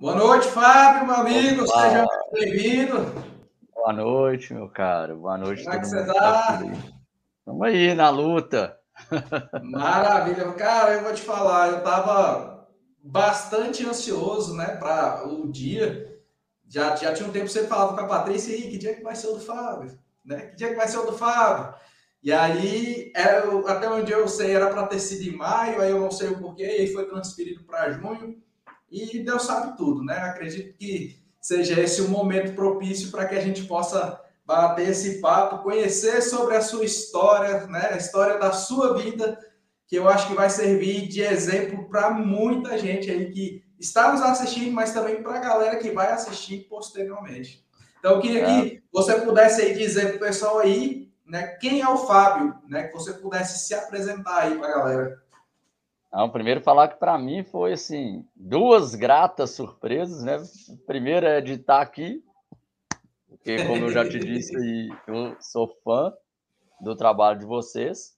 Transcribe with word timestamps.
Boa 0.00 0.16
noite, 0.16 0.48
Fábio, 0.48 1.06
meu 1.06 1.14
amigo. 1.14 1.62
Opa. 1.62 1.82
Seja 1.82 2.06
bem-vindo. 2.32 2.96
Boa 3.72 3.92
noite, 3.92 4.52
meu 4.52 4.68
caro. 4.68 5.16
Boa 5.18 5.38
noite. 5.38 5.62
Como 5.62 5.76
é 5.76 5.78
que 5.78 5.86
você 5.86 6.00
está? 6.00 6.60
Estamos 7.38 7.62
aí 7.62 7.94
na 7.94 8.10
luta. 8.10 8.76
Maravilha. 9.62 10.52
Cara, 10.54 10.94
eu 10.94 11.04
vou 11.04 11.14
te 11.14 11.22
falar, 11.22 11.68
eu 11.68 11.78
estava 11.78 12.68
bastante 13.04 13.86
ansioso, 13.86 14.56
né, 14.56 14.66
para 14.76 15.28
o 15.28 15.50
dia. 15.50 16.20
Já, 16.66 16.96
já 16.96 17.14
tinha 17.14 17.28
um 17.28 17.32
tempo 17.32 17.46
que 17.46 17.52
você 17.52 17.68
falava 17.68 17.94
com 17.94 18.00
a 18.00 18.08
Patrícia 18.08 18.52
aí, 18.52 18.62
que 18.62 18.78
dia 18.78 18.94
que 18.94 19.02
vai 19.02 19.14
ser 19.14 19.28
o 19.28 19.34
do 19.34 19.40
Fábio? 19.40 19.96
Né? 20.24 20.46
Que 20.46 20.56
dia 20.56 20.70
que 20.70 20.76
vai 20.76 20.88
ser 20.88 20.98
o 20.98 21.06
do 21.06 21.12
Fábio? 21.12 21.72
E 22.20 22.32
aí, 22.32 23.12
até 23.68 23.88
onde 23.88 24.10
eu 24.10 24.26
sei, 24.26 24.56
era 24.56 24.70
para 24.70 24.88
ter 24.88 24.98
sido 24.98 25.22
em 25.22 25.36
maio, 25.36 25.80
aí 25.80 25.92
eu 25.92 26.00
não 26.00 26.10
sei 26.10 26.30
o 26.30 26.38
porquê, 26.38 26.64
e 26.64 26.80
aí 26.80 26.92
foi 26.92 27.06
transferido 27.06 27.62
para 27.62 27.92
junho 27.92 28.42
e 28.94 29.24
Deus 29.24 29.42
sabe 29.42 29.76
tudo, 29.76 30.04
né? 30.04 30.16
Acredito 30.18 30.76
que 30.78 31.18
seja 31.40 31.80
esse 31.80 32.00
o 32.00 32.08
momento 32.08 32.54
propício 32.54 33.10
para 33.10 33.26
que 33.26 33.34
a 33.34 33.40
gente 33.40 33.64
possa 33.64 34.20
bater 34.46 34.88
esse 34.88 35.20
papo, 35.20 35.62
conhecer 35.62 36.22
sobre 36.22 36.56
a 36.56 36.60
sua 36.60 36.84
história, 36.84 37.66
né? 37.66 37.90
A 37.92 37.96
história 37.96 38.38
da 38.38 38.52
sua 38.52 38.96
vida, 38.96 39.38
que 39.86 39.96
eu 39.96 40.08
acho 40.08 40.28
que 40.28 40.34
vai 40.34 40.48
servir 40.48 41.08
de 41.08 41.22
exemplo 41.22 41.88
para 41.88 42.10
muita 42.10 42.78
gente 42.78 43.10
aí 43.10 43.30
que 43.32 43.64
está 43.78 44.12
nos 44.12 44.22
assistindo, 44.22 44.72
mas 44.72 44.92
também 44.92 45.22
para 45.22 45.36
a 45.36 45.40
galera 45.40 45.76
que 45.76 45.90
vai 45.90 46.12
assistir 46.12 46.66
posteriormente. 46.68 47.64
Então, 47.98 48.12
eu 48.12 48.20
queria 48.20 48.42
é. 48.42 48.46
que 48.46 48.82
você 48.92 49.20
pudesse 49.20 49.62
aí 49.62 49.74
dizer 49.74 50.08
para 50.08 50.16
o 50.16 50.20
pessoal 50.20 50.58
aí, 50.58 51.10
né, 51.26 51.56
quem 51.60 51.80
é 51.80 51.88
o 51.88 51.96
Fábio, 51.96 52.54
né, 52.68 52.84
que 52.84 52.92
você 52.92 53.14
pudesse 53.14 53.66
se 53.66 53.74
apresentar 53.74 54.42
aí 54.42 54.58
para 54.58 54.68
a 54.68 54.78
galera. 54.78 55.23
Não, 56.14 56.30
primeiro 56.30 56.60
falar 56.60 56.86
que 56.86 56.96
para 56.96 57.18
mim 57.18 57.42
foi 57.42 57.72
assim, 57.72 58.24
duas 58.36 58.94
gratas 58.94 59.50
surpresas, 59.50 60.22
né? 60.22 60.40
Primeiro 60.86 61.26
é 61.26 61.40
de 61.40 61.54
estar 61.54 61.80
aqui, 61.80 62.22
porque 63.28 63.56
como 63.66 63.86
eu 63.86 63.90
já 63.90 64.08
te 64.08 64.20
disse 64.20 64.54
eu 65.08 65.36
sou 65.40 65.66
fã 65.82 66.12
do 66.80 66.94
trabalho 66.94 67.40
de 67.40 67.44
vocês. 67.44 68.16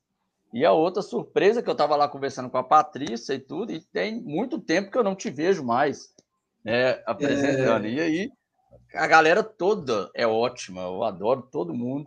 E 0.52 0.62
a 0.62 0.72
outra 0.72 1.00
surpresa 1.00 1.62
que 1.62 1.70
eu 1.70 1.72
estava 1.72 1.96
lá 1.96 2.06
conversando 2.06 2.50
com 2.50 2.58
a 2.58 2.62
Patrícia 2.62 3.32
e 3.32 3.38
tudo, 3.38 3.72
e 3.72 3.80
tem 3.80 4.20
muito 4.20 4.60
tempo 4.60 4.90
que 4.90 4.98
eu 4.98 5.04
não 5.04 5.16
te 5.16 5.30
vejo 5.30 5.64
mais 5.64 6.14
né, 6.62 7.02
apresentando. 7.06 7.86
É... 7.86 7.90
E 7.90 8.00
aí, 8.00 8.32
a 8.94 9.06
galera 9.06 9.42
toda 9.42 10.10
é 10.14 10.26
ótima, 10.26 10.82
eu 10.82 11.02
adoro 11.02 11.48
todo 11.50 11.72
mundo, 11.72 12.06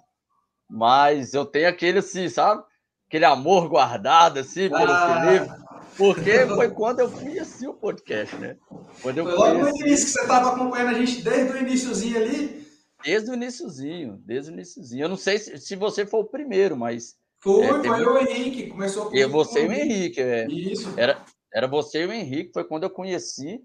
mas 0.69 1.33
eu 1.33 1.47
tenho 1.47 1.67
aquele 1.67 1.97
assim, 1.97 2.29
sabe? 2.29 2.63
Aquele 3.07 3.25
amor 3.25 3.67
guardado 3.67 4.37
assim 4.37 4.69
pelo 4.69 4.91
ah... 4.91 5.21
Felipe. 5.25 5.68
Porque 5.99 6.47
foi 6.47 6.69
quando 6.71 7.01
eu 7.01 7.11
conheci 7.11 7.67
o 7.67 7.73
podcast, 7.73 8.33
né? 8.37 8.55
Quando 9.01 9.17
eu 9.17 9.25
foi 9.25 9.33
logo 9.33 9.59
conheci... 9.59 9.79
no 9.79 9.85
início 9.85 10.05
que 10.05 10.11
você 10.13 10.21
estava 10.21 10.49
acompanhando 10.53 10.89
a 10.91 10.93
gente 10.93 11.21
desde 11.21 11.51
o 11.51 11.57
iníciozinho 11.57 12.17
ali. 12.17 12.67
Desde 13.03 13.29
o 13.29 13.33
iníciozinho, 13.33 14.17
desde 14.25 14.49
o 14.49 14.53
iníciozinho. 14.53 15.03
Eu 15.03 15.09
não 15.09 15.17
sei 15.17 15.37
se, 15.37 15.57
se 15.57 15.75
você 15.75 16.05
foi 16.05 16.21
o 16.21 16.25
primeiro, 16.25 16.77
mas. 16.77 17.17
Foi, 17.41 17.65
é, 17.65 17.83
foi 17.83 18.05
o 18.05 18.17
Henrique, 18.17 18.69
começou 18.69 19.09
com 19.09 19.15
Eu, 19.15 19.29
você 19.29 19.65
e 19.65 19.67
o 19.67 19.73
Henrique, 19.73 20.21
é. 20.21 20.47
Isso. 20.47 20.93
Era, 20.97 21.21
era 21.53 21.67
você 21.67 22.03
e 22.03 22.05
o 22.05 22.13
Henrique, 22.13 22.53
foi 22.53 22.63
quando 22.63 22.83
eu 22.83 22.89
conheci. 22.89 23.61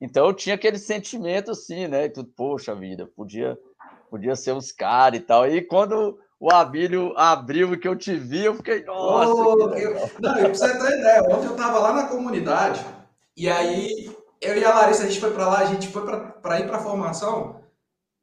Então 0.00 0.26
eu 0.26 0.34
tinha 0.34 0.56
aquele 0.56 0.78
sentimento 0.78 1.52
assim, 1.52 1.86
né? 1.86 2.06
E 2.06 2.10
tudo, 2.10 2.28
poxa 2.36 2.74
vida, 2.74 3.08
podia, 3.14 3.56
podia 4.10 4.34
ser 4.34 4.52
os 4.52 4.72
caras 4.72 5.20
e 5.20 5.22
tal. 5.22 5.48
E 5.48 5.62
quando 5.62 6.18
o 6.38 6.52
Abílio 6.52 7.16
abriu 7.16 7.78
que 7.78 7.88
eu 7.88 7.96
te 7.96 8.14
vi, 8.14 8.44
eu 8.44 8.54
fiquei, 8.54 8.84
nossa. 8.84 9.32
Oh, 9.32 9.74
eu, 9.74 9.94
não, 10.20 10.34
pra 10.34 10.48
você 10.48 10.78
ter 10.78 10.98
ideia, 10.98 11.22
ontem 11.22 11.46
eu 11.46 11.56
tava 11.56 11.78
lá 11.78 11.92
na 11.92 12.08
comunidade, 12.08 12.84
e 13.36 13.48
aí 13.48 14.14
eu 14.40 14.56
e 14.56 14.64
a 14.64 14.74
Larissa, 14.74 15.04
a 15.04 15.06
gente 15.06 15.20
foi 15.20 15.32
para 15.32 15.48
lá, 15.48 15.58
a 15.60 15.66
gente 15.66 15.88
foi 15.88 16.04
para 16.04 16.60
ir 16.60 16.66
para 16.66 16.78
formação, 16.78 17.60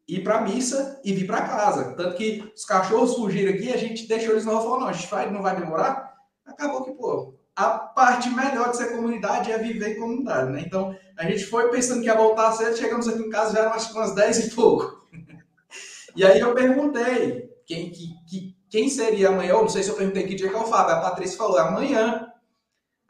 ir 0.08 0.23
para 0.23 0.41
missa 0.41 1.00
e 1.03 1.14
vir 1.14 1.25
para 1.25 1.41
casa. 1.41 1.94
Tanto 1.95 2.16
que 2.16 2.52
os 2.56 2.66
cachorros 2.66 3.16
fugiram 3.16 3.53
aqui, 3.53 3.73
a 3.73 3.78
gente 3.78 4.08
deixou 4.08 4.31
eles 4.31 4.45
não 4.45 4.61
falou, 4.61 4.79
não, 4.79 4.88
a 4.88 4.94
gente 4.94 5.09
vai, 5.09 5.31
não 5.31 5.41
vai 5.41 5.56
demorar. 5.56 6.13
Acabou 6.46 6.84
que, 6.84 6.91
pô, 6.91 7.34
a 7.56 7.69
parte 7.69 8.29
melhor 8.29 8.69
de 8.69 8.78
ser 8.78 8.91
comunidade 8.91 9.52
é 9.52 9.57
viver 9.57 9.96
em 9.96 10.00
comunidade, 10.00 10.52
né? 10.52 10.62
Então, 10.66 10.96
a 11.18 11.23
gente 11.25 11.46
foi 11.46 11.69
pensando 11.69 12.02
que 12.02 12.07
ia 12.07 12.16
voltar 12.16 12.52
cedo, 12.52 12.78
chegamos 12.78 13.07
aqui 13.07 13.22
em 13.22 13.29
casa, 13.29 13.53
já 13.53 13.59
eram 13.59 13.73
acho 13.73 13.91
que 13.91 13.97
umas 13.97 14.13
10 14.13 14.47
e 14.47 14.56
pouco. 14.56 15.07
e 16.16 16.25
aí 16.25 16.40
eu 16.40 16.53
perguntei, 16.53 17.53
quem, 17.66 17.90
que, 17.90 18.13
que, 18.29 18.56
quem 18.69 18.90
seria 18.90 19.29
amanhã, 19.29 19.51
eu 19.51 19.62
não 19.62 19.69
sei 19.69 19.84
se 19.84 19.90
eu 19.90 19.96
perguntei 19.96 20.28
que 20.28 20.35
dia 20.35 20.50
que 20.50 20.56
é 20.56 20.59
o 20.59 20.66
Fábio, 20.66 20.96
a 20.96 21.01
Patrícia 21.01 21.38
falou, 21.38 21.57
é 21.57 21.62
amanhã. 21.62 22.31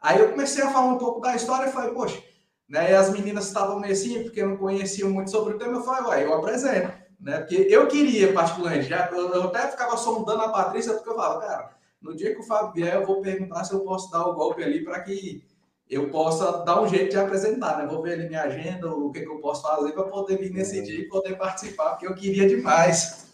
Aí 0.00 0.20
eu 0.20 0.30
comecei 0.30 0.62
a 0.62 0.70
falar 0.70 0.92
um 0.92 0.98
pouco 0.98 1.20
da 1.20 1.34
história 1.34 1.68
e 1.68 1.72
falei, 1.72 1.92
poxa, 1.92 2.22
né, 2.68 2.92
e 2.92 2.94
as 2.94 3.10
meninas 3.10 3.46
estavam 3.46 3.80
meio 3.80 3.92
assim, 3.92 4.22
porque 4.22 4.44
não 4.44 4.56
conheciam 4.56 5.10
muito 5.10 5.30
sobre 5.30 5.54
o 5.54 5.58
tema, 5.58 5.78
eu 5.78 5.82
falei, 5.82 6.10
ué, 6.10 6.24
eu 6.24 6.34
apresento, 6.34 6.92
né, 7.20 7.38
porque 7.38 7.66
eu 7.70 7.88
queria, 7.88 8.32
particularmente, 8.32 8.88
já, 8.88 9.08
eu, 9.10 9.32
eu 9.32 9.44
até 9.44 9.68
ficava 9.68 9.96
sondando 9.96 10.42
a 10.42 10.50
Patrícia, 10.50 10.92
porque 10.94 11.08
eu 11.08 11.16
falo, 11.16 11.40
cara, 11.40 11.74
no 12.00 12.14
dia 12.14 12.34
que 12.34 12.40
o 12.40 12.44
Fábio 12.44 12.72
vier, 12.74 12.94
eu 12.94 13.06
vou 13.06 13.22
perguntar 13.22 13.64
se 13.64 13.72
eu 13.72 13.80
posso 13.80 14.10
dar 14.10 14.26
o 14.26 14.34
golpe 14.34 14.62
ali 14.62 14.84
para 14.84 15.00
que 15.00 15.42
eu 15.88 16.10
possa 16.10 16.64
dar 16.64 16.80
um 16.82 16.88
jeito 16.88 17.10
de 17.10 17.18
apresentar, 17.18 17.78
né? 17.78 17.86
Vou 17.86 18.02
ver 18.02 18.14
ali 18.14 18.28
minha 18.28 18.42
agenda, 18.42 18.90
o 18.90 19.10
que, 19.10 19.20
que 19.20 19.28
eu 19.28 19.38
posso 19.38 19.62
fazer 19.62 19.92
para 19.92 20.04
poder 20.04 20.38
vir 20.38 20.50
nesse 20.50 20.82
dia 20.82 21.00
e 21.00 21.08
poder 21.08 21.36
participar, 21.36 21.90
porque 21.90 22.06
eu 22.06 22.14
queria 22.14 22.46
demais. 22.48 23.32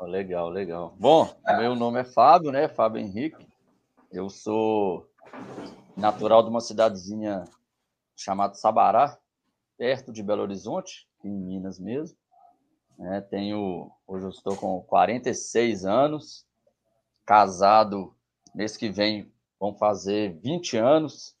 Legal, 0.00 0.48
legal. 0.48 0.94
Bom, 0.98 1.28
meu 1.58 1.74
nome 1.76 2.00
é 2.00 2.04
Fábio, 2.04 2.50
né? 2.50 2.68
Fábio 2.68 3.00
Henrique. 3.00 3.46
Eu 4.10 4.30
sou 4.30 5.06
natural 5.94 6.42
de 6.42 6.48
uma 6.48 6.62
cidadezinha 6.62 7.44
chamada 8.16 8.54
Sabará, 8.54 9.18
perto 9.76 10.10
de 10.10 10.22
Belo 10.22 10.42
Horizonte, 10.42 11.06
em 11.22 11.30
Minas 11.30 11.78
mesmo. 11.78 12.16
É, 12.98 13.20
tenho, 13.20 13.90
hoje 14.06 14.24
eu 14.24 14.30
estou 14.30 14.56
com 14.56 14.80
46 14.82 15.84
anos, 15.84 16.46
casado, 17.26 18.14
mês 18.54 18.78
que 18.78 18.88
vem 18.88 19.30
vão 19.58 19.74
fazer 19.74 20.38
20 20.40 20.78
anos 20.78 21.36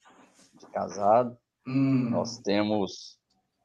de 0.54 0.66
casado. 0.66 1.36
Hum. 1.66 2.10
Nós 2.10 2.38
temos 2.38 3.18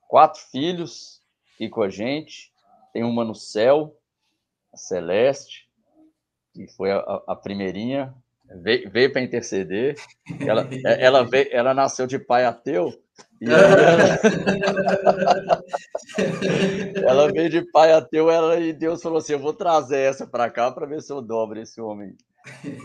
quatro 0.07 0.41
filhos 0.51 1.21
aqui 1.53 1.67
com 1.67 1.81
a 1.81 1.89
gente, 1.89 2.53
tem 2.93 3.03
uma 3.03 3.25
no 3.25 3.35
céu, 3.35 3.93
a 4.75 4.77
Celeste, 4.77 5.67
que 6.53 6.67
foi 6.75 6.91
a, 6.91 6.99
a 7.27 7.35
primeirinha, 7.35 8.13
veio, 8.61 8.91
veio 8.91 9.11
para 9.11 9.21
interceder. 9.21 9.95
Ela, 10.41 10.67
ela, 10.99 11.23
veio, 11.23 11.47
ela 11.51 11.73
nasceu 11.73 12.05
de 12.05 12.19
pai 12.19 12.45
ateu. 12.45 12.93
E 13.41 13.45
ela, 13.45 14.19
ela 17.09 17.31
veio 17.31 17.49
de 17.49 17.61
pai 17.71 17.93
ateu 17.93 18.29
ela, 18.29 18.59
e 18.59 18.73
Deus 18.73 19.01
falou 19.01 19.19
assim: 19.19 19.33
Eu 19.33 19.39
vou 19.39 19.53
trazer 19.53 19.99
essa 19.99 20.27
para 20.27 20.49
cá 20.49 20.69
para 20.71 20.85
ver 20.85 21.01
se 21.01 21.11
eu 21.11 21.21
dobro 21.21 21.59
esse 21.59 21.79
homem. 21.79 22.15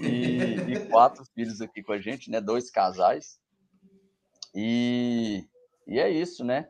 E, 0.02 0.54
e, 0.72 0.88
quatro 0.88 1.24
filhos 1.34 1.60
aqui 1.60 1.82
com 1.82 1.92
a 1.92 2.00
gente, 2.00 2.30
né? 2.30 2.40
Dois 2.40 2.70
casais. 2.70 3.38
E, 4.54 5.44
e 5.86 5.98
é 5.98 6.08
isso, 6.08 6.44
né? 6.44 6.68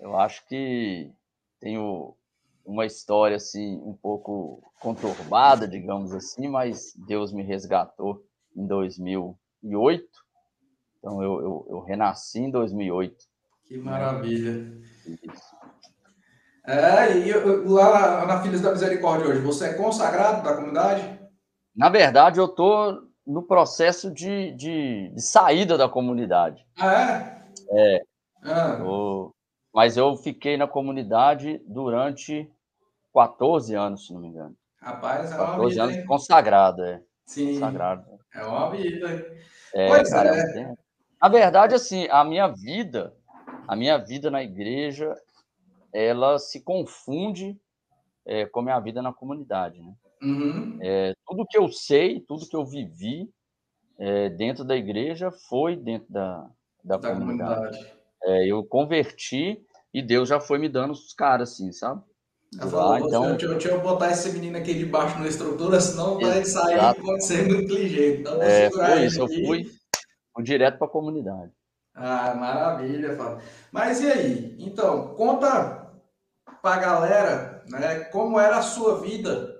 Eu 0.00 0.16
acho 0.18 0.46
que 0.46 1.12
tenho 1.60 2.16
uma 2.64 2.86
história 2.86 3.36
assim 3.36 3.76
um 3.84 3.94
pouco 3.94 4.62
conturbada, 4.80 5.68
digamos 5.68 6.12
assim, 6.12 6.48
mas 6.48 6.94
Deus 7.06 7.32
me 7.32 7.42
resgatou 7.42 8.24
em 8.56 8.66
2008. 8.66 10.04
Então 10.98 11.22
eu, 11.22 11.40
eu, 11.40 11.66
eu 11.70 11.80
renasci 11.80 12.40
em 12.40 12.50
2008. 12.50 13.16
Que 13.66 13.78
maravilha. 13.78 14.72
Isso. 15.06 15.54
É, 16.66 17.18
e 17.18 17.32
lá 17.66 18.24
na 18.24 18.42
Filhos 18.42 18.62
da 18.62 18.70
Misericórdia 18.70 19.28
hoje, 19.28 19.40
você 19.40 19.66
é 19.66 19.74
consagrado 19.74 20.42
da 20.42 20.54
comunidade? 20.54 21.20
Na 21.76 21.90
verdade, 21.90 22.40
eu 22.40 22.46
estou 22.46 23.02
no 23.26 23.42
processo 23.42 24.10
de, 24.10 24.52
de, 24.52 25.10
de, 25.14 25.22
saída 25.22 25.76
da 25.76 25.88
comunidade. 25.88 26.64
Ah, 26.78 26.94
é? 27.70 27.96
É. 27.96 28.02
Ah. 28.42 28.78
Eu, 28.80 29.34
mas 29.74 29.96
eu 29.96 30.16
fiquei 30.16 30.56
na 30.56 30.66
comunidade 30.66 31.60
durante 31.66 32.50
14 33.14 33.74
anos, 33.74 34.06
se 34.06 34.12
não 34.12 34.20
me 34.20 34.28
engano. 34.28 34.56
Rapaz, 34.80 35.30
é 35.30 35.36
uma 35.36 35.46
14 35.46 35.70
vida, 35.70 35.84
anos 35.84 35.96
hein? 35.96 36.06
consagrado, 36.06 36.84
é. 36.84 37.02
Sim. 37.24 37.54
Consagrado. 37.54 38.04
É 38.34 38.44
uma 38.44 38.70
vida. 38.70 39.36
É, 39.72 39.88
pois 39.88 40.10
cara, 40.10 40.30
é. 40.36 40.74
Na 41.22 41.28
verdade, 41.28 41.74
assim, 41.74 42.06
a 42.10 42.24
minha 42.24 42.48
vida, 42.48 43.14
a 43.66 43.74
minha 43.74 43.96
vida 43.96 44.30
na 44.30 44.42
igreja, 44.42 45.14
ela 45.92 46.38
se 46.38 46.60
confunde 46.62 47.58
é, 48.26 48.44
com 48.46 48.60
a 48.60 48.62
minha 48.62 48.80
vida 48.80 49.00
na 49.00 49.12
comunidade, 49.12 49.80
né? 49.80 49.94
Uhum. 50.22 50.78
É, 50.82 51.14
tudo 51.26 51.46
que 51.46 51.56
eu 51.56 51.68
sei, 51.68 52.20
tudo 52.20 52.48
que 52.48 52.56
eu 52.56 52.64
vivi 52.64 53.30
é, 53.98 54.28
dentro 54.30 54.64
da 54.64 54.76
igreja 54.76 55.30
foi 55.30 55.76
dentro 55.76 56.12
da, 56.12 56.50
da, 56.82 56.96
da 56.96 57.10
comunidade. 57.14 57.54
comunidade. 57.54 57.94
É, 58.24 58.46
eu 58.46 58.64
converti 58.64 59.62
e 59.92 60.02
Deus 60.02 60.28
já 60.28 60.40
foi 60.40 60.58
me 60.58 60.68
dando 60.68 60.92
os 60.92 61.12
caras, 61.12 61.52
assim, 61.52 61.70
sabe? 61.72 62.02
Ela 62.60 62.70
falou, 62.70 62.98
então... 62.98 63.30
deixa, 63.30 63.48
deixa 63.48 63.68
eu 63.68 63.80
botar 63.80 64.10
esse 64.10 64.30
menino 64.30 64.56
aqui 64.58 64.74
debaixo 64.74 65.18
na 65.18 65.26
estrutura, 65.26 65.80
senão 65.80 66.18
vai 66.18 66.44
sair 66.44 66.94
pode 67.00 67.24
ser 67.24 67.46
muito 67.46 67.74
ligeiro. 67.74 68.20
Então, 68.20 68.42
é, 68.42 68.70
foi 68.70 69.04
isso, 69.04 69.20
eu 69.20 69.28
fui, 69.28 69.66
fui 70.34 70.44
direto 70.44 70.78
para 70.78 70.86
a 70.86 70.90
comunidade. 70.90 71.52
Ah, 71.94 72.34
maravilha, 72.34 73.16
Fábio. 73.16 73.38
Mas 73.70 74.00
e 74.00 74.10
aí? 74.10 74.56
Então, 74.58 75.14
conta 75.14 75.92
pra 76.60 76.76
galera, 76.78 77.62
né, 77.68 78.00
como 78.04 78.38
era 78.38 78.58
a 78.58 78.62
sua 78.62 79.00
vida 79.00 79.54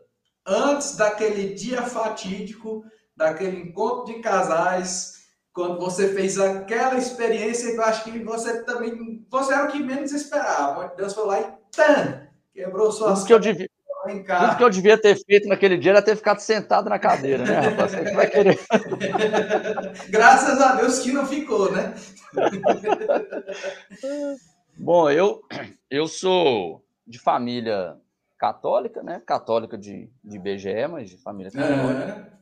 antes 0.46 0.96
daquele 0.96 1.54
dia 1.54 1.82
fatídico, 1.82 2.84
daquele 3.16 3.60
encontro 3.60 4.12
de 4.12 4.20
casais, 4.20 5.14
quando 5.52 5.78
você 5.78 6.12
fez 6.12 6.38
aquela 6.38 6.96
experiência 6.96 7.70
que 7.70 7.76
eu 7.76 7.84
acho 7.84 8.04
que 8.04 8.18
você 8.18 8.64
também, 8.64 9.24
você 9.30 9.54
era 9.54 9.64
o 9.64 9.68
que 9.70 9.82
menos 9.82 10.12
esperava. 10.12 10.92
Deus 10.96 11.14
foi 11.14 11.26
lá 11.26 11.40
e 11.40 11.46
tan, 11.70 12.23
quebrou 12.54 12.92
suas 12.92 13.18
tudo 13.18 13.26
que 13.26 13.32
eu 13.34 13.38
devia, 13.40 13.68
tudo 14.04 14.56
que 14.56 14.64
eu 14.64 14.70
devia 14.70 15.00
ter 15.00 15.16
feito 15.24 15.48
naquele 15.48 15.76
dia 15.76 15.90
era 15.92 16.02
ter 16.02 16.16
ficado 16.16 16.38
sentado 16.38 16.88
na 16.88 16.98
cadeira, 16.98 17.44
né, 17.44 17.54
rapaz? 17.54 17.92
Você 17.92 18.14
vai 18.14 18.30
querer. 18.30 18.60
Graças 20.08 20.60
a 20.60 20.76
Deus 20.76 21.00
que 21.00 21.12
não 21.12 21.26
ficou, 21.26 21.72
né? 21.72 21.94
Bom, 24.76 25.10
eu, 25.10 25.42
eu 25.90 26.06
sou 26.06 26.84
de 27.06 27.18
família 27.18 27.96
católica, 28.38 29.02
né? 29.02 29.22
Católica 29.26 29.76
de, 29.76 30.10
de 30.22 30.38
BGE, 30.38 30.86
mas 30.88 31.10
de 31.10 31.16
família 31.16 31.50
católica. 31.50 32.32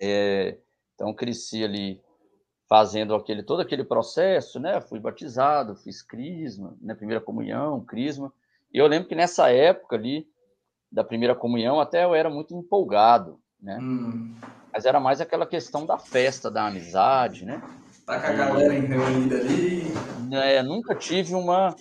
É, 0.00 0.58
então, 0.94 1.14
cresci 1.14 1.64
ali 1.64 2.00
fazendo 2.68 3.14
aquele 3.14 3.42
todo 3.42 3.60
aquele 3.60 3.84
processo, 3.84 4.58
né? 4.58 4.80
Fui 4.80 4.98
batizado, 4.98 5.76
fiz 5.76 6.02
crisma, 6.02 6.76
né? 6.80 6.94
Primeira 6.94 7.20
comunhão, 7.20 7.84
crisma. 7.84 8.32
E 8.72 8.78
eu 8.78 8.86
lembro 8.86 9.08
que 9.08 9.14
nessa 9.14 9.50
época 9.50 9.96
ali 9.96 10.26
da 10.90 11.04
primeira 11.04 11.34
comunhão 11.34 11.80
até 11.80 12.04
eu 12.04 12.14
era 12.14 12.30
muito 12.30 12.54
empolgado, 12.54 13.38
né? 13.60 13.78
Hum. 13.80 14.34
Mas 14.72 14.84
era 14.84 14.98
mais 14.98 15.20
aquela 15.20 15.46
questão 15.46 15.84
da 15.84 15.98
festa, 15.98 16.50
da 16.50 16.66
amizade, 16.66 17.44
né? 17.44 17.62
Tá 18.06 18.20
com 18.20 18.26
a 18.26 18.32
galera 18.32 18.72
reunida 18.72 19.36
ali. 19.36 19.82
É, 20.32 20.62
nunca 20.62 20.94
tive 20.94 21.34
uma 21.34 21.74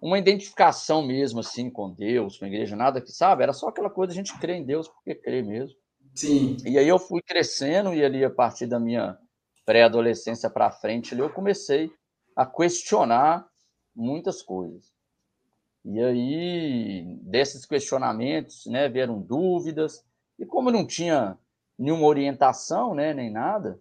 uma 0.00 0.18
identificação 0.18 1.00
mesmo 1.00 1.38
assim 1.38 1.70
com 1.70 1.94
Deus, 1.94 2.36
com 2.36 2.44
a 2.44 2.48
igreja, 2.48 2.74
nada 2.74 3.00
que 3.00 3.12
sabe, 3.12 3.44
era 3.44 3.52
só 3.52 3.68
aquela 3.68 3.88
coisa 3.88 4.12
a 4.12 4.16
gente 4.16 4.36
crê 4.38 4.54
em 4.54 4.64
Deus 4.64 4.88
porque 4.88 5.14
crê 5.14 5.42
mesmo. 5.42 5.76
Sim. 6.12 6.56
E 6.64 6.76
aí 6.76 6.88
eu 6.88 6.98
fui 6.98 7.22
crescendo 7.22 7.94
e 7.94 8.04
ali 8.04 8.24
a 8.24 8.30
partir 8.30 8.66
da 8.66 8.80
minha 8.80 9.16
pré-adolescência 9.64 10.50
para 10.50 10.72
frente, 10.72 11.14
ali 11.14 11.22
eu 11.22 11.30
comecei 11.30 11.90
a 12.34 12.44
questionar 12.44 13.46
muitas 13.94 14.42
coisas. 14.42 14.92
E 15.84 16.00
aí 16.00 17.18
desses 17.22 17.66
questionamentos, 17.66 18.66
né, 18.66 18.88
vieram 18.88 19.20
dúvidas, 19.20 20.04
e 20.38 20.46
como 20.46 20.70
não 20.70 20.86
tinha 20.86 21.36
nenhuma 21.78 22.06
orientação, 22.06 22.94
né, 22.94 23.12
nem 23.12 23.30
nada, 23.30 23.80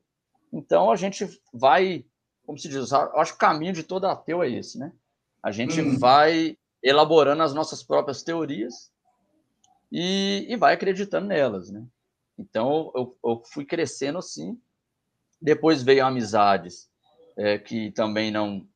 então 0.51 0.92
a 0.92 0.95
gente 0.95 1.27
vai, 1.53 2.06
como 2.45 2.57
se 2.57 2.68
diz, 2.68 2.92
acho 2.92 3.31
que 3.31 3.38
o 3.38 3.39
caminho 3.39 3.74
de 3.74 3.83
todo 3.83 4.06
ateu 4.06 4.44
é 4.44 4.50
esse, 4.50 4.77
né? 4.77 4.92
A 5.42 5.51
gente 5.51 5.80
hum. 5.81 5.98
vai 5.98 6.57
elaborando 6.83 7.44
as 7.44 7.53
nossas 7.53 7.81
próprias 7.81 8.24
teorias 8.24 8.92
e, 9.92 10.45
e 10.50 10.56
vai 10.56 10.74
acreditando 10.74 11.27
nelas, 11.27 11.71
né? 11.71 11.86
Então, 12.38 12.92
eu, 12.95 13.18
eu, 13.24 13.44
fui 13.45 13.65
crescendo 13.65 14.18
assim. 14.18 14.59
Depois 15.42 15.83
veio 15.83 16.06
amizades 16.06 16.89
é, 17.38 17.57
que 17.57 17.92
também 17.92 18.31
não 18.31 18.68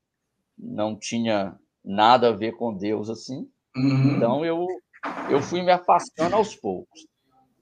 não 0.58 0.96
tinha 0.96 1.60
nada 1.86 2.30
a 2.30 2.36
ver 2.36 2.54
com 2.54 2.76
Deus 2.76 3.10
assim. 3.10 3.48
Uhum. 3.76 4.16
Então, 4.16 4.46
eu 4.46 4.66
eu 5.30 5.42
fui 5.42 5.62
me 5.62 5.72
afastando 5.72 6.36
aos 6.36 6.56
poucos. 6.56 7.06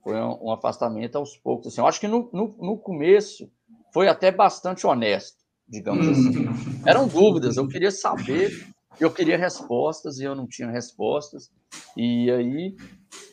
Foi 0.01 0.15
um, 0.15 0.45
um 0.45 0.51
afastamento 0.51 1.17
aos 1.17 1.35
poucos. 1.37 1.67
Assim. 1.67 1.81
Eu 1.81 1.87
acho 1.87 1.99
que 1.99 2.07
no, 2.07 2.29
no, 2.31 2.55
no 2.57 2.77
começo 2.77 3.49
foi 3.93 4.07
até 4.07 4.31
bastante 4.31 4.87
honesto, 4.87 5.37
digamos 5.67 6.07
assim. 6.07 6.47
Uhum. 6.47 6.81
Eram 6.85 7.07
dúvidas, 7.07 7.57
eu 7.57 7.67
queria 7.67 7.91
saber 7.91 8.73
eu 8.99 9.11
queria 9.11 9.37
respostas 9.37 10.19
e 10.19 10.23
eu 10.23 10.35
não 10.35 10.47
tinha 10.47 10.69
respostas. 10.69 11.51
E 11.97 12.29
aí 12.31 12.75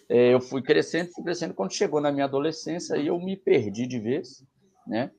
é, 0.08 0.34
eu 0.34 0.40
fui 0.40 0.62
crescendo, 0.62 1.10
fui 1.12 1.22
crescendo. 1.22 1.54
Quando 1.54 1.72
chegou 1.72 2.00
na 2.00 2.12
minha 2.12 2.24
adolescência, 2.24 2.96
aí 2.96 3.06
eu 3.06 3.18
me 3.18 3.36
perdi 3.36 3.86
de 3.86 3.98
vez, 3.98 4.44
né? 4.86 5.10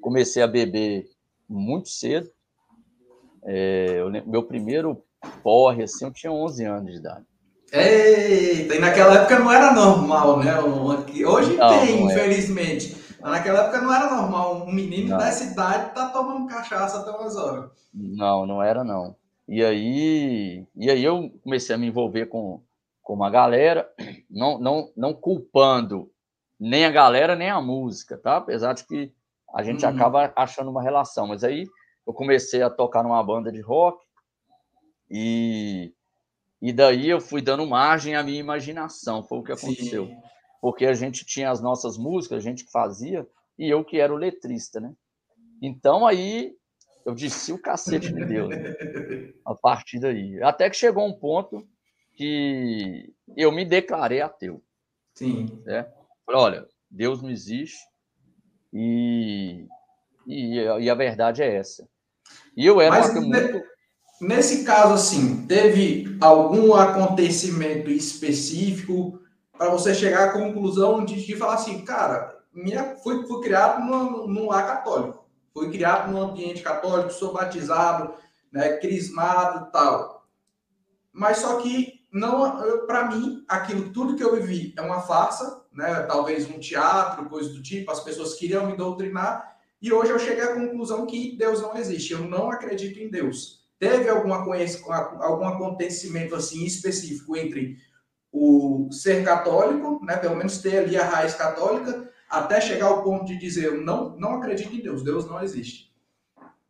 Comecei 0.00 0.42
a 0.42 0.46
beber 0.46 1.08
muito 1.48 1.88
cedo. 1.88 2.30
É, 3.44 4.00
eu, 4.00 4.10
meu 4.26 4.42
primeiro 4.42 5.02
porre, 5.42 5.84
assim, 5.84 6.04
eu 6.04 6.12
tinha 6.12 6.32
11 6.32 6.64
anos 6.64 6.92
de 6.92 6.98
idade. 6.98 7.24
Eita, 7.72 8.74
e 8.74 8.78
naquela 8.80 9.14
época 9.14 9.38
não 9.38 9.52
era 9.52 9.72
normal, 9.72 10.40
né? 10.40 10.58
Hoje 10.60 11.56
não, 11.56 11.68
tem, 11.68 12.00
não 12.00 12.10
é. 12.10 12.12
infelizmente. 12.12 12.96
Mas 13.20 13.30
naquela 13.32 13.60
época 13.60 13.80
não 13.80 13.94
era 13.94 14.10
normal 14.10 14.66
um 14.66 14.72
menino 14.72 15.10
não. 15.10 15.18
dessa 15.18 15.44
idade 15.44 15.94
tá 15.94 16.08
tomando 16.08 16.48
cachaça 16.48 17.00
até 17.00 17.10
umas 17.10 17.36
horas. 17.36 17.70
Não, 17.92 18.46
não 18.46 18.62
era 18.62 18.82
não. 18.82 19.14
E 19.46 19.64
aí, 19.64 20.66
e 20.76 20.90
aí 20.90 21.04
eu 21.04 21.30
comecei 21.42 21.74
a 21.74 21.78
me 21.78 21.86
envolver 21.86 22.26
com, 22.26 22.60
com 23.02 23.14
uma 23.14 23.30
galera, 23.30 23.88
não, 24.30 24.58
não, 24.58 24.90
não 24.96 25.12
culpando 25.12 26.10
nem 26.58 26.84
a 26.84 26.90
galera, 26.90 27.34
nem 27.36 27.50
a 27.50 27.60
música, 27.60 28.16
tá? 28.16 28.36
Apesar 28.36 28.74
de 28.74 28.84
que 28.84 29.12
a 29.54 29.62
gente 29.62 29.84
uhum. 29.84 29.90
acaba 29.90 30.32
achando 30.36 30.70
uma 30.70 30.82
relação. 30.82 31.26
Mas 31.26 31.42
aí 31.44 31.66
eu 32.06 32.12
comecei 32.12 32.62
a 32.62 32.70
tocar 32.70 33.02
numa 33.02 33.22
banda 33.22 33.50
de 33.52 33.60
rock 33.60 34.04
e, 35.10 35.92
e 36.60 36.72
daí 36.72 37.08
eu 37.08 37.20
fui 37.20 37.42
dando 37.42 37.66
margem 37.66 38.14
à 38.14 38.22
minha 38.22 38.40
imaginação, 38.40 39.22
foi 39.22 39.38
o 39.38 39.42
que 39.42 39.52
aconteceu. 39.52 40.06
Sim. 40.06 40.16
Porque 40.60 40.86
a 40.86 40.94
gente 40.94 41.24
tinha 41.24 41.50
as 41.50 41.60
nossas 41.60 41.96
músicas, 41.96 42.38
a 42.38 42.42
gente 42.42 42.64
que 42.64 42.70
fazia, 42.70 43.26
e 43.58 43.68
eu 43.68 43.84
que 43.84 43.98
era 43.98 44.12
o 44.12 44.16
letrista, 44.16 44.78
né? 44.78 44.94
Então 45.62 46.06
aí 46.06 46.54
eu 47.04 47.14
disse 47.14 47.52
o 47.52 47.60
cacete 47.60 48.12
de 48.12 48.24
Deus 48.24 48.50
né? 48.50 48.74
a 49.44 49.54
partir 49.54 49.98
daí. 49.98 50.42
Até 50.42 50.68
que 50.68 50.76
chegou 50.76 51.06
um 51.06 51.18
ponto 51.18 51.66
que 52.14 53.12
eu 53.36 53.50
me 53.50 53.64
declarei 53.64 54.20
ateu. 54.20 54.62
Sim. 55.14 55.46
Né? 55.64 55.84
Falei, 56.24 56.40
olha, 56.40 56.68
Deus 56.90 57.22
não 57.22 57.30
existe 57.30 57.80
e, 58.72 59.66
e, 60.30 60.84
e, 60.84 60.90
a 60.90 60.94
verdade 60.94 61.42
é 61.42 61.56
essa. 61.56 61.86
E 62.56 62.66
eu 62.66 62.80
era 62.80 62.90
Mas, 62.90 63.14
muito... 63.14 63.62
Nesse 64.20 64.64
caso, 64.64 64.92
assim, 64.92 65.46
teve 65.46 66.18
algum 66.20 66.74
acontecimento 66.74 67.90
específico 67.90 69.18
para 69.56 69.70
você 69.70 69.94
chegar 69.94 70.28
à 70.28 70.32
conclusão 70.32 71.04
de, 71.04 71.24
de 71.24 71.36
falar 71.36 71.54
assim, 71.54 71.84
cara, 71.84 72.38
minha, 72.52 72.96
fui, 72.96 73.26
fui 73.26 73.42
criado 73.42 73.82
num, 73.82 74.26
num 74.26 74.48
lar 74.48 74.66
católico 74.66 75.20
Fui 75.52 75.70
criado 75.70 76.10
num 76.10 76.22
ambiente 76.22 76.62
católico, 76.62 77.12
sou 77.12 77.32
batizado, 77.32 78.14
né, 78.52 78.76
crismado 78.76 79.66
e 79.66 79.72
tal. 79.72 80.26
Mas 81.12 81.38
só 81.38 81.60
que 81.60 82.00
não, 82.12 82.86
para 82.86 83.06
mim, 83.08 83.44
aquilo 83.48 83.92
tudo 83.92 84.16
que 84.16 84.22
eu 84.22 84.34
vivi 84.36 84.74
é 84.76 84.80
uma 84.80 85.00
farsa, 85.02 85.64
né? 85.72 86.02
Talvez 86.02 86.48
um 86.48 86.58
teatro, 86.58 87.28
coisa 87.28 87.50
do 87.50 87.62
tipo. 87.62 87.90
As 87.90 88.00
pessoas 88.00 88.34
queriam 88.34 88.66
me 88.66 88.76
doutrinar 88.76 89.56
e 89.80 89.92
hoje 89.92 90.10
eu 90.10 90.18
cheguei 90.18 90.44
à 90.44 90.54
conclusão 90.54 91.06
que 91.06 91.36
Deus 91.36 91.62
não 91.62 91.76
existe. 91.76 92.12
Eu 92.12 92.20
não 92.20 92.50
acredito 92.50 92.98
em 92.98 93.10
Deus. 93.10 93.60
Teve 93.78 94.10
alguma 94.10 94.36
algum 94.36 95.48
acontecimento 95.48 96.34
assim 96.34 96.64
específico 96.64 97.34
entre 97.36 97.78
o 98.30 98.88
ser 98.92 99.24
católico, 99.24 100.04
né? 100.04 100.16
Pelo 100.16 100.36
menos 100.36 100.58
ter 100.58 100.78
ali 100.78 100.96
a 100.96 101.04
raiz 101.04 101.34
católica 101.34 102.10
até 102.28 102.60
chegar 102.60 102.86
ao 102.86 103.02
ponto 103.02 103.24
de 103.24 103.38
dizer 103.38 103.64
eu 103.64 103.80
não, 103.82 104.16
não 104.16 104.34
acredito 104.34 104.74
em 104.74 104.82
Deus, 104.82 105.02
Deus 105.02 105.26
não 105.26 105.42
existe. 105.42 105.90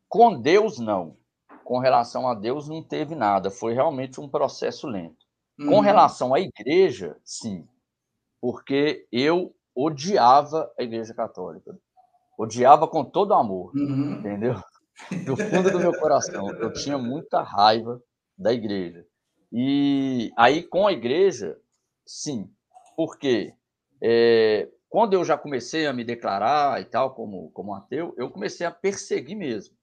Com 0.09 0.41
Deus, 0.41 0.79
não. 0.79 1.17
Com 1.65 1.79
relação 1.79 2.27
a 2.27 2.35
Deus, 2.35 2.69
não 2.69 2.83
teve 2.83 3.15
nada. 3.15 3.51
Foi 3.51 3.75
realmente 3.75 4.21
um 4.21 4.29
processo 4.29 4.87
lento. 4.87 5.27
Uhum. 5.59 5.67
Com 5.67 5.81
relação 5.81 6.35
à 6.35 6.41
igreja, 6.41 7.17
sim. 7.23 7.69
Porque 8.41 9.07
eu 9.13 9.55
odiava 9.75 10.73
a 10.79 10.83
igreja 10.83 11.13
católica. 11.15 11.79
Odiava 12.41 12.89
com 12.89 13.05
todo 13.05 13.35
amor. 13.35 13.71
Uhum. 13.77 14.15
Entendeu? 14.15 14.55
Do 15.27 15.37
fundo 15.37 15.71
do 15.71 15.79
meu 15.79 15.93
coração. 15.93 16.49
Eu 16.55 16.73
tinha 16.73 16.97
muita 16.97 17.43
raiva 17.43 18.03
da 18.37 18.51
igreja. 18.51 19.05
E 19.53 20.33
aí, 20.39 20.63
com 20.63 20.87
a 20.87 20.93
igreja, 20.93 21.59
sim. 22.07 22.51
Por 22.97 23.19
quê? 23.19 23.53
É, 24.03 24.71
quando 24.89 25.13
eu 25.13 25.23
já 25.23 25.37
comecei 25.37 25.87
a 25.87 25.93
me 25.93 26.03
declarar 26.03 26.81
e 26.81 26.87
tal, 26.87 27.15
como, 27.15 27.51
como 27.51 27.75
ateu, 27.75 28.15
eu 28.17 28.31
comecei 28.31 28.67
a 28.67 28.71
perseguir 28.71 29.37
mesmo. 29.37 29.75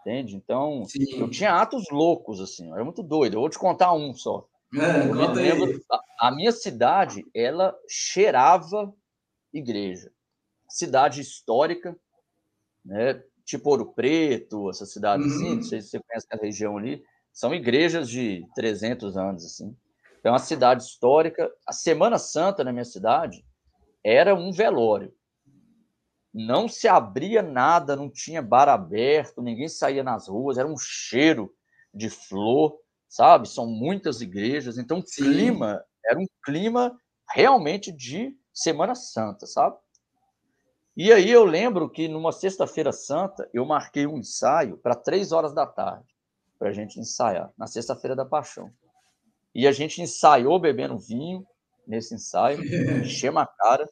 Entende? 0.00 0.34
Então, 0.34 0.84
Sim. 0.86 1.20
eu 1.20 1.30
tinha 1.30 1.52
atos 1.52 1.84
loucos, 1.90 2.40
assim, 2.40 2.70
eu 2.70 2.74
era 2.74 2.84
muito 2.84 3.02
doido. 3.02 3.34
Eu 3.34 3.40
vou 3.40 3.50
te 3.50 3.58
contar 3.58 3.92
um 3.92 4.14
só. 4.14 4.48
É, 4.74 5.12
lembro, 5.12 5.78
a, 5.90 6.28
a, 6.28 6.34
minha 6.34 6.50
cidade, 6.50 7.22
ela 7.34 7.76
cheirava 7.86 8.92
igreja. 9.52 10.10
Cidade 10.72 11.20
histórica, 11.20 11.94
né? 12.82 13.22
Tipo 13.44 13.70
Ouro 13.70 13.92
Preto, 13.92 14.70
essa 14.70 14.86
cidade 14.86 15.24
assim, 15.24 15.32
uhum. 15.32 15.44
assim, 15.44 15.56
não 15.56 15.62
sei 15.62 15.82
se 15.82 15.88
você 15.88 16.00
conhece 16.00 16.26
a 16.32 16.36
região 16.36 16.78
ali, 16.78 17.04
são 17.30 17.54
igrejas 17.54 18.08
de 18.08 18.46
300 18.54 19.16
anos, 19.18 19.44
assim. 19.44 19.76
É 20.24 20.30
uma 20.30 20.38
cidade 20.38 20.82
histórica. 20.82 21.52
A 21.66 21.72
Semana 21.72 22.18
Santa 22.18 22.64
na 22.64 22.72
minha 22.72 22.86
cidade 22.86 23.44
era 24.02 24.34
um 24.34 24.50
velório. 24.50 25.14
não 26.32 26.66
se 26.66 26.88
abria 26.88 27.42
nada, 27.42 27.94
não 27.94 28.08
tinha 28.08 28.40
bar 28.40 28.66
aberto, 28.66 29.42
ninguém 29.42 29.68
saía 29.68 30.02
nas 30.02 30.28
ruas, 30.28 30.56
era 30.56 30.66
um 30.66 30.78
cheiro 30.78 31.54
de 31.92 32.08
flor, 32.08 32.78
sabe? 33.06 33.46
São 33.46 33.66
muitas 33.66 34.22
igrejas, 34.22 34.78
então 34.78 35.00
o 35.00 35.04
clima 35.04 35.84
era 36.02 36.18
um 36.18 36.26
clima 36.42 36.98
realmente 37.34 37.92
de 37.92 38.34
Semana 38.54 38.94
Santa, 38.94 39.46
sabe? 39.46 39.76
E 40.96 41.10
aí 41.10 41.30
eu 41.30 41.44
lembro 41.44 41.88
que 41.88 42.06
numa 42.06 42.32
sexta-feira 42.32 42.92
santa 42.92 43.48
eu 43.52 43.64
marquei 43.64 44.06
um 44.06 44.18
ensaio 44.18 44.76
para 44.76 44.94
três 44.94 45.32
horas 45.32 45.54
da 45.54 45.66
tarde 45.66 46.14
para 46.58 46.68
a 46.68 46.72
gente 46.72 47.00
ensaiar 47.00 47.50
na 47.56 47.66
sexta-feira 47.66 48.14
da 48.14 48.24
Paixão. 48.24 48.70
E 49.54 49.66
a 49.66 49.72
gente 49.72 50.00
ensaiou 50.02 50.58
bebendo 50.60 50.98
vinho 50.98 51.46
nesse 51.86 52.14
ensaio, 52.14 52.60
enchemos 53.04 53.42
a 53.42 53.46
cara. 53.46 53.88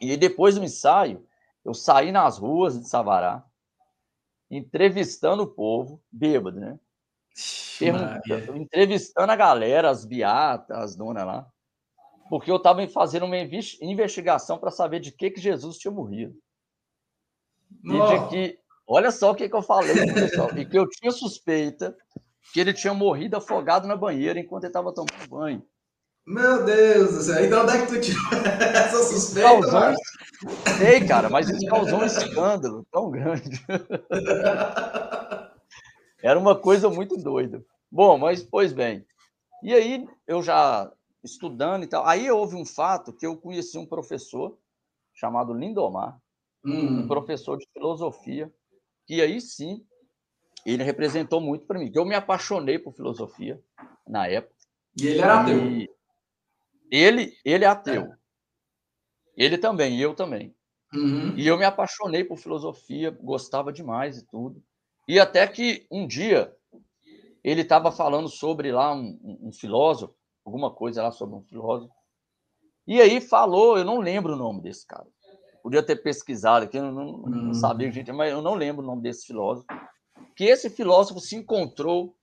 E 0.00 0.16
depois 0.16 0.54
do 0.54 0.64
ensaio, 0.64 1.26
eu 1.64 1.74
saí 1.74 2.10
nas 2.10 2.38
ruas 2.38 2.78
de 2.78 2.88
Savará, 2.88 3.44
entrevistando 4.50 5.42
o 5.42 5.46
povo, 5.48 6.00
bêbado, 6.10 6.58
né? 6.58 6.78
Entrevistando 8.54 9.30
a 9.30 9.36
galera, 9.36 9.90
as 9.90 10.04
beatas, 10.04 10.76
as 10.76 10.96
donas 10.96 11.26
lá, 11.26 11.46
porque 12.30 12.48
eu 12.48 12.56
estava 12.56 12.86
fazendo 12.86 13.26
uma 13.26 13.36
investigação 13.36 14.56
para 14.56 14.70
saber 14.70 15.00
de 15.00 15.10
que, 15.10 15.32
que 15.32 15.40
Jesus 15.40 15.76
tinha 15.76 15.90
morrido. 15.90 16.32
E 17.84 17.90
de 17.90 18.28
que, 18.28 18.56
olha 18.86 19.10
só 19.10 19.32
o 19.32 19.34
que, 19.34 19.48
que 19.48 19.56
eu 19.56 19.62
falei, 19.62 19.96
pessoal, 20.14 20.56
e 20.56 20.64
que 20.64 20.78
eu 20.78 20.88
tinha 20.88 21.10
suspeita 21.10 21.96
que 22.52 22.60
ele 22.60 22.72
tinha 22.72 22.94
morrido 22.94 23.36
afogado 23.36 23.88
na 23.88 23.96
banheira 23.96 24.38
enquanto 24.38 24.62
ele 24.62 24.70
estava 24.70 24.94
tomando 24.94 25.28
banho. 25.28 25.60
Meu 26.24 26.64
Deus 26.64 27.14
do 27.14 27.22
céu, 27.22 27.44
então 27.44 27.64
onde 27.64 27.72
é 27.72 27.84
que 27.84 27.94
tu 27.94 28.00
tirou 28.00 28.22
essa 28.62 29.02
suspeita? 29.02 29.48
Causou... 29.48 29.80
Sei, 30.78 31.04
cara, 31.04 31.28
mas 31.28 31.48
isso 31.48 31.66
causou 31.66 31.98
um 31.98 32.04
escândalo 32.04 32.86
tão 32.92 33.10
grande. 33.10 33.60
Era 36.22 36.38
uma 36.38 36.54
coisa 36.54 36.88
muito 36.88 37.16
doida. 37.16 37.60
Bom, 37.90 38.16
mas 38.18 38.40
pois 38.40 38.72
bem. 38.72 39.04
E 39.64 39.74
aí, 39.74 40.06
eu 40.28 40.40
já 40.42 40.88
estudando 41.22 41.84
e 41.84 41.86
tal, 41.86 42.06
aí 42.06 42.30
houve 42.30 42.56
um 42.56 42.64
fato 42.64 43.12
que 43.12 43.26
eu 43.26 43.36
conheci 43.36 43.78
um 43.78 43.86
professor 43.86 44.58
chamado 45.12 45.52
Lindomar, 45.52 46.18
hum. 46.64 47.00
um 47.00 47.06
professor 47.06 47.58
de 47.58 47.66
filosofia, 47.72 48.52
que 49.06 49.20
aí 49.20 49.40
sim 49.40 49.84
ele 50.64 50.82
representou 50.82 51.40
muito 51.40 51.66
para 51.66 51.78
mim, 51.78 51.90
que 51.90 51.98
eu 51.98 52.04
me 52.04 52.14
apaixonei 52.14 52.78
por 52.78 52.94
filosofia 52.94 53.62
na 54.06 54.26
época. 54.26 54.54
E 55.00 55.06
ele 55.06 55.20
era 55.20 55.40
ateu. 55.40 55.60
Ele, 56.90 57.32
ele 57.44 57.64
é 57.64 57.68
ateu. 57.68 58.02
É. 58.02 58.16
Ele 59.36 59.56
também, 59.56 59.98
eu 59.98 60.14
também. 60.14 60.54
Uhum. 60.92 61.36
E 61.36 61.46
eu 61.46 61.56
me 61.56 61.64
apaixonei 61.64 62.24
por 62.24 62.36
filosofia, 62.36 63.10
gostava 63.10 63.72
demais 63.72 64.18
e 64.18 64.26
tudo. 64.26 64.62
E 65.06 65.18
até 65.18 65.46
que 65.46 65.86
um 65.90 66.06
dia 66.06 66.54
ele 67.42 67.62
estava 67.62 67.90
falando 67.90 68.28
sobre 68.28 68.70
lá 68.70 68.92
um, 68.92 69.38
um, 69.42 69.52
filósofo, 69.52 70.14
alguma 70.50 70.74
coisa 70.74 71.02
lá 71.02 71.10
sobre 71.10 71.36
um 71.36 71.42
filósofo. 71.42 71.94
E 72.86 73.00
aí 73.00 73.20
falou, 73.20 73.78
eu 73.78 73.84
não 73.84 73.98
lembro 73.98 74.34
o 74.34 74.36
nome 74.36 74.60
desse 74.62 74.86
cara. 74.86 75.06
Podia 75.62 75.82
ter 75.82 75.96
pesquisado 75.96 76.64
aqui, 76.64 76.76
eu 76.76 76.90
não, 76.90 77.18
não 77.18 77.46
uhum. 77.48 77.54
sabia, 77.54 77.90
gente, 77.90 78.10
mas 78.12 78.32
eu 78.32 78.42
não 78.42 78.54
lembro 78.54 78.82
o 78.82 78.86
nome 78.86 79.02
desse 79.02 79.26
filósofo. 79.26 79.66
Que 80.34 80.44
esse 80.44 80.70
filósofo 80.70 81.20
se 81.20 81.36
encontrou 81.36 82.16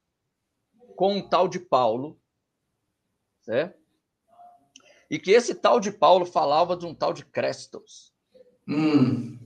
com 0.96 1.16
um 1.16 1.22
tal 1.22 1.48
de 1.48 1.60
Paulo, 1.60 2.20
certo? 3.42 3.78
e 5.10 5.18
que 5.18 5.32
esse 5.32 5.56
tal 5.56 5.80
de 5.80 5.92
Paulo 5.92 6.26
falava 6.26 6.76
de 6.76 6.86
um 6.86 6.94
tal 6.94 7.14
de 7.14 7.26
Crestos. 7.26 8.14
Hum. 8.68 9.40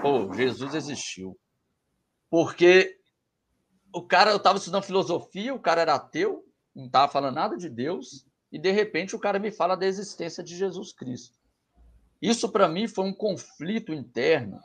Pô, 0.00 0.32
Jesus 0.32 0.74
existiu. 0.74 1.36
Porque 2.30 2.98
o 3.92 4.02
cara, 4.02 4.30
eu 4.30 4.36
estava 4.36 4.58
estudando 4.58 4.84
filosofia, 4.84 5.54
o 5.54 5.60
cara 5.60 5.80
era 5.80 5.94
ateu, 5.94 6.44
não 6.76 6.86
estava 6.86 7.10
falando 7.10 7.34
nada 7.34 7.56
de 7.56 7.68
Deus, 7.68 8.26
e 8.52 8.58
de 8.58 8.70
repente 8.70 9.16
o 9.16 9.18
cara 9.18 9.38
me 9.38 9.50
fala 9.50 9.76
da 9.76 9.86
existência 9.86 10.44
de 10.44 10.56
Jesus 10.56 10.92
Cristo. 10.92 11.36
Isso 12.20 12.48
para 12.50 12.68
mim 12.68 12.86
foi 12.86 13.04
um 13.04 13.14
conflito 13.14 13.92
interno 13.92 14.60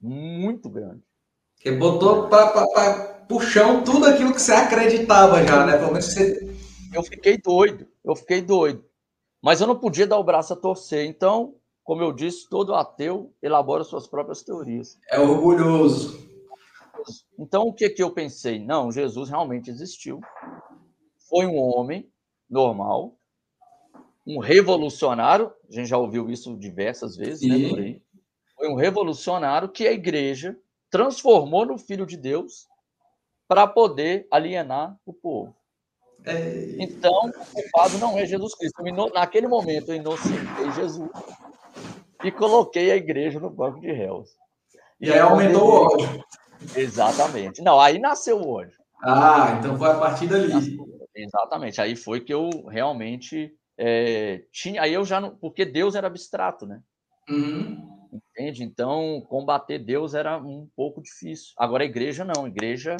muito 0.00 0.68
grande. 0.68 1.02
Que 1.56 1.70
botou 1.70 2.28
para 2.28 3.24
puxão 3.28 3.84
tudo 3.84 4.06
aquilo 4.06 4.32
que 4.32 4.42
você 4.42 4.52
acreditava 4.52 5.46
já, 5.46 5.64
né? 5.64 5.78
Pelo 5.78 5.92
menos 5.92 6.06
você 6.06 6.52
eu 6.92 7.02
fiquei 7.02 7.38
doido, 7.38 7.86
eu 8.04 8.14
fiquei 8.14 8.42
doido. 8.42 8.84
Mas 9.40 9.60
eu 9.60 9.66
não 9.66 9.78
podia 9.78 10.06
dar 10.06 10.18
o 10.18 10.24
braço 10.24 10.52
a 10.52 10.56
torcer. 10.56 11.06
Então, 11.06 11.54
como 11.82 12.02
eu 12.02 12.12
disse, 12.12 12.48
todo 12.48 12.74
ateu 12.74 13.32
elabora 13.42 13.82
suas 13.82 14.06
próprias 14.06 14.42
teorias. 14.42 14.98
É 15.10 15.18
orgulhoso. 15.18 16.30
Então, 17.38 17.62
o 17.62 17.72
que, 17.72 17.88
que 17.88 18.02
eu 18.02 18.10
pensei? 18.10 18.64
Não, 18.64 18.92
Jesus 18.92 19.30
realmente 19.30 19.70
existiu. 19.70 20.20
Foi 21.32 21.46
um 21.46 21.56
homem 21.56 22.06
normal, 22.48 23.16
um 24.26 24.38
revolucionário. 24.38 25.50
A 25.66 25.72
gente 25.72 25.88
já 25.88 25.96
ouviu 25.96 26.28
isso 26.28 26.54
diversas 26.58 27.16
vezes, 27.16 27.48
né, 27.48 27.70
por 27.70 27.78
aí. 27.78 28.02
Foi 28.54 28.68
um 28.68 28.74
revolucionário 28.74 29.70
que 29.70 29.88
a 29.88 29.92
igreja 29.92 30.54
transformou 30.90 31.64
no 31.64 31.78
Filho 31.78 32.04
de 32.04 32.18
Deus 32.18 32.68
para 33.48 33.66
poder 33.66 34.28
alienar 34.30 34.94
o 35.06 35.14
povo. 35.14 35.56
É... 36.26 36.76
Então, 36.78 37.30
o 37.30 37.54
culpado 37.54 37.96
não 37.96 38.18
é 38.18 38.26
Jesus 38.26 38.54
Cristo. 38.54 38.82
Naquele 39.14 39.48
momento, 39.48 39.90
eu 39.90 39.96
inocentei 39.96 40.70
Jesus 40.72 41.10
e 42.22 42.30
coloquei 42.30 42.92
a 42.92 42.96
igreja 42.96 43.40
no 43.40 43.48
banco 43.48 43.80
de 43.80 43.90
réus. 43.90 44.28
E, 45.00 45.06
e 45.06 45.12
aí 45.14 45.18
aumentou 45.18 45.62
o 45.62 45.84
ódio. 45.94 46.24
Exatamente. 46.76 47.62
Não, 47.62 47.80
aí 47.80 47.98
nasceu 47.98 48.36
o 48.36 48.50
ódio. 48.50 48.76
Ah, 49.02 49.56
então 49.58 49.78
foi 49.78 49.90
a 49.90 49.94
partir 49.94 50.26
dali. 50.26 50.78
Exatamente. 51.14 51.80
Aí 51.80 51.96
foi 51.96 52.20
que 52.20 52.32
eu 52.32 52.48
realmente 52.66 53.54
é, 53.78 54.44
tinha. 54.52 54.82
Aí 54.82 54.92
eu 54.92 55.04
já 55.04 55.20
não. 55.20 55.36
Porque 55.36 55.64
Deus 55.64 55.94
era 55.94 56.06
abstrato, 56.06 56.66
né? 56.66 56.82
Uhum. 57.28 58.08
Entende? 58.12 58.62
Então, 58.62 59.20
combater 59.28 59.78
Deus 59.78 60.14
era 60.14 60.38
um 60.38 60.68
pouco 60.76 61.02
difícil. 61.02 61.52
Agora, 61.56 61.82
a 61.82 61.86
igreja 61.86 62.24
não. 62.24 62.44
A 62.44 62.48
igreja 62.48 62.96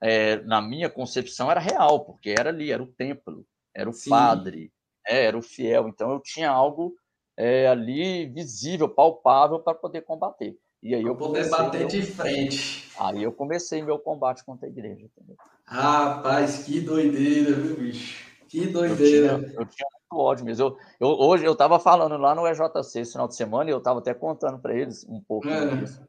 é, 0.00 0.36
na 0.42 0.60
minha 0.60 0.88
concepção, 0.88 1.50
era 1.50 1.60
real, 1.60 2.04
porque 2.04 2.30
era 2.30 2.50
ali, 2.50 2.70
era 2.70 2.82
o 2.82 2.92
templo, 2.92 3.44
era 3.74 3.88
o 3.88 3.92
Sim. 3.92 4.10
padre, 4.10 4.72
é, 5.06 5.24
era 5.24 5.36
o 5.36 5.42
fiel. 5.42 5.88
Então 5.88 6.12
eu 6.12 6.20
tinha 6.20 6.50
algo 6.50 6.94
é, 7.36 7.66
ali 7.66 8.26
visível, 8.26 8.88
palpável 8.88 9.60
para 9.60 9.74
poder 9.74 10.02
combater. 10.02 10.56
E 10.82 10.94
aí 10.94 11.02
eu 11.02 11.16
poder 11.16 11.48
bater 11.50 11.78
meu... 11.80 11.88
de 11.88 12.02
frente. 12.02 12.90
Aí 12.98 13.22
eu 13.22 13.32
comecei 13.32 13.82
meu 13.82 13.98
combate 13.98 14.44
contra 14.44 14.66
a 14.66 14.70
igreja. 14.70 15.06
Entendeu? 15.06 15.36
Rapaz, 15.64 16.64
que 16.64 16.80
doideira, 16.80 17.52
viu, 17.52 17.76
bicho? 17.76 18.26
Que 18.48 18.66
doideira. 18.66 19.32
Eu 19.32 19.38
tinha, 19.40 19.54
eu 19.60 19.66
tinha 19.66 19.88
muito 19.92 20.24
ódio 20.24 20.44
mesmo. 20.44 20.66
Eu, 20.66 20.78
eu, 21.00 21.08
hoje 21.08 21.44
eu 21.44 21.52
estava 21.52 21.78
falando 21.78 22.16
lá 22.16 22.34
no 22.34 22.46
EJC 22.46 23.00
esse 23.00 23.12
final 23.12 23.28
de 23.28 23.34
semana 23.34 23.68
e 23.68 23.72
eu 23.72 23.78
estava 23.78 23.98
até 23.98 24.14
contando 24.14 24.58
para 24.58 24.74
eles 24.74 25.04
um 25.08 25.20
pouco 25.20 25.48
é. 25.48 25.76
disso. 25.76 26.02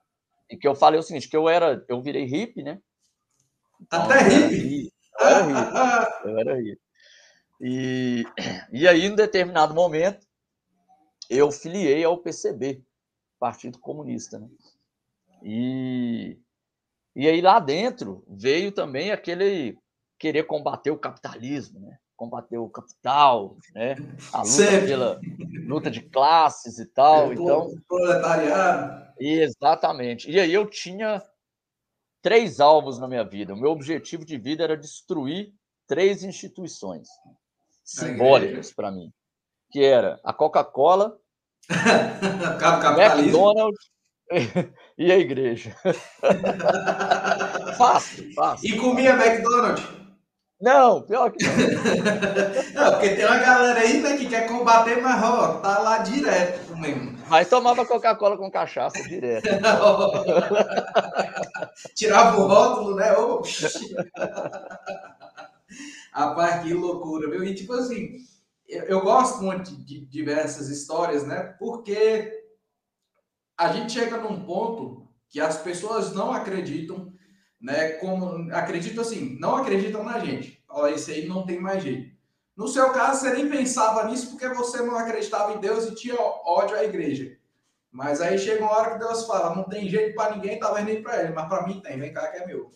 E 0.49 0.57
que 0.57 0.67
eu 0.67 0.75
falei 0.75 0.99
o 0.99 1.03
seguinte, 1.03 1.29
que 1.29 1.37
eu 1.37 1.49
era, 1.49 1.83
eu 1.87 2.01
virei 2.01 2.25
hippie, 2.25 2.63
né? 2.63 2.79
Então, 3.81 4.03
Até 4.03 4.19
hippie. 4.27 4.91
Eu 5.19 5.27
era 5.27 5.43
hippie. 5.43 6.19
Eu 6.29 6.39
era 6.39 6.55
hippie. 6.55 6.89
E, 7.61 8.25
e 8.71 8.87
aí, 8.87 9.05
em 9.05 9.15
determinado 9.15 9.73
momento, 9.73 10.25
eu 11.29 11.51
filiei 11.51 12.03
ao 12.03 12.17
PCB, 12.17 12.81
Partido 13.39 13.79
Comunista. 13.79 14.39
Né? 14.39 14.47
E, 15.41 16.37
e 17.15 17.27
aí, 17.27 17.41
lá 17.41 17.59
dentro, 17.59 18.23
veio 18.27 18.71
também 18.71 19.11
aquele 19.11 19.77
querer 20.17 20.43
combater 20.43 20.91
o 20.91 20.97
capitalismo, 20.97 21.79
né? 21.79 21.97
combater 22.15 22.57
o 22.57 22.69
capital, 22.69 23.55
né? 23.73 23.95
a 24.33 24.39
luta 24.39 24.49
Sempre. 24.49 24.87
pela 24.87 25.21
luta 25.65 25.89
de 25.89 26.01
classes 26.01 26.77
e 26.77 26.85
tal. 26.85 27.31
É, 27.31 27.33
então, 27.33 27.73
proletariado. 27.87 29.13
Exatamente. 29.17 30.29
E 30.29 30.37
aí 30.37 30.53
eu 30.53 30.69
tinha 30.69 31.23
três 32.21 32.59
alvos 32.59 32.99
na 32.99 33.07
minha 33.07 33.23
vida. 33.23 33.53
O 33.53 33.57
meu 33.57 33.71
objetivo 33.71 34.25
de 34.25 34.37
vida 34.37 34.65
era 34.65 34.75
destruir 34.75 35.53
três 35.87 36.23
instituições 36.23 37.07
simbólicas 37.83 38.71
para 38.73 38.91
mim, 38.91 39.11
que 39.71 39.83
era 39.83 40.19
a 40.23 40.33
Coca-Cola, 40.33 41.17
McDonald's 41.69 43.89
e 44.97 45.11
a 45.11 45.17
igreja. 45.17 45.75
fácil, 47.77 48.33
fácil. 48.33 48.69
E 48.69 48.77
comia 48.77 49.11
McDonald's? 49.11 49.99
Não, 50.61 51.01
pior 51.03 51.31
que 51.31 51.45
não. 51.45 51.53
não, 52.83 52.91
porque 52.91 53.15
tem 53.15 53.25
uma 53.25 53.37
galera 53.37 53.79
aí 53.79 54.01
né, 54.01 54.17
que 54.17 54.27
quer 54.27 54.45
combater, 54.45 55.01
mas 55.01 55.23
ó, 55.23 55.53
tá 55.59 55.79
lá 55.79 55.99
direto 55.99 56.75
mesmo. 56.75 57.17
Mas 57.29 57.47
tomava 57.47 57.85
Coca-Cola 57.85 58.37
com 58.37 58.51
cachaça 58.51 59.01
direto. 59.03 59.47
Tirava 61.95 62.41
o 62.41 62.47
rótulo, 62.47 62.95
né? 62.95 63.15
Oh. 63.15 63.41
Rapaz, 66.11 66.63
que 66.63 66.73
loucura, 66.73 67.29
viu? 67.29 67.45
E 67.45 67.55
tipo 67.55 67.71
assim, 67.73 68.17
eu, 68.69 68.83
eu 68.83 69.01
gosto 69.01 69.41
muito 69.41 69.75
de 69.83 70.05
diversas 70.05 70.69
histórias, 70.69 71.25
né? 71.25 71.55
Porque 71.59 72.31
a 73.57 73.73
gente 73.73 73.91
chega 73.93 74.17
num 74.17 74.45
ponto 74.45 75.07
que 75.27 75.41
as 75.41 75.57
pessoas 75.57 76.13
não 76.13 76.31
acreditam, 76.31 77.11
né? 77.59 77.93
Como 77.93 78.51
acreditam 78.53 79.01
assim, 79.01 79.37
não 79.39 79.55
acreditam 79.55 80.03
na 80.03 80.19
gente. 80.19 80.63
Olha, 80.69 80.95
isso 80.95 81.09
aí 81.09 81.27
não 81.27 81.45
tem 81.45 81.59
mais 81.59 81.83
jeito. 81.83 82.15
No 82.55 82.67
seu 82.67 82.91
caso, 82.91 83.21
você 83.21 83.33
nem 83.33 83.49
pensava 83.49 84.05
nisso 84.05 84.29
porque 84.29 84.47
você 84.49 84.81
não 84.81 84.95
acreditava 84.95 85.53
em 85.53 85.59
Deus 85.59 85.85
e 85.85 85.95
tinha 85.95 86.15
ódio 86.19 86.75
à 86.75 86.83
igreja. 86.83 87.37
Mas 87.91 88.21
aí 88.21 88.37
chega 88.37 88.63
uma 88.63 88.71
hora 88.71 88.91
que 88.91 88.99
Deus 88.99 89.25
fala, 89.25 89.55
não 89.55 89.63
tem 89.63 89.89
jeito 89.89 90.13
para 90.13 90.35
ninguém, 90.35 90.59
talvez 90.59 90.85
nem 90.85 91.01
para 91.01 91.23
ele, 91.23 91.33
mas 91.33 91.47
para 91.47 91.65
mim 91.65 91.81
tem, 91.81 91.97
vem 91.97 92.13
cá 92.13 92.27
que 92.27 92.37
é 92.37 92.45
meu. 92.45 92.71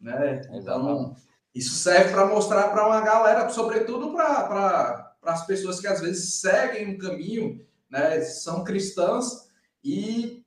Né? 0.00 0.40
Então, 0.52 1.14
isso 1.54 1.74
serve 1.74 2.12
para 2.12 2.26
mostrar 2.26 2.68
para 2.70 2.86
uma 2.86 3.00
galera, 3.00 3.48
sobretudo 3.50 4.12
para 4.12 5.07
pra, 5.28 5.34
as 5.34 5.46
pessoas 5.46 5.78
que 5.78 5.86
às 5.86 6.00
vezes 6.00 6.40
seguem 6.40 6.94
um 6.94 6.98
caminho, 6.98 7.64
né? 7.90 8.20
são 8.22 8.64
cristãs 8.64 9.48
e 9.84 10.44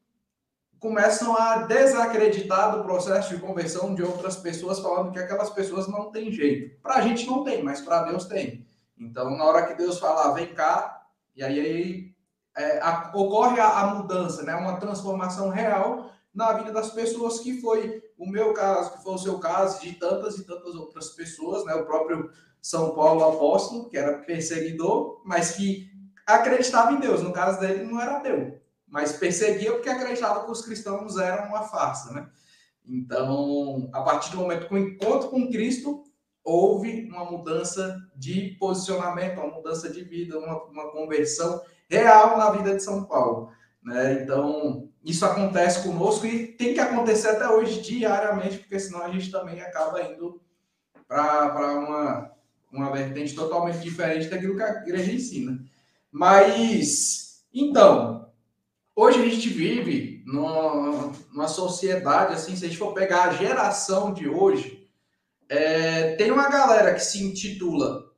começam 0.80 1.38
a 1.38 1.64
desacreditar 1.64 2.76
do 2.76 2.84
processo 2.84 3.36
de 3.36 3.42
conversão 3.42 3.94
de 3.94 4.02
outras 4.02 4.36
pessoas, 4.36 4.80
falando 4.80 5.12
que 5.12 5.20
aquelas 5.20 5.52
pessoas 5.52 5.88
não 5.88 6.12
têm 6.12 6.32
jeito. 6.32 6.82
Para 6.82 6.96
a 6.96 7.02
gente 7.02 7.28
não 7.28 7.44
tem, 7.44 7.64
mas 7.64 7.82
para 7.82 8.04
Deus 8.04 8.26
tem. 8.26 8.68
Então, 8.98 9.30
na 9.38 9.46
hora 9.46 9.68
que 9.68 9.76
Deus 9.76 10.00
falar, 10.00 10.34
vem 10.34 10.54
cá, 10.54 11.06
e 11.36 11.44
aí, 11.44 11.60
aí 11.60 12.16
é, 12.58 12.80
a, 12.80 13.12
ocorre 13.14 13.60
a, 13.60 13.80
a, 13.80 13.96
mudança, 13.96 14.42
né? 14.44 14.56
uma 14.56 14.80
transformação 14.80 15.50
real 15.50 16.12
na 16.34 16.54
vida 16.54 16.72
das 16.72 16.90
pessoas, 16.90 17.40
que 17.40 17.62
foi 17.62 18.02
o 18.18 18.28
meu 18.28 18.54
caso, 18.54 18.94
que 18.94 19.04
foi 19.04 19.14
o 19.14 19.20
seu 19.20 19.40
caso, 19.40 19.82
de 19.82 19.94
tantas 19.94 20.38
e 20.38 20.46
tantas 20.46 20.74
outras 20.74 21.10
pessoas, 21.10 21.64
né? 21.66 21.76
o 21.76 21.86
próprio 21.86 22.32
São 22.62 22.94
Paulo 22.94 23.24
apóstolo, 23.24 23.90
que 23.90 23.98
era 23.98 24.20
perseguidor, 24.20 25.22
mas 25.26 25.52
que 25.52 25.90
acreditava 26.26 26.94
em 26.94 27.00
Deus. 27.00 27.22
No 27.22 27.34
caso 27.34 27.60
dele, 27.60 27.84
não 27.84 28.00
era 28.00 28.20
Deus 28.20 28.62
mas 28.92 29.14
perseguia 29.14 29.72
porque 29.72 29.90
acreditava 29.90 30.44
que 30.44 30.52
os 30.52 30.62
cristãos 30.62 31.18
eram 31.18 31.48
uma 31.48 31.64
farsa, 31.64 32.12
né? 32.12 32.30
Então, 32.86 33.90
a 33.94 34.02
partir 34.02 34.32
do 34.32 34.38
momento 34.38 34.68
que 34.68 34.74
o 34.74 34.78
encontro 34.78 35.30
com 35.30 35.50
Cristo, 35.50 36.04
houve 36.44 37.08
uma 37.10 37.24
mudança 37.24 37.98
de 38.16 38.58
posicionamento, 38.60 39.40
uma 39.40 39.56
mudança 39.56 39.90
de 39.90 40.04
vida, 40.04 40.38
uma, 40.38 40.64
uma 40.66 40.92
conversão 40.92 41.62
real 41.90 42.38
na 42.38 42.50
vida 42.52 42.76
de 42.76 42.84
São 42.84 43.06
Paulo. 43.06 43.52
Né? 43.82 44.24
Então, 44.24 44.90
isso 45.06 45.24
acontece 45.26 45.88
conosco 45.88 46.26
e 46.26 46.48
tem 46.48 46.74
que 46.74 46.80
acontecer 46.80 47.30
até 47.30 47.48
hoje 47.48 47.82
diariamente, 47.82 48.58
porque 48.58 48.80
senão 48.80 49.04
a 49.04 49.10
gente 49.10 49.32
também 49.32 49.62
acaba 49.62 50.02
indo 50.02 50.42
para 51.08 51.78
uma, 51.78 52.32
uma 52.72 52.92
vertente 52.92 53.36
totalmente 53.36 53.80
diferente 53.80 54.28
daquilo 54.28 54.56
que 54.56 54.64
a 54.64 54.82
igreja 54.82 55.12
ensina. 55.12 55.64
Mas, 56.12 57.44
então, 57.54 58.22
Hoje 58.94 59.22
a 59.22 59.26
gente 59.26 59.50
vive 59.50 60.22
numa, 60.28 61.14
numa, 61.32 61.48
sociedade, 61.48 62.34
assim, 62.34 62.56
se 62.56 62.66
a 62.66 62.68
gente 62.68 62.78
for 62.78 62.94
pegar 62.94 63.24
a 63.24 63.34
geração 63.34 64.14
de 64.14 64.28
hoje, 64.28 64.88
é, 65.48 66.16
tem 66.18 66.30
uma 66.30 66.50
galera 66.50 66.94
que 66.94 67.00
se 67.00 67.24
intitula 67.24 68.12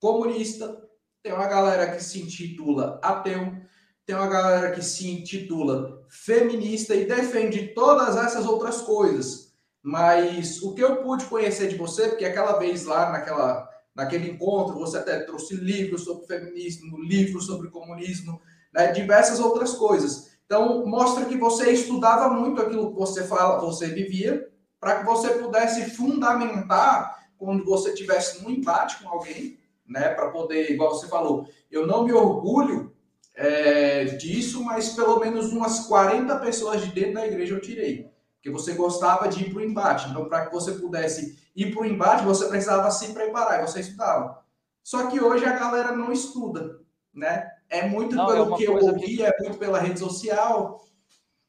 comunista, 0.00 0.82
tem 1.22 1.32
uma 1.32 1.46
galera 1.46 1.90
que 1.92 2.02
se 2.02 2.20
intitula 2.20 2.98
ateu, 3.00 3.56
tem 4.04 4.16
uma 4.16 4.26
galera 4.26 4.72
que 4.72 4.82
se 4.82 5.08
intitula 5.08 6.04
feminista 6.08 6.94
e 6.94 7.06
defende 7.06 7.68
todas 7.68 8.16
essas 8.16 8.44
outras 8.44 8.82
coisas. 8.82 9.52
Mas 9.80 10.60
o 10.62 10.74
que 10.74 10.82
eu 10.82 10.96
pude 10.96 11.26
conhecer 11.26 11.68
de 11.68 11.76
você, 11.76 12.08
porque 12.08 12.24
aquela 12.24 12.58
vez 12.58 12.84
lá 12.84 13.12
naquela, 13.12 13.67
naquele 13.98 14.30
encontro 14.30 14.78
você 14.78 14.98
até 14.98 15.18
trouxe 15.18 15.56
livros 15.56 16.04
sobre 16.04 16.24
feminismo, 16.24 16.96
livros 17.02 17.46
sobre 17.46 17.68
comunismo, 17.68 18.40
né, 18.72 18.92
diversas 18.92 19.40
outras 19.40 19.74
coisas. 19.74 20.38
Então, 20.46 20.86
mostra 20.86 21.24
que 21.24 21.36
você 21.36 21.72
estudava 21.72 22.32
muito 22.32 22.62
aquilo 22.62 22.92
que 22.92 22.96
você 22.96 23.24
fala, 23.24 23.60
você 23.60 23.88
vivia, 23.88 24.48
para 24.78 25.00
que 25.00 25.04
você 25.04 25.30
pudesse 25.30 25.90
fundamentar 25.90 27.26
quando 27.36 27.64
você 27.64 27.92
tivesse 27.92 28.46
um 28.46 28.48
embate 28.48 29.02
com 29.02 29.08
alguém, 29.08 29.58
né, 29.84 30.10
para 30.10 30.30
poder, 30.30 30.70
igual 30.70 30.94
você 30.94 31.08
falou, 31.08 31.48
eu 31.68 31.84
não 31.84 32.04
me 32.04 32.12
orgulho 32.12 32.94
é, 33.34 34.04
disso, 34.04 34.62
mas 34.62 34.90
pelo 34.90 35.18
menos 35.18 35.52
umas 35.52 35.80
40 35.80 36.36
pessoas 36.38 36.82
de 36.82 36.92
dentro 36.92 37.14
da 37.14 37.26
igreja 37.26 37.56
eu 37.56 37.60
tirei, 37.60 38.08
porque 38.38 38.50
você 38.50 38.74
gostava 38.74 39.28
de 39.28 39.44
ir 39.44 39.50
para 39.50 39.58
o 39.58 39.64
embate. 39.64 40.08
Então, 40.08 40.28
para 40.28 40.46
que 40.46 40.52
você 40.52 40.72
pudesse 40.72 41.38
ir 41.54 41.72
para 41.72 41.82
o 41.82 41.86
embate, 41.86 42.24
você 42.24 42.48
precisava 42.48 42.90
se 42.90 43.12
preparar, 43.12 43.60
e 43.60 43.66
você 43.66 43.80
estudava. 43.80 44.44
Só 44.82 45.10
que 45.10 45.20
hoje 45.20 45.44
a 45.44 45.58
galera 45.58 45.92
não 45.92 46.12
estuda, 46.12 46.80
né? 47.12 47.50
É 47.68 47.86
muito 47.86 48.14
Não, 48.14 48.26
pelo 48.26 48.54
é 48.54 48.56
que 48.56 48.64
eu 48.64 48.76
ouvi, 48.76 49.16
que... 49.16 49.22
é 49.22 49.36
muito 49.40 49.58
pela 49.58 49.80
rede 49.80 49.98
social. 49.98 50.82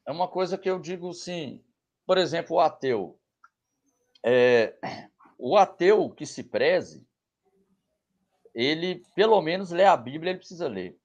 É 0.04 0.10
uma 0.10 0.28
coisa 0.28 0.58
que 0.58 0.68
eu 0.68 0.78
digo 0.78 1.12
sim. 1.14 1.64
Por 2.04 2.18
exemplo, 2.18 2.56
o 2.56 2.60
ateu. 2.60 3.18
É, 4.24 4.76
o 5.38 5.56
ateu 5.56 6.10
que 6.10 6.26
se 6.26 6.42
preze, 6.42 7.06
ele 8.52 9.02
pelo 9.14 9.40
menos 9.40 9.70
lê 9.70 9.84
a 9.84 9.96
Bíblia, 9.96 10.30
ele 10.30 10.40
precisa 10.40 10.66
ler. 10.66 10.98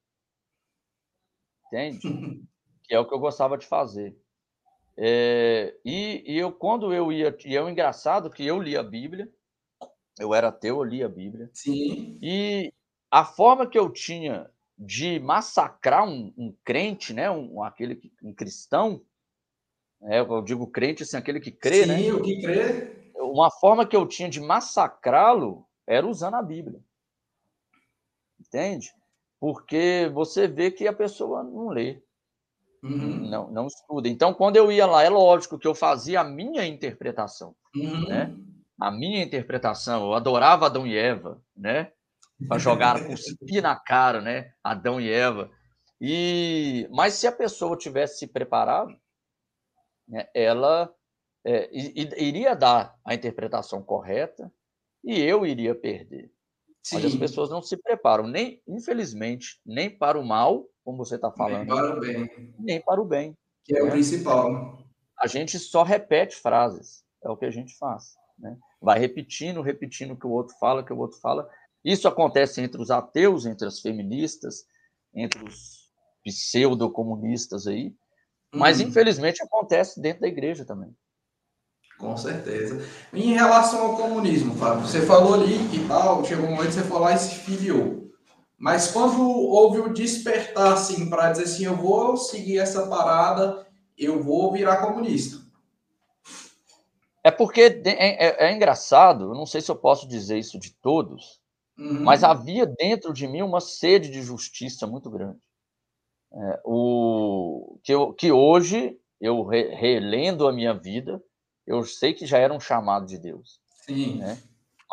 Entende? 1.68 2.00
que 2.84 2.94
é 2.94 3.00
o 3.00 3.08
que 3.08 3.14
eu 3.14 3.20
gostava 3.20 3.58
de 3.58 3.68
fazer. 3.68 4.18
É, 4.98 5.76
e, 5.84 6.24
e, 6.26 6.38
eu, 6.38 6.52
quando 6.52 6.94
eu 6.94 7.12
ia. 7.12 7.36
E 7.46 7.56
é 7.56 7.62
o 7.62 7.70
engraçado 7.70 8.30
que 8.30 8.46
eu 8.46 8.62
li 8.62 8.78
a 8.78 8.84
Bíblia, 8.84 9.30
eu 10.20 10.34
era 10.34 10.48
ateu, 10.48 10.78
eu 10.78 10.84
li 10.84 11.04
a 11.04 11.10
Bíblia. 11.10 11.50
Sim. 11.54 12.18
E 12.22 12.74
a 13.12 13.26
forma 13.26 13.68
que 13.68 13.78
eu 13.78 13.90
tinha 13.90 14.50
de 14.78 15.20
massacrar 15.20 16.08
um, 16.08 16.34
um 16.38 16.56
crente, 16.64 17.14
né? 17.14 17.30
Um, 17.30 17.62
aquele 17.64 17.96
que, 17.96 18.12
um 18.24 18.34
cristão, 18.34 19.02
é, 20.04 20.20
eu 20.20 20.42
digo 20.42 20.68
crente 20.68 21.04
assim, 21.04 21.18
aquele 21.18 21.40
que 21.40 21.52
crê, 21.52 21.84
Sim, 21.84 21.88
né? 21.88 21.98
Sim, 21.98 22.12
o 22.12 22.22
que 22.22 22.42
crê. 22.42 23.12
Uma 23.16 23.52
forma 23.52 23.86
que 23.86 23.96
eu 23.96 24.08
tinha 24.08 24.30
de 24.30 24.40
massacrá-lo 24.40 25.68
era 25.86 26.08
usando 26.08 26.36
a 26.36 26.42
Bíblia. 26.42 26.80
Entende? 28.40 28.94
Porque 29.40 30.10
você 30.14 30.48
vê 30.48 30.72
que 30.72 30.88
a 30.88 30.94
pessoa 30.94 31.44
não 31.44 31.70
lê. 31.70 32.02
Uhum. 32.86 33.30
Não, 33.30 33.52
não 33.52 33.68
estuda. 33.68 34.08
Então, 34.08 34.34
quando 34.34 34.58
eu 34.58 34.72
ia 34.72 34.86
lá, 34.86 35.04
é 35.04 35.10
lógico 35.10 35.58
que 35.58 35.68
eu 35.68 35.74
fazia 35.74 36.22
a 36.22 36.24
minha 36.24 36.66
interpretação. 36.66 37.56
Uhum. 37.76 38.08
Né? 38.08 38.36
A 38.80 38.92
minha 38.92 39.24
interpretação. 39.24 40.04
Eu 40.06 40.14
adorava 40.14 40.68
Adão 40.68 40.86
e 40.86 40.96
Eva, 40.96 41.42
né? 41.56 41.92
para 42.48 42.60
jogar, 42.60 42.96
cuspir 43.08 43.62
na 43.62 43.76
cara, 43.76 44.22
né? 44.22 44.54
Adão 44.64 45.00
e 45.00 45.10
Eva. 45.10 45.50
E 46.00 46.88
mas 46.92 47.14
se 47.14 47.28
a 47.28 47.32
pessoa 47.32 47.78
tivesse 47.78 48.20
se 48.20 48.28
preparado, 48.28 48.94
né, 50.08 50.28
ela 50.34 50.94
é, 51.46 51.70
iria 51.74 52.54
dar 52.54 52.96
a 53.06 53.16
interpretação 53.16 53.82
correta 53.82 54.52
e 55.04 55.20
eu 55.22 55.46
iria 55.46 55.74
perder. 55.74 56.32
Sim. 56.84 56.96
Mas 56.96 57.06
as 57.06 57.16
pessoas 57.16 57.50
não 57.50 57.62
se 57.62 57.78
preparam, 57.78 58.28
nem, 58.28 58.62
infelizmente, 58.68 59.60
nem 59.66 59.90
para 59.90 60.20
o 60.20 60.26
mal, 60.26 60.68
como 60.86 61.04
você 61.04 61.16
está 61.16 61.32
falando, 61.32 61.66
nem 61.66 61.76
para 61.76 61.98
o 61.98 62.00
bem. 62.00 62.54
Nem 62.60 62.82
para 62.82 63.02
o 63.02 63.06
bem. 63.06 63.38
Que 63.64 63.76
é 63.76 63.82
né? 63.82 63.90
o 63.90 63.92
principal. 63.92 64.78
A 65.20 65.26
gente 65.26 65.58
só 65.58 65.82
repete 65.82 66.36
frases, 66.36 67.04
é 67.24 67.30
o 67.30 67.36
que 67.36 67.46
a 67.46 67.52
gente 67.52 67.76
faz. 67.78 68.14
Né? 68.38 68.56
Vai 68.80 69.00
repetindo, 69.00 69.62
repetindo 69.62 70.12
o 70.12 70.18
que 70.18 70.28
o 70.28 70.32
outro 70.32 70.56
fala, 70.60 70.82
o 70.82 70.86
que 70.86 70.94
o 70.94 70.98
outro 70.98 71.20
fala, 71.20 71.50
isso 71.84 72.08
acontece 72.08 72.62
entre 72.62 72.80
os 72.80 72.92
ateus, 72.92 73.48
entre 73.48 73.68
as 73.68 73.80
feministas, 73.80 74.66
entre 75.14 75.44
os 75.44 75.92
pseudo-comunistas 76.24 77.66
aí, 77.66 77.96
mas 78.54 78.80
uhum. 78.80 78.88
infelizmente 78.88 79.42
acontece 79.42 80.00
dentro 80.00 80.22
da 80.22 80.28
igreja 80.28 80.64
também. 80.66 80.96
Com 81.98 82.16
certeza. 82.18 82.86
Em 83.14 83.34
relação 83.34 83.82
ao 83.82 83.98
comunismo, 83.98 84.56
Fábio, 84.56 84.86
você 84.86 85.06
falou 85.06 85.34
ali 85.34 85.58
que 85.70 85.88
tal, 85.88 86.24
chegou 86.26 86.46
um 86.46 86.52
momento 86.52 86.68
que 86.68 86.74
você 86.74 86.84
falou 86.84 87.04
lá 87.04 87.14
e 87.14 87.18
se 87.18 87.36
filiou. 87.36 88.05
Mas 88.66 88.92
quando 88.92 89.22
houve 89.22 89.80
o 89.80 89.94
despertar, 89.94 90.74
assim, 90.74 91.10
para 91.10 91.32
dizer 91.32 91.44
assim, 91.44 91.66
eu 91.66 91.78
vou 91.78 92.18
seguir 92.18 92.58
essa 92.58 92.88
parada, 92.88 93.66
eu 93.96 94.22
vou 94.22 94.52
virar 94.52 94.78
comunista. 94.78 95.38
É 97.24 97.30
porque 97.30 97.62
é, 97.86 98.26
é, 98.26 98.48
é 98.48 98.54
engraçado, 98.54 99.26
eu 99.26 99.36
não 99.36 99.46
sei 99.46 99.62
se 99.62 99.70
eu 99.70 99.76
posso 99.76 100.08
dizer 100.08 100.38
isso 100.40 100.60
de 100.60 100.74
todos, 100.82 101.40
Uhum. 101.78 102.04
Mas 102.04 102.24
havia 102.24 102.66
dentro 102.66 103.14
de 103.14 103.28
mim 103.28 103.42
uma 103.42 103.60
sede 103.60 104.10
de 104.10 104.22
justiça 104.22 104.88
muito 104.88 105.10
grande. 105.10 105.40
É, 106.34 106.62
o, 106.64 107.78
que, 107.84 107.94
eu, 107.94 108.14
que 108.14 108.32
hoje, 108.32 108.98
eu 109.20 109.44
re, 109.44 109.76
relendo 109.76 110.48
a 110.48 110.54
minha 110.54 110.74
vida, 110.74 111.22
eu 111.68 111.84
sei 111.84 112.14
que 112.14 112.26
já 112.26 112.38
era 112.38 112.54
um 112.54 112.60
chamado 112.60 113.06
de 113.06 113.18
Deus. 113.18 113.60
Sim. 113.86 114.18
Né? 114.18 114.38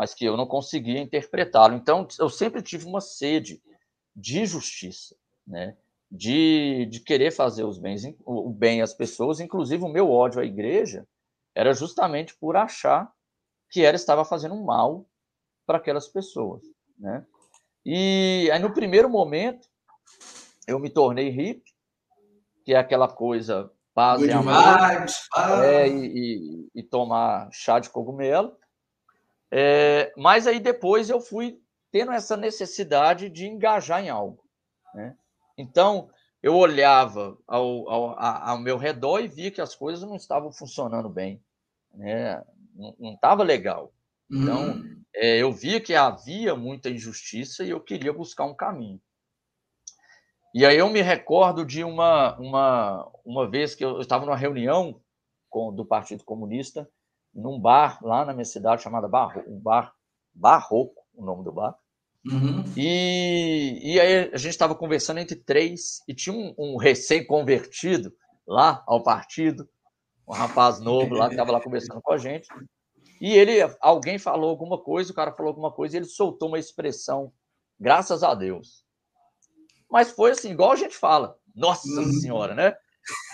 Mas 0.03 0.15
que 0.15 0.25
eu 0.25 0.37
não 0.37 0.47
conseguia 0.47 1.01
interpretá-lo. 1.01 1.77
Então, 1.77 2.09
eu 2.19 2.29
sempre 2.29 2.61
tive 2.61 2.87
uma 2.87 3.01
sede 3.01 3.63
de 4.17 4.45
justiça, 4.45 5.15
né? 5.47 5.77
de, 6.11 6.87
de 6.91 6.99
querer 6.99 7.31
fazer 7.31 7.63
os 7.63 7.79
bens, 7.79 8.03
o 8.27 8.51
bem 8.51 8.83
às 8.83 8.93
pessoas, 8.93 9.39
inclusive 9.39 9.85
o 9.85 9.89
meu 9.89 10.11
ódio 10.11 10.41
à 10.41 10.45
igreja 10.45 11.07
era 11.55 11.73
justamente 11.73 12.37
por 12.37 12.57
achar 12.57 13.11
que 13.71 13.85
ela 13.85 13.95
estava 13.95 14.25
fazendo 14.25 14.57
mal 14.57 15.07
para 15.65 15.79
aquelas 15.79 16.09
pessoas, 16.09 16.63
né? 16.99 17.25
E 17.87 18.51
aí 18.53 18.59
no 18.59 18.75
primeiro 18.75 19.09
momento 19.09 19.69
eu 20.67 20.81
me 20.81 20.91
tornei 20.91 21.29
hippie, 21.31 21.73
que 22.65 22.75
é 22.75 22.77
aquela 22.77 23.07
coisa 23.07 23.71
paz 23.95 24.21
e 24.23 24.33
amor, 24.33 24.53
é, 25.63 25.89
e, 25.89 25.93
e- 25.95 26.69
e 26.75 26.83
tomar 26.83 27.49
chá 27.53 27.79
de 27.79 27.89
cogumelo. 27.89 28.55
É, 29.55 30.13
mas 30.17 30.47
aí 30.47 30.59
depois 30.59 31.11
eu 31.11 31.21
fui 31.21 31.61
tendo 31.91 32.11
essa 32.13 32.37
necessidade 32.39 33.29
de 33.29 33.47
engajar 33.47 34.03
em 34.03 34.09
algo. 34.09 34.43
né? 34.95 35.15
Então, 35.59 36.09
eu 36.43 36.57
olhava 36.57 37.37
ao, 37.47 37.89
ao, 37.91 38.19
ao 38.19 38.59
meu 38.59 38.79
redor 38.79 39.21
e 39.21 39.29
via 39.29 39.51
que 39.51 39.61
as 39.61 39.75
coisas 39.75 40.03
não 40.09 40.17
estavam 40.17 40.51
funcionando 40.51 41.09
bem. 41.11 41.43
né? 41.93 42.43
Não 42.99 43.13
estava 43.13 43.43
legal. 43.43 43.93
Então, 44.31 44.71
Uhum. 44.73 45.03
é, 45.15 45.37
eu 45.37 45.53
via 45.53 45.79
que 45.79 45.95
havia 45.95 46.55
muita 46.57 46.89
injustiça 46.89 47.63
e 47.63 47.69
eu 47.71 47.81
queria 47.81 48.13
buscar 48.15 48.47
um 48.47 48.55
caminho. 48.55 48.99
E 50.55 50.65
aí 50.65 50.79
eu 50.79 50.89
me 50.89 51.03
recordo 51.03 51.65
de 51.67 51.85
uma, 51.85 52.39
uma, 52.39 53.11
uma 53.25 53.51
vez 53.51 53.75
que 53.75 53.85
eu 53.85 54.01
estava 54.01 54.25
numa 54.25 54.37
reunião 54.37 54.99
com, 55.51 55.75
do 55.75 55.85
Partido 55.85 56.25
Comunista, 56.25 56.89
num 57.35 57.59
bar 57.59 57.99
lá 58.03 58.25
na 58.25 58.33
minha 58.33 58.45
cidade 58.45 58.83
chamada 58.83 59.09
Barro, 59.09 59.43
um 59.47 59.59
bar 59.59 59.95
Barroco, 60.35 61.03
o 61.15 61.25
nome 61.25 61.45
do 61.45 61.53
bar. 61.53 61.77
Uhum. 62.25 62.65
E, 62.77 63.81
e 63.83 64.01
aí 64.01 64.31
a 64.33 64.37
gente 64.39 64.53
estava 64.53 64.75
conversando 64.75 65.19
entre 65.19 65.37
três 65.37 66.01
e 66.07 66.15
tinha 66.15 66.35
um, 66.35 66.55
um 66.57 66.77
recém-convertido 66.77 68.13
lá 68.47 68.83
ao 68.87 69.03
partido, 69.03 69.69
um 70.29 70.33
rapaz 70.33 70.81
novo 70.81 71.15
lá 71.15 71.27
que 71.27 71.35
estava 71.35 71.53
lá 71.53 71.61
conversando 71.61 72.01
com 72.01 72.13
a 72.13 72.19
gente. 72.19 72.47
E 73.21 73.33
ele, 73.33 73.59
alguém 73.81 74.19
falou 74.19 74.51
alguma 74.51 74.79
coisa, 74.79 75.13
o 75.13 75.15
cara 75.15 75.33
falou 75.33 75.51
alguma 75.51 75.73
coisa 75.73 75.97
e 75.97 75.99
ele 75.99 76.07
soltou 76.07 76.49
uma 76.49 76.59
expressão, 76.59 77.33
graças 77.79 78.23
a 78.23 78.35
Deus. 78.35 78.85
Mas 79.91 80.11
foi 80.11 80.31
assim, 80.31 80.51
igual 80.51 80.73
a 80.73 80.77
gente 80.77 80.97
fala, 80.97 81.37
nossa 81.55 81.89
Uhum. 81.89 82.13
senhora, 82.13 82.55
né? 82.55 82.75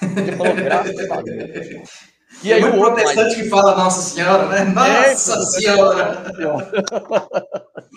Ele 0.02 0.32
falou, 0.37 0.54
graças 0.56 1.11
a 1.11 1.22
Deus. 1.22 2.17
E 2.43 2.53
aí 2.53 2.62
o 2.62 2.71
muito 2.71 2.85
outro, 2.85 3.03
mas- 3.03 3.12
protestante 3.14 3.43
que 3.43 3.49
fala 3.49 3.77
Nossa 3.77 4.03
Senhora, 4.03 4.49
né? 4.49 4.64
Nossa 4.64 5.35
É, 5.35 5.41
Senhora! 5.45 6.25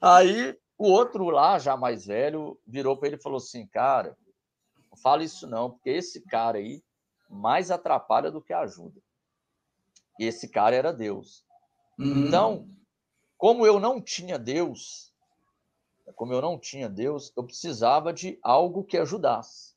Aí 0.00 0.56
o 0.76 0.88
outro 0.88 1.28
lá, 1.30 1.58
já 1.58 1.76
mais 1.76 2.06
velho, 2.06 2.58
virou 2.66 2.96
para 2.96 3.08
ele 3.08 3.16
e 3.16 3.22
falou 3.22 3.38
assim: 3.38 3.66
Cara, 3.66 4.16
não 4.90 4.96
fala 4.96 5.22
isso 5.22 5.46
não, 5.46 5.70
porque 5.70 5.90
esse 5.90 6.20
cara 6.22 6.58
aí 6.58 6.82
mais 7.28 7.70
atrapalha 7.70 8.30
do 8.30 8.40
que 8.40 8.52
ajuda. 8.52 9.00
E 10.18 10.24
esse 10.24 10.48
cara 10.48 10.74
era 10.74 10.92
Deus. 10.92 11.44
Uhum. 11.98 12.26
Então, 12.26 12.68
como 13.36 13.66
eu 13.66 13.78
não 13.78 14.00
tinha 14.00 14.38
Deus, 14.38 15.12
como 16.16 16.32
eu 16.32 16.40
não 16.40 16.58
tinha 16.58 16.88
Deus, 16.88 17.32
eu 17.36 17.44
precisava 17.44 18.12
de 18.12 18.38
algo 18.42 18.84
que 18.84 18.96
ajudasse. 18.96 19.74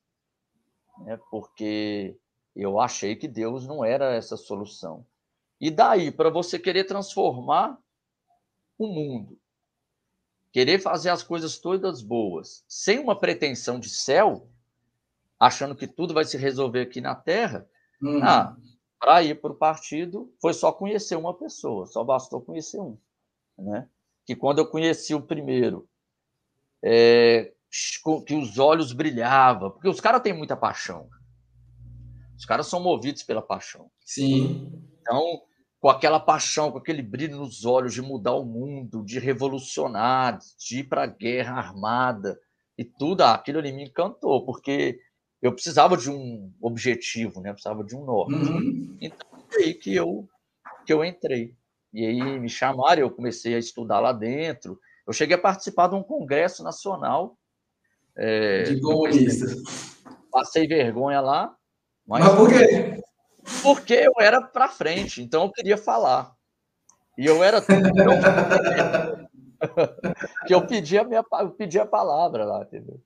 Né? 0.99 1.19
Porque 1.29 2.17
eu 2.55 2.79
achei 2.79 3.15
que 3.15 3.27
Deus 3.27 3.67
não 3.67 3.83
era 3.83 4.13
essa 4.13 4.35
solução. 4.35 5.05
E 5.59 5.69
daí, 5.69 6.11
para 6.11 6.29
você 6.29 6.57
querer 6.57 6.85
transformar 6.85 7.77
o 8.77 8.87
mundo, 8.87 9.37
querer 10.51 10.79
fazer 10.79 11.09
as 11.09 11.23
coisas 11.23 11.59
todas 11.59 12.01
boas, 12.01 12.63
sem 12.67 12.99
uma 12.99 13.17
pretensão 13.17 13.79
de 13.79 13.89
céu, 13.89 14.49
achando 15.39 15.75
que 15.75 15.87
tudo 15.87 16.13
vai 16.13 16.25
se 16.25 16.37
resolver 16.37 16.81
aqui 16.81 16.99
na 16.99 17.15
Terra, 17.15 17.67
Uhum. 18.01 18.23
ah, 18.23 18.57
para 18.99 19.21
ir 19.23 19.39
para 19.39 19.51
o 19.51 19.55
partido 19.55 20.33
foi 20.41 20.53
só 20.53 20.71
conhecer 20.71 21.15
uma 21.15 21.35
pessoa, 21.35 21.85
só 21.85 22.03
bastou 22.03 22.41
conhecer 22.41 22.79
um, 22.79 22.97
né? 23.57 23.87
Que 24.25 24.35
quando 24.35 24.59
eu 24.59 24.67
conheci 24.67 25.13
o 25.13 25.21
primeiro, 25.21 25.87
é, 26.83 27.53
que 28.25 28.35
os 28.35 28.57
olhos 28.57 28.91
brilhavam, 28.91 29.71
porque 29.71 29.87
os 29.87 29.99
caras 29.99 30.21
têm 30.21 30.33
muita 30.33 30.57
paixão. 30.57 31.09
Os 32.41 32.45
caras 32.47 32.65
são 32.65 32.79
movidos 32.79 33.21
pela 33.21 33.39
paixão. 33.39 33.91
Sim. 34.03 34.67
Então, 34.99 35.43
com 35.79 35.89
aquela 35.89 36.19
paixão, 36.19 36.71
com 36.71 36.79
aquele 36.79 37.03
brilho 37.03 37.37
nos 37.37 37.65
olhos 37.65 37.93
de 37.93 38.01
mudar 38.01 38.33
o 38.33 38.43
mundo, 38.43 39.05
de 39.05 39.19
revolucionar, 39.19 40.39
de 40.57 40.79
ir 40.79 40.85
para 40.85 41.03
a 41.03 41.05
guerra 41.05 41.53
armada 41.53 42.39
e 42.75 42.83
tudo, 42.83 43.21
ah, 43.21 43.35
aquilo 43.35 43.59
ali 43.59 43.71
me 43.71 43.83
encantou, 43.83 44.43
porque 44.43 44.99
eu 45.39 45.53
precisava 45.53 45.95
de 45.95 46.09
um 46.09 46.51
objetivo, 46.59 47.41
né? 47.41 47.51
Eu 47.51 47.53
precisava 47.53 47.83
de 47.83 47.95
um 47.95 48.03
norte. 48.03 48.33
Uhum. 48.33 48.97
Foi 49.47 49.63
aí 49.63 49.73
que 49.75 49.93
eu, 49.93 50.27
que 50.83 50.91
eu 50.91 51.05
entrei. 51.05 51.55
E 51.93 52.03
aí 52.03 52.39
me 52.39 52.49
chamaram, 52.49 53.03
eu 53.03 53.11
comecei 53.11 53.53
a 53.53 53.59
estudar 53.59 53.99
lá 53.99 54.13
dentro. 54.13 54.79
Eu 55.05 55.13
cheguei 55.13 55.35
a 55.35 55.39
participar 55.39 55.89
de 55.89 55.93
um 55.95 56.01
congresso 56.01 56.63
nacional. 56.63 57.37
é, 58.17 58.63
De 58.63 58.81
comunista. 58.81 59.45
passei 60.31 60.65
vergonha 60.65 61.21
lá, 61.21 61.55
mas 62.05 62.23
Mas 62.25 62.35
por 62.35 62.49
quê? 62.49 63.01
porque 63.63 63.93
eu 63.93 64.13
era 64.19 64.41
para 64.41 64.67
frente, 64.67 65.21
então 65.21 65.43
eu 65.45 65.51
queria 65.51 65.77
falar. 65.77 66.35
E 67.17 67.25
eu 67.25 67.43
era 67.43 67.61
tão 67.61 67.81
que 70.47 70.53
eu 70.53 70.65
pedi 70.65 70.97
a 70.97 71.03
minha 71.03 71.23
eu 71.39 71.51
pedi 71.51 71.79
a 71.79 71.85
palavra 71.85 72.45
lá, 72.45 72.63
entendeu? 72.63 72.99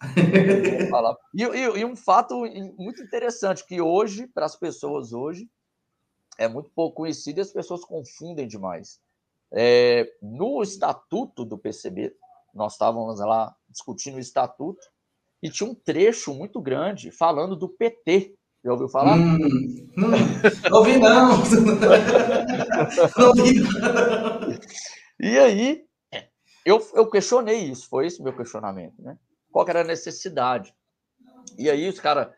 E, 1.34 1.42
e- 1.42 1.78
e 1.80 1.84
um 1.84 1.96
fato 1.96 2.44
muito 2.78 3.02
interessante 3.02 3.66
que 3.66 3.80
hoje 3.80 4.26
para 4.28 4.46
as 4.46 4.54
pessoas 4.56 5.12
hoje 5.12 5.48
é 6.38 6.46
muito 6.46 6.70
pouco 6.70 6.96
conhecido 6.98 7.38
e 7.38 7.42
as 7.42 7.50
pessoas 7.52 7.84
confundem 7.84 8.46
demais. 8.46 9.00
É, 9.50 10.08
no 10.22 10.62
estatuto 10.62 11.44
do 11.44 11.58
PCB, 11.58 12.14
nós 12.54 12.74
estávamos 12.74 13.18
lá 13.18 13.54
discutindo 13.68 14.16
o 14.16 14.20
estatuto 14.20 14.86
e 15.42 15.50
tinha 15.50 15.68
um 15.68 15.74
trecho 15.74 16.32
muito 16.32 16.60
grande 16.60 17.10
falando 17.10 17.56
do 17.56 17.68
PT. 17.68 18.37
Já 18.68 18.72
ouviu 18.72 18.88
falar? 18.90 19.16
Hum, 19.16 19.38
hum, 19.96 20.10
não 20.70 20.78
ouvi, 20.78 20.98
não. 20.98 21.38
não 23.16 23.28
ouvi, 23.28 23.60
não. 23.60 24.58
E 25.18 25.38
aí, 25.38 25.86
eu, 26.66 26.86
eu 26.92 27.08
questionei 27.08 27.60
isso, 27.60 27.88
foi 27.88 28.06
esse 28.06 28.22
meu 28.22 28.36
questionamento, 28.36 29.00
né? 29.00 29.16
Qual 29.50 29.64
que 29.64 29.70
era 29.70 29.80
a 29.80 29.84
necessidade? 29.84 30.74
E 31.56 31.70
aí 31.70 31.88
os 31.88 31.98
caras, 31.98 32.28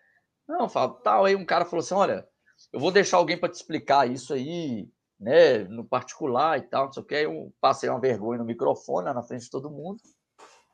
não, 0.47 0.69
Fábio, 0.69 1.01
tal, 1.03 1.25
aí 1.25 1.35
um 1.35 1.45
cara 1.45 1.65
falou 1.65 1.81
assim, 1.83 1.95
olha, 1.95 2.25
eu 2.73 2.79
vou 2.79 2.93
deixar 2.93 3.17
alguém 3.17 3.37
para 3.37 3.49
te 3.49 3.57
explicar 3.57 4.09
isso 4.09 4.33
aí, 4.33 4.89
né, 5.19 5.65
no 5.65 5.85
particular 5.85 6.59
e 6.59 6.63
tal, 6.63 6.87
não 6.87 6.93
sei 6.93 7.03
o 7.03 7.07
que, 7.07 7.15
aí 7.17 7.25
eu 7.25 7.53
passei 7.61 7.91
uma 7.91 7.99
vergonha 7.99 8.39
no 8.39 8.45
microfone, 8.45 9.07
lá 9.07 9.15
na 9.15 9.25
frente 9.25 9.47
de 9.47 9.51
todo 9.51 9.69
mundo, 9.69 10.01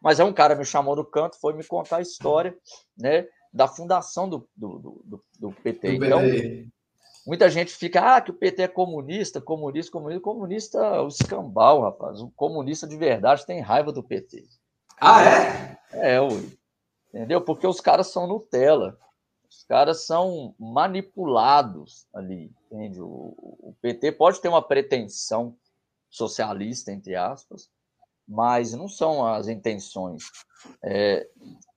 mas 0.03 0.21
aí 0.21 0.27
um 0.27 0.35
cara 0.35 0.55
me 0.55 0.66
chamou 0.66 0.95
no 0.95 1.05
canto, 1.07 1.40
foi 1.40 1.55
me 1.55 1.64
contar 1.64 1.97
a 1.97 2.03
história, 2.03 2.55
né, 2.95 3.27
da 3.57 3.66
fundação 3.66 4.29
do, 4.29 4.47
do, 4.55 5.03
do, 5.05 5.25
do- 5.40 5.53
PT. 5.53 5.95
Então. 5.95 6.21
Muita 7.27 7.49
gente 7.51 7.75
fica, 7.75 8.16
ah, 8.16 8.21
que 8.21 8.31
o 8.31 8.35
PT 8.35 8.62
é 8.62 8.69
comunista, 8.69 9.40
comunista, 9.40 9.90
comunista. 9.90 10.21
Comunista, 10.21 10.79
é 10.79 11.01
o 11.01 11.09
escambau, 11.09 11.81
rapaz. 11.81 12.21
O 12.21 12.31
comunista 12.37 12.87
de 12.87 12.97
verdade 12.97 13.47
tem 13.47 13.61
raiva 13.61 13.90
do 13.90 14.03
PT. 14.03 14.45
Ah, 15.01 15.25
é? 15.25 15.79
É, 15.92 16.21
ui. 16.21 16.57
Entendeu? 17.09 17.40
Porque 17.40 17.66
os 17.66 17.81
caras 17.81 18.09
são 18.09 18.27
Nutella. 18.27 18.97
Os 19.49 19.64
caras 19.64 20.05
são 20.05 20.55
manipulados 20.59 22.07
ali, 22.12 22.53
entende? 22.71 23.01
O, 23.01 23.35
o 23.38 23.75
PT 23.81 24.12
pode 24.12 24.40
ter 24.40 24.49
uma 24.49 24.62
pretensão 24.62 25.57
socialista, 26.11 26.92
entre 26.92 27.16
aspas, 27.16 27.71
mas 28.29 28.75
não 28.75 28.88
são 28.88 29.27
as 29.27 29.49
intenções 29.49 30.25
é, 30.83 31.27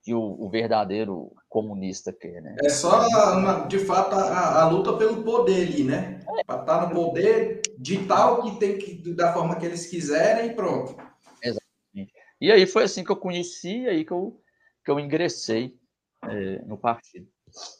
que 0.02 0.14
o, 0.14 0.20
o 0.20 0.48
verdadeiro 0.48 1.32
comunista 1.48 2.12
quer, 2.12 2.40
né? 2.40 2.56
É 2.64 2.68
só, 2.68 3.06
uma- 3.36 3.66
de 3.66 3.78
fato, 3.78 4.14
a, 4.14 4.62
a 4.62 4.68
luta 4.68 4.94
pelo 4.94 5.22
poder 5.22 5.68
ali, 5.68 5.84
né? 5.84 6.20
Pra 6.46 6.60
estar 6.60 6.88
no 6.88 6.94
poder, 6.94 7.60
ditar 7.76 8.32
o 8.32 8.42
que 8.42 8.58
tem 8.58 8.78
que, 8.78 9.14
da 9.14 9.32
forma 9.32 9.56
que 9.56 9.66
eles 9.66 9.86
quiserem 9.86 10.50
e 10.50 10.54
pronto. 10.54 10.96
E 12.40 12.50
aí 12.50 12.66
foi 12.66 12.84
assim 12.84 13.04
que 13.04 13.10
eu 13.12 13.16
conheci, 13.16 13.86
aí 13.86 14.02
que 14.04 14.12
eu, 14.12 14.40
que 14.82 14.90
eu 14.90 14.98
ingressei 14.98 15.76
é, 16.24 16.62
no 16.64 16.78
partido. 16.78 17.28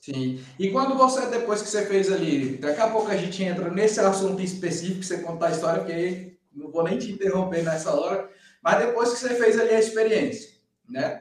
Sim. 0.02 0.44
E 0.58 0.70
quando 0.70 0.96
você, 0.98 1.26
depois 1.26 1.62
que 1.62 1.68
você 1.68 1.86
fez 1.86 2.12
ali, 2.12 2.58
daqui 2.58 2.80
a 2.80 2.90
pouco 2.90 3.10
a 3.10 3.16
gente 3.16 3.42
entra 3.42 3.70
nesse 3.70 4.00
assunto 4.00 4.42
específico, 4.42 5.02
você 5.02 5.22
contar 5.22 5.46
a 5.46 5.50
história, 5.52 5.82
porque 5.82 6.36
não 6.52 6.70
vou 6.70 6.82
nem 6.84 6.98
te 6.98 7.10
interromper 7.10 7.62
nessa 7.62 7.94
hora, 7.94 8.28
mas 8.62 8.84
depois 8.84 9.12
que 9.12 9.20
você 9.20 9.34
fez 9.34 9.58
ali 9.58 9.70
a 9.70 9.78
experiência, 9.78 10.50
né? 10.88 11.19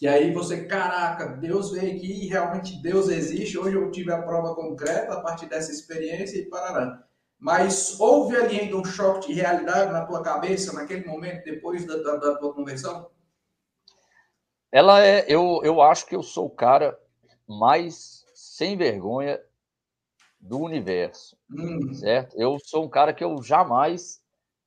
E 0.00 0.06
aí 0.06 0.32
você, 0.32 0.66
caraca, 0.66 1.28
Deus 1.28 1.70
veio 1.70 1.96
aqui 1.96 2.24
e 2.24 2.28
realmente 2.28 2.80
Deus 2.82 3.08
existe. 3.08 3.58
Hoje 3.58 3.76
eu 3.76 3.90
tive 3.90 4.12
a 4.12 4.20
prova 4.20 4.54
concreta 4.54 5.14
a 5.14 5.20
partir 5.20 5.46
dessa 5.46 5.72
experiência 5.72 6.38
e 6.38 6.46
parará. 6.46 7.02
Mas 7.38 7.98
houve 7.98 8.36
ali 8.36 8.60
ainda 8.60 8.76
um 8.76 8.84
choque 8.84 9.28
de 9.28 9.40
realidade 9.40 9.92
na 9.92 10.04
tua 10.04 10.22
cabeça 10.22 10.72
naquele 10.72 11.06
momento, 11.06 11.44
depois 11.44 11.86
da, 11.86 11.96
da, 11.96 12.16
da 12.16 12.34
tua 12.36 12.52
conversão? 12.52 13.10
Ela 14.70 15.04
é, 15.04 15.24
eu, 15.28 15.60
eu 15.62 15.80
acho 15.80 16.06
que 16.06 16.16
eu 16.16 16.22
sou 16.22 16.46
o 16.46 16.50
cara 16.54 16.98
mais 17.46 18.24
sem 18.34 18.76
vergonha 18.76 19.40
do 20.40 20.58
universo, 20.60 21.36
Hum, 21.50 21.94
certo? 21.94 22.36
Eu 22.38 22.58
sou 22.58 22.84
um 22.84 22.88
cara 22.88 23.14
que 23.14 23.24
eu 23.24 23.42
jamais 23.42 24.20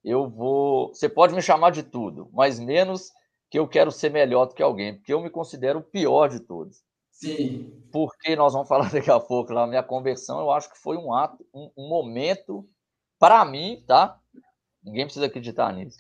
eu 0.04 0.28
vou. 0.30 0.90
Você 0.90 1.10
pode 1.10 1.34
me 1.34 1.42
chamar 1.42 1.72
de 1.72 1.84
tudo, 1.84 2.30
mas 2.34 2.60
menos 2.60 3.12
que 3.50 3.58
eu 3.58 3.68
quero 3.68 3.92
ser 3.92 4.12
melhor 4.12 4.46
do 4.46 4.54
que 4.54 4.62
alguém, 4.62 4.96
porque 4.96 5.14
eu 5.14 5.22
me 5.22 5.30
considero 5.30 5.80
o 5.80 5.84
pior 5.84 6.30
de 6.30 6.40
todos. 6.40 6.84
Sim. 7.12 7.84
Porque 7.92 8.36
nós 8.36 8.54
vamos 8.54 8.68
falar 8.68 8.90
daqui 8.94 9.12
a 9.12 9.20
pouco 9.20 9.52
lá, 9.52 9.68
minha 9.68 9.84
conversão, 9.84 10.40
eu 10.40 10.52
acho 10.52 10.72
que 10.72 10.78
foi 10.78 10.98
um 10.98 11.14
ato, 11.14 11.46
um, 11.54 11.72
um 11.76 11.90
momento, 11.90 12.68
para 13.18 13.44
mim, 13.44 13.84
tá? 13.88 14.20
Ninguém 14.84 15.06
precisa 15.06 15.26
acreditar 15.26 15.74
nisso. 15.74 15.98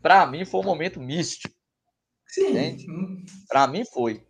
Para 0.00 0.24
mim 0.26 0.44
foi 0.44 0.60
um 0.60 0.64
momento 0.64 1.00
místico. 1.00 1.54
Sim. 2.26 2.78
Para 3.48 3.66
mim 3.66 3.84
foi. 3.84 4.24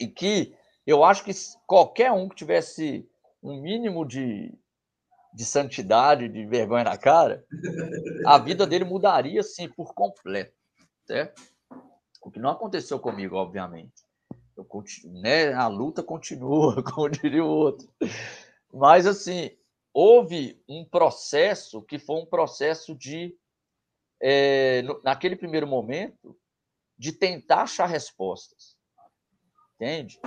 E 0.00 0.08
que 0.08 0.54
eu 0.86 1.04
acho 1.04 1.22
que 1.22 1.30
qualquer 1.66 2.10
um 2.10 2.28
que 2.28 2.34
tivesse 2.34 3.08
um 3.42 3.60
mínimo 3.60 4.04
de, 4.04 4.52
de 5.32 5.44
santidade, 5.44 6.28
de 6.28 6.46
vergonha 6.46 6.84
na 6.84 6.96
cara, 6.96 7.44
a 8.26 8.38
vida 8.38 8.66
dele 8.66 8.84
mudaria, 8.84 9.42
sim, 9.42 9.68
por 9.68 9.94
completo. 9.94 10.59
Certo? 11.10 11.42
O 12.22 12.30
que 12.30 12.38
não 12.38 12.50
aconteceu 12.50 12.96
comigo, 13.00 13.34
obviamente. 13.34 14.04
Eu 14.56 14.64
continuo, 14.64 15.20
né, 15.20 15.52
a 15.52 15.66
luta 15.66 16.04
continua, 16.04 16.80
como 16.84 17.08
diria 17.08 17.44
o 17.44 17.48
outro. 17.48 17.92
Mas, 18.72 19.08
assim, 19.08 19.50
houve 19.92 20.62
um 20.68 20.84
processo 20.84 21.82
que 21.82 21.98
foi 21.98 22.14
um 22.14 22.26
processo 22.26 22.94
de, 22.94 23.36
é, 24.22 24.84
naquele 25.02 25.34
primeiro 25.34 25.66
momento, 25.66 26.38
de 26.96 27.10
tentar 27.10 27.62
achar 27.62 27.86
respostas. 27.86 28.78
Entende? 29.74 30.20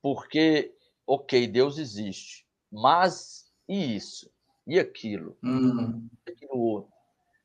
Porque, 0.00 0.72
ok, 1.04 1.48
Deus 1.48 1.78
existe, 1.78 2.46
mas 2.70 3.52
e 3.68 3.96
isso? 3.96 4.30
E 4.64 4.78
aquilo? 4.78 5.36
Uhum. 5.42 6.08
E 6.24 6.30
aquilo 6.30 6.60
outro? 6.60 6.92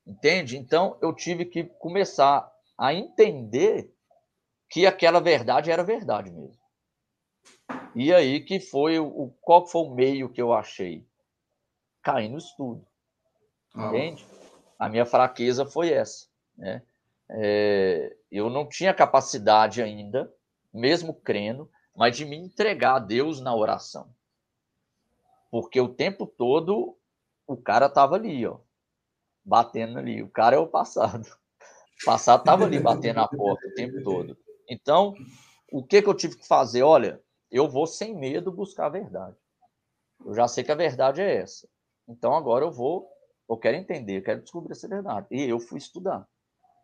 Entende? 0.06 0.58
Então, 0.58 0.95
eu 1.01 1.12
tive 1.12 1.45
que 1.45 1.63
começar 1.63 2.52
a 2.77 2.93
entender 2.93 3.93
que 4.69 4.86
aquela 4.86 5.19
verdade 5.19 5.71
era 5.71 5.83
verdade 5.83 6.31
mesmo. 6.31 6.62
E 7.95 8.13
aí 8.13 8.39
que 8.41 8.59
foi 8.59 8.99
o 8.99 9.31
qual 9.41 9.67
foi 9.67 9.81
o 9.83 9.93
meio 9.93 10.29
que 10.29 10.41
eu 10.41 10.51
achei? 10.51 11.07
Cair 12.01 12.29
no 12.29 12.38
estudo. 12.38 12.86
Ah. 13.75 13.88
Entende? 13.88 14.25
A 14.77 14.89
minha 14.89 15.05
fraqueza 15.05 15.65
foi 15.65 15.91
essa, 15.91 16.27
né? 16.57 16.81
É, 17.29 18.15
eu 18.31 18.49
não 18.49 18.67
tinha 18.67 18.93
capacidade 18.93 19.81
ainda, 19.81 20.31
mesmo 20.73 21.13
crendo, 21.13 21.69
mas 21.95 22.17
de 22.17 22.25
me 22.25 22.36
entregar 22.36 22.95
a 22.95 22.99
Deus 22.99 23.39
na 23.39 23.55
oração. 23.55 24.13
Porque 25.49 25.79
o 25.79 25.88
tempo 25.88 26.25
todo 26.25 26.97
o 27.45 27.55
cara 27.55 27.86
estava 27.86 28.15
ali, 28.15 28.45
ó, 28.45 28.57
batendo 29.45 29.99
ali. 29.99 30.21
O 30.21 30.29
cara 30.29 30.55
é 30.55 30.59
o 30.59 30.67
passado. 30.67 31.27
O 32.01 32.06
passado 32.06 32.41
estava 32.41 32.65
ali 32.65 32.79
batendo 32.79 33.15
na 33.15 33.27
porta 33.27 33.67
o 33.67 33.73
tempo 33.73 34.03
todo. 34.03 34.38
Então, 34.69 35.13
o 35.71 35.84
que, 35.84 36.01
que 36.01 36.10
eu 36.10 36.13
tive 36.13 36.38
que 36.38 36.47
fazer? 36.47 36.84
Olha, 36.84 37.21
eu 37.51 37.69
vou 37.69 37.88
sem 37.88 38.15
medo 38.15 38.51
buscar 38.51 38.88
a 38.88 38.89
verdade. 38.89 39.36
Eu 40.25 40.34
já 40.34 40.47
sei 40.47 40.63
que 40.63 40.71
a 40.71 40.75
verdade 40.75 41.21
é 41.21 41.38
essa. 41.38 41.67
Então, 42.08 42.36
agora 42.36 42.65
eu 42.65 42.71
vou, 42.71 43.08
eu 43.49 43.58
quero 43.58 43.77
entender, 43.77 44.17
eu 44.17 44.23
quero 44.23 44.41
descobrir 44.41 44.73
essa 44.73 44.88
verdade. 44.88 45.27
E 45.32 45.43
eu 45.43 45.60
fui 45.60 45.77
estudar. 45.77 46.27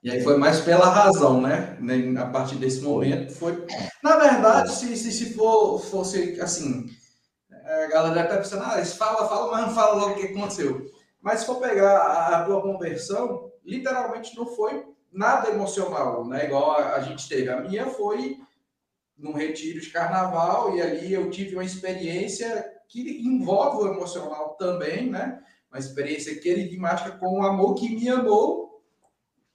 E 0.02 0.10
aí 0.10 0.22
foi 0.22 0.38
mais 0.38 0.62
pela 0.62 0.89
razão, 0.89 1.41
né? 1.41 1.78
A 2.19 2.26
partir 2.28 2.56
desse 2.56 2.82
momento 2.82 3.34
foi. 3.34 3.65
Na 4.02 4.15
verdade, 4.15 4.72
se, 4.72 4.95
se, 4.95 5.12
se 5.12 5.34
for, 5.34 5.80
fosse 5.80 6.39
assim, 6.39 6.88
a 7.52 7.88
galera 7.88 8.22
até 8.22 8.38
pensando, 8.38 8.63
ah, 8.63 8.84
fala, 8.86 9.28
fala, 9.28 9.52
mas 9.52 9.67
não 9.67 9.76
fala 9.76 9.95
logo 9.95 10.13
o 10.13 10.15
que 10.15 10.28
aconteceu. 10.28 10.86
Mas 11.22 11.41
se 11.41 11.45
for 11.45 11.60
pegar 11.60 11.98
a, 11.98 12.38
a 12.38 12.45
tua 12.45 12.62
conversão, 12.62 13.52
literalmente 13.63 14.36
não 14.38 14.45
foi 14.45 14.86
nada 15.12 15.50
emocional, 15.50 16.26
né? 16.26 16.45
Igual 16.45 16.72
a, 16.72 16.95
a 16.95 17.00
gente 17.02 17.28
teve. 17.28 17.50
A 17.50 17.62
minha 17.62 17.88
foi 17.88 18.38
num 19.17 19.34
retiro 19.34 19.82
de 19.82 19.89
carnaval 19.89 20.76
e 20.76 20.82
ali 20.82 21.13
eu 21.13 21.30
tive 21.30 21.56
uma 21.56 21.63
experiência 21.65 22.65
que 22.88 23.22
envolve 23.22 23.84
o 23.84 23.93
emocional 23.93 24.56
também, 24.58 25.10
né? 25.10 25.41
Uma 25.72 25.80
experiência 25.80 26.39
queridmática 26.39 27.12
com 27.17 27.39
um 27.39 27.43
amor 27.43 27.76
que 27.76 27.95
me 27.95 28.10
amou 28.10 28.69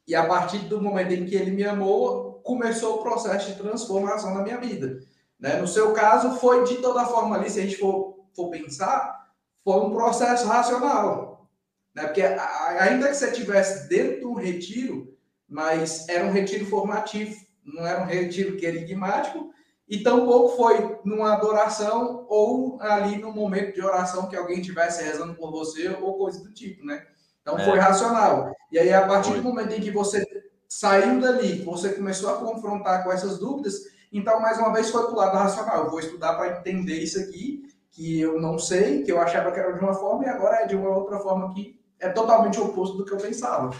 e 0.07 0.15
a 0.15 0.27
partir 0.27 0.59
do 0.59 0.81
momento 0.81 1.13
em 1.13 1.25
que 1.25 1.35
ele 1.35 1.51
me 1.51 1.65
amou, 1.65 2.41
começou 2.45 2.97
o 2.97 3.03
processo 3.03 3.51
de 3.51 3.59
transformação 3.59 4.35
na 4.35 4.43
minha 4.43 4.59
vida. 4.59 5.01
Né? 5.41 5.57
No 5.57 5.67
seu 5.67 5.93
caso, 5.93 6.39
foi 6.39 6.65
de 6.65 6.77
toda 6.77 7.07
forma 7.07 7.37
ali, 7.37 7.49
se 7.49 7.59
a 7.59 7.63
gente 7.63 7.79
for, 7.79 8.27
for 8.35 8.51
pensar, 8.51 9.31
foi 9.65 9.81
um 9.81 9.91
processo 9.91 10.47
racional. 10.47 11.49
Né? 11.95 12.05
Porque 12.05 12.23
ainda 12.23 13.09
que 13.09 13.15
você 13.15 13.31
estivesse 13.31 13.89
dentro 13.89 14.21
de 14.21 14.27
um 14.27 14.35
retiro, 14.35 15.14
mas 15.55 16.09
era 16.09 16.27
um 16.27 16.33
retiro 16.33 16.67
formativo, 16.67 17.33
não 17.65 17.87
era 17.87 18.03
um 18.03 18.07
retiro 18.07 18.57
querigmático, 18.57 19.51
e 19.89 20.03
tampouco 20.03 20.57
foi 20.57 20.99
numa 21.05 21.33
adoração 21.33 22.27
ou 22.29 22.77
ali 22.83 23.19
no 23.19 23.33
momento 23.33 23.73
de 23.73 23.81
oração 23.81 24.29
que 24.29 24.35
alguém 24.35 24.59
estivesse 24.59 25.05
rezando 25.05 25.35
por 25.35 25.53
você 25.53 25.91
ou 26.01 26.19
coisa 26.19 26.43
do 26.43 26.53
tipo, 26.53 26.85
né? 26.85 27.07
Então 27.41 27.57
é. 27.57 27.65
foi 27.65 27.79
racional. 27.79 28.53
E 28.73 28.81
aí, 28.81 28.93
a 28.93 29.07
partir 29.07 29.31
foi. 29.31 29.39
do 29.39 29.45
momento 29.45 29.75
em 29.75 29.81
que 29.81 29.93
você 29.93 30.27
saiu 30.69 31.21
dali, 31.21 31.63
você 31.63 31.93
começou 31.93 32.31
a 32.31 32.39
confrontar 32.39 33.05
com 33.05 33.13
essas 33.13 33.39
dúvidas, 33.39 33.75
então, 34.13 34.41
mais 34.41 34.59
uma 34.59 34.73
vez, 34.73 34.91
foi 34.91 35.05
para 35.05 35.13
o 35.13 35.17
lado 35.17 35.37
racional. 35.37 35.85
Eu 35.85 35.91
vou 35.91 36.01
estudar 36.01 36.35
para 36.35 36.59
entender 36.59 36.99
isso 36.99 37.21
aqui, 37.21 37.63
que 37.93 38.21
eu 38.21 38.41
não 38.41 38.59
sei, 38.59 39.05
que 39.05 39.13
eu 39.13 39.21
achava 39.21 39.53
que 39.53 39.61
era 39.61 39.73
de 39.73 39.79
uma 39.79 39.95
forma, 39.95 40.25
e 40.25 40.29
agora 40.29 40.63
é 40.63 40.67
de 40.67 40.75
uma 40.75 40.91
outra 40.91 41.21
forma 41.21 41.55
que 41.55 41.79
é 42.01 42.09
totalmente 42.09 42.59
oposto 42.59 42.97
do 42.97 43.05
que 43.05 43.13
eu 43.13 43.19
pensava. 43.19 43.71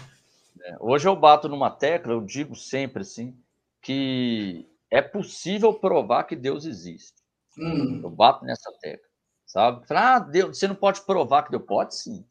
É, 0.65 0.75
hoje 0.79 1.07
eu 1.07 1.15
bato 1.15 1.47
numa 1.47 1.69
tecla, 1.69 2.11
eu 2.11 2.21
digo 2.21 2.55
sempre 2.55 3.03
assim, 3.03 3.39
que 3.81 4.67
é 4.89 4.99
possível 4.99 5.71
provar 5.73 6.23
que 6.23 6.35
Deus 6.35 6.65
existe. 6.65 7.13
Hum. 7.57 8.01
Eu 8.03 8.09
bato 8.09 8.43
nessa 8.43 8.71
tecla, 8.81 9.07
sabe? 9.45 9.85
Ah, 9.91 10.19
Deus, 10.19 10.57
você 10.57 10.67
não 10.67 10.75
pode 10.75 11.01
provar 11.01 11.43
que 11.43 11.51
Deus 11.51 11.63
pode, 11.65 11.95
sim. 11.95 12.25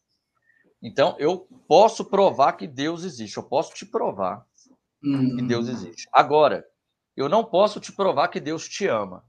Então 0.83 1.17
eu 1.19 1.47
posso 1.69 2.05
provar 2.05 2.55
que 2.55 2.67
Deus 2.67 3.05
existe. 3.05 3.37
Eu 3.37 3.45
posso 3.45 3.73
te 3.73 3.87
provar 3.87 4.45
hum. 5.03 5.37
que 5.37 5.43
Deus 5.43 5.69
existe. 5.69 6.09
Agora, 6.13 6.67
eu 7.17 7.29
não 7.29 7.45
posso 7.45 7.79
te 7.79 7.93
provar 7.93 8.29
que 8.29 8.41
Deus 8.41 8.69
te 8.69 8.89
ama. 8.89 9.25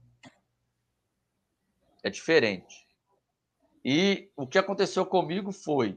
É 2.02 2.10
diferente. 2.10 2.86
E 3.84 4.32
o 4.36 4.48
que 4.48 4.58
aconteceu 4.58 5.06
comigo 5.06 5.52
foi, 5.52 5.96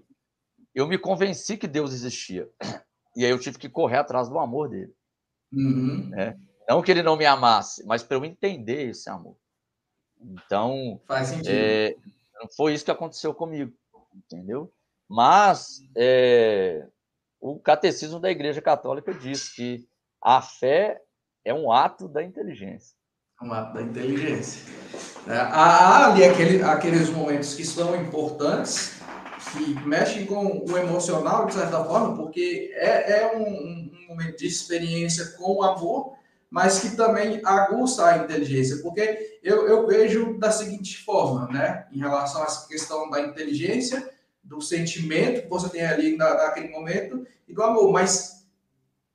eu 0.75 0.87
me 0.87 0.99
convenci 0.99 1.57
que 1.57 1.67
Deus 1.67 1.91
existia. 1.91 2.47
E 3.19 3.25
aí 3.25 3.31
eu 3.31 3.37
tive 3.37 3.57
que 3.57 3.67
correr 3.67 3.97
atrás 3.97 4.29
do 4.29 4.39
amor 4.39 4.69
dele. 4.69 4.93
Uhum. 5.51 6.07
Né? 6.07 6.39
Não 6.69 6.81
que 6.81 6.89
ele 6.89 7.03
não 7.03 7.17
me 7.17 7.25
amasse, 7.25 7.85
mas 7.85 8.01
para 8.01 8.15
eu 8.15 8.23
entender 8.23 8.91
esse 8.91 9.09
amor. 9.09 9.35
Então, 10.21 11.01
Faz 11.05 11.27
sentido. 11.27 11.49
É, 11.51 11.93
foi 12.55 12.73
isso 12.73 12.85
que 12.85 12.91
aconteceu 12.91 13.33
comigo, 13.33 13.73
entendeu? 14.15 14.71
Mas 15.09 15.81
é, 15.97 16.87
o 17.41 17.59
catecismo 17.59 18.21
da 18.21 18.31
Igreja 18.31 18.61
Católica 18.61 19.13
diz 19.13 19.53
que 19.53 19.85
a 20.23 20.41
fé 20.41 21.01
é 21.43 21.53
um 21.53 21.73
ato 21.73 22.07
da 22.07 22.23
inteligência. 22.23 22.95
Um 23.41 23.51
ato 23.51 23.73
da 23.73 23.81
inteligência. 23.81 24.63
É, 25.27 25.35
há 25.35 26.05
ali 26.05 26.23
aquele, 26.23 26.63
aqueles 26.63 27.09
momentos 27.09 27.53
que 27.53 27.65
são 27.65 28.01
importantes, 28.01 29.01
que 29.51 29.73
mexem 29.87 30.25
com 30.25 30.65
o 30.69 30.77
emocional, 30.77 31.45
de 31.45 31.53
certa 31.53 31.83
forma, 31.83 32.15
porque 32.15 32.71
é, 32.75 33.21
é 33.21 33.37
um, 33.37 33.43
um 33.43 34.07
momento 34.09 34.37
de 34.37 34.47
experiência 34.47 35.33
com 35.37 35.63
amor, 35.63 36.13
mas 36.49 36.79
que 36.79 36.95
também 36.95 37.41
aguça 37.43 38.05
a 38.05 38.17
inteligência, 38.17 38.77
porque 38.77 39.39
eu, 39.43 39.67
eu 39.67 39.85
vejo 39.87 40.37
da 40.37 40.51
seguinte 40.51 40.97
forma, 41.03 41.47
né, 41.47 41.85
em 41.91 41.99
relação 41.99 42.41
a 42.41 42.45
essa 42.45 42.67
questão 42.67 43.09
da 43.09 43.21
inteligência, 43.21 44.09
do 44.43 44.59
sentimento 44.59 45.43
que 45.43 45.47
você 45.47 45.69
tem 45.69 45.85
ali 45.85 46.17
na, 46.17 46.33
naquele 46.33 46.69
momento 46.69 47.25
e 47.47 47.53
do 47.53 47.61
amor, 47.61 47.91
mas 47.91 48.38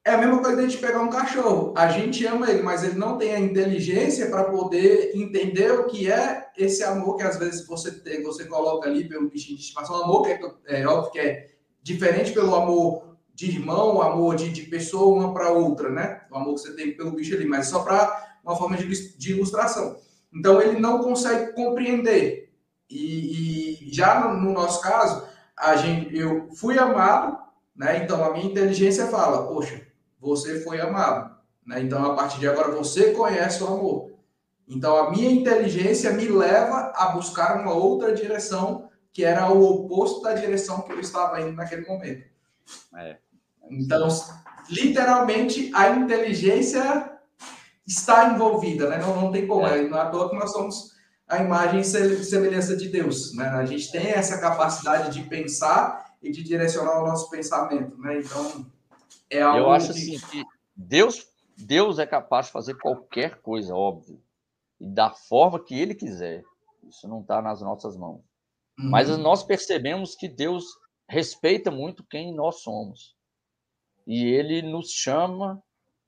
é 0.05 0.11
a 0.11 0.19
mesma 0.19 0.43
coisa 0.43 0.57
de 0.57 0.67
a 0.67 0.69
gente 0.69 0.81
pegar 0.81 1.01
um 1.01 1.09
cachorro. 1.09 1.73
A 1.77 1.89
gente 1.89 2.27
ama 2.27 2.51
ele, 2.51 2.63
mas 2.63 2.85
ele 2.85 2.95
não 2.95 3.17
tem 3.17 3.35
a 3.35 3.41
inteligência 3.41 4.29
para 4.29 4.45
poder 4.45 5.13
entender 5.15 5.73
o 5.73 5.87
que 5.87 6.13
é 6.13 6.51
esse 6.59 6.85
amor 6.85 7.17
que 7.17 7.23
às 7.23 7.39
vezes 7.39 7.67
você 7.67 7.91
tem, 7.91 8.23
você 8.23 8.45
coloca 8.45 8.87
ali 8.87 9.09
pelo 9.09 9.31
bichinho 9.31 9.57
de 9.57 9.65
estimação. 9.65 10.05
Amor 10.05 10.23
que 10.23 10.33
é, 10.67 10.83
é 10.83 10.87
óbvio 10.87 11.11
que 11.11 11.19
é 11.19 11.49
diferente 11.83 12.33
pelo 12.33 12.55
amor 12.55 13.17
de 13.35 13.47
irmão, 13.49 14.03
amor 14.03 14.37
de, 14.37 14.51
de 14.51 14.63
pessoa 14.63 15.17
uma 15.17 15.33
para 15.33 15.51
outra, 15.51 15.89
né? 15.89 16.21
O 16.31 16.37
amor 16.37 16.55
que 16.55 16.61
você 16.61 16.77
tem 16.77 16.95
pelo 16.95 17.13
bicho 17.13 17.35
ali, 17.35 17.47
mas 17.47 17.69
só 17.69 17.83
para 17.83 18.39
uma 18.45 18.57
forma 18.57 18.77
de, 18.77 19.17
de, 19.17 19.33
ilustração. 19.33 19.97
Então 20.33 20.61
ele 20.61 20.79
não 20.79 21.03
consegue 21.03 21.53
compreender. 21.53 22.53
E, 22.91 23.89
e 23.89 23.95
já 23.95 24.21
no, 24.21 24.41
no, 24.41 24.53
nosso 24.53 24.83
caso, 24.83 25.27
a 25.57 25.77
gente, 25.77 26.17
eu 26.17 26.49
fui 26.55 26.79
amado, 26.79 27.39
né? 27.75 28.05
Então 28.05 28.23
a 28.23 28.33
minha 28.33 28.45
inteligência 28.45 29.07
fala, 29.07 29.49
poxa, 29.49 29.94
você 30.25 30.61
foi 30.61 30.81
amado. 30.81 31.35
Né? 31.67 31.81
Então, 31.83 32.05
a 32.05 32.15
partir 32.15 32.41
de 32.41 32.49
agora, 32.49 32.73
você 32.73 33.13
conhece 33.13 33.63
o 33.63 33.67
amor. 33.67 34.15
Então, 34.67 34.97
a 34.97 35.11
minha 35.11 35.31
inteligência 35.31 36.11
me 36.13 36.27
leva 36.27 36.93
a 36.95 37.09
buscar 37.09 37.61
uma 37.61 37.75
outra 37.75 38.15
direção, 38.15 38.89
que 39.13 39.25
era 39.25 39.53
o 39.53 39.63
oposto 39.63 40.23
da 40.23 40.33
direção 40.33 40.83
que 40.83 40.93
eu 40.93 41.01
estava 41.01 41.41
indo 41.41 41.53
naquele 41.53 41.87
momento. 41.87 42.25
É. 42.97 43.19
Então, 43.71 44.09
literalmente, 44.71 45.71
a 45.75 45.91
inteligência 45.91 47.13
está 47.87 48.31
envolvida, 48.31 48.89
né? 48.89 48.99
Não, 48.99 49.21
não 49.21 49.31
tem 49.31 49.47
como. 49.47 49.67
É. 49.67 49.83
Não 49.87 49.99
é 49.99 50.03
à 50.03 50.11
toa 50.11 50.31
que 50.31 50.37
nós 50.37 50.51
somos 50.51 50.95
a 51.29 51.39
imagem 51.39 51.81
e 51.81 51.85
semelhança 51.85 52.77
de 52.77 52.89
Deus, 52.89 53.35
né? 53.35 53.49
A 53.49 53.65
gente 53.65 53.91
tem 53.91 54.09
essa 54.09 54.39
capacidade 54.39 55.13
de 55.13 55.29
pensar 55.29 56.15
e 56.23 56.31
de 56.31 56.43
direcionar 56.43 57.03
o 57.03 57.07
nosso 57.07 57.31
pensamento, 57.31 57.99
né? 57.99 58.21
Então, 58.21 58.67
é 59.31 59.43
algo 59.43 59.59
Eu 59.59 59.71
acho 59.71 59.91
assim 59.91 60.19
que 60.19 60.45
Deus, 60.77 61.27
Deus 61.57 61.99
é 61.99 62.07
capaz 62.07 62.47
de 62.47 62.53
fazer 62.53 62.75
qualquer 62.75 63.41
coisa, 63.41 63.75
óbvio, 63.75 64.21
e 64.81 64.89
da 64.89 65.11
forma 65.11 65.63
que 65.63 65.79
ele 65.79 65.95
quiser. 65.95 66.43
Isso 66.89 67.09
não 67.09 67.21
está 67.21 67.41
nas 67.41 67.61
nossas 67.61 67.97
mãos. 67.97 68.21
Uhum. 68.79 68.91
Mas 68.91 69.09
nós 69.19 69.43
percebemos 69.43 70.15
que 70.15 70.29
Deus 70.29 70.65
respeita 71.09 71.71
muito 71.71 72.05
quem 72.05 72.35
nós 72.35 72.61
somos. 72.61 73.17
E 74.07 74.25
ele 74.27 74.63
nos 74.63 74.91
chama 74.91 75.63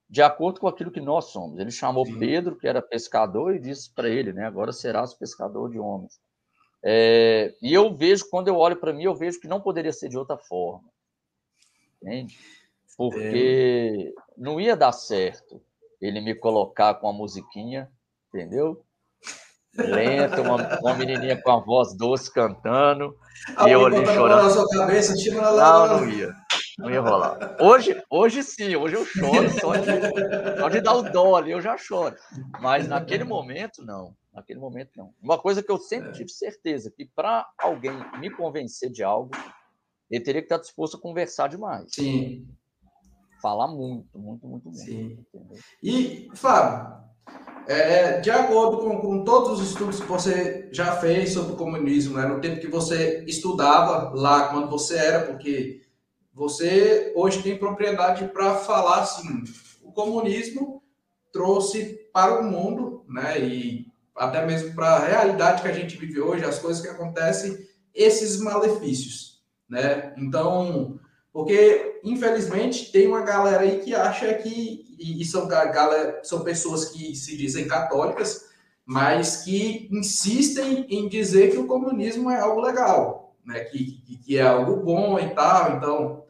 de 0.09 0.21
acordo 0.21 0.59
com 0.59 0.67
aquilo 0.67 0.91
que 0.91 1.01
nós 1.01 1.25
somos. 1.25 1.59
Ele 1.59 1.71
chamou 1.71 2.05
Sim. 2.05 2.19
Pedro, 2.19 2.55
que 2.55 2.67
era 2.67 2.81
pescador, 2.81 3.55
e 3.55 3.59
disse 3.59 3.93
para 3.93 4.09
ele, 4.09 4.31
né? 4.31 4.45
Agora 4.45 4.71
serás 4.71 5.13
pescador 5.13 5.69
de 5.69 5.79
homens. 5.79 6.19
É, 6.83 7.53
e 7.61 7.73
eu 7.73 7.93
vejo, 7.93 8.29
quando 8.29 8.47
eu 8.47 8.55
olho 8.55 8.77
para 8.77 8.93
mim, 8.93 9.03
eu 9.03 9.15
vejo 9.15 9.39
que 9.39 9.47
não 9.47 9.59
poderia 9.59 9.91
ser 9.91 10.09
de 10.09 10.17
outra 10.17 10.37
forma. 10.37 10.87
Entende? 12.01 12.37
Porque 12.97 14.13
é. 14.17 14.21
não 14.35 14.59
ia 14.59 14.75
dar 14.75 14.91
certo 14.91 15.61
ele 16.01 16.19
me 16.19 16.35
colocar 16.35 16.95
com 16.95 17.07
a 17.07 17.13
musiquinha, 17.13 17.89
entendeu? 18.27 18.83
Lenta, 19.75 20.41
uma, 20.41 20.79
uma 20.79 20.93
menininha 20.95 21.39
com 21.39 21.51
a 21.51 21.59
voz 21.59 21.95
doce 21.95 22.33
cantando, 22.33 23.15
e 23.65 23.69
eu 23.69 23.85
ali 23.85 24.05
chorando. 24.07 24.43
Na 24.43 24.49
sua 24.49 24.67
cabeça, 24.69 25.13
não, 25.31 25.99
não 25.99 26.09
ia. 26.09 26.35
Não 26.79 26.89
ia 26.89 27.01
rolar. 27.01 27.57
Hoje, 27.59 28.01
hoje 28.09 28.43
sim, 28.43 28.75
hoje 28.75 28.95
eu 28.95 29.05
choro 29.05 29.49
só 29.59 29.75
de, 29.75 30.59
só 30.59 30.69
de 30.69 30.81
dar 30.81 30.95
o 30.95 31.03
dó 31.03 31.35
ali, 31.35 31.51
eu 31.51 31.61
já 31.61 31.77
choro. 31.77 32.15
Mas 32.59 32.87
naquele 32.87 33.23
momento, 33.23 33.83
não. 33.83 34.15
Naquele 34.33 34.59
momento, 34.59 34.91
não. 34.95 35.13
Uma 35.21 35.37
coisa 35.37 35.63
que 35.63 35.71
eu 35.71 35.77
sempre 35.77 36.11
tive 36.11 36.29
certeza, 36.29 36.91
que 36.91 37.05
para 37.05 37.47
alguém 37.57 37.91
me 38.19 38.29
convencer 38.29 38.91
de 38.91 39.03
algo, 39.03 39.31
ele 40.09 40.23
teria 40.23 40.41
que 40.41 40.45
estar 40.45 40.59
disposto 40.59 40.97
a 40.97 41.01
conversar 41.01 41.49
demais. 41.49 41.91
Sim. 41.93 42.47
Falar 43.41 43.67
muito, 43.67 44.17
muito, 44.17 44.47
muito. 44.47 44.69
Entendeu? 44.69 45.57
E, 45.81 46.29
Fábio, 46.33 46.97
é, 47.67 48.19
de 48.19 48.31
acordo 48.31 48.77
com, 48.77 48.99
com, 48.99 49.23
todos 49.23 49.59
os 49.59 49.69
estudos 49.69 49.99
que 49.99 50.07
você 50.07 50.69
já 50.71 50.95
fez 50.97 51.33
sobre 51.33 51.53
o 51.53 51.57
comunismo, 51.57 52.17
né, 52.17 52.25
no 52.25 52.39
tempo 52.39 52.61
que 52.61 52.67
você 52.67 53.23
estudava 53.27 54.11
lá, 54.15 54.47
quando 54.49 54.69
você 54.69 54.97
era, 54.97 55.25
porque 55.25 55.81
você 56.33 57.11
hoje 57.15 57.43
tem 57.43 57.57
propriedade 57.57 58.27
para 58.29 58.55
falar 58.55 59.01
assim, 59.01 59.43
o 59.83 59.91
comunismo 59.91 60.81
trouxe 61.31 61.99
para 62.13 62.39
o 62.39 62.43
mundo, 62.43 63.03
né, 63.09 63.39
e 63.39 63.87
até 64.15 64.45
mesmo 64.45 64.73
para 64.73 64.95
a 64.95 65.05
realidade 65.05 65.61
que 65.61 65.67
a 65.67 65.73
gente 65.73 65.97
vive 65.97 66.21
hoje, 66.21 66.45
as 66.45 66.59
coisas 66.59 66.81
que 66.81 66.87
acontecem, 66.87 67.57
esses 67.93 68.39
malefícios, 68.39 69.41
né? 69.69 70.13
Então, 70.17 70.99
porque 71.37 71.99
infelizmente 72.03 72.91
tem 72.91 73.07
uma 73.07 73.21
galera 73.21 73.61
aí 73.61 73.77
que 73.77 73.93
acha 73.93 74.33
que 74.33 74.97
e, 74.99 75.23
são 75.23 75.47
galera, 75.47 76.19
são 76.23 76.43
pessoas 76.43 76.85
que 76.85 77.15
se 77.15 77.37
dizem 77.37 77.67
católicas, 77.67 78.49
mas 78.83 79.43
que 79.43 79.87
insistem 79.91 80.87
em 80.89 81.07
dizer 81.07 81.51
que 81.51 81.59
o 81.59 81.67
comunismo 81.67 82.31
é 82.31 82.39
algo 82.39 82.59
legal, 82.59 83.35
né? 83.45 83.59
Que, 83.59 84.01
que, 84.25 84.35
é 84.35 84.41
algo 84.41 84.77
bom 84.77 85.19
e 85.19 85.29
tal. 85.35 85.77
Então, 85.77 86.23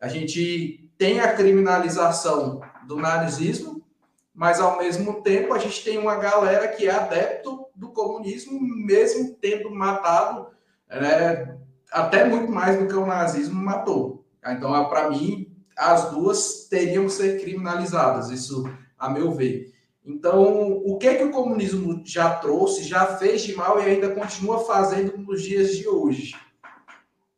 a 0.00 0.06
gente 0.06 0.88
tem 0.96 1.18
a 1.18 1.34
criminalização 1.34 2.60
do 2.86 2.98
nazismo, 2.98 3.84
mas 4.32 4.60
ao 4.60 4.78
mesmo 4.78 5.22
tempo 5.22 5.54
a 5.54 5.58
gente 5.58 5.82
tem 5.82 5.98
uma 5.98 6.14
galera 6.14 6.68
que 6.68 6.86
é 6.86 6.92
adepto 6.92 7.66
do 7.74 7.88
comunismo, 7.88 8.60
mesmo 8.60 9.34
tendo 9.40 9.72
matado 9.72 10.46
né, 10.88 11.58
até 11.90 12.24
muito 12.24 12.52
mais 12.52 12.78
do 12.78 12.86
que 12.86 12.94
o 12.94 13.04
nazismo 13.04 13.60
matou. 13.60 14.21
Então, 14.44 14.88
para 14.88 15.10
mim, 15.10 15.52
as 15.76 16.10
duas 16.10 16.66
teriam 16.68 17.06
que 17.06 17.12
ser 17.12 17.40
criminalizadas, 17.40 18.30
isso 18.30 18.64
a 18.98 19.08
meu 19.08 19.32
ver. 19.32 19.72
Então, 20.04 20.72
o 20.84 20.98
que 20.98 21.14
que 21.14 21.22
o 21.22 21.30
comunismo 21.30 22.02
já 22.04 22.36
trouxe, 22.36 22.82
já 22.82 23.18
fez 23.18 23.42
de 23.42 23.54
mal 23.54 23.80
e 23.80 23.84
ainda 23.84 24.14
continua 24.14 24.64
fazendo 24.64 25.16
nos 25.16 25.42
dias 25.42 25.76
de 25.76 25.88
hoje? 25.88 26.34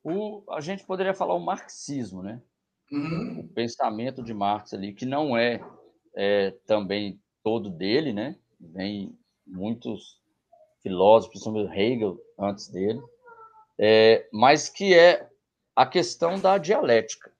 O, 0.02 0.42
a 0.50 0.60
gente 0.60 0.84
poderia 0.84 1.14
falar 1.14 1.34
o 1.34 1.44
marxismo, 1.44 2.22
né? 2.22 2.40
Uhum. 2.90 3.40
O 3.40 3.48
pensamento 3.48 4.22
de 4.22 4.32
Marx 4.32 4.72
ali, 4.72 4.94
que 4.94 5.04
não 5.04 5.36
é, 5.36 5.60
é 6.14 6.52
também 6.66 7.20
todo 7.42 7.68
dele, 7.68 8.12
né? 8.12 8.36
Vem 8.58 9.18
muitos 9.46 10.18
filósofos, 10.82 11.42
principalmente 11.42 11.78
Hegel 11.78 12.18
antes 12.38 12.68
dele, 12.68 13.00
é, 13.78 14.26
mas 14.32 14.68
que 14.68 14.94
é 14.94 15.28
a 15.74 15.86
questão 15.86 16.38
da 16.38 16.58
dialética. 16.58 17.32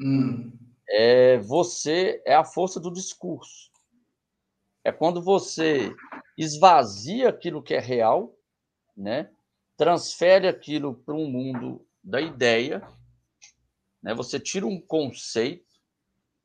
Uhum. 0.00 0.52
É, 0.88 1.38
você 1.38 2.22
é 2.24 2.34
a 2.34 2.44
força 2.44 2.78
do 2.78 2.92
discurso. 2.92 3.70
É 4.84 4.92
quando 4.92 5.20
você 5.20 5.94
esvazia 6.38 7.28
aquilo 7.28 7.62
que 7.62 7.74
é 7.74 7.80
real, 7.80 8.36
né? 8.96 9.30
transfere 9.76 10.48
aquilo 10.48 10.94
para 10.94 11.14
um 11.14 11.28
mundo 11.30 11.86
da 12.02 12.20
ideia 12.20 12.82
né? 14.06 14.14
Você 14.14 14.38
tira 14.38 14.64
um 14.64 14.80
conceito, 14.80 15.66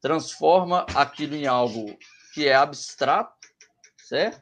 transforma 0.01 0.83
aquilo 0.95 1.35
em 1.35 1.45
algo 1.45 1.95
que 2.33 2.47
é 2.47 2.55
abstrato, 2.55 3.47
certo? 3.99 4.41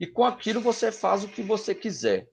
E 0.00 0.06
com 0.06 0.24
aquilo 0.24 0.62
você 0.62 0.90
faz 0.90 1.24
o 1.24 1.28
que 1.28 1.42
você 1.42 1.74
quiser. 1.74 2.26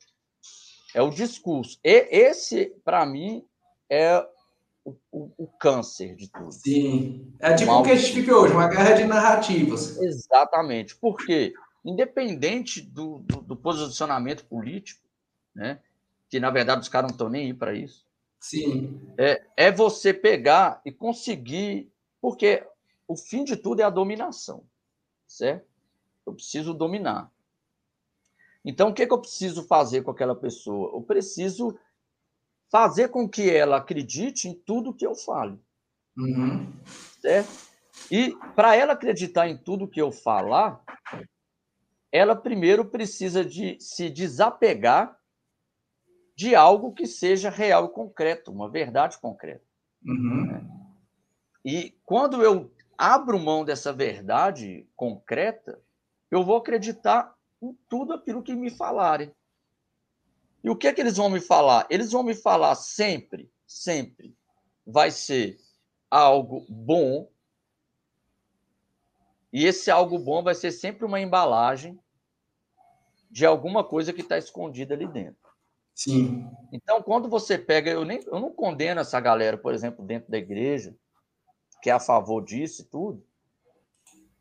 É 0.95 1.01
o 1.01 1.09
discurso. 1.09 1.77
E 1.83 2.07
esse, 2.09 2.67
para 2.85 3.05
mim, 3.05 3.45
é 3.91 4.25
o, 4.85 4.95
o, 5.11 5.31
o, 5.37 5.47
câncer 5.47 6.15
de 6.15 6.31
tudo. 6.31 6.51
Sim. 6.51 7.31
É 7.39 7.53
tipo 7.53 7.71
o 7.71 7.83
que 7.83 7.91
a 7.91 7.95
gente 7.95 8.13
vive 8.13 8.31
hoje, 8.31 8.53
uma 8.53 8.69
guerra 8.69 8.93
de 8.93 9.03
narrativas. 9.03 9.97
Exatamente. 9.97 10.95
Porque, 10.95 11.53
independente 11.83 12.81
do, 12.81 13.19
do, 13.19 13.41
do 13.41 13.55
posicionamento 13.55 14.45
político, 14.45 15.05
né, 15.53 15.79
que 16.29 16.39
na 16.39 16.49
verdade 16.49 16.81
os 16.81 16.89
caras 16.89 17.09
não 17.11 17.15
estão 17.15 17.29
nem 17.29 17.47
aí 17.47 17.53
para 17.53 17.73
isso, 17.73 18.09
Sim. 18.41 18.99
É, 19.19 19.43
é 19.55 19.71
você 19.71 20.11
pegar 20.11 20.81
e 20.83 20.91
conseguir, 20.91 21.93
porque 22.19 22.67
o 23.07 23.15
fim 23.15 23.43
de 23.43 23.55
tudo 23.55 23.81
é 23.81 23.83
a 23.83 23.89
dominação, 23.89 24.63
certo? 25.27 25.69
Eu 26.25 26.33
preciso 26.33 26.73
dominar. 26.73 27.31
Então, 28.65 28.89
o 28.89 28.93
que, 28.93 29.05
que 29.05 29.13
eu 29.13 29.21
preciso 29.21 29.63
fazer 29.67 30.01
com 30.01 30.09
aquela 30.09 30.35
pessoa? 30.35 30.91
Eu 30.95 31.01
preciso 31.01 31.77
fazer 32.71 33.09
com 33.09 33.27
que 33.27 33.49
ela 33.49 33.77
acredite 33.77 34.47
em 34.47 34.53
tudo 34.53 34.93
que 34.93 35.05
eu 35.05 35.13
falo. 35.13 35.61
Uhum. 36.17 36.71
Certo? 37.19 37.69
E 38.09 38.35
para 38.55 38.75
ela 38.75 38.93
acreditar 38.93 39.47
em 39.47 39.57
tudo 39.57 39.87
que 39.87 40.01
eu 40.01 40.11
falar, 40.11 40.81
ela 42.11 42.35
primeiro 42.35 42.85
precisa 42.85 43.43
de 43.43 43.77
se 43.79 44.09
desapegar 44.09 45.17
de 46.35 46.55
algo 46.55 46.93
que 46.93 47.05
seja 47.05 47.49
real 47.49 47.85
e 47.85 47.89
concreto, 47.89 48.51
uma 48.51 48.69
verdade 48.69 49.19
concreta. 49.19 49.63
Uhum. 50.03 50.45
Né? 50.47 50.67
E 51.63 51.95
quando 52.03 52.41
eu 52.41 52.71
abro 52.97 53.39
mão 53.39 53.63
dessa 53.63 53.91
verdade 53.91 54.87
concreta, 54.95 55.79
eu 56.31 56.43
vou 56.43 56.57
acreditar 56.57 57.35
em 57.61 57.77
tudo 57.87 58.13
aquilo 58.13 58.41
que 58.41 58.55
me 58.55 58.71
falarem. 58.71 59.31
E 60.63 60.69
o 60.69 60.75
que 60.75 60.87
é 60.87 60.93
que 60.93 61.01
eles 61.01 61.17
vão 61.17 61.29
me 61.29 61.39
falar? 61.39 61.87
Eles 61.89 62.11
vão 62.11 62.23
me 62.23 62.35
falar 62.35 62.75
sempre, 62.75 63.51
sempre 63.65 64.35
vai 64.85 65.09
ser 65.11 65.57
algo 66.09 66.65
bom. 66.69 67.29
E 69.51 69.65
esse 69.65 69.89
algo 69.89 70.19
bom 70.19 70.43
vai 70.43 70.55
ser 70.55 70.71
sempre 70.71 71.05
uma 71.05 71.19
embalagem 71.19 71.99
de 73.29 73.45
alguma 73.45 73.83
coisa 73.83 74.13
que 74.13 74.21
está 74.21 74.37
escondida 74.37 74.93
ali 74.93 75.07
dentro. 75.07 75.51
Sim. 75.95 76.49
Então, 76.71 77.01
quando 77.01 77.29
você 77.29 77.57
pega, 77.57 77.91
eu, 77.91 78.03
nem, 78.03 78.21
eu 78.25 78.39
não 78.39 78.51
condeno 78.51 79.01
essa 79.01 79.19
galera, 79.19 79.57
por 79.57 79.73
exemplo, 79.73 80.05
dentro 80.05 80.29
da 80.31 80.37
igreja, 80.37 80.95
que 81.81 81.89
é 81.89 81.93
a 81.93 81.99
favor 81.99 82.43
disso 82.43 82.81
e 82.81 82.85
tudo, 82.85 83.25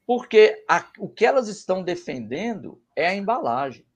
porque 0.06 0.64
a, 0.68 0.90
o 0.98 1.08
que 1.08 1.24
elas 1.24 1.48
estão 1.48 1.82
defendendo 1.82 2.82
é 2.96 3.08
a 3.08 3.14
embalagem. 3.14 3.86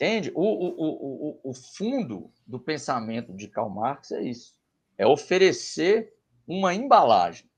Entende? 0.00 0.32
O, 0.34 0.42
o, 0.42 1.34
o, 1.34 1.40
o, 1.50 1.52
fundo 1.52 2.32
do 2.46 2.58
pensamento 2.58 3.34
de 3.34 3.46
Karl 3.46 3.68
Marx 3.68 4.10
é 4.12 4.22
isso: 4.22 4.56
é 4.96 5.06
oferecer 5.06 6.14
uma 6.46 6.72
embalagem 6.72 7.48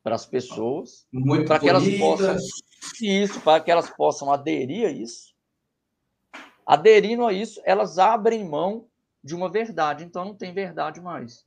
para 0.00 0.14
as 0.14 0.24
pessoas, 0.24 1.08
para 1.46 1.58
que 1.58 1.68
elas 1.68 1.88
possam 1.98 2.36
isso, 3.02 3.40
para 3.40 3.60
que 3.60 3.70
elas 3.70 3.90
possam 3.90 4.32
aderir 4.32 4.86
a 4.86 4.90
isso 4.92 5.34
Aderindo 6.66 7.26
a 7.26 7.32
isso, 7.32 7.60
elas 7.64 7.98
abrem 7.98 8.48
mão 8.48 8.86
de 9.22 9.34
uma 9.34 9.50
verdade, 9.50 10.04
então 10.04 10.24
não 10.24 10.34
tem 10.34 10.52
verdade 10.52 11.00
mais. 11.00 11.46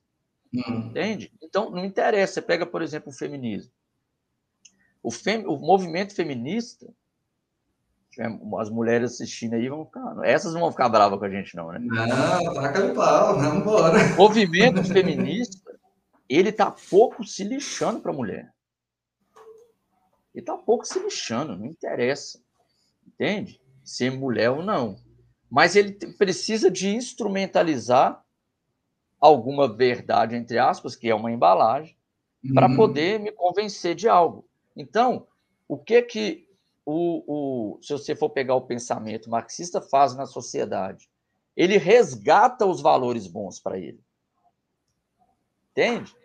Hum. 0.54 0.88
Entende? 0.90 1.32
Então 1.42 1.70
não 1.70 1.84
interessa. 1.84 2.34
Você 2.34 2.42
pega, 2.42 2.64
por 2.64 2.82
exemplo, 2.82 3.10
o 3.10 3.14
feminismo. 3.14 3.72
o, 5.02 5.10
fem, 5.10 5.46
o 5.46 5.56
movimento 5.56 6.14
feminista, 6.14 6.86
as 8.58 8.70
mulheres 8.70 9.12
assistindo 9.12 9.54
aí 9.54 9.68
vão 9.68 9.84
ficar. 9.84 10.16
Essas 10.24 10.52
não 10.52 10.62
vão 10.62 10.72
ficar 10.72 10.88
bravas 10.88 11.18
com 11.18 11.24
a 11.24 11.30
gente, 11.30 11.54
não, 11.54 11.70
né? 11.70 11.78
Não, 11.80 12.54
taca 12.54 12.80
no 12.80 12.94
pau, 12.94 13.38
vamos 13.38 13.60
embora. 13.60 13.98
O 14.14 14.16
movimento 14.16 14.82
feminista, 14.84 15.72
ele 16.28 16.50
tá 16.50 16.74
pouco 16.90 17.24
se 17.24 17.44
lixando 17.44 18.00
para 18.00 18.10
a 18.10 18.14
mulher. 18.14 18.52
Ele 20.34 20.44
tá 20.44 20.56
pouco 20.56 20.84
se 20.84 20.98
lixando, 20.98 21.56
não 21.56 21.66
interessa. 21.66 22.40
Entende? 23.06 23.60
Ser 23.84 24.10
mulher 24.10 24.50
ou 24.50 24.62
não. 24.62 24.96
Mas 25.48 25.76
ele 25.76 25.92
precisa 26.18 26.70
de 26.70 26.88
instrumentalizar 26.88 28.22
alguma 29.20 29.72
verdade, 29.72 30.36
entre 30.36 30.58
aspas, 30.58 30.94
que 30.94 31.08
é 31.08 31.14
uma 31.14 31.32
embalagem, 31.32 31.96
uhum. 32.44 32.54
para 32.54 32.74
poder 32.74 33.18
me 33.20 33.32
convencer 33.32 33.94
de 33.94 34.08
algo. 34.08 34.44
Então, 34.76 35.26
o 35.66 35.76
que 35.78 36.02
que 36.02 36.47
o, 36.90 37.22
o, 37.76 37.82
se 37.82 37.92
você 37.92 38.16
for 38.16 38.30
pegar 38.30 38.54
o 38.54 38.62
pensamento 38.62 39.28
marxista 39.28 39.78
faz 39.78 40.16
na 40.16 40.24
sociedade? 40.24 41.06
Ele 41.54 41.76
resgata 41.76 42.64
os 42.64 42.80
valores 42.80 43.26
bons 43.26 43.60
para 43.60 43.78
ele. 43.78 44.00
Entende? 45.70 46.16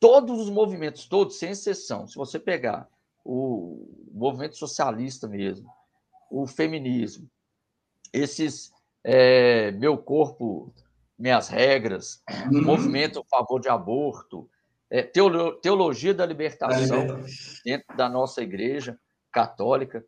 Todos 0.00 0.40
os 0.40 0.50
movimentos, 0.50 1.06
todos, 1.06 1.38
sem 1.38 1.50
exceção, 1.50 2.08
se 2.08 2.16
você 2.16 2.40
pegar 2.40 2.88
o 3.24 3.86
movimento 4.10 4.56
socialista 4.56 5.28
mesmo, 5.28 5.70
o 6.28 6.44
feminismo, 6.44 7.30
esses 8.12 8.72
é, 9.04 9.70
meu 9.70 9.96
corpo, 9.96 10.74
minhas 11.16 11.46
regras, 11.46 12.20
uhum. 12.50 12.64
movimento 12.64 13.20
a 13.20 13.24
favor 13.36 13.60
de 13.60 13.68
aborto, 13.68 14.50
é, 14.90 15.02
teolo, 15.04 15.52
teologia 15.60 16.12
da 16.12 16.26
libertação 16.26 17.22
dentro 17.64 17.96
da 17.96 18.08
nossa 18.08 18.42
igreja 18.42 18.98
católica, 19.34 20.06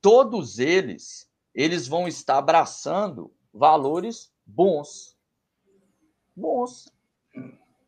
todos 0.00 0.58
eles 0.58 1.30
eles 1.54 1.86
vão 1.86 2.08
estar 2.08 2.38
abraçando 2.38 3.30
valores 3.52 4.32
bons, 4.46 5.14
bons. 6.34 6.90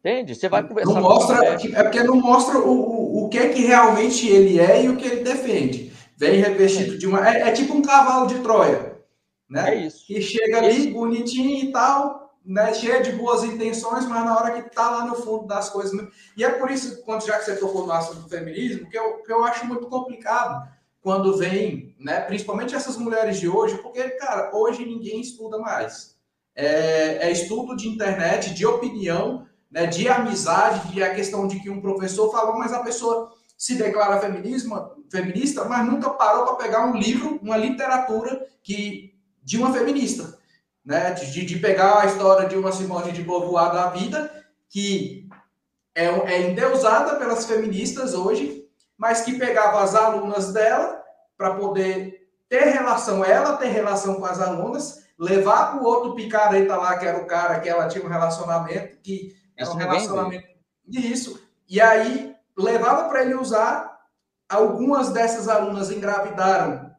Entende? 0.01 0.35
Você 0.35 0.51
vai 0.51 0.67
conversar. 0.67 0.93
Não 0.93 1.01
mostra, 1.01 1.45
é 1.47 1.83
porque 1.83 2.03
não 2.03 2.21
mostra 2.21 2.59
o, 2.59 3.25
o, 3.25 3.29
que 3.31 3.39
é 3.39 3.49
que 3.49 3.63
realmente 3.63 4.29
ele 4.29 4.61
é 4.61 4.85
e 4.85 4.89
o 4.91 4.97
que 4.97 5.07
ele 5.07 5.25
defende. 5.25 5.93
Vem 6.17 6.41
revestido 6.41 6.99
de 6.99 7.07
uma. 7.07 7.27
É, 7.27 7.49
é 7.49 7.53
tipo 7.53 7.75
um 7.75 7.81
cavalo 7.81 8.27
de 8.27 8.39
Troia. 8.41 8.99
Né? 9.49 9.71
É 9.71 9.87
isso. 9.87 10.07
Que 10.07 10.21
chega 10.21 10.59
ali 10.59 10.77
Esse... 10.77 10.91
bonitinho 10.91 11.65
e 11.65 11.73
tal, 11.73 12.24
né? 12.45 12.75
cheio 12.75 13.03
de 13.03 13.13
boas 13.13 13.43
intenções, 13.43 14.05
mas 14.07 14.25
na 14.25 14.37
hora 14.37 14.53
que 14.53 14.75
tá 14.75 14.91
lá 14.91 15.07
no 15.07 15.15
fundo 15.17 15.47
das 15.47 15.71
coisas. 15.71 15.93
Né? 15.93 16.07
E 16.37 16.45
é 16.45 16.51
por 16.51 16.71
isso, 16.71 17.03
quando 17.05 17.27
já 17.27 17.39
que 17.39 17.45
você 17.45 17.57
tocou 17.57 17.87
no 17.87 17.93
assunto 17.93 18.21
do 18.21 18.29
feminismo, 18.29 18.89
que 18.89 18.99
eu, 18.99 19.23
que 19.23 19.33
eu 19.33 19.45
acho 19.45 19.67
muito 19.67 19.87
complicado 19.87 20.69
quando 21.01 21.37
vem, 21.37 21.95
né? 21.99 22.21
Principalmente 22.21 22.75
essas 22.75 22.97
mulheres 22.97 23.39
de 23.39 23.47
hoje, 23.47 23.77
porque, 23.79 24.09
cara, 24.11 24.51
hoje 24.55 24.87
ninguém 24.87 25.21
estuda 25.21 25.59
mais. 25.59 26.17
É, 26.57 27.29
é 27.29 27.31
estudo 27.31 27.77
de 27.77 27.89
internet, 27.89 28.55
de 28.55 28.65
opinião 28.65 29.47
né, 29.75 29.87
de 29.87 30.09
amizade, 30.09 30.93
de 30.93 31.03
a 31.03 31.13
questão 31.13 31.49
de 31.49 31.59
que 31.59 31.69
um 31.69 31.81
professor 31.81 32.31
falou, 32.31 32.57
mas 32.57 32.73
a 32.73 32.85
pessoa 32.85 33.33
se 33.59 33.75
declara 33.75 34.21
feminismo, 34.21 34.81
feminista, 35.11 35.65
mas 35.65 35.85
nunca 35.85 36.11
parou 36.11 36.45
para 36.45 36.65
pegar 36.65 36.87
um 36.87 36.97
livro, 36.97 37.41
uma 37.43 37.57
literatura 37.57 38.47
que 38.63 39.13
de 39.43 39.59
uma 39.59 39.73
feminista, 39.73 40.39
né, 40.85 41.13
de, 41.13 41.45
de 41.45 41.59
pegar 41.59 42.01
a 42.01 42.07
história 42.07 42.49
de 42.49 42.57
uma 42.57 42.71
Simone 42.71 43.13
de 43.13 43.23
Beauvoir 43.23 43.73
da 43.73 43.89
vida, 43.89 44.31
que 44.69 45.29
é, 45.95 46.07
é 46.07 46.51
endeusada 46.51 47.17
pelas 47.17 47.47
feministas 47.47 48.15
hoje, 48.15 48.65
mas 48.97 49.23
que 49.23 49.39
pegava 49.39 49.83
as 49.83 49.95
alunas 49.95 50.53
dela 50.53 51.03
para 51.37 51.55
poder 51.55 52.29
ter 52.49 52.65
relação, 52.67 53.25
ela 53.25 53.57
ter 53.57 53.69
relação 53.69 54.17
com 54.17 54.27
as 54.27 54.41
alunas, 54.41 55.05
levar 55.19 55.73
para 55.73 55.83
o 55.83 55.85
outro 55.85 56.15
picareta 56.15 56.77
lá, 56.77 56.99
que 56.99 57.07
era 57.07 57.19
o 57.19 57.27
cara 57.27 57.61
que 57.61 57.69
ela 57.69 57.89
tinha 57.89 58.05
um 58.05 58.09
relacionamento, 58.09 58.99
que 59.03 59.35
era 59.57 59.71
um 59.71 59.75
relacionamento. 59.77 60.47
Isso. 60.87 61.41
E 61.69 61.81
aí 61.81 62.35
levava 62.57 63.09
para 63.09 63.23
ele 63.23 63.35
usar. 63.35 63.95
Algumas 64.47 65.09
dessas 65.09 65.49
alunas 65.49 65.91
engravidaram, 65.91 66.95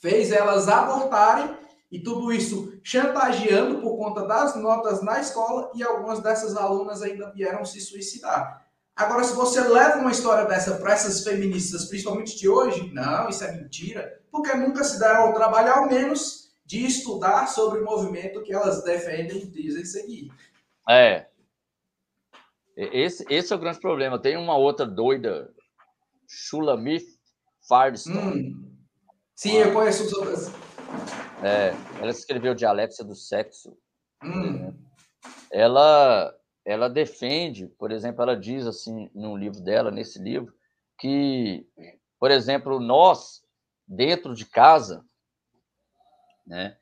fez 0.00 0.32
elas 0.32 0.66
abortarem 0.66 1.54
e 1.90 2.00
tudo 2.00 2.32
isso 2.32 2.78
chantageando 2.82 3.80
por 3.80 3.96
conta 3.96 4.26
das 4.26 4.56
notas 4.56 5.02
na 5.02 5.20
escola 5.20 5.70
e 5.74 5.82
algumas 5.82 6.20
dessas 6.20 6.56
alunas 6.56 7.02
ainda 7.02 7.30
vieram 7.30 7.64
se 7.64 7.80
suicidar. 7.80 8.66
Agora, 8.94 9.22
se 9.24 9.34
você 9.34 9.60
leva 9.60 9.98
uma 9.98 10.10
história 10.10 10.46
dessa 10.46 10.76
para 10.76 10.94
essas 10.94 11.22
feministas, 11.22 11.84
principalmente 11.84 12.36
de 12.36 12.48
hoje, 12.48 12.90
não, 12.94 13.28
isso 13.28 13.44
é 13.44 13.52
mentira, 13.52 14.20
porque 14.30 14.54
nunca 14.54 14.82
se 14.82 14.98
deram 14.98 15.26
ao 15.26 15.34
trabalho, 15.34 15.72
ao 15.72 15.86
menos, 15.86 16.50
de 16.64 16.84
estudar 16.84 17.46
sobre 17.46 17.80
o 17.80 17.84
movimento 17.84 18.42
que 18.42 18.52
elas 18.52 18.82
defendem 18.82 19.42
e 19.42 19.46
dizem 19.46 19.84
seguir. 19.84 20.32
É, 20.88 21.26
esse, 22.76 23.24
esse 23.30 23.52
é 23.52 23.56
o 23.56 23.58
grande 23.58 23.80
problema. 23.80 24.18
Tem 24.18 24.36
uma 24.36 24.56
outra 24.56 24.84
doida, 24.84 25.50
Shulamith 26.26 27.06
Firestone. 27.66 28.50
Hum. 28.50 28.76
Sim, 29.34 29.56
eu 29.56 29.72
conheço 29.72 30.04
os 30.04 30.12
outros. 30.14 30.50
É, 31.42 31.74
ela 32.00 32.10
escreveu 32.10 32.54
Dialética 32.54 33.04
do 33.04 33.14
Sexo. 33.14 33.76
Hum. 34.22 34.74
Ela, 35.50 36.34
ela 36.64 36.88
defende, 36.88 37.66
por 37.66 37.90
exemplo, 37.90 38.22
ela 38.22 38.36
diz 38.36 38.66
assim 38.66 39.10
no 39.14 39.36
livro 39.36 39.60
dela, 39.60 39.90
nesse 39.90 40.18
livro, 40.18 40.54
que, 40.98 41.66
por 42.18 42.30
exemplo, 42.30 42.80
nós, 42.80 43.42
dentro 43.86 44.34
de 44.34 44.46
casa, 44.46 45.04
né, 46.46 46.76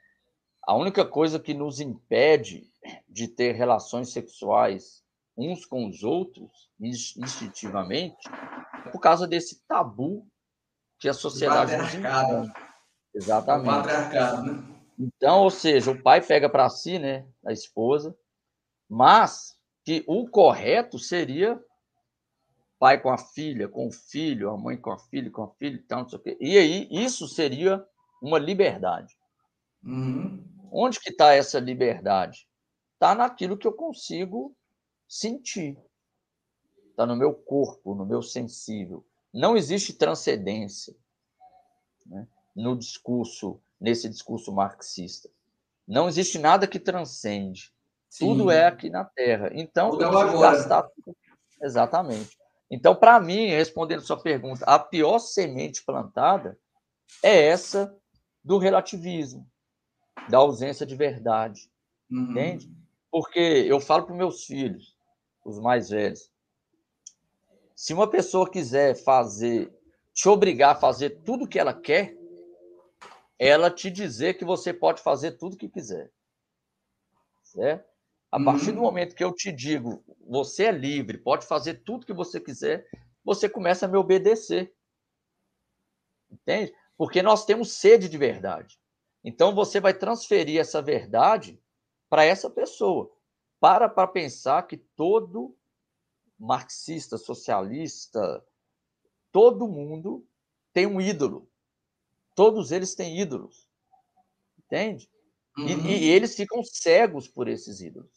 a 0.63 0.75
única 0.75 1.05
coisa 1.05 1.39
que 1.39 1.53
nos 1.53 1.81
impede 1.81 2.71
de 3.09 3.29
ter 3.29 3.53
relações 3.53 4.13
sexuais 4.13 5.03
uns 5.37 5.67
com 5.67 5.89
os 5.89 6.03
outros, 6.05 6.71
instintivamente, 6.81 8.29
por 8.93 9.01
causa 9.01 9.27
desse 9.27 9.65
tabu 9.67 10.27
que 10.99 11.09
a 11.09 11.15
sociedade 11.15 11.77
nos 11.77 11.95
impõe. 11.95 12.53
Exatamente. 13.15 13.69
O 13.69 13.73
patriarcado, 13.73 14.43
né? 14.43 14.75
Então, 14.99 15.43
ou 15.43 15.51
seja, 15.51 15.91
o 15.91 16.03
pai 16.03 16.21
pega 16.21 16.49
para 16.49 16.69
si, 16.69 16.99
né, 16.99 17.27
a 17.45 17.53
esposa, 17.53 18.17
mas 18.89 19.57
que 19.85 20.05
o 20.07 20.29
correto 20.29 20.99
seria 20.99 21.61
pai 22.79 23.01
com 23.01 23.11
a 23.11 23.19
filha, 23.19 23.69
com 23.69 23.89
o 23.89 23.93
filho, 23.93 24.51
a 24.51 24.57
mãe 24.57 24.77
com 24.77 24.93
a 24.93 24.99
filha, 24.99 25.31
com 25.31 25.43
a 25.43 25.51
filha, 25.55 25.81
então, 25.83 26.01
não 26.01 26.09
sei 26.09 26.19
o 26.19 26.23
quê. 26.23 26.37
E 26.41 26.59
aí, 26.59 26.89
isso 26.91 27.27
seria 27.27 27.85
uma 28.21 28.39
liberdade. 28.39 29.17
Uhum. 29.83 30.45
Onde 30.71 31.01
que 31.01 31.11
está 31.11 31.33
essa 31.35 31.59
liberdade? 31.59 32.49
Está 32.95 33.15
naquilo 33.15 33.57
que 33.57 33.67
eu 33.67 33.73
consigo 33.73 34.55
sentir. 35.09 35.79
Está 36.91 37.07
no 37.07 37.17
meu 37.17 37.35
corpo, 37.35 37.95
no 37.95 38.05
meu 38.05 38.23
sensível. 38.23 39.05
Não 39.33 39.57
existe 39.57 39.93
transcendência 39.95 40.95
né? 42.07 42.27
No 42.55 42.77
discurso, 42.77 43.61
nesse 43.81 44.09
discurso 44.09 44.53
marxista. 44.53 45.29
Não 45.87 46.09
existe 46.09 46.39
nada 46.39 46.67
que 46.67 46.79
transcende. 46.79 47.73
Sim. 48.09 48.27
Tudo 48.27 48.51
é 48.51 48.67
aqui 48.67 48.89
na 48.89 49.05
Terra. 49.05 49.51
Então, 49.53 49.91
Tudo 49.91 50.05
eu 50.05 50.19
é 50.19 50.41
gastar 50.41 50.89
Exatamente. 51.61 52.37
Então, 52.71 52.95
para 52.95 53.21
mim, 53.21 53.49
respondendo 53.49 54.03
sua 54.03 54.21
pergunta, 54.21 54.65
a 54.65 54.79
pior 54.79 55.19
semente 55.19 55.85
plantada 55.85 56.59
é 57.23 57.47
essa 57.47 57.97
do 58.43 58.59
relativismo, 58.59 59.47
da 60.29 60.39
ausência 60.39 60.85
de 60.85 60.95
verdade. 60.95 61.71
Uhum. 62.11 62.31
Entende? 62.31 62.71
Porque 63.11 63.39
eu 63.41 63.81
falo 63.81 64.07
para 64.07 64.15
meus 64.15 64.45
filhos, 64.45 64.97
os 65.45 65.59
mais 65.59 65.91
velhos. 65.91 66.31
Se 67.75 67.93
uma 67.93 68.09
pessoa 68.09 68.51
quiser 68.51 68.95
fazer, 68.95 69.73
te 70.13 70.29
obrigar 70.29 70.73
a 70.73 70.79
fazer 70.79 71.23
tudo 71.25 71.49
que 71.49 71.59
ela 71.59 71.75
quer, 71.75 72.17
ela 73.39 73.71
te 73.71 73.91
dizer 73.91 74.35
que 74.35 74.45
você 74.45 74.73
pode 74.73 75.03
fazer 75.03 75.33
tudo 75.33 75.57
que 75.57 75.69
quiser. 75.69 76.13
Certo? 77.43 77.89
A 78.31 78.43
partir 78.43 78.73
do 78.73 78.81
momento 78.81 79.15
que 79.15 79.23
eu 79.23 79.33
te 79.33 79.53
digo, 79.53 80.05
você 80.27 80.65
é 80.65 80.73
livre, 80.73 81.19
pode 81.19 81.47
fazer 81.47 81.85
tudo 81.85 82.07
que 82.07 82.13
você 82.13 82.41
quiser, 82.41 82.89
você 83.25 83.49
começa 83.49 83.87
a 83.87 83.89
me 83.89 83.97
obedecer. 83.97 84.75
Entende? 86.29 86.75
Porque 86.97 87.23
nós 87.23 87.45
temos 87.45 87.73
sede 87.73 88.09
de 88.09 88.19
verdade. 88.19 88.77
Então 89.23 89.55
você 89.55 89.81
vai 89.81 89.95
transferir 89.95 90.61
essa 90.61 90.83
verdade 90.83 91.63
para 92.11 92.25
essa 92.25 92.51
pessoa. 92.51 93.11
Para 93.61 93.89
para 93.89 94.09
pensar 94.09 94.67
que 94.67 94.77
todo 94.77 95.57
marxista, 96.39 97.17
socialista, 97.17 98.45
todo 99.31 99.69
mundo 99.69 100.27
tem 100.73 100.87
um 100.87 101.01
ídolo. 101.01 101.49
Todos 102.35 102.73
eles 102.73 102.95
têm 102.95 103.21
ídolos. 103.21 103.69
Entende? 104.59 105.09
Uhum. 105.57 105.67
E, 105.67 106.05
e, 106.05 106.11
eles 106.11 106.35
ficam 106.35 106.63
cegos 106.65 107.29
por 107.29 107.49
esses 107.49 107.81
ídolos. 107.81 108.11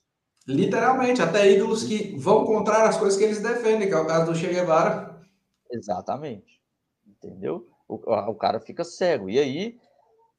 Literalmente, 0.47 1.22
até 1.22 1.51
ídolos 1.51 1.84
que 1.84 2.15
vão 2.18 2.45
contra 2.45 2.88
as 2.88 2.97
coisas 2.97 3.18
que 3.18 3.26
eles 3.26 3.41
defendem, 3.41 3.88
que 3.88 3.93
é 3.93 3.97
o 3.97 4.07
caso 4.07 4.32
do 4.32 4.38
Che 4.38 4.47
Guevara. 4.47 5.22
Exatamente. 5.70 6.61
entendeu? 7.05 7.68
O, 7.88 7.95
o 7.95 8.36
cara 8.36 8.59
fica 8.59 8.84
cego. 8.84 9.30
E 9.30 9.38
aí, 9.38 9.80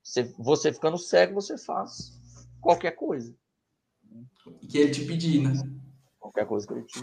você, 0.03 0.25
você 0.39 0.73
ficando 0.73 0.99
cego, 0.99 1.35
você 1.35 1.57
faz 1.59 2.19
qualquer 2.61 2.93
coisa. 2.93 3.35
Que 4.69 4.79
ele 4.79 4.91
te 4.91 5.05
pedir, 5.05 5.43
né? 5.43 5.53
Qualquer 6.19 6.47
coisa 6.47 6.67
que 6.67 6.73
ele 6.73 6.85
te 6.85 7.01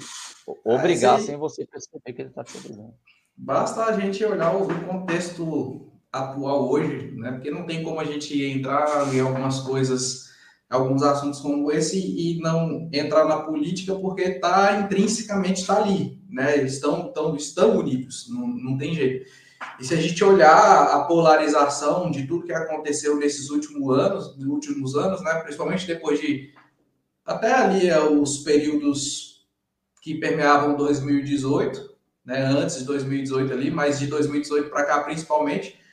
obrigar, 0.64 1.18
aí, 1.18 1.24
sem 1.24 1.38
você 1.38 1.66
perceber 1.66 2.14
que 2.14 2.22
ele 2.22 2.30
está 2.30 2.44
te 2.44 2.58
obrigando. 2.58 2.96
Basta 3.38 3.86
a 3.86 4.00
gente 4.00 4.24
olhar 4.26 4.56
o 4.56 4.68
contexto 4.86 5.92
atual 6.16 6.70
hoje, 6.72 7.12
né? 7.16 7.34
Porque 7.34 7.52
não 7.52 7.66
tem 7.66 7.84
como 7.84 8.00
a 8.00 8.06
gente 8.06 8.42
entrar 8.44 9.14
em 9.14 9.20
algumas 9.20 9.60
coisas, 9.60 10.30
alguns 10.70 11.04
assuntos 11.04 11.40
como 11.40 11.72
esse 11.72 12.00
e 12.00 12.40
não 12.40 12.90
entrar 12.92 13.26
na 13.26 13.42
política 13.42 13.96
porque 13.96 14.22
está 14.22 14.80
intrinsecamente 14.80 15.62
está 15.62 15.78
ali, 15.78 16.22
né? 16.30 16.58
Eles 16.58 16.74
estão, 16.74 17.08
estão, 17.08 17.36
estão 17.36 17.78
unidos, 17.78 18.28
não, 18.30 18.48
não 18.48 18.78
tem 18.78 18.94
jeito. 18.94 19.30
E 19.80 19.86
se 19.86 19.94
a 19.94 19.98
gente 19.98 20.24
olhar 20.24 20.84
a 20.84 21.04
polarização 21.04 22.10
de 22.10 22.26
tudo 22.26 22.46
que 22.46 22.54
aconteceu 22.54 23.18
nesses 23.18 23.50
últimos 23.50 23.98
anos, 23.98 24.38
nos 24.38 24.48
últimos 24.48 24.96
anos, 24.96 25.22
né? 25.22 25.34
Principalmente 25.42 25.86
depois 25.86 26.20
de 26.20 26.54
até 27.26 27.54
ali 27.54 27.90
é, 27.90 28.00
os 28.00 28.38
períodos 28.40 29.48
que 30.02 30.16
permeavam 30.16 30.78
2018, 30.78 31.94
né? 32.24 32.46
Antes 32.46 32.80
de 32.80 32.86
2018 32.86 33.52
ali, 33.52 33.70
mas 33.70 34.00
de 34.00 34.08
2018 34.08 34.70
para 34.70 34.86
cá 34.86 35.04
principalmente 35.04 35.84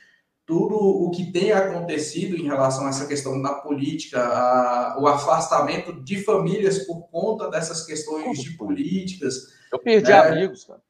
tudo 0.45 0.75
o 0.75 1.09
que 1.11 1.31
tem 1.31 1.51
acontecido 1.51 2.35
em 2.35 2.43
relação 2.43 2.85
a 2.85 2.89
essa 2.89 3.07
questão 3.07 3.41
da 3.41 3.53
política, 3.53 4.21
a, 4.21 4.97
o 4.99 5.07
afastamento 5.07 6.03
de 6.03 6.21
famílias 6.23 6.79
por 6.79 7.07
conta 7.09 7.49
dessas 7.49 7.85
questões 7.85 8.39
de 8.39 8.51
políticas. 8.57 9.35
Eu 9.71 9.79
perdi 9.79 10.11
é, 10.11 10.17
amigos, 10.17 10.65
cara. 10.65 10.81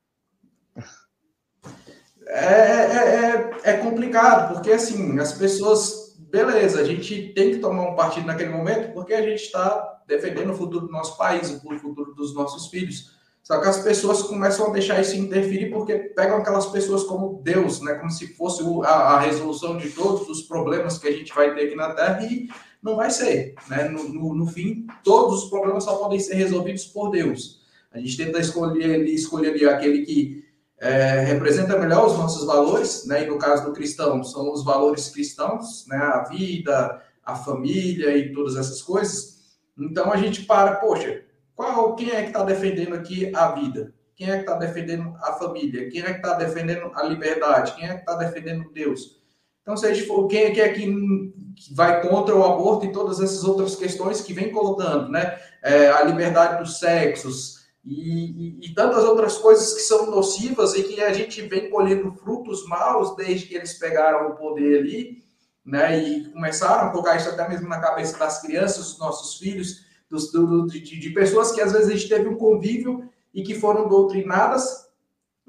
É, 2.25 2.45
é, 2.45 3.51
é, 3.65 3.71
é, 3.71 3.77
complicado, 3.77 4.53
porque 4.53 4.71
assim, 4.71 5.19
as 5.19 5.33
pessoas, 5.33 6.15
beleza, 6.17 6.81
a 6.81 6.83
gente 6.83 7.33
tem 7.33 7.51
que 7.51 7.59
tomar 7.59 7.89
um 7.89 7.95
partido 7.95 8.25
naquele 8.25 8.49
momento, 8.49 8.93
porque 8.93 9.13
a 9.13 9.21
gente 9.21 9.43
está 9.43 10.01
defendendo 10.07 10.51
o 10.51 10.55
futuro 10.55 10.87
do 10.87 10.91
nosso 10.91 11.15
país, 11.17 11.51
o 11.51 11.79
futuro 11.79 12.15
dos 12.15 12.33
nossos 12.33 12.67
filhos. 12.67 13.13
Só 13.43 13.59
que 13.59 13.67
as 13.67 13.83
pessoas 13.83 14.21
começam 14.23 14.67
a 14.67 14.69
deixar 14.71 15.01
isso 15.01 15.17
interferir 15.17 15.69
porque 15.69 15.95
pegam 15.95 16.37
aquelas 16.37 16.67
pessoas 16.67 17.03
como 17.03 17.41
Deus, 17.43 17.81
né? 17.81 17.95
Como 17.95 18.09
se 18.09 18.33
fosse 18.35 18.63
a, 18.85 18.89
a 18.89 19.19
resolução 19.19 19.75
de 19.75 19.89
todos 19.89 20.29
os 20.29 20.43
problemas 20.43 20.97
que 20.97 21.09
a 21.09 21.11
gente 21.11 21.33
vai 21.35 21.53
ter 21.53 21.65
aqui 21.65 21.75
na 21.75 21.93
Terra 21.93 22.23
e 22.23 22.47
não 22.81 22.95
vai 22.95 23.11
ser, 23.11 23.53
né? 23.67 23.89
No, 23.89 24.07
no, 24.07 24.33
no 24.33 24.47
fim, 24.47 24.87
todos 25.03 25.43
os 25.43 25.49
problemas 25.49 25.83
só 25.83 25.97
podem 25.97 26.21
ser 26.21 26.35
resolvidos 26.35 26.85
por 26.85 27.11
Deus. 27.11 27.61
A 27.91 27.99
gente 27.99 28.15
tenta 28.15 28.39
escolher, 28.39 29.03
escolher 29.07 29.49
ali 29.49 29.65
aquele 29.65 30.05
que 30.05 30.45
é, 30.79 31.19
representa 31.25 31.77
melhor 31.77 32.07
os 32.07 32.17
nossos 32.17 32.45
valores, 32.45 33.05
né? 33.05 33.25
E 33.25 33.27
no 33.27 33.37
caso 33.37 33.65
do 33.65 33.73
cristão, 33.73 34.23
são 34.23 34.53
os 34.53 34.63
valores 34.63 35.09
cristãos, 35.09 35.85
né? 35.87 35.97
A 35.97 36.23
vida, 36.29 37.01
a 37.25 37.35
família 37.35 38.15
e 38.17 38.31
todas 38.31 38.55
essas 38.55 38.81
coisas. 38.81 39.57
Então 39.77 40.13
a 40.13 40.15
gente 40.15 40.43
para, 40.43 40.75
poxa, 40.75 41.23
qual, 41.55 41.95
quem 41.95 42.09
é 42.11 42.21
que 42.21 42.27
está 42.27 42.43
defendendo 42.43 42.95
aqui 42.95 43.33
a 43.35 43.51
vida? 43.51 43.93
Quem 44.15 44.29
é 44.29 44.35
que 44.35 44.41
está 44.41 44.55
defendendo 44.55 45.15
a 45.21 45.33
família? 45.33 45.89
Quem 45.89 46.01
é 46.01 46.05
que 46.05 46.17
está 46.17 46.33
defendendo 46.33 46.91
a 46.93 47.03
liberdade? 47.03 47.75
Quem 47.75 47.85
é 47.85 47.93
que 47.93 47.99
está 47.99 48.15
defendendo 48.15 48.71
Deus? 48.71 49.21
Então, 49.61 49.77
se 49.77 49.85
a 49.85 49.93
gente 49.93 50.05
for, 50.05 50.27
quem 50.27 50.43
é 50.43 50.51
que, 50.51 50.61
é 50.61 50.69
que 50.69 51.33
vai 51.73 52.01
contra 52.07 52.35
o 52.35 52.43
aborto 52.43 52.85
e 52.85 52.91
todas 52.91 53.19
essas 53.21 53.43
outras 53.43 53.75
questões 53.75 54.21
que 54.21 54.33
vem 54.33 54.51
colocando, 54.51 55.09
né? 55.09 55.39
É, 55.63 55.89
a 55.89 56.03
liberdade 56.03 56.61
dos 56.61 56.79
sexos 56.79 57.63
e, 57.85 58.59
e, 58.61 58.65
e, 58.65 58.73
tantas 58.73 59.03
outras 59.03 59.37
coisas 59.37 59.73
que 59.73 59.81
são 59.81 60.11
nocivas 60.11 60.73
e 60.73 60.83
que 60.83 61.01
a 61.01 61.13
gente 61.13 61.41
vem 61.43 61.69
colhendo 61.69 62.13
frutos 62.13 62.65
maus 62.67 63.15
desde 63.15 63.47
que 63.47 63.55
eles 63.55 63.73
pegaram 63.73 64.29
o 64.29 64.35
poder 64.35 64.79
ali, 64.79 65.23
né? 65.65 65.97
E 66.01 66.29
começaram 66.31 66.87
a 66.87 66.91
colocar 66.91 67.15
isso 67.15 67.29
até 67.29 67.47
mesmo 67.47 67.67
na 67.67 67.79
cabeça 67.79 68.17
das 68.17 68.41
crianças, 68.41 68.85
dos 68.85 68.99
nossos 68.99 69.37
filhos, 69.37 69.85
dos, 70.13 70.31
do, 70.31 70.67
de, 70.67 70.79
de, 70.79 71.09
pessoas 71.09 71.51
que 71.51 71.59
às 71.59 71.71
vezes 71.71 71.89
a 71.89 71.91
gente 71.95 72.07
teve 72.07 72.29
um 72.29 72.37
convívio 72.37 73.09
e 73.33 73.41
que 73.41 73.55
foram 73.55 73.89
doutrinadas 73.89 74.87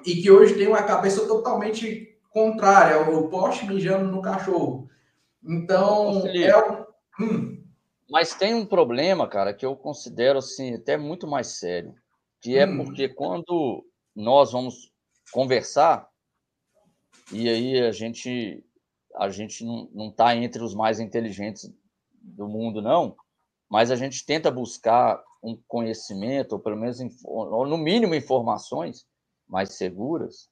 e 0.06 0.22
que 0.22 0.30
hoje 0.30 0.54
tem 0.54 0.66
uma 0.66 0.82
cabeça 0.82 1.26
totalmente 1.26 2.18
contrária, 2.30 3.10
o 3.10 3.28
poste 3.28 3.66
mijando 3.66 4.10
no 4.10 4.22
cachorro. 4.22 4.88
Então, 5.44 6.26
é 6.26 6.50
hum. 7.20 7.62
Mas 8.10 8.34
tem 8.34 8.54
um 8.54 8.64
problema, 8.64 9.28
cara, 9.28 9.52
que 9.52 9.66
eu 9.66 9.76
considero 9.76 10.38
assim, 10.38 10.74
até 10.74 10.96
muito 10.96 11.26
mais 11.26 11.48
sério, 11.58 11.94
que 12.40 12.56
é 12.56 12.66
hum. 12.66 12.82
porque 12.82 13.06
quando 13.06 13.84
nós 14.16 14.52
vamos 14.52 14.90
conversar, 15.30 16.08
e 17.30 17.50
aí 17.50 17.80
a 17.82 17.92
gente 17.92 18.64
a 19.14 19.28
gente 19.28 19.62
não 19.64 20.08
está 20.08 20.34
entre 20.34 20.62
os 20.62 20.74
mais 20.74 20.98
inteligentes 20.98 21.70
do 22.20 22.48
mundo, 22.48 22.82
não, 22.82 23.14
mas 23.68 23.90
a 23.90 23.96
gente 23.96 24.24
tenta 24.24 24.50
buscar 24.50 25.22
um 25.42 25.60
conhecimento, 25.68 26.54
ou 26.54 26.58
pelo 26.58 26.76
menos, 26.76 26.98
ou 27.24 27.66
no 27.66 27.76
mínimo, 27.76 28.14
informações 28.14 29.06
mais 29.46 29.74
seguras. 29.74 30.48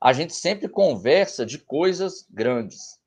A 0.00 0.12
gente 0.12 0.32
sempre 0.34 0.68
conversa 0.68 1.44
de 1.44 1.58
coisas 1.58 2.26
grandes. 2.30 2.98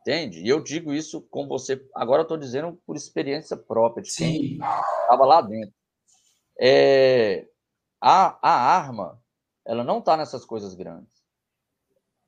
Entende? 0.00 0.40
E 0.40 0.48
eu 0.48 0.62
digo 0.62 0.92
isso 0.92 1.22
com 1.22 1.46
você. 1.46 1.86
Agora 1.94 2.20
eu 2.20 2.24
estou 2.24 2.36
dizendo 2.36 2.80
por 2.86 2.96
experiência 2.96 3.56
própria, 3.56 4.02
de 4.02 4.14
quem 4.14 4.54
estava 4.54 5.24
lá 5.24 5.40
dentro. 5.40 5.74
É, 6.60 7.46
a, 8.00 8.38
a 8.42 8.76
arma, 8.78 9.22
ela 9.64 9.84
não 9.84 9.98
está 9.98 10.16
nessas 10.16 10.44
coisas 10.44 10.74
grandes. 10.74 11.22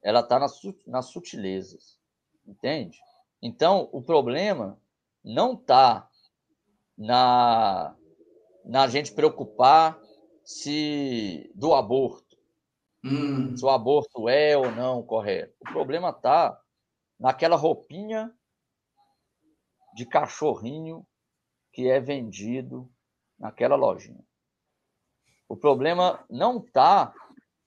Ela 0.03 0.21
está 0.21 0.39
nas, 0.39 0.61
nas 0.87 1.07
sutilezas. 1.07 1.99
Entende? 2.47 2.99
Então, 3.43 3.89
o 3.93 4.03
problema 4.03 4.79
não 5.25 5.55
está 5.55 6.09
na, 6.97 7.97
na 8.65 8.89
gente 8.89 9.13
preocupar 9.13 9.99
se 10.45 11.51
do 11.55 11.75
aborto, 11.75 12.37
hum. 13.05 13.57
se 13.57 13.65
o 13.65 13.69
aborto 13.69 14.29
é 14.29 14.57
ou 14.57 14.71
não 14.71 15.03
correto. 15.03 15.55
O 15.61 15.73
problema 15.73 16.11
está 16.11 16.61
naquela 17.19 17.57
roupinha 17.57 18.35
de 19.95 20.07
cachorrinho 20.07 21.07
que 21.73 21.89
é 21.89 22.01
vendido 22.01 22.91
naquela 23.39 23.77
lojinha. 23.77 24.25
O 25.49 25.57
problema 25.57 26.25
não 26.31 26.59
está 26.59 27.13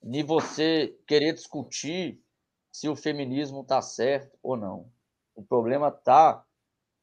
em 0.02 0.24
você 0.24 0.98
querer 1.06 1.34
discutir 1.34 2.20
se 2.70 2.88
o 2.88 2.96
feminismo 2.96 3.62
está 3.62 3.80
certo 3.80 4.38
ou 4.42 4.56
não. 4.56 4.90
O 5.34 5.44
problema 5.44 5.88
está 5.88 6.44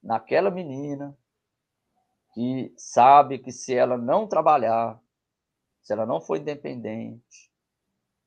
naquela 0.01 0.49
menina 0.49 1.17
que 2.33 2.73
sabe 2.77 3.39
que 3.39 3.51
se 3.51 3.73
ela 3.73 3.97
não 3.97 4.27
trabalhar, 4.27 4.99
se 5.81 5.93
ela 5.93 6.05
não 6.05 6.21
for 6.21 6.37
independente, 6.37 7.51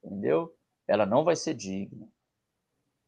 entendeu? 0.03 0.55
Ela 0.87 1.07
não 1.07 1.25
vai 1.25 1.37
ser 1.37 1.55
digna. 1.55 2.07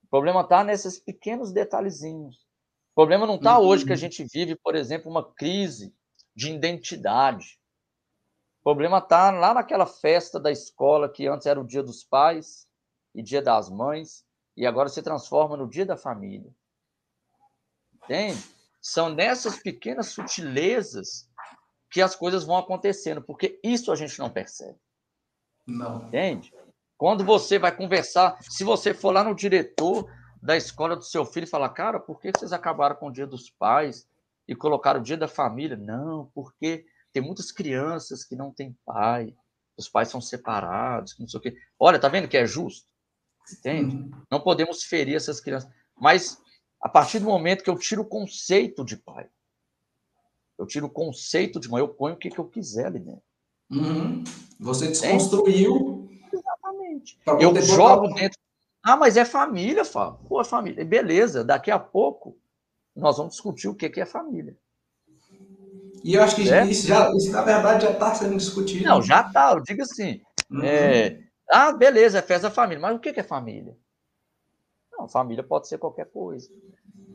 O 0.05 0.09
problema 0.09 0.41
está 0.41 0.65
nesses 0.65 0.99
pequenos 0.99 1.53
detalhezinhos. 1.53 2.47
O 2.93 2.95
problema 2.95 3.27
não 3.27 3.37
está 3.37 3.59
uhum. 3.59 3.67
hoje 3.67 3.85
que 3.85 3.93
a 3.93 3.97
gente 3.97 4.25
vive, 4.25 4.57
por 4.57 4.75
exemplo, 4.75 5.11
uma 5.11 5.33
crise 5.35 5.95
de 6.35 6.51
identidade. 6.51 7.61
O 8.61 8.65
problema 8.65 8.99
está 8.99 9.31
lá 9.31 9.53
naquela 9.53 9.87
festa 9.87 10.41
da 10.41 10.51
escola 10.51 11.09
que 11.09 11.27
antes 11.27 11.47
era 11.47 11.61
o 11.61 11.67
dia 11.67 11.83
dos 11.83 12.03
pais 12.03 12.67
e 13.15 13.23
dia 13.23 13.43
das 13.43 13.69
mães, 13.69 14.25
e 14.57 14.67
agora 14.67 14.89
se 14.89 15.03
transforma 15.03 15.57
no 15.57 15.69
dia 15.69 15.85
da 15.85 15.97
família. 15.97 16.55
Entende? 17.95 18.56
São 18.89 19.09
nessas 19.09 19.57
pequenas 19.59 20.11
sutilezas 20.11 21.29
que 21.91 22.01
as 22.01 22.15
coisas 22.15 22.45
vão 22.45 22.57
acontecendo, 22.57 23.21
porque 23.21 23.59
isso 23.61 23.91
a 23.91 23.97
gente 23.97 24.17
não 24.21 24.31
percebe. 24.31 24.79
Não. 25.67 26.07
Entende? 26.07 26.55
Quando 26.97 27.25
você 27.25 27.59
vai 27.59 27.77
conversar, 27.77 28.41
se 28.43 28.63
você 28.63 28.95
for 28.95 29.11
lá 29.11 29.25
no 29.25 29.35
diretor 29.35 30.09
da 30.41 30.57
escola 30.57 30.95
do 30.95 31.03
seu 31.03 31.25
filho 31.25 31.47
e 31.47 31.51
falar, 31.51 31.71
cara, 31.71 31.99
por 31.99 32.21
que 32.21 32.31
vocês 32.31 32.53
acabaram 32.53 32.95
com 32.95 33.09
o 33.09 33.13
dia 33.13 33.27
dos 33.27 33.51
pais 33.51 34.07
e 34.47 34.55
colocaram 34.55 35.01
o 35.01 35.03
dia 35.03 35.17
da 35.17 35.27
família? 35.27 35.77
Não, 35.77 36.31
porque 36.33 36.87
tem 37.13 37.21
muitas 37.21 37.51
crianças 37.51 38.25
que 38.25 38.37
não 38.37 38.53
têm 38.53 38.79
pai, 38.85 39.35
os 39.77 39.89
pais 39.89 40.11
são 40.11 40.21
separados, 40.21 41.19
não 41.19 41.27
sei 41.27 41.39
o 41.39 41.43
quê. 41.43 41.57
Olha, 41.77 41.99
tá 41.99 42.07
vendo 42.07 42.29
que 42.29 42.37
é 42.37 42.47
justo? 42.47 42.87
Entende? 43.53 44.09
Não 44.31 44.41
podemos 44.41 44.85
ferir 44.85 45.17
essas 45.17 45.41
crianças. 45.41 45.69
Mas 46.01 46.41
a 46.81 46.89
partir 46.89 47.19
do 47.19 47.27
momento 47.27 47.65
que 47.65 47.71
eu 47.71 47.79
tiro 47.79 48.03
o 48.03 48.07
conceito 48.07 48.85
de 48.85 48.97
pai, 48.97 49.29
eu 50.59 50.67
tiro 50.67 50.87
o 50.87 50.91
conceito 50.91 51.61
de 51.61 51.69
mãe, 51.69 51.81
eu 51.81 51.89
ponho 51.89 52.15
o 52.15 52.19
que, 52.19 52.31
que 52.31 52.39
eu 52.39 52.49
quiser 52.49 52.87
ali 52.87 52.99
dentro. 52.99 53.23
Uhum. 53.71 54.25
Você 54.59 54.89
desconstruiu. 54.89 56.09
Exatamente. 56.33 57.19
Eu 57.41 57.55
jogo 57.63 58.09
dentro. 58.15 58.39
Ah, 58.83 58.97
mas 58.97 59.17
é 59.17 59.25
família, 59.25 59.85
Fábio. 59.85 60.21
Pô, 60.29 60.41
é 60.41 60.45
família. 60.45 60.85
Beleza, 60.85 61.45
daqui 61.45 61.71
a 61.71 61.79
pouco 61.79 62.39
nós 62.95 63.17
vamos 63.17 63.35
discutir 63.35 63.69
o 63.69 63.75
que, 63.75 63.91
que 63.91 64.01
é 64.01 64.07
família. 64.07 64.57
E 66.05 66.15
eu 66.15 66.23
acho 66.23 66.37
que 66.37 66.49
é? 66.49 66.65
isso, 66.65 66.87
já, 66.87 67.13
isso, 67.15 67.33
na 67.33 67.43
verdade, 67.43 67.85
já 67.85 67.91
está 67.91 68.15
sendo 68.15 68.37
discutido. 68.37 68.85
Não, 68.85 69.03
já 69.03 69.23
está. 69.23 69.53
Eu 69.53 69.61
digo 69.61 69.83
assim: 69.83 70.23
uhum. 70.49 70.63
é, 70.63 71.21
Ah, 71.51 71.73
beleza, 71.73 72.19
é 72.19 72.23
festa 72.23 72.49
da 72.49 72.55
família. 72.55 72.81
Mas 72.81 72.97
o 72.97 73.01
que 73.01 73.09
é 73.09 73.23
família? 73.23 73.77
Não, 74.99 75.09
família 75.09 75.43
pode 75.43 75.69
ser 75.69 75.79
qualquer 75.79 76.07
coisa. 76.07 76.51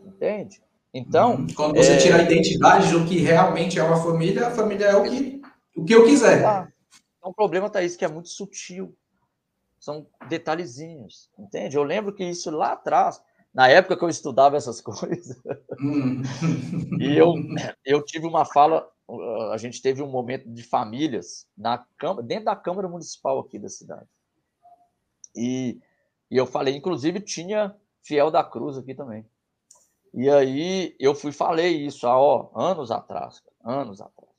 Entende? 0.05 0.61
Então. 0.93 1.35
Uhum. 1.35 1.47
Quando 1.55 1.77
você 1.77 1.93
é... 1.93 1.97
tira 1.97 2.17
a 2.17 2.23
identidade 2.23 2.91
do 2.91 3.05
que 3.05 3.17
realmente 3.19 3.79
é 3.79 3.83
uma 3.83 3.97
família, 3.97 4.47
a 4.47 4.51
família 4.51 4.85
é 4.85 4.95
o 4.95 5.03
que, 5.03 5.41
o 5.75 5.85
que 5.85 5.95
eu 5.95 6.05
quiser. 6.05 6.45
Ah, 6.45 6.71
então, 7.17 7.31
o 7.31 7.33
problema 7.33 7.71
isso 7.83 7.97
que 7.97 8.05
é 8.05 8.07
muito 8.07 8.29
sutil. 8.29 8.95
São 9.79 10.05
detalhezinhos, 10.29 11.29
entende? 11.39 11.75
Eu 11.75 11.83
lembro 11.83 12.13
que 12.13 12.23
isso 12.23 12.51
lá 12.51 12.73
atrás, 12.73 13.19
na 13.51 13.67
época 13.67 13.97
que 13.97 14.03
eu 14.03 14.09
estudava 14.09 14.55
essas 14.55 14.79
coisas, 14.81 15.41
hum. 15.79 16.21
e 16.99 17.17
eu, 17.17 17.33
eu 17.83 18.03
tive 18.05 18.27
uma 18.27 18.45
fala, 18.45 18.87
a 19.51 19.57
gente 19.57 19.81
teve 19.81 20.03
um 20.03 20.07
momento 20.07 20.47
de 20.47 20.61
famílias 20.61 21.47
na 21.57 21.83
dentro 22.23 22.45
da 22.45 22.55
Câmara 22.55 22.87
Municipal 22.87 23.39
aqui 23.39 23.57
da 23.57 23.69
cidade. 23.69 24.07
E, 25.35 25.79
e 26.31 26.37
eu 26.37 26.47
falei, 26.47 26.75
inclusive 26.75 27.19
tinha 27.19 27.75
Fiel 28.01 28.31
da 28.31 28.43
Cruz 28.43 28.77
aqui 28.77 28.95
também. 28.95 29.25
E 30.13 30.29
aí 30.29 30.95
eu 30.99 31.13
fui 31.13 31.31
falei 31.31 31.85
isso 31.85 32.07
há 32.07 32.19
ó, 32.19 32.49
anos 32.55 32.89
atrás, 32.89 33.43
anos 33.63 34.01
atrás. 34.01 34.31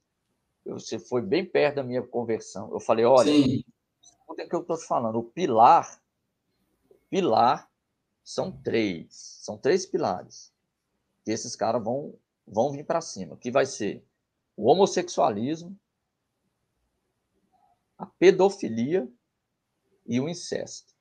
Você 0.64 0.98
foi 0.98 1.22
bem 1.22 1.44
perto 1.44 1.76
da 1.76 1.82
minha 1.82 2.02
conversão. 2.02 2.72
Eu 2.72 2.80
falei, 2.80 3.04
olha, 3.04 3.30
Sim 3.30 3.62
o 4.32 4.48
que 4.48 4.54
eu 4.54 4.60
estou 4.60 4.78
te 4.78 4.86
falando? 4.86 5.18
O 5.18 5.24
pilar, 5.24 6.00
pilar 7.10 7.70
são 8.24 8.50
três, 8.50 9.08
são 9.42 9.58
três 9.58 9.84
pilares. 9.84 10.52
E 11.26 11.30
esses 11.30 11.54
caras 11.54 11.82
vão, 11.82 12.18
vão 12.46 12.72
vir 12.72 12.84
para 12.84 13.00
cima, 13.00 13.36
que 13.36 13.50
vai 13.50 13.66
ser 13.66 14.04
o 14.56 14.70
homossexualismo, 14.70 15.78
a 17.98 18.06
pedofilia 18.06 19.08
e 20.06 20.18
o 20.18 20.28
incesto. 20.28 20.91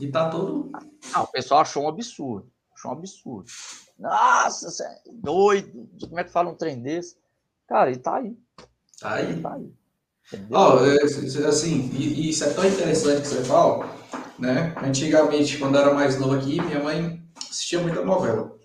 E 0.00 0.10
tá 0.10 0.28
todo. 0.28 0.70
Ah, 1.14 1.22
o 1.22 1.26
pessoal 1.28 1.60
achou 1.60 1.84
um 1.84 1.88
absurdo. 1.88 2.50
Achou 2.74 2.90
um 2.90 2.94
absurdo. 2.94 3.50
Nossa, 3.98 4.70
você 4.70 4.84
é 4.84 5.00
doido. 5.12 5.88
Como 6.00 6.20
é 6.20 6.24
que 6.24 6.30
fala 6.30 6.50
um 6.50 6.54
trem 6.54 6.82
desse? 6.82 7.16
Cara, 7.66 7.90
ele 7.90 7.98
tá 7.98 8.16
aí. 8.16 8.36
Tá 9.00 9.14
aí. 9.14 9.40
Tá 9.40 9.54
aí. 9.54 9.72
Oh, 10.50 11.46
assim, 11.48 11.90
e, 11.92 12.30
isso 12.30 12.44
é 12.44 12.50
tão 12.50 12.66
interessante 12.66 13.22
que 13.22 13.28
você 13.28 13.44
fala, 13.44 13.88
né? 14.38 14.74
Antigamente, 14.82 15.56
quando 15.56 15.76
eu 15.76 15.82
era 15.82 15.94
mais 15.94 16.18
novo 16.18 16.34
aqui, 16.34 16.60
minha 16.60 16.82
mãe 16.82 17.22
assistia 17.48 17.80
muita 17.80 18.04
novela. 18.04 18.56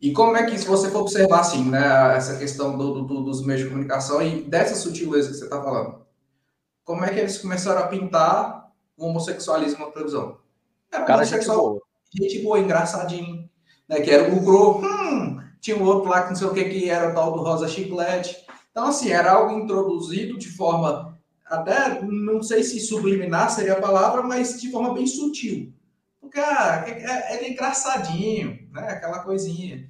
E 0.00 0.12
como 0.12 0.34
é 0.36 0.46
que, 0.46 0.58
se 0.58 0.66
você 0.66 0.90
for 0.90 1.02
observar, 1.02 1.40
assim, 1.40 1.68
né, 1.68 2.16
essa 2.16 2.38
questão 2.38 2.78
do, 2.78 3.02
do, 3.02 3.22
dos 3.22 3.44
meios 3.44 3.62
de 3.62 3.68
comunicação 3.68 4.22
e 4.22 4.42
dessa 4.42 4.74
sutileza 4.74 5.28
que 5.28 5.34
você 5.34 5.44
está 5.44 5.62
falando, 5.62 6.00
como 6.82 7.04
é 7.04 7.12
que 7.12 7.20
eles 7.20 7.36
começaram 7.36 7.82
a 7.82 7.86
pintar 7.86 8.59
o 9.00 9.08
homossexualismo 9.08 9.86
na 9.86 9.92
televisão? 9.92 10.38
Era 10.92 11.04
Cara, 11.04 11.18
homossexual, 11.20 11.56
gente 11.56 11.68
boa. 11.68 11.82
gente 12.14 12.42
boa, 12.42 12.58
engraçadinho, 12.58 13.48
né, 13.88 14.00
que 14.00 14.10
era 14.10 14.32
o 14.32 14.40
Gro, 14.40 14.78
hum, 14.78 15.40
tinha 15.60 15.76
um 15.76 15.84
outro 15.84 16.08
lá 16.08 16.22
que 16.22 16.28
não 16.30 16.36
sei 16.36 16.46
o 16.46 16.54
que, 16.54 16.64
que 16.64 16.90
era 16.90 17.10
o 17.10 17.14
tal 17.14 17.32
do 17.32 17.42
Rosa 17.42 17.68
Chiclete, 17.68 18.46
então, 18.70 18.86
assim, 18.86 19.10
era 19.10 19.32
algo 19.32 19.58
introduzido 19.58 20.38
de 20.38 20.48
forma, 20.48 21.18
até, 21.44 22.00
não 22.02 22.42
sei 22.42 22.62
se 22.62 22.78
subliminar 22.80 23.50
seria 23.50 23.74
a 23.74 23.80
palavra, 23.80 24.22
mas 24.22 24.60
de 24.60 24.70
forma 24.70 24.94
bem 24.94 25.06
sutil. 25.06 25.72
Porque 26.20 26.38
ah, 26.38 26.84
é, 26.86 26.90
é, 26.90 27.36
ele 27.36 27.46
é 27.46 27.50
engraçadinho, 27.50 28.68
né? 28.70 28.90
Aquela 28.90 29.20
coisinha. 29.20 29.88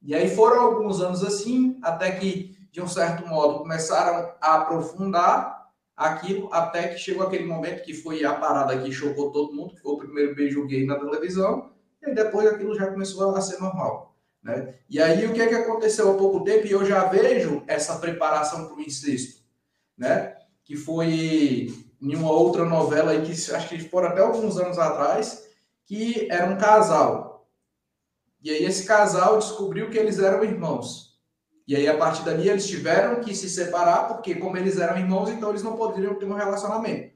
E 0.00 0.14
aí 0.14 0.34
foram 0.34 0.60
alguns 0.60 1.00
anos 1.00 1.24
assim, 1.24 1.78
até 1.82 2.12
que, 2.12 2.56
de 2.70 2.80
um 2.80 2.86
certo 2.86 3.26
modo, 3.26 3.58
começaram 3.58 4.32
a 4.40 4.54
aprofundar 4.54 5.59
aquilo, 6.00 6.48
até 6.50 6.88
que 6.88 6.98
chegou 6.98 7.26
aquele 7.26 7.44
momento 7.44 7.82
que 7.82 7.92
foi 7.92 8.24
a 8.24 8.32
parada 8.32 8.80
que 8.80 8.90
chocou 8.90 9.30
todo 9.30 9.52
mundo, 9.52 9.74
que 9.74 9.82
foi 9.82 9.92
o 9.92 9.98
primeiro 9.98 10.34
beijo 10.34 10.66
gay 10.66 10.86
na 10.86 10.98
televisão, 10.98 11.70
e 12.02 12.14
depois 12.14 12.48
aquilo 12.48 12.74
já 12.74 12.90
começou 12.90 13.36
a 13.36 13.40
ser 13.42 13.60
normal. 13.60 14.16
Né? 14.42 14.76
E 14.88 14.98
aí, 14.98 15.26
o 15.26 15.34
que, 15.34 15.42
é 15.42 15.46
que 15.46 15.54
aconteceu 15.54 16.10
há 16.10 16.16
pouco 16.16 16.42
tempo? 16.42 16.66
E 16.66 16.70
eu 16.70 16.86
já 16.86 17.04
vejo 17.04 17.62
essa 17.66 17.98
preparação 17.98 18.66
para 18.66 18.76
o 18.76 18.80
incesto, 18.80 19.42
né? 19.98 20.36
que 20.64 20.74
foi 20.74 21.70
em 22.00 22.16
uma 22.16 22.32
outra 22.32 22.64
novela 22.64 23.10
aí, 23.10 23.20
que 23.20 23.32
acho 23.32 23.68
que 23.68 23.78
foram 23.80 24.08
até 24.08 24.22
alguns 24.22 24.56
anos 24.56 24.78
atrás, 24.78 25.46
que 25.84 26.26
era 26.30 26.46
um 26.46 26.56
casal. 26.56 27.46
E 28.42 28.50
aí, 28.50 28.64
esse 28.64 28.86
casal 28.86 29.38
descobriu 29.38 29.90
que 29.90 29.98
eles 29.98 30.18
eram 30.18 30.42
irmãos. 30.42 31.09
E 31.70 31.76
aí, 31.76 31.86
a 31.86 31.96
partir 31.96 32.24
dali, 32.24 32.48
eles 32.48 32.66
tiveram 32.66 33.20
que 33.20 33.32
se 33.32 33.48
separar, 33.48 34.08
porque, 34.08 34.34
como 34.34 34.56
eles 34.56 34.76
eram 34.76 34.98
irmãos, 34.98 35.30
então 35.30 35.50
eles 35.50 35.62
não 35.62 35.76
poderiam 35.76 36.16
ter 36.16 36.26
um 36.26 36.34
relacionamento. 36.34 37.12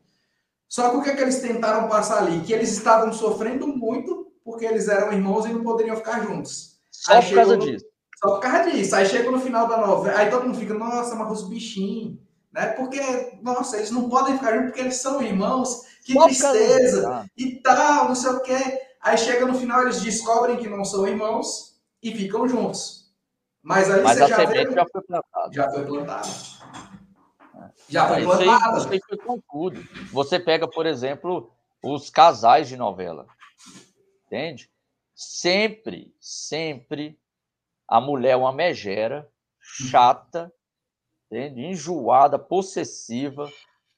Só 0.69 0.91
que 0.91 0.97
o 0.97 1.03
que, 1.03 1.11
é 1.11 1.17
que 1.17 1.23
eles 1.23 1.41
tentaram 1.41 1.89
passar 1.89 2.19
ali? 2.19 2.41
Que 2.43 2.53
eles 2.53 2.71
estavam 2.71 3.13
sofrendo 3.13 3.67
muito 3.67 4.31
porque 4.45 4.65
eles 4.65 4.87
eram 4.87 5.13
irmãos 5.13 5.45
e 5.45 5.53
não 5.53 5.65
poderiam 5.65 5.97
ficar 5.97 6.23
juntos. 6.23 6.79
Só 6.89 7.15
aí 7.15 7.27
por 7.27 7.35
causa 7.35 7.57
no... 7.57 7.65
disso. 7.65 7.85
Só 8.17 8.31
por 8.31 8.41
causa 8.41 8.71
disso. 8.71 8.95
Aí 8.95 9.07
chega 9.07 9.29
no 9.29 9.41
final 9.41 9.67
da 9.67 9.77
novela, 9.77 10.21
aí 10.21 10.31
todo 10.31 10.47
mundo 10.47 10.57
fica, 10.57 10.75
nossa, 10.75 11.17
mas 11.17 11.33
os 11.33 11.49
bichinhos, 11.49 12.17
né? 12.53 12.67
Porque, 12.67 13.01
nossa, 13.43 13.79
eles 13.79 13.91
não 13.91 14.09
podem 14.09 14.39
ficar 14.39 14.53
juntos 14.53 14.67
porque 14.67 14.83
eles 14.83 14.97
são 14.99 15.21
irmãos, 15.21 15.83
que 16.05 16.13
Só 16.13 16.27
tristeza, 16.27 17.29
e 17.37 17.57
tal, 17.57 18.07
não 18.07 18.15
sei 18.15 18.31
o 18.31 18.41
quê. 18.41 18.81
Aí 19.01 19.19
chega 19.19 19.47
no 19.47 19.59
final, 19.59 19.83
eles 19.83 20.01
descobrem 20.01 20.59
que 20.59 20.69
não 20.69 20.85
são 20.85 21.09
irmãos 21.09 21.75
e 22.01 22.15
ficam 22.15 22.47
juntos. 22.47 23.04
Mas 23.65 23.91
aí 23.91 24.03
Mas 24.03 24.19
você 24.19 24.27
já 24.29 24.45
vê... 24.45 24.71
já 24.71 24.87
foi 24.87 25.03
plantado. 25.03 25.55
Já 25.55 25.71
foi 25.71 25.87
plantado. 25.87 26.29
Já 27.89 28.09
foi 28.09 28.23
plantado. 28.23 28.47
Isso 28.47 28.51
aí, 28.51 28.79
isso 28.79 28.93
aí 28.93 29.01
foi 29.09 29.19
com 29.19 29.41
tudo. 29.51 29.83
Você 30.13 30.39
pega, 30.39 30.69
por 30.69 30.85
exemplo, 30.85 31.51
os 31.83 32.11
casais 32.11 32.69
de 32.69 32.77
novela. 32.77 33.27
Entende? 34.27 34.71
Sempre, 35.15 36.15
sempre 36.21 37.19
a 37.89 38.01
mulher 38.01 38.33
é 38.33 38.37
uma 38.37 38.53
megera, 38.53 39.29
chata, 39.61 40.53
entende? 41.27 41.63
enjoada, 41.63 42.39
possessiva, 42.39 43.51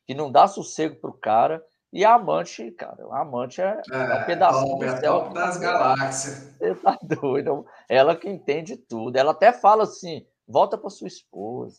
que 0.07 0.15
não 0.15 0.31
dá 0.31 0.47
sossego 0.47 0.97
pro 0.97 1.13
cara. 1.13 1.65
E 1.97 2.05
a 2.05 2.13
amante, 2.13 2.71
cara, 2.73 3.07
a 3.11 3.23
amante 3.23 3.59
é, 3.63 3.81
é, 3.91 3.97
é 3.97 4.21
um 4.21 4.27
pedacinho 4.27 4.85
é, 4.85 4.95
do 4.95 5.01
céu. 5.01 5.31
das 5.31 5.57
galáxias. 5.57 6.55
Você 6.59 6.75
tá 6.75 6.99
doido. 7.03 7.65
Ela 7.89 8.15
que 8.15 8.29
entende 8.29 8.77
tudo. 8.77 9.17
Ela 9.17 9.31
até 9.31 9.51
fala 9.51 9.85
assim: 9.85 10.27
volta 10.47 10.77
para 10.77 10.91
sua 10.91 11.09
esposa. 11.09 11.79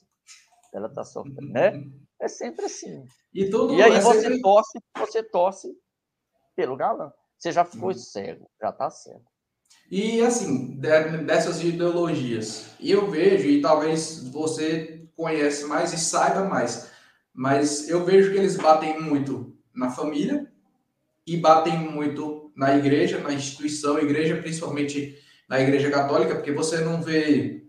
Ela 0.73 0.89
tá 0.89 1.03
sofrendo, 1.03 1.53
né? 1.53 1.69
Uhum. 1.69 2.01
É 2.19 2.27
sempre 2.27 2.65
assim. 2.65 3.05
E, 3.31 3.43
e 3.43 3.83
aí 3.83 3.93
é 3.93 4.01
você 4.01 4.21
sempre... 4.21 4.41
torce, 4.41 4.79
você 4.97 5.21
torce 5.21 5.71
pelo 6.55 6.75
galã. 6.75 7.13
Você 7.37 7.51
já 7.51 7.63
ficou 7.63 7.91
hum. 7.91 7.93
cego, 7.93 8.49
já 8.59 8.69
está 8.69 8.89
cego. 8.89 9.23
E 9.91 10.19
assim, 10.21 10.79
dessas 10.79 11.63
ideologias, 11.63 12.71
eu 12.79 13.07
vejo, 13.11 13.47
e 13.47 13.61
talvez 13.61 14.27
você 14.29 15.07
conhece 15.15 15.65
mais 15.65 15.93
e 15.93 15.97
saiba 15.99 16.43
mais, 16.43 16.89
mas 17.31 17.87
eu 17.87 18.03
vejo 18.03 18.31
que 18.31 18.37
eles 18.37 18.57
batem 18.57 18.99
muito 18.99 19.56
na 19.77 19.89
família 19.89 20.47
e 21.25 21.37
batem 21.37 21.77
muito 21.77 22.51
na 22.55 22.75
igreja, 22.75 23.19
na 23.19 23.33
instituição, 23.33 23.99
igreja, 23.99 24.37
principalmente 24.37 25.17
na 25.47 25.61
igreja 25.61 25.89
católica, 25.91 26.35
porque 26.35 26.51
você 26.51 26.81
não 26.81 27.01
vê 27.01 27.63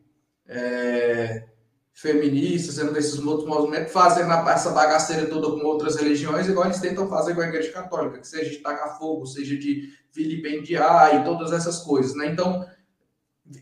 é, 0.46 1.44
feministas, 1.92 2.76
sendo 2.76 2.92
desses 2.92 3.18
outros 3.18 3.48
movimentos, 3.48 3.92
fazendo 3.92 4.32
essa 4.48 4.70
bagaceira 4.70 5.26
toda 5.26 5.50
com 5.50 5.66
outras 5.66 5.96
religiões, 5.96 6.48
igual 6.48 6.66
eles 6.66 6.80
tentam 6.80 7.08
fazer 7.08 7.34
com 7.34 7.40
a 7.40 7.48
Igreja 7.48 7.72
Católica, 7.72 8.18
que 8.18 8.26
seja 8.26 8.50
de 8.50 8.58
tacar 8.58 8.96
fogo, 8.98 9.26
seja 9.26 9.56
de 9.56 9.92
vilipendiar 10.12 11.16
e 11.16 11.24
todas 11.24 11.52
essas 11.52 11.80
coisas, 11.80 12.14
né? 12.14 12.26
Então, 12.26 12.64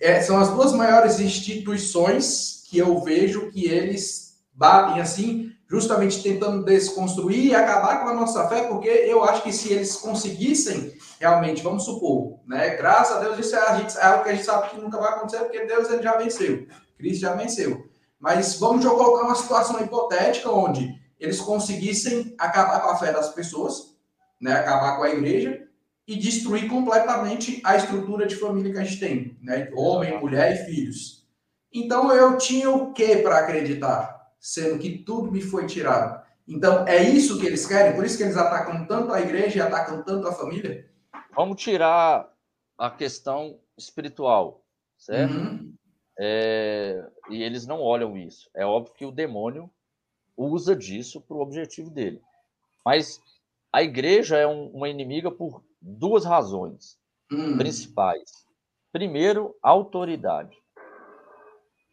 é, 0.00 0.20
são 0.20 0.38
as 0.38 0.50
duas 0.50 0.72
maiores 0.72 1.18
instituições 1.18 2.64
que 2.68 2.78
eu 2.78 3.00
vejo 3.02 3.50
que 3.50 3.66
eles 3.66 4.38
batem 4.52 5.00
assim, 5.00 5.52
justamente 5.68 6.22
tentando 6.22 6.64
desconstruir 6.64 7.46
e 7.46 7.54
acabar 7.54 8.02
com 8.02 8.08
a 8.08 8.14
nossa 8.14 8.48
fé, 8.48 8.62
porque 8.64 8.88
eu 8.88 9.24
acho 9.24 9.42
que 9.42 9.52
se 9.52 9.72
eles 9.72 9.96
conseguissem 9.96 10.96
realmente, 11.18 11.62
vamos 11.62 11.84
supor, 11.84 12.38
né? 12.46 12.76
Graças 12.76 13.16
a 13.16 13.20
Deus, 13.20 13.38
isso 13.38 13.56
é, 13.56 13.78
gente, 13.78 13.96
é 13.98 14.04
algo 14.04 14.24
que 14.24 14.30
a 14.30 14.34
gente 14.34 14.44
sabe 14.44 14.70
que 14.70 14.80
nunca 14.80 14.98
vai 14.98 15.10
acontecer, 15.10 15.38
porque 15.38 15.64
Deus 15.64 15.90
ele 15.90 16.02
já 16.02 16.16
venceu, 16.16 16.66
Cristo 16.96 17.20
já 17.20 17.34
venceu. 17.34 17.84
Mas 18.18 18.58
vamos 18.58 18.84
colocar 18.84 19.24
uma 19.24 19.34
situação 19.34 19.80
hipotética 19.80 20.50
onde 20.50 20.94
eles 21.18 21.40
conseguissem 21.40 22.34
acabar 22.38 22.80
com 22.80 22.90
a 22.90 22.96
fé 22.96 23.12
das 23.12 23.32
pessoas, 23.32 23.96
né, 24.40 24.52
acabar 24.52 24.96
com 24.96 25.02
a 25.02 25.10
igreja 25.10 25.66
e 26.06 26.16
destruir 26.16 26.68
completamente 26.68 27.60
a 27.64 27.76
estrutura 27.76 28.26
de 28.26 28.36
família 28.36 28.72
que 28.72 28.78
a 28.78 28.84
gente 28.84 29.00
tem, 29.00 29.38
né, 29.42 29.70
homem, 29.74 30.18
mulher 30.20 30.54
e 30.54 30.64
filhos. 30.64 31.26
Então 31.72 32.12
eu 32.12 32.38
tinha 32.38 32.70
o 32.70 32.92
que 32.92 33.16
para 33.16 33.38
acreditar, 33.38 34.15
sendo 34.46 34.78
que 34.78 34.98
tudo 34.98 35.32
me 35.32 35.40
foi 35.40 35.66
tirado. 35.66 36.24
Então 36.46 36.86
é 36.86 37.02
isso 37.02 37.40
que 37.40 37.46
eles 37.46 37.66
querem, 37.66 37.96
por 37.96 38.04
isso 38.04 38.16
que 38.16 38.22
eles 38.22 38.36
atacam 38.36 38.86
tanto 38.86 39.12
a 39.12 39.20
igreja 39.20 39.58
e 39.58 39.60
atacam 39.60 40.04
tanto 40.04 40.28
a 40.28 40.32
família. 40.32 40.88
Vamos 41.34 41.60
tirar 41.60 42.32
a 42.78 42.88
questão 42.88 43.58
espiritual, 43.76 44.64
certo? 44.96 45.34
Uhum. 45.34 45.74
É, 46.16 47.04
e 47.28 47.42
eles 47.42 47.66
não 47.66 47.80
olham 47.80 48.16
isso. 48.16 48.48
É 48.54 48.64
óbvio 48.64 48.94
que 48.94 49.04
o 49.04 49.10
demônio 49.10 49.68
usa 50.36 50.76
disso 50.76 51.20
para 51.20 51.36
o 51.36 51.40
objetivo 51.40 51.90
dele. 51.90 52.22
Mas 52.84 53.20
a 53.72 53.82
igreja 53.82 54.36
é 54.36 54.46
um, 54.46 54.68
uma 54.68 54.88
inimiga 54.88 55.28
por 55.28 55.64
duas 55.82 56.24
razões 56.24 56.96
hum. 57.32 57.58
principais. 57.58 58.30
Primeiro, 58.92 59.56
autoridade. 59.60 60.56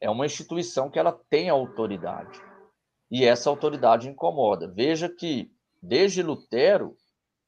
É 0.03 0.09
uma 0.09 0.25
instituição 0.25 0.89
que 0.89 0.99
ela 0.99 1.13
tem 1.29 1.49
autoridade. 1.49 2.37
E 3.09 3.23
essa 3.23 3.49
autoridade 3.49 4.09
incomoda. 4.09 4.67
Veja 4.67 5.07
que, 5.07 5.49
desde 5.81 6.21
Lutero, 6.21 6.97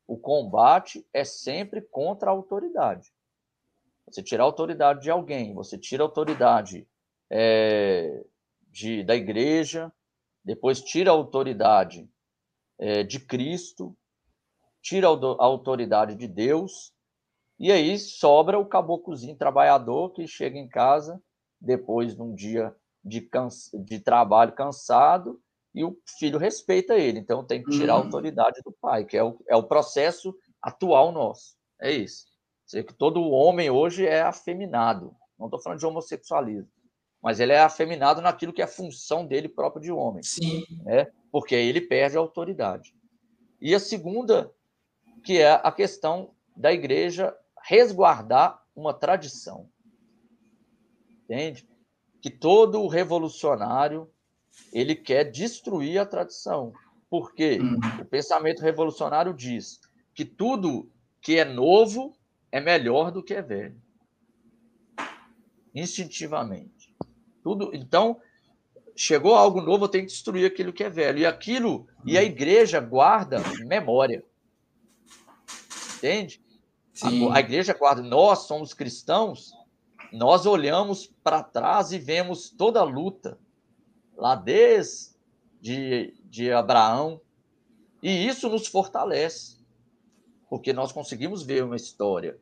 o 0.07 0.17
combate 0.17 1.05
é 1.11 1.25
sempre 1.25 1.81
contra 1.81 2.29
a 2.29 2.33
autoridade. 2.33 3.11
Você 4.07 4.23
tira 4.23 4.41
a 4.41 4.45
autoridade 4.45 5.01
de 5.01 5.11
alguém, 5.11 5.53
você 5.53 5.77
tira 5.77 6.01
a 6.01 6.05
autoridade 6.05 6.87
é, 7.29 8.23
de, 8.71 9.03
da 9.03 9.17
igreja, 9.17 9.91
depois 10.41 10.81
tira 10.81 11.11
a 11.11 11.13
autoridade 11.13 12.09
é, 12.79 13.03
de 13.03 13.19
Cristo, 13.19 13.93
tira 14.81 15.07
a 15.07 15.43
autoridade 15.43 16.15
de 16.15 16.25
Deus, 16.29 16.93
e 17.59 17.69
aí 17.69 17.99
sobra 17.99 18.57
o 18.57 18.65
caboclozinho 18.65 19.35
trabalhador 19.35 20.13
que 20.13 20.25
chega 20.25 20.57
em 20.57 20.69
casa 20.69 21.21
depois 21.65 22.15
de 22.15 22.21
um 22.21 22.33
dia 22.33 22.75
de, 23.03 23.21
cansa, 23.21 23.77
de 23.77 23.99
trabalho 23.99 24.53
cansado 24.53 25.41
e 25.73 25.83
o 25.83 25.97
filho 26.17 26.39
respeita 26.39 26.95
ele. 26.95 27.19
Então 27.19 27.43
tem 27.43 27.61
que 27.61 27.71
tirar 27.71 27.95
uhum. 27.95 28.01
a 28.01 28.05
autoridade 28.05 28.61
do 28.63 28.71
pai, 28.71 29.03
que 29.05 29.17
é 29.17 29.23
o, 29.23 29.37
é 29.47 29.55
o 29.55 29.63
processo 29.63 30.33
atual 30.61 31.11
nosso. 31.11 31.55
É 31.81 31.91
isso. 31.91 32.25
Sei 32.65 32.83
que 32.83 32.93
todo 32.93 33.29
homem 33.29 33.69
hoje 33.69 34.05
é 34.05 34.21
afeminado. 34.21 35.13
Não 35.37 35.47
estou 35.47 35.61
falando 35.61 35.79
de 35.79 35.85
homossexualismo, 35.85 36.71
mas 37.21 37.39
ele 37.39 37.51
é 37.51 37.59
afeminado 37.59 38.21
naquilo 38.21 38.53
que 38.53 38.61
é 38.61 38.67
função 38.67 39.25
dele 39.25 39.49
próprio 39.49 39.81
de 39.81 39.91
homem. 39.91 40.23
Sim. 40.23 40.63
Né? 40.83 41.11
Porque 41.31 41.55
aí 41.55 41.67
ele 41.67 41.81
perde 41.81 42.17
a 42.17 42.21
autoridade. 42.21 42.95
E 43.59 43.75
a 43.75 43.79
segunda, 43.79 44.51
que 45.23 45.39
é 45.39 45.51
a 45.51 45.71
questão 45.71 46.33
da 46.55 46.71
igreja 46.71 47.35
resguardar 47.63 48.63
uma 48.75 48.93
tradição. 48.93 49.69
Entende? 51.25 51.67
Que 52.21 52.29
todo 52.29 52.87
revolucionário 52.87 54.09
ele 54.71 54.95
quer 54.95 55.25
destruir 55.25 55.99
a 55.99 56.05
tradição. 56.05 56.73
Porque 57.09 57.59
uhum. 57.59 57.79
o 58.01 58.05
pensamento 58.05 58.61
revolucionário 58.61 59.33
diz 59.33 59.79
que 60.13 60.23
tudo 60.23 60.89
que 61.21 61.37
é 61.37 61.45
novo 61.45 62.15
é 62.51 62.61
melhor 62.61 63.11
do 63.11 63.23
que 63.23 63.33
é 63.33 63.41
velho. 63.41 63.79
Instintivamente. 65.73 66.95
Tudo, 67.43 67.71
então, 67.73 68.19
chegou 68.95 69.35
algo 69.35 69.61
novo, 69.61 69.85
eu 69.85 69.89
tenho 69.89 70.05
que 70.05 70.11
destruir 70.11 70.45
aquilo 70.45 70.71
que 70.71 70.83
é 70.83 70.89
velho. 70.89 71.19
E 71.19 71.25
aquilo, 71.25 71.87
e 72.05 72.17
a 72.17 72.23
igreja 72.23 72.79
guarda 72.79 73.37
memória. 73.65 74.23
Entende? 75.97 76.41
A, 77.01 77.35
a, 77.35 77.39
igreja 77.39 77.73
guarda, 77.73 78.01
nós 78.01 78.47
somos 78.47 78.73
cristãos, 78.73 79.51
nós 80.15 80.45
olhamos 80.45 81.07
para 81.21 81.43
trás 81.43 81.91
e 81.91 81.99
vemos 81.99 82.49
toda 82.49 82.79
a 82.79 82.83
luta, 82.83 83.37
lá 84.15 84.33
desde 84.33 85.13
de, 85.59 86.13
de 86.23 86.51
Abraão, 86.53 87.19
e 88.01 88.25
isso 88.25 88.47
nos 88.47 88.65
fortalece, 88.67 89.57
porque 90.49 90.71
nós 90.71 90.93
conseguimos 90.93 91.43
ver 91.43 91.65
uma 91.65 91.75
história. 91.75 92.39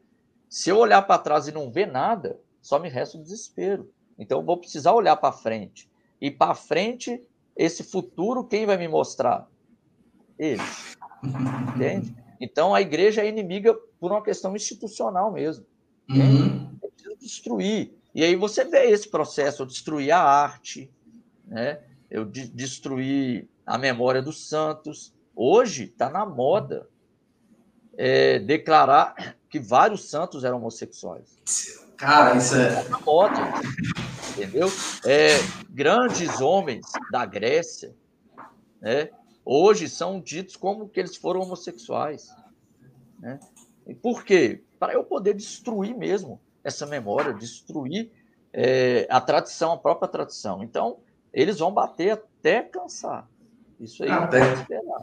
Se 0.48 0.70
eu 0.70 0.78
olhar 0.78 1.02
para 1.02 1.18
trás 1.18 1.48
e 1.48 1.52
não 1.52 1.72
ver 1.72 1.88
nada, 1.88 2.40
só 2.62 2.78
me 2.78 2.90
resta 2.90 3.18
o 3.18 3.22
desespero. 3.24 3.92
Então 4.20 4.40
eu 4.40 4.46
vou 4.46 4.58
precisar 4.58 4.94
olhar 4.94 5.16
para 5.16 5.32
frente. 5.32 5.90
E 6.22 6.30
para 6.30 6.54
frente, 6.54 7.26
esse 7.56 7.84
futuro, 7.84 8.44
quem 8.44 8.68
vai 8.68 8.78
me 8.78 8.88
mostrar? 8.88 9.50
Ele. 10.38 10.62
Entende? 11.76 12.16
Então 12.40 12.76
a 12.76 12.82
igreja 12.82 13.24
é 13.24 13.28
inimiga 13.28 13.74
por 14.00 14.12
uma 14.12 14.22
questão 14.22 14.56
institucional 14.56 15.32
mesmo. 15.32 15.66
Uhum. 16.08 16.53
Destruir. 17.24 17.94
E 18.14 18.22
aí 18.22 18.36
você 18.36 18.66
vê 18.66 18.92
esse 18.92 19.10
processo, 19.10 19.66
destruir 19.66 20.12
a 20.12 20.22
arte, 20.22 20.92
né? 21.48 21.80
eu 22.12 22.26
de 22.26 22.48
destruir 22.48 23.48
a 23.66 23.78
memória 23.78 24.22
dos 24.22 24.48
santos. 24.48 25.14
Hoje 25.34 25.86
está 25.86 26.10
na 26.10 26.26
moda 26.26 26.88
é, 27.98 28.40
declarar 28.40 29.38
que 29.50 29.58
vários 29.58 30.10
santos 30.10 30.44
eram 30.44 30.58
homossexuais. 30.58 31.38
Cara, 31.96 32.36
isso 32.38 32.56
é. 32.56 32.84
Tá 32.84 32.90
na 32.90 33.00
moda, 33.00 33.40
entendeu? 34.32 34.68
É, 35.06 35.38
grandes 35.70 36.42
homens 36.42 36.86
da 37.10 37.26
Grécia, 37.26 37.96
né? 38.82 39.10
hoje 39.46 39.88
são 39.88 40.20
ditos 40.20 40.58
como 40.58 40.90
que 40.90 41.00
eles 41.00 41.16
foram 41.16 41.40
homossexuais. 41.42 42.36
Né? 43.18 43.40
E 43.88 43.96
por 43.96 44.26
quê? 44.26 44.62
Para 44.78 44.94
eu 44.94 45.06
poder 45.06 45.34
destruir 45.34 45.96
mesmo 45.96 46.42
essa 46.64 46.86
memória, 46.86 47.34
destruir 47.34 48.12
é, 48.54 49.08
a 49.10 49.20
tradição, 49.20 49.74
a 49.74 49.78
própria 49.78 50.08
tradição. 50.08 50.64
Então, 50.64 50.98
eles 51.34 51.60
vão 51.60 51.72
bater 51.72 52.12
até 52.12 52.62
cansar. 52.62 53.28
Isso 53.80 54.04
aí 54.04 54.10
até. 54.10 54.40
não 54.40 54.48
pode 54.48 54.62
esperar. 54.62 55.02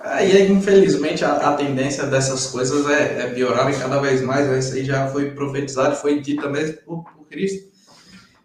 Aí, 0.00 0.52
infelizmente, 0.52 1.24
a, 1.24 1.32
a, 1.50 1.56
tendência 1.56 2.06
dessas 2.06 2.46
coisas 2.46 2.88
é, 2.88 3.22
é 3.22 3.34
piorar 3.34 3.76
cada 3.78 3.98
vez 4.00 4.22
mais. 4.22 4.46
Né? 4.46 4.58
Isso 4.58 4.74
aí 4.74 4.84
já 4.84 5.08
foi 5.08 5.32
profetizado, 5.32 5.96
foi 5.96 6.20
dito 6.20 6.42
também 6.42 6.72
por, 6.72 7.02
por 7.04 7.26
Cristo. 7.26 7.68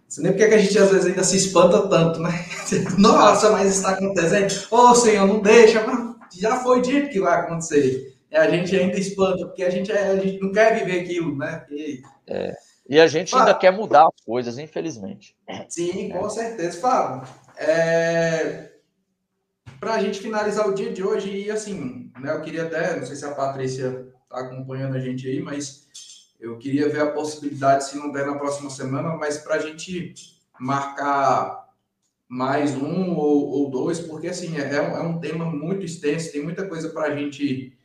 Você 0.08 0.22
nem 0.22 0.32
porque 0.32 0.48
que 0.48 0.54
a 0.54 0.58
gente 0.60 0.78
às 0.78 0.92
vezes 0.92 1.08
ainda 1.08 1.24
se 1.24 1.38
espanta 1.38 1.88
tanto, 1.88 2.20
né? 2.20 2.46
Nossa, 2.98 3.52
mas 3.52 3.76
está 3.76 3.92
acontecendo. 3.92 4.68
Ô 4.72 4.78
oh, 4.78 4.96
Senhor, 4.96 5.28
não 5.28 5.40
deixa, 5.40 5.86
mas 5.86 6.16
já 6.40 6.58
foi 6.58 6.82
dito 6.82 7.10
que 7.10 7.20
vai 7.20 7.40
acontecer. 7.40 8.13
E 8.34 8.36
a 8.36 8.50
gente 8.50 8.76
ainda 8.76 8.98
espanta, 8.98 9.46
porque 9.46 9.64
a 9.64 9.70
gente, 9.70 9.92
é, 9.92 10.08
a 10.08 10.18
gente 10.18 10.42
não 10.42 10.52
quer 10.52 10.80
viver 10.80 11.02
aquilo, 11.02 11.38
né? 11.38 11.64
E, 11.70 12.02
é. 12.26 12.56
e 12.90 13.00
a 13.00 13.06
gente 13.06 13.30
Fábio, 13.30 13.46
ainda 13.46 13.60
quer 13.60 13.72
mudar 13.72 14.08
as 14.08 14.26
coisas, 14.26 14.58
infelizmente. 14.58 15.38
Sim, 15.70 16.10
com 16.10 16.28
certeza. 16.28 16.82
Fábio, 16.82 17.32
é... 17.56 18.72
para 19.80 19.94
a 19.94 20.02
gente 20.02 20.20
finalizar 20.20 20.68
o 20.68 20.74
dia 20.74 20.92
de 20.92 21.04
hoje, 21.04 21.30
e 21.30 21.52
assim, 21.52 22.12
né, 22.20 22.32
eu 22.32 22.42
queria 22.42 22.64
até, 22.64 23.00
não 23.00 23.06
sei 23.06 23.16
se 23.16 23.24
a 23.24 23.36
Patrícia 23.36 24.08
está 24.24 24.40
acompanhando 24.40 24.96
a 24.96 25.00
gente 25.00 25.28
aí, 25.28 25.40
mas 25.40 25.88
eu 26.40 26.58
queria 26.58 26.90
ver 26.90 27.02
a 27.02 27.12
possibilidade, 27.12 27.86
se 27.86 27.98
não 28.00 28.12
der 28.12 28.26
na 28.26 28.40
próxima 28.40 28.72
semana, 28.72 29.16
mas 29.16 29.38
para 29.38 29.56
a 29.56 29.60
gente 29.60 30.16
marcar 30.60 31.70
mais 32.28 32.76
um 32.76 33.16
ou, 33.16 33.48
ou 33.52 33.70
dois, 33.70 34.00
porque 34.00 34.28
assim 34.28 34.58
é, 34.58 34.74
é, 34.74 35.02
um 35.02 35.20
tema 35.20 35.46
muito 35.46 35.86
extenso, 35.86 36.32
tem 36.32 36.42
muita 36.42 36.68
coisa 36.68 36.90
para 36.90 37.14
a 37.14 37.16
gente 37.16 37.78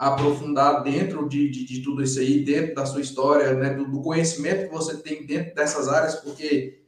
aprofundar 0.00 0.82
dentro 0.82 1.28
de, 1.28 1.50
de, 1.50 1.62
de, 1.66 1.82
tudo 1.82 2.02
isso 2.02 2.18
aí, 2.20 2.42
dentro 2.42 2.74
da 2.74 2.86
sua 2.86 3.02
história, 3.02 3.52
né, 3.52 3.74
do, 3.74 3.84
do, 3.84 4.00
conhecimento 4.00 4.66
que 4.66 4.74
você 4.74 4.96
tem 4.96 5.26
dentro 5.26 5.54
dessas 5.54 5.88
áreas, 5.88 6.14
porque 6.14 6.80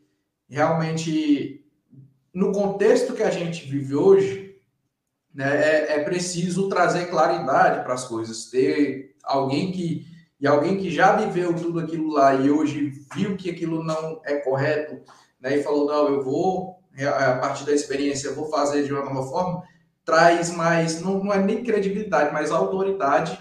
realmente 0.48 1.62
no 2.32 2.52
contexto 2.52 3.12
que 3.12 3.22
a 3.22 3.28
gente 3.28 3.68
vive 3.68 3.94
hoje, 3.94 4.56
né, 5.34 5.44
é, 5.44 5.92
é 5.96 6.04
preciso 6.04 6.70
trazer 6.70 7.10
claridade 7.10 7.84
para 7.84 7.92
as 7.92 8.08
coisas, 8.08 8.46
ter 8.46 9.14
alguém 9.22 9.70
que 9.70 10.10
e 10.40 10.46
alguém 10.46 10.78
que 10.78 10.90
já 10.90 11.14
viveu 11.14 11.54
tudo 11.54 11.80
aquilo 11.80 12.10
lá 12.10 12.34
e 12.34 12.50
hoje 12.50 12.92
viu 13.14 13.36
que 13.36 13.50
aquilo 13.50 13.84
não 13.84 14.22
é 14.24 14.36
correto, 14.36 15.02
né, 15.38 15.58
e 15.58 15.62
falou, 15.62 15.86
não, 15.86 16.08
eu 16.08 16.24
vou, 16.24 16.78
a 16.98 17.36
partir 17.36 17.66
da 17.66 17.72
experiência, 17.72 18.28
eu 18.28 18.34
vou 18.34 18.48
fazer 18.48 18.84
de 18.84 18.92
uma 18.92 19.04
nova 19.04 19.28
forma, 19.28 19.62
traz 20.04 20.50
mais, 20.50 21.00
não, 21.00 21.22
não 21.22 21.32
é 21.32 21.38
nem 21.38 21.62
credibilidade, 21.62 22.32
mas 22.32 22.50
autoridade 22.50 23.38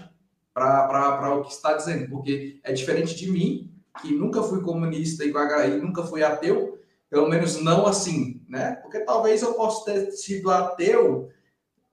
para 0.54 1.34
o 1.34 1.42
que 1.42 1.52
está 1.52 1.74
dizendo, 1.74 2.08
porque 2.10 2.60
é 2.62 2.72
diferente 2.72 3.14
de 3.14 3.30
mim, 3.30 3.72
que 4.00 4.14
nunca 4.14 4.42
fui 4.42 4.60
comunista 4.60 5.24
e 5.24 5.32
nunca 5.80 6.02
fui 6.04 6.22
ateu, 6.22 6.78
pelo 7.10 7.28
menos 7.28 7.60
não 7.60 7.86
assim, 7.86 8.42
né? 8.48 8.76
Porque 8.76 9.00
talvez 9.00 9.42
eu 9.42 9.54
possa 9.54 9.84
ter 9.84 10.10
sido 10.12 10.50
ateu 10.50 11.30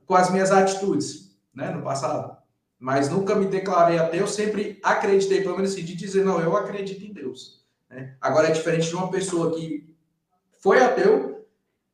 com 0.05 0.15
as 0.15 0.29
minhas 0.31 0.51
atitudes, 0.51 1.37
né, 1.53 1.71
no 1.71 1.83
passado 1.83 2.39
mas 2.79 3.09
nunca 3.09 3.35
me 3.35 3.45
declarei 3.45 3.99
ateu, 3.99 4.25
sempre 4.25 4.79
acreditei, 4.81 5.41
pelo 5.41 5.57
menos 5.57 5.73
assim, 5.73 5.83
de 5.83 5.95
dizer, 5.95 6.23
não, 6.23 6.39
eu 6.39 6.55
acredito 6.55 7.03
em 7.03 7.11
Deus. 7.11 7.61
Né? 7.89 8.15
Agora 8.21 8.47
é 8.47 8.51
diferente 8.51 8.87
de 8.87 8.95
uma 8.95 9.11
pessoa 9.11 9.53
que 9.53 9.93
foi 10.61 10.81
ateu, 10.81 11.45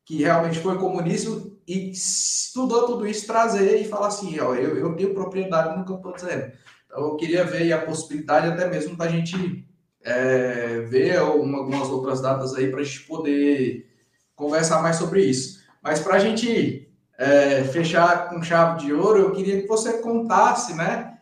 que 0.04 0.22
realmente 0.22 0.60
foi 0.60 0.78
comunista 0.78 1.30
e 1.66 1.90
estudou 1.90 2.86
tudo 2.86 3.06
isso, 3.06 3.26
trazer 3.26 3.80
e 3.80 3.88
falar 3.88 4.08
assim, 4.08 4.38
ó, 4.38 4.54
eu, 4.54 4.76
eu 4.76 4.94
tenho 4.94 5.14
propriedade 5.14 5.76
no 5.76 5.84
que 5.84 5.90
eu 5.90 5.96
estou 5.96 6.14
dizendo. 6.14 6.52
Então 6.86 7.02
eu 7.04 7.16
queria 7.16 7.44
ver 7.44 7.72
a 7.72 7.84
possibilidade 7.84 8.48
até 8.48 8.68
mesmo 8.68 8.96
para 8.96 9.06
a 9.06 9.08
gente 9.08 9.66
é, 10.02 10.80
ver 10.82 11.18
algumas 11.18 11.88
outras 11.88 12.20
datas 12.20 12.54
aí 12.54 12.70
para 12.70 12.80
a 12.80 12.84
gente 12.84 13.02
poder 13.02 13.90
conversar 14.36 14.80
mais 14.80 14.96
sobre 14.96 15.24
isso. 15.24 15.60
Mas 15.82 15.98
para 15.98 16.14
a 16.14 16.18
gente 16.18 16.88
é, 17.18 17.64
fechar 17.64 18.30
com 18.30 18.42
chave 18.42 18.84
de 18.84 18.92
ouro, 18.92 19.18
eu 19.18 19.32
queria 19.32 19.60
que 19.60 19.66
você 19.66 19.98
contasse, 19.98 20.74
né, 20.74 21.18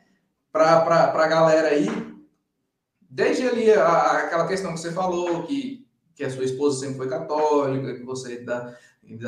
para 0.52 1.12
a 1.12 1.26
galera 1.26 1.68
aí, 1.68 1.88
desde 3.00 3.48
ali 3.48 3.72
a, 3.72 4.12
aquela 4.18 4.46
questão 4.46 4.74
que 4.74 4.80
você 4.80 4.92
falou, 4.92 5.44
que, 5.44 5.86
que 6.14 6.24
a 6.24 6.30
sua 6.30 6.44
esposa 6.44 6.80
sempre 6.80 6.98
foi 6.98 7.08
católica, 7.08 7.94
que 7.94 8.04
você 8.04 8.40
da, 8.40 8.76
que 9.04 9.18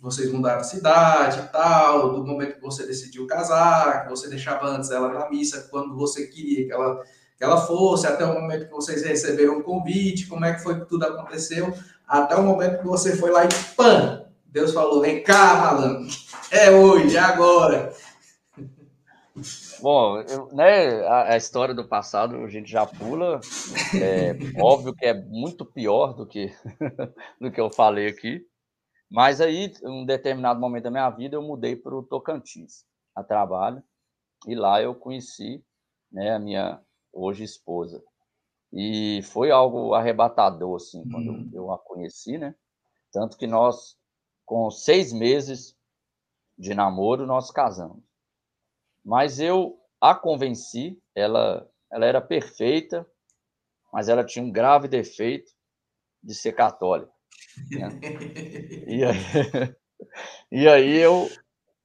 vocês 0.00 0.32
mudaram 0.32 0.62
de 0.62 0.68
cidade 0.68 1.40
e 1.40 1.48
tal, 1.48 2.12
do 2.12 2.26
momento 2.26 2.56
que 2.56 2.60
você 2.60 2.86
decidiu 2.86 3.26
casar, 3.26 4.04
que 4.04 4.10
você 4.10 4.28
deixava 4.28 4.66
antes 4.66 4.90
ela 4.90 5.12
na 5.12 5.28
missa 5.28 5.68
quando 5.70 5.94
você 5.94 6.26
queria 6.26 6.66
que 6.66 6.72
ela, 6.72 7.02
que 7.36 7.44
ela 7.44 7.56
fosse, 7.58 8.06
até 8.06 8.24
o 8.24 8.34
momento 8.34 8.66
que 8.66 8.72
vocês 8.72 9.02
receberam 9.02 9.58
o 9.58 9.62
convite, 9.62 10.26
como 10.26 10.44
é 10.44 10.54
que 10.54 10.62
foi 10.62 10.80
que 10.80 10.86
tudo 10.86 11.04
aconteceu, 11.04 11.72
até 12.06 12.34
o 12.36 12.42
momento 12.42 12.78
que 12.78 12.86
você 12.86 13.16
foi 13.16 13.30
lá 13.30 13.44
e 13.44 13.48
pã! 13.76 14.24
Deus 14.46 14.72
falou: 14.72 15.00
vem 15.00 15.22
cá, 15.22 15.54
malandro, 15.54 16.08
é 16.50 16.70
hoje, 16.70 17.16
é 17.16 17.20
agora. 17.20 17.92
Bom, 19.80 20.20
eu, 20.20 20.48
né, 20.52 21.00
a, 21.06 21.32
a, 21.32 21.36
história 21.36 21.74
do 21.74 21.88
passado 21.88 22.36
a 22.36 22.48
gente 22.48 22.70
já 22.70 22.84
pula. 22.84 23.40
É 23.94 24.36
óbvio 24.60 24.94
que 24.94 25.06
é 25.06 25.14
muito 25.14 25.64
pior 25.64 26.12
do 26.14 26.26
que, 26.26 26.52
do 27.40 27.50
que 27.50 27.60
eu 27.60 27.70
falei 27.70 28.08
aqui. 28.08 28.44
Mas 29.10 29.40
aí, 29.40 29.72
em 29.82 29.88
um 29.88 30.06
determinado 30.06 30.60
momento 30.60 30.84
da 30.84 30.90
minha 30.90 31.10
vida, 31.10 31.36
eu 31.36 31.42
mudei 31.42 31.74
para 31.74 31.94
o 31.94 32.02
Tocantins 32.02 32.84
a 33.14 33.24
trabalho. 33.24 33.82
E 34.46 34.54
lá 34.54 34.80
eu 34.80 34.94
conheci 34.94 35.64
né, 36.10 36.34
a 36.34 36.38
minha 36.38 36.80
hoje 37.12 37.42
esposa. 37.42 38.02
E 38.72 39.20
foi 39.24 39.50
algo 39.50 39.94
arrebatador, 39.94 40.76
assim, 40.76 41.02
quando 41.10 41.32
uhum. 41.32 41.50
eu 41.52 41.72
a 41.72 41.78
conheci, 41.78 42.38
né? 42.38 42.54
Tanto 43.12 43.36
que 43.36 43.46
nós, 43.46 43.96
com 44.46 44.70
seis 44.70 45.12
meses 45.12 45.76
de 46.56 46.72
namoro, 46.72 47.26
nós 47.26 47.50
casamos. 47.50 48.02
Mas 49.04 49.40
eu 49.40 49.76
a 50.00 50.14
convenci, 50.14 51.02
ela, 51.14 51.68
ela 51.90 52.06
era 52.06 52.20
perfeita, 52.20 53.04
mas 53.92 54.08
ela 54.08 54.24
tinha 54.24 54.44
um 54.44 54.52
grave 54.52 54.86
defeito 54.86 55.52
de 56.22 56.34
ser 56.34 56.52
católica. 56.52 57.12
Né? 57.68 57.88
E 58.86 59.04
aí, 59.04 59.18
e 60.50 60.68
aí 60.68 60.96
eu, 60.98 61.28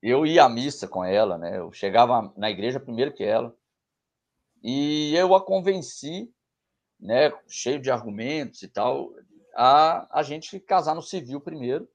eu 0.01 0.25
ia 0.25 0.45
à 0.45 0.49
missa 0.49 0.87
com 0.87 1.03
ela, 1.03 1.37
né? 1.37 1.57
Eu 1.57 1.71
chegava 1.71 2.33
na 2.37 2.49
igreja 2.49 2.79
primeiro 2.79 3.13
que 3.13 3.23
ela. 3.23 3.55
E 4.63 5.15
eu 5.15 5.35
a 5.35 5.45
convenci, 5.45 6.31
né, 6.99 7.31
cheio 7.47 7.79
de 7.79 7.91
argumentos 7.91 8.63
e 8.63 8.67
tal, 8.67 9.11
a 9.55 10.19
a 10.19 10.23
gente 10.23 10.59
casar 10.59 10.95
no 10.95 11.01
civil 11.01 11.39
primeiro. 11.39 11.87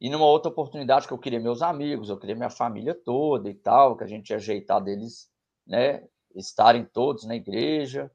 E 0.00 0.10
numa 0.10 0.26
outra 0.26 0.50
oportunidade 0.50 1.06
que 1.06 1.12
eu 1.12 1.18
queria 1.18 1.40
meus 1.40 1.62
amigos, 1.62 2.10
eu 2.10 2.18
queria 2.18 2.36
minha 2.36 2.50
família 2.50 2.94
toda 2.94 3.48
e 3.48 3.54
tal, 3.54 3.96
que 3.96 4.04
a 4.04 4.06
gente 4.06 4.30
ia 4.30 4.36
ajeitar 4.36 4.82
deles, 4.82 5.30
né, 5.66 6.06
estarem 6.34 6.84
todos 6.84 7.24
na 7.24 7.34
igreja, 7.34 8.10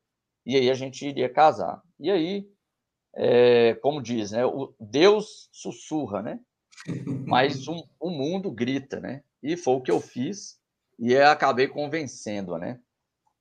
e 0.46 0.56
aí 0.56 0.70
a 0.70 0.74
gente 0.74 1.06
iria 1.08 1.28
casar. 1.28 1.82
E 2.00 2.12
aí 2.12 2.48
é, 3.16 3.76
como 3.76 4.02
diz, 4.02 4.32
né? 4.32 4.46
O 4.46 4.74
Deus 4.80 5.50
sussurra, 5.52 6.22
né? 6.22 6.40
Mas 7.26 7.68
um, 7.70 7.82
o 8.00 8.10
mundo 8.10 8.52
grita, 8.52 9.00
né? 9.00 9.24
E 9.42 9.58
foi 9.58 9.76
o 9.76 9.82
que 9.82 9.92
eu 9.92 10.00
fiz 10.00 10.60
e 11.00 11.14
eu 11.14 11.28
acabei 11.28 11.68
convencendo, 11.68 12.58
né? 12.58 12.80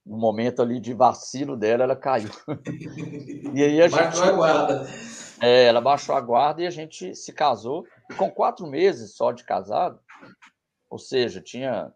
No 0.05 0.16
momento 0.16 0.62
ali 0.62 0.81
de 0.81 0.95
vacilo 0.95 1.57
dela, 1.57 1.85
ela 1.85 1.97
caiu. 1.97 2.31
e 3.55 3.62
aí 3.62 3.83
a 3.83 3.89
baixou 3.89 4.25
gente, 4.25 4.33
a 4.33 4.33
guarda. 4.33 4.87
É, 5.43 5.64
ela 5.64 5.81
baixou 5.81 6.14
a 6.14 6.21
guarda 6.21 6.62
e 6.62 6.66
a 6.66 6.71
gente 6.71 7.14
se 7.14 7.33
casou. 7.33 7.87
E 8.11 8.14
com 8.14 8.31
quatro 8.31 8.66
meses 8.66 9.14
só 9.14 9.31
de 9.31 9.45
casado, 9.45 10.01
ou 10.89 10.99
seja, 10.99 11.41
tinha 11.41 11.93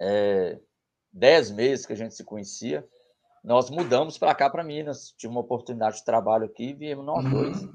é, 0.00 0.58
dez 1.12 1.50
meses 1.50 1.84
que 1.84 1.92
a 1.92 1.96
gente 1.96 2.14
se 2.14 2.24
conhecia, 2.24 2.86
nós 3.44 3.70
mudamos 3.70 4.18
para 4.18 4.34
cá, 4.34 4.50
para 4.50 4.64
Minas. 4.64 5.14
Tive 5.16 5.30
uma 5.30 5.40
oportunidade 5.40 5.96
de 5.96 6.04
trabalho 6.04 6.44
aqui 6.44 6.70
e 6.70 6.74
viemos 6.74 7.04
nós 7.04 7.24
uhum. 7.24 7.30
dois. 7.30 7.68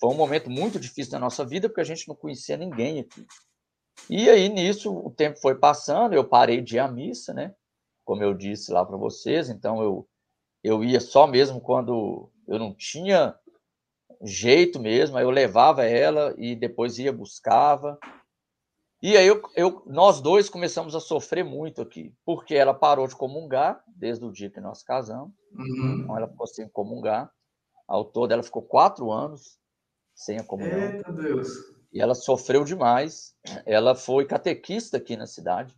Foi 0.00 0.10
um 0.10 0.16
momento 0.16 0.50
muito 0.50 0.80
difícil 0.80 1.12
da 1.12 1.18
nossa 1.18 1.44
vida, 1.44 1.68
porque 1.68 1.80
a 1.80 1.84
gente 1.84 2.08
não 2.08 2.14
conhecia 2.14 2.56
ninguém 2.56 3.00
aqui. 3.00 3.26
E 4.08 4.30
aí, 4.30 4.48
nisso, 4.48 4.92
o 4.92 5.10
tempo 5.10 5.38
foi 5.38 5.54
passando, 5.54 6.14
eu 6.14 6.24
parei 6.24 6.60
de 6.60 6.76
ir 6.76 6.78
à 6.78 6.88
missa, 6.88 7.34
né? 7.34 7.54
Como 8.04 8.22
eu 8.22 8.32
disse 8.32 8.72
lá 8.72 8.84
para 8.84 8.96
vocês, 8.96 9.50
então 9.50 9.82
eu, 9.82 10.08
eu 10.64 10.82
ia 10.82 11.00
só 11.00 11.26
mesmo 11.26 11.60
quando 11.60 12.30
eu 12.48 12.58
não 12.58 12.74
tinha 12.74 13.36
jeito 14.22 14.80
mesmo, 14.80 15.16
aí 15.16 15.24
eu 15.24 15.30
levava 15.30 15.84
ela 15.84 16.34
e 16.38 16.56
depois 16.56 16.98
ia 16.98 17.12
buscava. 17.12 17.98
E 19.02 19.16
aí 19.16 19.26
eu, 19.26 19.42
eu, 19.56 19.82
nós 19.86 20.20
dois 20.20 20.50
começamos 20.50 20.94
a 20.94 21.00
sofrer 21.00 21.42
muito 21.42 21.80
aqui, 21.80 22.14
porque 22.24 22.54
ela 22.54 22.74
parou 22.74 23.06
de 23.06 23.16
comungar 23.16 23.82
desde 23.88 24.24
o 24.24 24.32
dia 24.32 24.50
que 24.50 24.60
nós 24.60 24.82
casamos. 24.82 25.32
Uhum. 25.52 26.00
Então 26.02 26.16
ela 26.16 26.28
ficou 26.28 26.46
sem 26.46 26.68
comungar. 26.68 27.30
Ao 27.88 28.04
todo, 28.04 28.30
ela 28.30 28.42
ficou 28.42 28.62
quatro 28.62 29.10
anos 29.10 29.58
sem 30.14 30.38
a 30.38 30.44
comunhão. 30.44 30.78
Eita 30.78 31.12
Deus! 31.12 31.48
E 31.92 32.00
ela 32.00 32.14
sofreu 32.14 32.62
demais. 32.62 33.34
Ela 33.66 33.94
foi 33.94 34.26
catequista 34.26 34.98
aqui 34.98 35.16
na 35.16 35.26
cidade. 35.26 35.74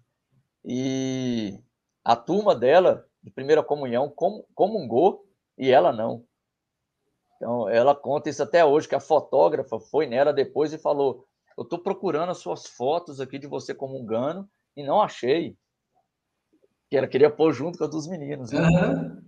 E 0.64 1.58
a 2.04 2.16
turma 2.16 2.54
dela, 2.54 3.06
de 3.22 3.30
primeira 3.30 3.62
comunhão, 3.62 4.12
comungou 4.54 5.24
e 5.56 5.70
ela 5.70 5.92
não. 5.92 6.24
Então, 7.36 7.68
ela 7.68 7.94
conta 7.94 8.28
isso 8.28 8.42
até 8.42 8.64
hoje, 8.64 8.88
que 8.88 8.94
a 8.94 9.00
fotógrafa 9.00 9.80
foi 9.80 10.06
nela 10.06 10.32
depois 10.32 10.72
e 10.72 10.78
falou: 10.78 11.26
eu 11.56 11.64
estou 11.64 11.78
procurando 11.78 12.30
as 12.30 12.38
suas 12.38 12.66
fotos 12.66 13.20
aqui 13.20 13.38
de 13.38 13.46
você 13.46 13.74
comungando 13.74 14.48
e 14.76 14.82
não 14.82 15.00
achei. 15.00 15.56
Que 16.90 16.96
ela 16.96 17.06
queria 17.06 17.30
pôr 17.30 17.52
junto 17.52 17.78
com 17.78 17.84
as 17.84 17.90
dos 17.90 18.06
meninos. 18.06 18.50
Né? 18.50 18.60
Uhum. 18.60 19.22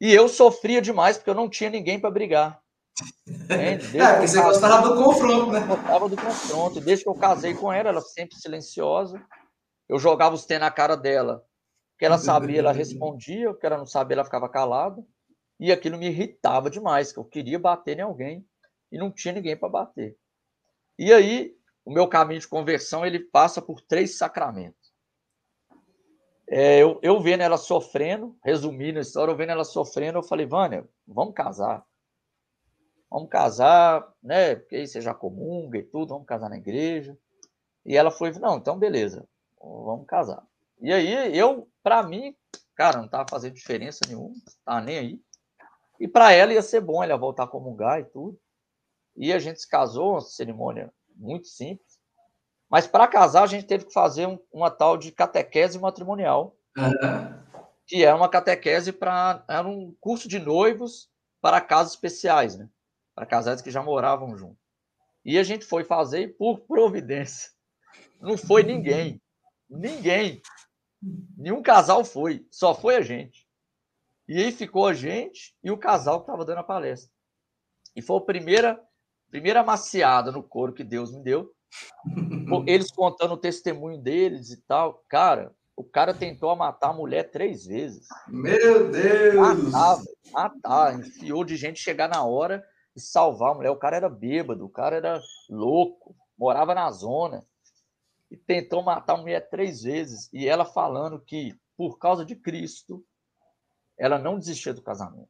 E 0.00 0.12
eu 0.12 0.28
sofria 0.28 0.80
demais 0.80 1.16
porque 1.16 1.30
eu 1.30 1.34
não 1.34 1.48
tinha 1.48 1.70
ninguém 1.70 1.98
para 1.98 2.10
brigar. 2.10 2.60
é, 3.50 3.76
porque 4.14 4.28
você 4.28 4.40
gostava 4.40 4.88
do 4.88 5.02
confronto, 5.02 5.52
né? 5.52 5.60
Gostava 5.60 6.08
do 6.08 6.16
confronto. 6.16 6.80
Desde 6.80 7.04
que 7.04 7.10
eu 7.10 7.14
casei 7.14 7.54
com 7.54 7.72
ela, 7.72 7.90
ela 7.90 8.00
sempre 8.00 8.36
silenciosa. 8.36 9.22
Eu 9.88 9.98
jogava 9.98 10.34
os 10.34 10.46
tênis 10.46 10.62
na 10.62 10.70
cara 10.70 10.96
dela. 10.96 11.44
O 11.94 11.98
que 11.98 12.04
ela 12.04 12.18
sabia, 12.18 12.58
ela 12.58 12.72
respondia. 12.72 13.50
O 13.50 13.54
que 13.54 13.66
ela 13.66 13.78
não 13.78 13.86
sabia, 13.86 14.16
ela 14.16 14.24
ficava 14.24 14.48
calada. 14.48 15.02
E 15.58 15.72
aquilo 15.72 15.98
me 15.98 16.06
irritava 16.06 16.68
demais, 16.68 17.12
que 17.12 17.18
eu 17.18 17.24
queria 17.24 17.58
bater 17.58 17.98
em 17.98 18.02
alguém 18.02 18.46
e 18.92 18.98
não 18.98 19.10
tinha 19.10 19.34
ninguém 19.34 19.56
para 19.56 19.68
bater. 19.68 20.16
E 20.98 21.12
aí, 21.12 21.54
o 21.84 21.92
meu 21.92 22.08
caminho 22.08 22.40
de 22.40 22.48
conversão 22.48 23.04
ele 23.04 23.20
passa 23.20 23.60
por 23.62 23.80
três 23.80 24.16
sacramentos. 24.16 24.92
É, 26.48 26.78
eu, 26.80 26.98
eu 27.02 27.20
vendo 27.20 27.42
ela 27.42 27.56
sofrendo, 27.56 28.36
resumindo 28.44 28.98
a 28.98 29.02
história, 29.02 29.32
eu 29.32 29.36
vendo 29.36 29.50
ela 29.50 29.64
sofrendo, 29.64 30.18
eu 30.18 30.22
falei, 30.22 30.46
Vânia, 30.46 30.88
vamos 31.06 31.34
casar. 31.34 31.84
Vamos 33.10 33.28
casar, 33.28 34.06
né? 34.22 34.56
Porque 34.56 34.76
aí 34.76 34.86
você 34.86 35.00
já 35.00 35.14
comunga 35.14 35.78
e 35.78 35.82
tudo, 35.82 36.10
vamos 36.10 36.26
casar 36.26 36.48
na 36.48 36.56
igreja. 36.56 37.16
E 37.84 37.96
ela 37.96 38.10
foi, 38.10 38.32
não, 38.32 38.56
então 38.56 38.78
beleza, 38.78 39.28
vamos 39.60 40.06
casar. 40.06 40.44
E 40.80 40.92
aí, 40.92 41.36
eu, 41.36 41.68
para 41.82 42.02
mim, 42.02 42.36
cara, 42.74 43.00
não 43.00 43.08
tava 43.08 43.26
fazendo 43.30 43.54
diferença 43.54 44.00
nenhuma, 44.06 44.34
tá 44.64 44.80
nem 44.80 44.98
aí. 44.98 45.20
E 45.98 46.06
para 46.06 46.32
ela 46.32 46.52
ia 46.52 46.62
ser 46.62 46.80
bom 46.80 47.02
ela 47.02 47.16
voltar 47.16 47.44
a 47.44 47.48
comungar 47.48 48.00
e 48.00 48.04
tudo. 48.04 48.38
E 49.16 49.32
a 49.32 49.38
gente 49.38 49.60
se 49.60 49.68
casou, 49.68 50.12
uma 50.12 50.20
cerimônia 50.20 50.92
muito 51.14 51.48
simples. 51.48 51.98
Mas 52.68 52.86
para 52.86 53.06
casar, 53.06 53.44
a 53.44 53.46
gente 53.46 53.66
teve 53.66 53.86
que 53.86 53.92
fazer 53.92 54.26
um, 54.26 54.38
uma 54.52 54.70
tal 54.70 54.96
de 54.96 55.12
catequese 55.12 55.78
matrimonial, 55.78 56.56
uhum. 56.76 57.62
que 57.86 58.04
era 58.04 58.16
uma 58.16 58.28
catequese 58.28 58.92
para. 58.92 59.44
Era 59.48 59.66
um 59.66 59.94
curso 60.00 60.28
de 60.28 60.38
noivos 60.38 61.08
para 61.40 61.60
casos 61.60 61.94
especiais, 61.94 62.56
né? 62.56 62.68
Para 63.14 63.26
casais 63.26 63.62
que 63.62 63.70
já 63.70 63.82
moravam 63.82 64.36
juntos. 64.36 64.58
E 65.24 65.38
a 65.38 65.42
gente 65.42 65.64
foi 65.64 65.84
fazer 65.84 66.36
por 66.36 66.60
providência. 66.60 67.50
Não 68.20 68.36
foi 68.36 68.62
ninguém. 68.62 69.20
Ninguém. 69.68 70.42
Nenhum 71.36 71.62
casal 71.62 72.04
foi. 72.04 72.46
Só 72.50 72.74
foi 72.74 72.96
a 72.96 73.00
gente. 73.00 73.46
E 74.28 74.42
aí 74.42 74.50
ficou 74.52 74.86
a 74.86 74.94
gente 74.94 75.56
e 75.62 75.70
o 75.70 75.78
casal 75.78 76.18
que 76.18 76.24
estava 76.24 76.44
dando 76.44 76.58
a 76.58 76.64
palestra. 76.64 77.10
E 77.94 78.02
foi 78.02 78.18
a 78.18 78.22
primeira 78.22 78.86
primeira 79.30 79.62
maciada 79.62 80.30
no 80.30 80.42
couro 80.42 80.72
que 80.72 80.84
Deus 80.84 81.12
me 81.12 81.22
deu. 81.22 81.52
Eles 82.66 82.90
contando 82.90 83.34
o 83.34 83.38
testemunho 83.38 83.98
deles 83.98 84.50
e 84.50 84.62
tal. 84.62 85.04
Cara, 85.08 85.54
o 85.76 85.84
cara 85.84 86.14
tentou 86.14 86.54
matar 86.56 86.90
a 86.90 86.94
mulher 86.94 87.30
três 87.30 87.66
vezes. 87.66 88.06
Meu 88.28 88.90
Deus! 88.90 89.70
Matar, 89.70 90.02
matar. 90.32 90.98
Enfiou 90.98 91.44
de 91.44 91.56
gente 91.56 91.78
chegar 91.78 92.08
na 92.08 92.24
hora 92.24 92.64
e 92.94 93.00
salvar 93.00 93.52
a 93.52 93.54
mulher. 93.54 93.70
O 93.70 93.76
cara 93.76 93.96
era 93.96 94.08
bêbado, 94.08 94.64
o 94.64 94.70
cara 94.70 94.96
era 94.96 95.20
louco, 95.50 96.16
morava 96.38 96.74
na 96.74 96.90
zona. 96.90 97.44
E 98.30 98.36
tentou 98.36 98.82
matar 98.82 99.14
a 99.14 99.18
mulher 99.18 99.50
três 99.50 99.82
vezes. 99.82 100.30
E 100.32 100.48
ela 100.48 100.64
falando 100.64 101.20
que, 101.20 101.54
por 101.76 101.98
causa 101.98 102.24
de 102.24 102.34
Cristo, 102.34 103.04
ela 103.98 104.18
não 104.18 104.38
desistia 104.38 104.72
do 104.72 104.82
casamento. 104.82 105.28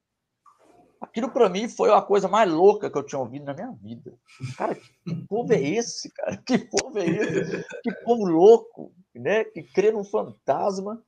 Aquilo 1.01 1.31
para 1.31 1.49
mim 1.49 1.69
foi 1.69 1.93
a 1.93 2.01
coisa 2.01 2.27
mais 2.27 2.51
louca 2.51 2.91
que 2.91 2.97
eu 2.97 3.03
tinha 3.03 3.19
ouvido 3.19 3.45
na 3.45 3.55
minha 3.55 3.71
vida. 3.73 4.15
Cara, 4.57 4.75
que 4.75 5.15
povo 5.29 5.53
é 5.53 5.61
esse, 5.61 6.11
cara? 6.11 6.37
Que 6.39 6.59
povo 6.59 6.99
é 6.99 7.07
esse? 7.07 7.65
Que 7.83 7.93
povo 8.03 8.25
louco, 8.25 8.95
né? 9.15 9.45
Que 9.45 9.63
crê 9.63 9.93
num 9.93 10.05
fantasma 10.05 11.05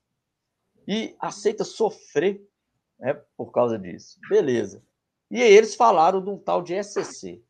e 0.87 1.17
aceita 1.19 1.65
sofrer, 1.65 2.47
né? 2.99 3.15
Por 3.37 3.51
causa 3.51 3.79
disso. 3.79 4.19
Beleza. 4.29 4.83
E 5.31 5.43
aí 5.43 5.53
eles 5.53 5.75
falaram 5.75 6.23
de 6.23 6.31
um 6.31 6.39
tal 6.39 6.63
de 6.63 6.75
SCC. 6.83 7.43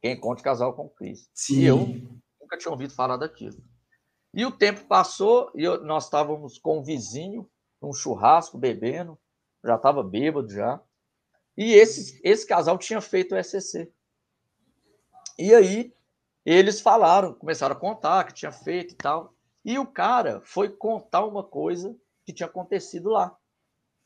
Quem 0.00 0.12
encontra 0.12 0.44
casal 0.44 0.74
com 0.74 0.88
Cristo. 0.88 1.28
Sim. 1.34 1.60
E 1.60 1.64
eu 1.66 1.78
nunca 2.40 2.56
tinha 2.56 2.70
ouvido 2.70 2.94
falar 2.94 3.16
daquilo. 3.16 3.56
E 4.32 4.44
o 4.44 4.52
tempo 4.52 4.84
passou 4.86 5.50
e 5.54 5.64
eu, 5.64 5.82
nós 5.84 6.04
estávamos 6.04 6.58
com 6.58 6.78
um 6.78 6.82
vizinho, 6.82 7.48
um 7.82 7.92
churrasco, 7.92 8.58
bebendo, 8.58 9.18
já 9.64 9.76
estava 9.76 10.02
bêbado 10.02 10.50
já. 10.50 10.80
E 11.56 11.74
esse, 11.74 12.20
esse 12.22 12.46
casal 12.46 12.78
tinha 12.78 13.00
feito 13.00 13.34
o 13.34 13.42
SCC. 13.42 13.92
E 15.38 15.54
aí 15.54 15.92
eles 16.44 16.80
falaram, 16.80 17.34
começaram 17.34 17.74
a 17.74 17.78
contar 17.78 18.24
que 18.24 18.34
tinha 18.34 18.52
feito 18.52 18.94
e 18.94 18.96
tal. 18.96 19.34
E 19.64 19.78
o 19.78 19.86
cara 19.86 20.40
foi 20.44 20.68
contar 20.68 21.24
uma 21.24 21.42
coisa 21.42 21.96
que 22.24 22.32
tinha 22.32 22.46
acontecido 22.46 23.10
lá. 23.10 23.36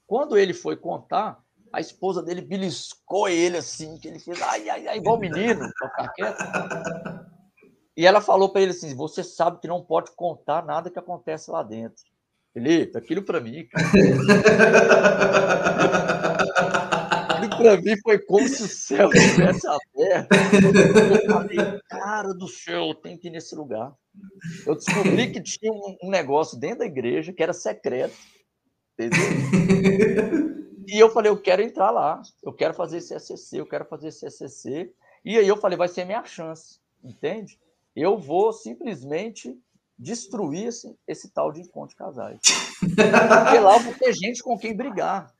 Quando 0.06 0.36
ele 0.36 0.52
foi 0.52 0.76
contar, 0.76 1.42
a 1.72 1.80
esposa 1.80 2.22
dele 2.22 2.42
beliscou 2.42 3.28
ele 3.28 3.56
assim, 3.56 3.98
que 3.98 4.08
ele 4.08 4.18
fez, 4.18 4.40
ai, 4.42 4.68
ai, 4.68 4.88
ai, 4.88 4.98
igual 4.98 5.18
menino, 5.18 5.68
ficar 5.78 6.08
quieto. 6.12 6.44
E 7.96 8.06
ela 8.06 8.20
falou 8.20 8.50
para 8.50 8.62
ele 8.62 8.70
assim: 8.72 8.94
Você 8.94 9.22
sabe 9.22 9.60
que 9.60 9.68
não 9.68 9.84
pode 9.84 10.10
contar 10.12 10.64
nada 10.64 10.90
que 10.90 10.98
acontece 10.98 11.50
lá 11.50 11.62
dentro. 11.62 12.04
Felipe, 12.52 12.98
aquilo 12.98 13.22
para 13.22 13.40
mim, 13.40 13.66
cara. 13.72 13.86
aquilo 17.36 17.56
para 17.56 17.80
mim 17.80 17.96
foi 18.02 18.18
como 18.18 18.46
se 18.46 18.62
o 18.62 18.68
céu 18.68 19.08
tivesse 19.10 19.66
aberto. 19.66 20.28
Eu 21.24 21.32
falei, 21.32 21.80
cara 21.88 22.34
do 22.34 22.46
céu, 22.46 22.88
eu 22.88 22.94
tenho 22.94 23.18
que 23.18 23.28
ir 23.28 23.30
nesse 23.30 23.54
lugar. 23.54 23.94
Eu 24.66 24.74
descobri 24.74 25.32
que 25.32 25.40
tinha 25.40 25.72
um 26.02 26.10
negócio 26.10 26.58
dentro 26.58 26.80
da 26.80 26.86
igreja 26.86 27.32
que 27.32 27.42
era 27.42 27.54
secreto. 27.54 28.14
Entendeu? 28.98 30.52
E 30.86 30.98
eu 30.98 31.08
falei, 31.08 31.30
eu 31.30 31.40
quero 31.40 31.62
entrar 31.62 31.90
lá, 31.90 32.20
eu 32.42 32.52
quero 32.52 32.74
fazer 32.74 32.98
esse 32.98 33.18
SCC, 33.18 33.60
eu 33.60 33.66
quero 33.66 33.86
fazer 33.86 34.08
esse 34.08 34.28
SCC. 34.30 34.92
E 35.24 35.38
aí 35.38 35.48
eu 35.48 35.56
falei, 35.56 35.78
vai 35.78 35.88
ser 35.88 36.04
minha 36.04 36.22
chance, 36.24 36.80
entende? 37.02 37.58
Eu 37.96 38.18
vou 38.18 38.52
simplesmente 38.52 39.58
destruir 39.98 40.68
esse, 40.68 40.96
esse 41.06 41.32
tal 41.32 41.52
de 41.52 41.60
encontro 41.60 41.90
de 41.90 41.96
casais. 41.96 42.40
Porque 42.80 43.58
lá 43.58 43.76
eu 43.76 43.80
vou 43.80 43.94
ter 43.94 44.12
gente 44.12 44.42
com 44.42 44.58
quem 44.58 44.76
brigar. 44.76 45.32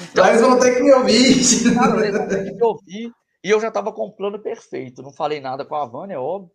Então, 0.00 0.26
eles 0.26 0.40
vão 0.40 0.58
ter 0.58 0.76
que 0.76 0.82
me 0.82 0.92
ouvir. 0.92 1.74
Cara, 1.74 2.00
eles 2.00 2.16
vão 2.16 2.28
ter 2.28 2.44
que 2.44 2.52
me 2.52 2.64
ouvir. 2.64 3.12
E 3.44 3.50
eu 3.50 3.60
já 3.60 3.68
estava 3.68 3.92
com 3.92 4.06
o 4.06 4.12
plano 4.12 4.38
perfeito. 4.38 5.02
Não 5.02 5.12
falei 5.12 5.40
nada 5.40 5.64
com 5.64 5.74
a 5.74 5.84
Vânia, 5.84 6.14
é 6.14 6.18
óbvio. 6.18 6.50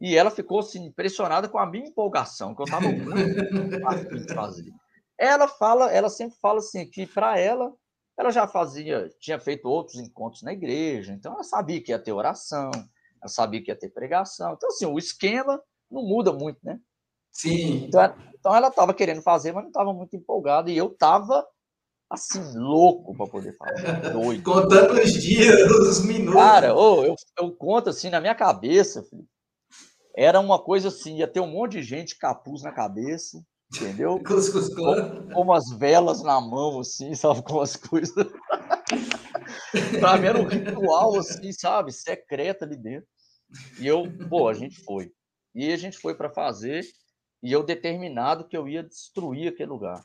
E 0.00 0.16
ela 0.16 0.30
ficou 0.30 0.60
assim, 0.60 0.86
impressionada 0.86 1.48
com 1.48 1.58
a 1.58 1.66
minha 1.66 1.86
empolgação, 1.86 2.54
que 2.54 2.62
eu 2.62 2.64
estava 2.64 2.88
muito 2.88 4.34
fazer. 4.34 4.72
Ela 5.18 5.46
fala, 5.46 5.92
ela 5.92 6.10
sempre 6.10 6.36
fala 6.40 6.58
assim 6.58 6.88
que 6.88 7.06
para 7.06 7.38
ela, 7.38 7.72
ela 8.18 8.30
já 8.30 8.46
fazia, 8.46 9.08
tinha 9.20 9.38
feito 9.38 9.68
outros 9.68 9.98
encontros 9.98 10.42
na 10.42 10.52
igreja, 10.52 11.12
então 11.12 11.32
ela 11.32 11.44
sabia 11.44 11.80
que 11.82 11.92
ia 11.92 11.98
ter 11.98 12.12
oração, 12.12 12.70
ela 12.72 13.28
sabia 13.28 13.62
que 13.62 13.70
ia 13.70 13.78
ter 13.78 13.90
pregação. 13.90 14.54
Então, 14.54 14.68
assim, 14.68 14.86
o 14.86 14.98
esquema 14.98 15.60
não 15.94 16.02
muda 16.02 16.32
muito, 16.32 16.58
né? 16.62 16.78
Sim. 17.32 17.86
Então, 17.86 18.14
então 18.38 18.54
ela 18.54 18.68
estava 18.68 18.94
querendo 18.94 19.22
fazer, 19.22 19.52
mas 19.52 19.64
não 19.64 19.70
estava 19.70 19.92
muito 19.92 20.14
empolgada. 20.16 20.70
E 20.70 20.76
eu 20.76 20.86
estava, 20.86 21.46
assim, 22.10 22.40
louco 22.56 23.16
para 23.16 23.26
poder 23.26 23.56
fazer. 23.56 24.12
Doido. 24.12 24.42
Contando 24.42 25.00
os 25.00 25.12
dias, 25.12 25.70
os 25.70 26.04
minutos. 26.04 26.40
Cara, 26.40 26.74
oh, 26.74 27.04
eu, 27.04 27.16
eu 27.38 27.52
conto 27.56 27.90
assim 27.90 28.10
na 28.10 28.20
minha 28.20 28.34
cabeça, 28.34 29.02
filho. 29.02 29.26
Era 30.16 30.38
uma 30.38 30.62
coisa 30.62 30.88
assim, 30.88 31.16
ia 31.16 31.26
ter 31.26 31.40
um 31.40 31.50
monte 31.50 31.72
de 31.72 31.82
gente 31.82 32.16
capuz 32.16 32.62
na 32.62 32.70
cabeça, 32.70 33.42
entendeu? 33.74 34.20
com, 34.22 35.32
com 35.32 35.40
umas 35.40 35.70
velas 35.76 36.22
na 36.22 36.40
mão, 36.40 36.78
assim, 36.78 37.14
sabe? 37.16 37.42
Com 37.42 37.60
as 37.60 37.74
coisas. 37.74 38.14
pra 39.98 40.16
mim 40.16 40.26
era 40.26 40.38
um 40.38 40.46
ritual, 40.46 41.18
assim, 41.18 41.50
sabe? 41.52 41.90
Secreto 41.90 42.62
ali 42.62 42.76
dentro. 42.76 43.08
E 43.80 43.86
eu, 43.86 44.04
pô, 44.28 44.48
a 44.48 44.54
gente 44.54 44.80
foi. 44.84 45.10
E 45.54 45.72
a 45.72 45.76
gente 45.76 45.98
foi 45.98 46.14
para 46.14 46.30
fazer, 46.30 46.84
e 47.42 47.52
eu 47.52 47.62
determinado 47.62 48.46
que 48.46 48.56
eu 48.56 48.68
ia 48.68 48.82
destruir 48.82 49.48
aquele 49.48 49.70
lugar. 49.70 50.04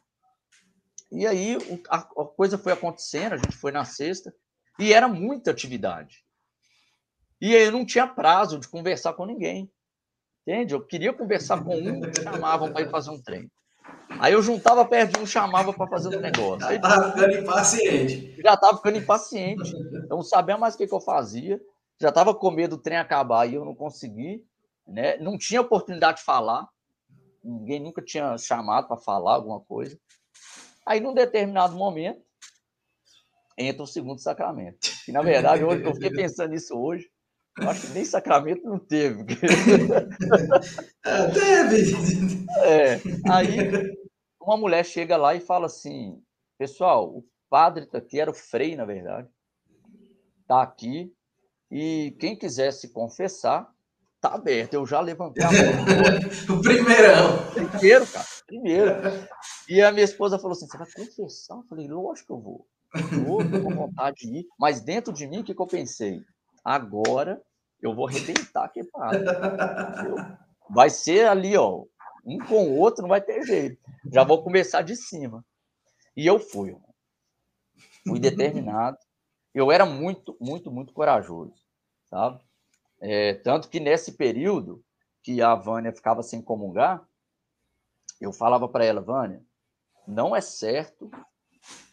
E 1.12 1.26
aí 1.26 1.58
a, 1.90 2.02
coisa 2.02 2.58
foi 2.58 2.72
acontecendo, 2.72 3.34
a 3.34 3.38
gente 3.38 3.56
foi 3.56 3.72
na 3.72 3.84
sexta, 3.84 4.34
e 4.78 4.94
era 4.94 5.08
muita 5.08 5.52
atividade. 5.52 6.24
E 7.42 7.54
eu 7.54 7.72
não 7.72 7.86
tinha 7.86 8.06
prazo 8.06 8.60
de 8.60 8.68
conversar 8.68 9.14
com 9.14 9.26
ninguém. 9.26 9.72
Entende? 10.42 10.74
Eu 10.74 10.86
queria 10.86 11.14
conversar 11.14 11.64
com 11.64 11.76
um, 11.76 12.14
chamavam 12.14 12.72
para 12.72 12.82
ir 12.82 12.90
fazer 12.90 13.10
um 13.10 13.22
trem. 13.22 13.50
Aí 14.20 14.34
eu 14.34 14.42
juntava 14.42 14.86
perto 14.86 15.14
de 15.14 15.20
um, 15.20 15.26
chamava 15.26 15.74
para 15.74 15.88
fazer 15.88 16.16
um 16.16 16.22
negócio. 16.22 16.62
Já 16.62 16.76
estava 16.76 17.12
ficando 17.12 17.38
impaciente. 17.38 18.42
Já 18.42 18.54
estava 18.54 18.78
ficando 18.78 18.98
impaciente. 18.98 19.74
Não 20.10 20.22
sabia 20.22 20.58
mais 20.58 20.76
o 20.76 20.78
que, 20.78 20.88
que 20.88 20.94
eu 20.94 21.02
fazia 21.02 21.60
já 22.00 22.10
estava 22.10 22.34
com 22.34 22.50
medo 22.50 22.78
do 22.78 22.82
trem 22.82 22.98
acabar 22.98 23.46
e 23.46 23.56
eu 23.56 23.66
não 23.66 23.76
consegui, 23.76 24.46
né? 24.90 25.18
Não 25.18 25.38
tinha 25.38 25.62
oportunidade 25.62 26.18
de 26.20 26.24
falar, 26.24 26.68
ninguém 27.44 27.80
nunca 27.80 28.02
tinha 28.02 28.38
chamado 28.38 28.88
para 28.88 28.98
falar 28.98 29.36
alguma 29.36 29.60
coisa. 29.62 29.98
Aí, 30.86 31.00
num 31.00 31.14
determinado 31.14 31.76
momento, 31.76 32.22
entra 33.58 33.84
o 33.84 33.88
segundo 33.88 34.20
sacramento. 34.20 34.80
E, 35.08 35.12
na 35.12 35.22
verdade, 35.22 35.64
hoje, 35.64 35.84
eu 35.84 35.94
fiquei 35.94 36.12
pensando 36.12 36.52
nisso 36.52 36.78
hoje. 36.78 37.10
Eu 37.58 37.70
acho 37.70 37.88
que 37.88 37.94
nem 37.94 38.06
sacramento 38.06 38.64
não 38.64 38.80
teve. 38.80 39.26
É, 41.06 41.28
teve! 41.32 42.46
É, 42.64 43.00
aí, 43.32 43.98
uma 44.42 44.58
mulher 44.58 44.86
chega 44.86 45.18
lá 45.18 45.34
e 45.34 45.40
fala 45.40 45.66
assim: 45.66 46.22
Pessoal, 46.58 47.10
o 47.10 47.26
padre 47.50 47.86
está 47.86 47.98
aqui, 47.98 48.20
era 48.20 48.30
o 48.30 48.34
Frei, 48.34 48.76
na 48.76 48.86
verdade, 48.86 49.28
está 50.42 50.62
aqui, 50.62 51.12
e 51.72 52.16
quem 52.20 52.36
quiser 52.36 52.72
se 52.72 52.90
confessar, 52.90 53.74
tá 54.20 54.34
aberto. 54.34 54.74
Eu 54.74 54.86
já 54.86 55.00
levantei 55.00 55.44
a 55.44 55.52
mão. 55.52 56.58
o 56.58 56.62
primeirão. 56.62 57.38
Primeiro, 57.54 58.08
cara. 58.08 58.26
Primeiro. 58.46 58.92
E 59.68 59.82
a 59.82 59.92
minha 59.92 60.06
esposa 60.06 60.40
falou 60.40 60.54
assim: 60.54 60.68
você 60.68 60.78
vai 60.78 60.88
confessar? 60.92 61.58
Eu 61.58 61.64
falei, 61.64 61.88
lógico 61.88 62.28
que 62.28 62.34
eu 62.34 62.40
vou. 62.40 62.68
Vou, 63.26 63.50
tô 63.50 63.62
com 63.62 63.76
vontade 63.76 64.18
de 64.18 64.40
ir. 64.40 64.48
Mas 64.60 64.82
dentro 64.82 65.14
de 65.14 65.28
mim, 65.28 65.40
o 65.40 65.44
que, 65.44 65.54
que 65.54 65.62
eu 65.62 65.68
pensei? 65.68 66.22
Agora 66.64 67.42
eu 67.82 67.94
vou 67.96 68.08
arrebentar 68.08 68.66
aqui, 68.66 68.84
padre. 68.84 69.26
Vai 70.70 70.90
ser 70.90 71.28
ali, 71.28 71.56
ó. 71.56 71.84
Um 72.26 72.38
com 72.40 72.68
o 72.68 72.78
outro, 72.78 73.02
não 73.02 73.10
vai 73.10 73.22
ter 73.22 73.44
jeito. 73.44 73.78
Já 74.12 74.24
vou 74.24 74.44
começar 74.44 74.82
de 74.82 74.96
cima. 74.96 75.44
E 76.16 76.26
eu 76.28 76.40
fui. 76.40 76.76
Fui 78.06 78.20
determinado 78.20 78.98
eu 79.54 79.72
era 79.72 79.86
muito, 79.86 80.38
muito, 80.40 80.72
muito 80.72 80.94
corajoso, 80.94 81.54
sabe? 82.10 82.40
É, 83.02 83.36
tanto 83.36 83.70
que 83.70 83.80
nesse 83.80 84.14
período 84.14 84.84
que 85.24 85.42
a 85.42 85.56
Vânia 85.56 85.94
ficava 85.94 86.22
sem 86.24 86.42
comungar, 86.42 87.08
eu 88.20 88.34
falava 88.34 88.68
para 88.68 88.84
ela, 88.84 89.02
Vânia, 89.02 89.42
não 90.08 90.36
é 90.36 90.42
certo 90.42 91.10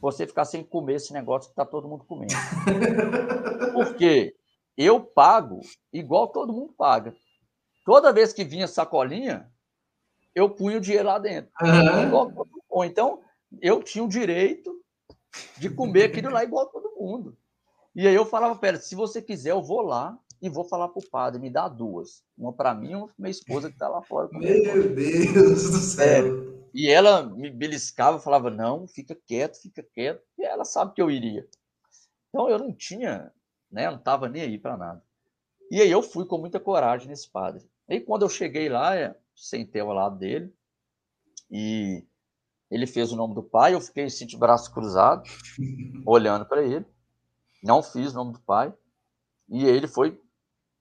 você 0.00 0.26
ficar 0.26 0.44
sem 0.44 0.64
comer 0.64 0.94
esse 0.94 1.12
negócio 1.12 1.48
que 1.48 1.52
está 1.52 1.64
todo 1.64 1.88
mundo 1.88 2.04
comendo. 2.04 2.32
Porque 3.72 4.34
eu 4.76 5.00
pago 5.00 5.60
igual 5.92 6.28
todo 6.28 6.52
mundo 6.52 6.72
paga. 6.72 7.14
Toda 7.84 8.12
vez 8.12 8.32
que 8.32 8.44
vinha 8.44 8.66
sacolinha, 8.66 9.50
eu 10.34 10.50
punho 10.50 10.78
o 10.78 10.80
dinheiro 10.80 11.06
lá 11.06 11.18
dentro. 11.18 11.50
Uhum. 11.62 12.54
Ou 12.68 12.84
então, 12.84 13.22
eu 13.60 13.82
tinha 13.82 14.04
o 14.04 14.08
direito 14.08 14.82
de 15.56 15.70
comer 15.70 16.04
aquilo 16.04 16.30
lá 16.30 16.42
igual 16.42 16.66
todo 16.66 16.96
mundo. 16.98 17.36
E 17.94 18.06
aí 18.06 18.14
eu 18.14 18.26
falava 18.26 18.56
para 18.56 18.70
ela, 18.70 18.78
se 18.78 18.94
você 18.94 19.22
quiser, 19.22 19.52
eu 19.52 19.62
vou 19.62 19.80
lá 19.80 20.18
e 20.40 20.48
vou 20.48 20.64
falar 20.64 20.88
para 20.88 21.00
o 21.00 21.10
padre, 21.10 21.40
me 21.40 21.50
dá 21.50 21.68
duas. 21.68 22.22
Uma 22.36 22.52
para 22.52 22.74
mim 22.74 22.90
e 22.90 22.94
uma 22.94 23.06
para 23.06 23.14
minha 23.18 23.30
esposa 23.30 23.68
que 23.68 23.74
está 23.74 23.88
lá 23.88 24.02
fora. 24.02 24.28
Meu 24.32 24.94
Deus 24.94 25.70
do 25.70 25.78
céu! 25.78 26.52
É. 26.52 26.56
E 26.74 26.90
ela 26.90 27.22
me 27.22 27.50
beliscava, 27.50 28.18
falava, 28.18 28.50
não, 28.50 28.86
fica 28.86 29.14
quieto, 29.14 29.60
fica 29.62 29.82
quieto. 29.82 30.22
E 30.38 30.44
ela 30.44 30.64
sabe 30.64 30.92
que 30.92 31.00
eu 31.00 31.10
iria. 31.10 31.48
Então 32.28 32.50
eu 32.50 32.58
não 32.58 32.72
tinha, 32.72 33.32
né, 33.70 33.90
não 33.90 33.96
estava 33.96 34.28
nem 34.28 34.42
aí 34.42 34.58
para 34.58 34.76
nada. 34.76 35.02
E 35.70 35.80
aí 35.80 35.90
eu 35.90 36.02
fui 36.02 36.26
com 36.26 36.36
muita 36.36 36.60
coragem 36.60 37.08
nesse 37.08 37.30
padre. 37.30 37.64
E 37.88 37.98
quando 38.00 38.22
eu 38.22 38.28
cheguei 38.28 38.68
lá, 38.68 38.94
é, 38.94 39.16
sentei 39.34 39.80
ao 39.80 39.92
lado 39.92 40.18
dele 40.18 40.52
e 41.50 42.04
ele 42.70 42.86
fez 42.86 43.12
o 43.12 43.16
nome 43.16 43.34
do 43.34 43.42
pai, 43.42 43.74
eu 43.74 43.80
fiquei 43.80 44.04
assim 44.04 44.26
de 44.26 44.36
braço 44.36 44.72
cruzado, 44.72 45.22
olhando 46.04 46.44
para 46.44 46.62
ele. 46.62 46.84
Não 47.62 47.82
fiz 47.82 48.12
o 48.12 48.16
nome 48.16 48.32
do 48.34 48.40
pai. 48.40 48.72
E 49.48 49.64
ele 49.64 49.86
foi, 49.86 50.20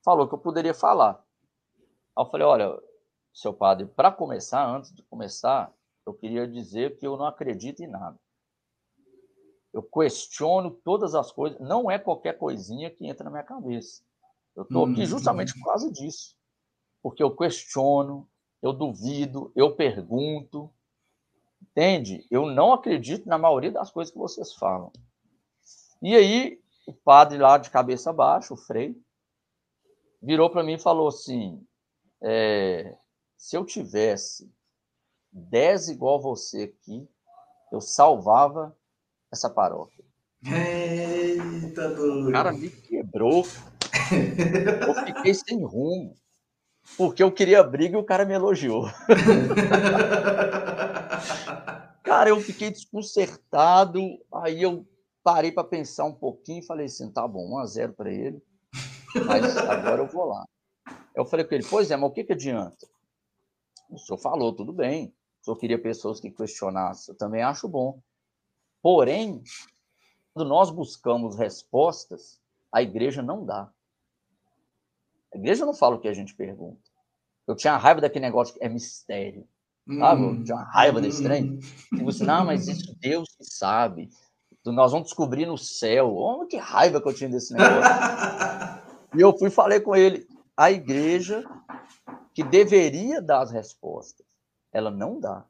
falou 0.05 0.27
que 0.27 0.35
eu 0.35 0.39
poderia 0.39 0.73
falar. 0.73 1.21
Aí 2.15 2.23
eu 2.23 2.29
falei: 2.29 2.45
olha, 2.45 2.79
seu 3.33 3.51
padre, 3.51 3.87
para 3.87 4.11
começar, 4.11 4.65
antes 4.65 4.93
de 4.93 5.01
começar, 5.03 5.73
eu 6.05 6.13
queria 6.13 6.47
dizer 6.47 6.97
que 6.97 7.05
eu 7.05 7.17
não 7.17 7.25
acredito 7.25 7.81
em 7.81 7.87
nada. 7.87 8.17
Eu 9.73 9.83
questiono 9.83 10.71
todas 10.71 11.15
as 11.15 11.31
coisas, 11.31 11.59
não 11.59 11.91
é 11.91 11.99
qualquer 11.99 12.37
coisinha 12.37 12.89
que 12.89 13.05
entra 13.05 13.25
na 13.25 13.31
minha 13.31 13.43
cabeça. 13.43 14.03
Eu 14.55 14.63
estou 14.63 14.85
aqui 14.85 15.01
uhum. 15.01 15.05
justamente 15.05 15.53
por 15.53 15.65
causa 15.65 15.91
disso. 15.91 16.33
Porque 17.03 17.21
eu 17.21 17.35
questiono, 17.35 18.29
eu 18.61 18.71
duvido, 18.71 19.51
eu 19.53 19.75
pergunto. 19.75 20.71
Entende? 21.61 22.25
Eu 22.31 22.45
não 22.45 22.71
acredito 22.71 23.27
na 23.27 23.37
maioria 23.37 23.71
das 23.71 23.91
coisas 23.91 24.13
que 24.13 24.17
vocês 24.17 24.53
falam. 24.53 24.93
E 26.01 26.15
aí, 26.15 26.61
o 26.87 26.93
padre 26.93 27.37
lá 27.37 27.57
de 27.57 27.69
cabeça 27.69 28.13
baixa, 28.13 28.53
o 28.53 28.57
Frei, 28.57 28.95
virou 30.25 30.49
para 30.49 30.63
mim 30.63 30.73
e 30.73 30.81
falou 30.81 31.07
assim: 31.07 31.63
é, 32.21 32.97
se 33.37 33.55
eu 33.55 33.63
tivesse 33.63 34.51
10 35.31 35.89
igual 35.89 36.19
você 36.19 36.63
aqui, 36.63 37.07
eu 37.71 37.79
salvava 37.79 38.75
essa 39.31 39.49
paróquia. 39.49 40.03
Eita, 40.43 41.93
doido. 41.93 42.29
O 42.29 42.31
cara 42.31 42.51
me 42.51 42.69
quebrou. 42.69 43.45
Eu 44.87 44.93
fiquei 45.05 45.33
sem 45.33 45.63
rumo. 45.63 46.15
Porque 46.97 47.23
eu 47.23 47.31
queria 47.31 47.63
briga 47.63 47.97
e 47.97 47.99
o 47.99 48.03
cara 48.03 48.25
me 48.25 48.35
elogiou. 48.35 48.85
cara, 52.03 52.29
eu 52.29 52.39
fiquei 52.39 52.69
desconcertado. 52.69 53.99
Aí 54.31 54.61
eu 54.61 54.87
parei 55.23 55.51
para 55.51 55.63
pensar 55.63 56.05
um 56.05 56.13
pouquinho 56.13 56.59
e 56.59 56.65
falei 56.65 56.85
assim: 56.85 57.11
tá 57.11 57.27
bom, 57.27 57.55
1 57.55 57.57
a 57.57 57.65
0 57.65 57.93
para 57.93 58.13
ele. 58.13 58.39
Mas 59.25 59.57
agora 59.57 60.01
eu 60.01 60.07
vou 60.07 60.25
lá. 60.25 60.45
Eu 61.15 61.25
falei 61.25 61.45
com 61.45 61.55
ele: 61.55 61.65
pois 61.69 61.89
é, 61.91 61.95
mas 61.95 62.09
o 62.09 62.13
que, 62.13 62.23
que 62.23 62.33
adianta? 62.33 62.87
O 63.89 63.97
senhor 63.97 64.17
falou, 64.17 64.53
tudo 64.53 64.73
bem. 64.73 65.13
O 65.41 65.45
senhor 65.45 65.57
queria 65.57 65.81
pessoas 65.81 66.19
que 66.19 66.31
questionassem. 66.31 67.13
Eu 67.13 67.17
também 67.17 67.43
acho 67.43 67.67
bom. 67.67 67.99
Porém, 68.81 69.43
quando 70.33 70.49
nós 70.49 70.69
buscamos 70.69 71.35
respostas, 71.37 72.41
a 72.71 72.81
igreja 72.81 73.21
não 73.21 73.45
dá. 73.45 73.69
A 75.33 75.37
igreja 75.37 75.65
não 75.65 75.73
fala 75.73 75.95
o 75.95 75.99
que 75.99 76.07
a 76.07 76.13
gente 76.13 76.35
pergunta. 76.35 76.81
Eu 77.47 77.55
tinha 77.55 77.77
raiva 77.77 78.01
daquele 78.01 78.25
negócio 78.25 78.53
que 78.53 78.63
é 78.63 78.67
mistério. 78.67 79.47
Sabe? 79.87 80.23
Eu 80.23 80.43
tinha 80.43 80.57
raiva 80.57 80.99
desse 80.99 81.21
trem. 81.21 81.59
E 81.93 82.03
você, 82.03 82.23
não, 82.23 82.45
mas 82.45 82.67
isso 82.67 82.95
Deus 82.99 83.29
que 83.37 83.45
sabe. 83.45 84.09
Nós 84.65 84.91
vamos 84.91 85.07
descobrir 85.07 85.45
no 85.45 85.57
céu. 85.57 86.15
Oh, 86.15 86.47
que 86.47 86.57
raiva 86.57 86.99
que 86.99 87.07
eu 87.07 87.13
tinha 87.13 87.29
desse 87.29 87.53
negócio. 87.53 88.84
E 89.17 89.21
eu 89.21 89.37
fui 89.37 89.47
e 89.47 89.51
falei 89.51 89.79
com 89.79 89.95
ele. 89.95 90.27
A 90.55 90.71
igreja 90.71 91.43
que 92.33 92.43
deveria 92.43 93.21
dar 93.21 93.41
as 93.41 93.51
respostas, 93.51 94.25
ela 94.71 94.91
não 94.91 95.19
dá. 95.19 95.45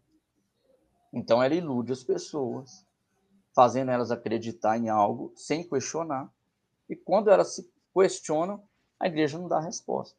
Então 1.11 1.41
ela 1.41 1.53
ilude 1.55 1.91
as 1.91 2.03
pessoas 2.03 2.85
fazendo 3.55 3.89
elas 3.89 4.11
acreditar 4.11 4.77
em 4.77 4.89
algo 4.89 5.31
sem 5.35 5.63
questionar. 5.67 6.29
E 6.89 6.95
quando 6.95 7.31
elas 7.31 7.55
se 7.55 7.71
questionam, 7.93 8.61
a 8.99 9.07
igreja 9.07 9.39
não 9.39 9.47
dá 9.47 9.59
resposta. 9.59 10.15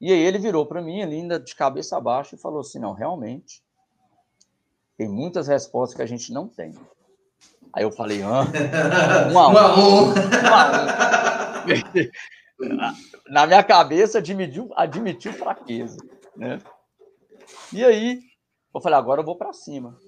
E 0.00 0.12
aí 0.12 0.20
ele 0.20 0.38
virou 0.38 0.66
para 0.66 0.82
mim, 0.82 1.02
ainda 1.02 1.40
de 1.40 1.54
cabeça 1.54 1.96
abaixo, 1.96 2.34
e 2.34 2.38
falou 2.38 2.60
assim: 2.60 2.78
não, 2.78 2.92
realmente, 2.92 3.64
tem 4.96 5.08
muitas 5.08 5.48
respostas 5.48 5.96
que 5.96 6.02
a 6.02 6.06
gente 6.06 6.32
não 6.32 6.46
tem. 6.46 6.74
Aí 7.72 7.82
eu 7.82 7.90
falei, 7.90 8.22
ah, 8.22 8.44
um 9.32 9.38
a 9.38 9.48
um. 9.48 9.52
um, 9.52 9.58
a 9.58 9.74
um. 9.76 10.14
Na 13.28 13.46
minha 13.46 13.62
cabeça, 13.62 14.18
admitiu, 14.18 14.70
admitiu 14.76 15.32
fraqueza. 15.32 15.98
Né? 16.36 16.58
E 17.72 17.84
aí, 17.84 18.22
eu 18.74 18.80
falei, 18.80 18.98
agora 18.98 19.20
eu 19.20 19.24
vou 19.24 19.36
para 19.36 19.52
cima. 19.52 19.98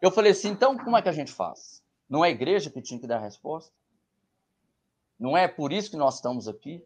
Eu 0.00 0.10
falei 0.10 0.32
assim, 0.32 0.48
então 0.48 0.76
como 0.76 0.96
é 0.96 1.02
que 1.02 1.08
a 1.08 1.12
gente 1.12 1.32
faz? 1.32 1.82
Não 2.08 2.24
é 2.24 2.28
a 2.28 2.32
igreja 2.32 2.70
que 2.70 2.82
tinha 2.82 3.00
que 3.00 3.06
dar 3.06 3.16
a 3.16 3.22
resposta? 3.22 3.72
Não 5.18 5.36
é 5.36 5.46
por 5.46 5.72
isso 5.72 5.90
que 5.90 5.96
nós 5.96 6.16
estamos 6.16 6.48
aqui? 6.48 6.84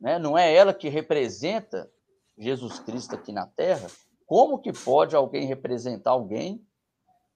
Né? 0.00 0.18
Não 0.18 0.36
é 0.36 0.54
ela 0.54 0.72
que 0.72 0.88
representa 0.88 1.90
Jesus 2.36 2.78
Cristo 2.80 3.14
aqui 3.14 3.30
na 3.30 3.46
Terra? 3.46 3.88
Como 4.26 4.58
que 4.58 4.72
pode 4.72 5.14
alguém 5.14 5.46
representar 5.46 6.12
alguém 6.12 6.66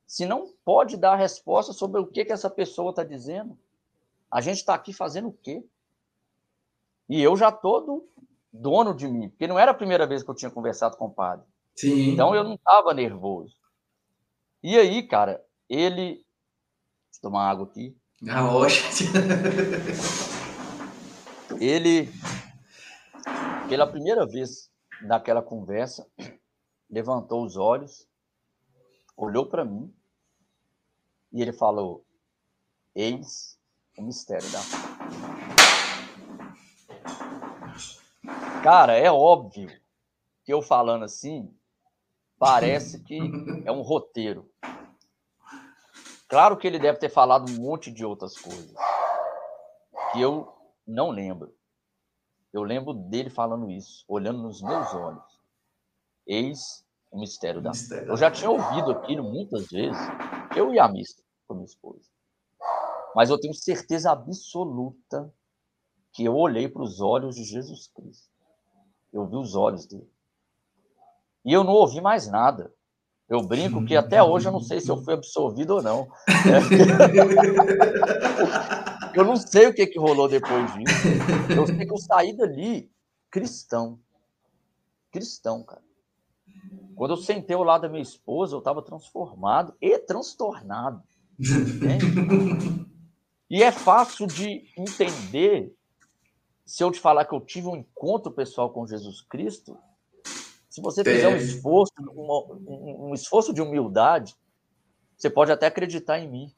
se 0.07 0.25
não 0.25 0.53
pode 0.65 0.97
dar 0.97 1.13
a 1.13 1.17
resposta 1.17 1.73
sobre 1.73 2.01
o 2.01 2.07
que, 2.07 2.25
que 2.25 2.33
essa 2.33 2.49
pessoa 2.49 2.91
está 2.91 3.05
dizendo? 3.05 3.59
A 4.37 4.43
gente 4.43 4.59
está 4.59 4.75
aqui 4.75 4.93
fazendo 4.93 5.29
o 5.29 5.33
quê? 5.33 5.65
E 7.09 7.23
eu 7.23 7.39
já 7.39 7.51
todo 7.51 8.07
dono 8.53 8.95
de 8.95 9.09
mim, 9.09 9.31
porque 9.31 9.47
não 9.47 9.59
era 9.59 9.71
a 9.71 9.75
primeira 9.75 10.07
vez 10.07 10.23
que 10.23 10.29
eu 10.29 10.35
tinha 10.35 10.51
conversado 10.51 10.95
com 10.99 11.07
o 11.07 11.11
padre. 11.11 11.47
Sim. 11.75 12.11
Então 12.11 12.35
eu 12.35 12.45
não 12.45 12.53
estava 12.53 12.93
nervoso. 12.93 13.57
E 14.63 14.77
aí, 14.77 15.03
cara, 15.09 15.43
ele. 15.71 16.17
Deixa 16.17 16.27
eu 17.17 17.23
tomar 17.23 17.49
água 17.49 17.65
aqui. 17.65 17.97
Ah, 18.29 18.55
hoje. 18.55 19.07
ele, 21.59 22.13
pela 23.71 23.87
primeira 23.87 24.27
vez 24.27 24.71
naquela 25.01 25.41
conversa, 25.41 26.07
levantou 26.91 27.43
os 27.43 27.57
olhos, 27.57 28.07
olhou 29.17 29.47
para 29.47 29.65
mim 29.65 29.91
e 31.33 31.41
ele 31.41 31.55
falou: 31.55 32.05
Eis 32.95 33.56
o 33.97 34.03
mistério 34.03 34.49
da 34.51 34.61
Cara, 38.63 38.95
é 38.95 39.11
óbvio 39.11 39.69
que 40.45 40.53
eu 40.53 40.61
falando 40.61 41.05
assim, 41.05 41.55
parece 42.39 43.03
que 43.03 43.19
é 43.65 43.71
um 43.71 43.83
roteiro. 43.83 44.51
Claro 46.29 46.57
que 46.57 46.67
ele 46.67 46.79
deve 46.79 46.99
ter 46.99 47.09
falado 47.09 47.49
um 47.51 47.63
monte 47.63 47.93
de 47.93 48.05
outras 48.05 48.37
coisas 48.37 48.75
que 50.13 50.21
eu 50.21 50.53
não 50.87 51.11
lembro. 51.11 51.55
Eu 52.53 52.63
lembro 52.63 52.93
dele 52.93 53.31
falando 53.31 53.71
isso, 53.71 54.05
olhando 54.09 54.43
nos 54.43 54.63
meus 54.63 54.93
olhos. 54.95 55.41
Eis 56.27 56.85
o 57.11 57.21
mistério 57.21 57.61
da 57.61 57.71
mistério. 57.71 58.09
Eu 58.09 58.17
já 58.17 58.31
tinha 58.31 58.51
ouvido 58.51 58.91
aquilo 58.91 59.23
muitas 59.23 59.69
vezes. 59.69 60.01
Eu 60.57 60.75
ia 60.75 60.85
à 60.85 60.89
missa 60.89 61.23
com 61.47 61.55
minha 61.55 61.67
esposa. 61.67 62.16
Mas 63.17 63.31
eu 63.31 63.41
tenho 63.41 63.55
certeza 63.55 64.13
absoluta 64.13 65.33
que 66.13 66.23
eu 66.23 66.37
olhei 66.37 66.69
para 66.69 66.83
os 66.83 67.01
olhos 67.01 67.35
de 67.35 67.45
Jesus 67.45 67.87
Cristo. 67.87 68.29
Eu 69.11 69.27
vi 69.27 69.37
os 69.37 69.55
olhos 69.55 69.87
dele. 69.87 70.07
E 71.43 71.51
eu 71.51 71.65
não 71.65 71.73
ouvi 71.73 71.99
mais 71.99 72.31
nada. 72.31 72.71
Eu 73.27 73.41
brinco 73.41 73.83
que 73.87 73.97
até 73.97 74.23
hoje 74.23 74.49
eu 74.49 74.53
não 74.53 74.61
sei 74.61 74.81
se 74.81 74.91
eu 74.91 75.03
fui 75.03 75.15
absorvido 75.15 75.77
ou 75.77 75.83
não. 75.83 76.07
eu 79.17 79.25
não 79.25 79.37
sei 79.37 79.69
o 79.69 79.73
que, 79.73 79.87
que 79.87 79.99
rolou 79.99 80.29
depois 80.29 80.71
disso. 80.75 81.09
Eu 81.57 81.67
sei 81.67 81.87
que 81.87 81.93
eu 81.93 81.97
saí 81.97 82.37
dali 82.37 82.93
cristão. 83.31 83.99
Cristão, 85.11 85.65
cara. 85.65 85.81
Quando 86.95 87.13
eu 87.13 87.17
sentei 87.17 87.57
ao 87.57 87.65
lado 87.65 87.81
da 87.83 87.89
minha 87.89 88.03
esposa, 88.03 88.55
eu 88.55 88.59
estava 88.59 88.83
transformado 88.83 89.75
e 89.81 89.99
transtornado. 90.01 91.03
Entende? 91.41 92.95
E 93.49 93.63
é 93.63 93.71
fácil 93.71 94.27
de 94.27 94.65
entender 94.77 95.73
se 96.65 96.83
eu 96.83 96.91
te 96.91 96.99
falar 96.99 97.25
que 97.25 97.35
eu 97.35 97.41
tive 97.41 97.69
um 97.69 97.77
encontro 97.77 98.33
pessoal 98.33 98.71
com 98.71 98.87
Jesus 98.87 99.21
Cristo, 99.23 99.79
se 100.69 100.81
você 100.81 101.05
fizer 101.05 101.29
um 101.29 101.37
esforço, 101.37 101.93
um, 101.99 103.09
um 103.09 103.15
esforço 103.15 103.55
de 103.55 103.63
humildade, 103.63 104.35
você 105.17 105.31
pode 105.31 105.53
até 105.53 105.67
acreditar 105.67 106.19
em 106.19 106.29
mim. 106.29 106.55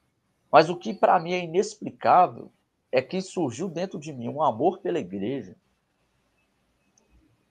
Mas 0.50 0.70
o 0.70 0.76
que 0.76 0.94
para 0.94 1.20
mim 1.20 1.32
é 1.32 1.44
inexplicável 1.44 2.50
é 2.90 3.02
que 3.02 3.20
surgiu 3.20 3.68
dentro 3.68 3.98
de 3.98 4.12
mim 4.12 4.28
um 4.28 4.42
amor 4.42 4.78
pela 4.78 4.98
igreja 4.98 5.54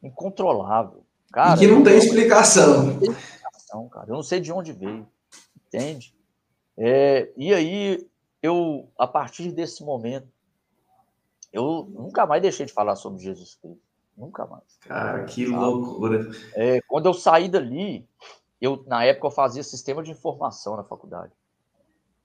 incontrolável. 0.02 1.06
Cara, 1.32 1.56
e 1.56 1.60
que 1.60 1.68
não 1.68 1.84
tem 1.84 1.98
explicação. 1.98 2.86
Não 2.86 3.00
tem 3.00 3.12
explicação, 3.12 3.90
cara. 3.90 4.08
Eu 4.10 4.16
não 4.16 4.24
sei 4.24 4.40
de 4.40 4.52
onde 4.52 4.74
veio, 4.74 5.08
entende? 5.68 6.16
É, 6.78 7.32
e 7.36 7.54
aí, 7.54 8.08
eu, 8.42 8.92
a 8.98 9.08
partir 9.08 9.52
desse 9.52 9.84
momento, 9.84 10.28
eu 11.52 11.88
nunca 11.90 12.26
mais 12.26 12.42
deixei 12.42 12.66
de 12.66 12.74
falar 12.74 12.96
sobre 12.96 13.24
Jesus 13.24 13.56
Cristo. 13.56 13.82
Nunca 14.16 14.46
mais. 14.48 14.78
Cara, 14.82 15.26
que 15.26 15.46
loucura. 15.46 16.32
É, 16.56 16.82
quando 16.82 17.06
eu 17.06 17.14
saí 17.14 17.48
dali, 17.48 18.08
eu 18.60 18.84
na 18.88 19.06
época 19.06 19.28
eu 19.28 19.32
fazia 19.32 19.62
sistema 19.62 20.02
de 20.02 20.12
informação 20.12 20.76
na 20.76 20.84
faculdade. 20.84 21.34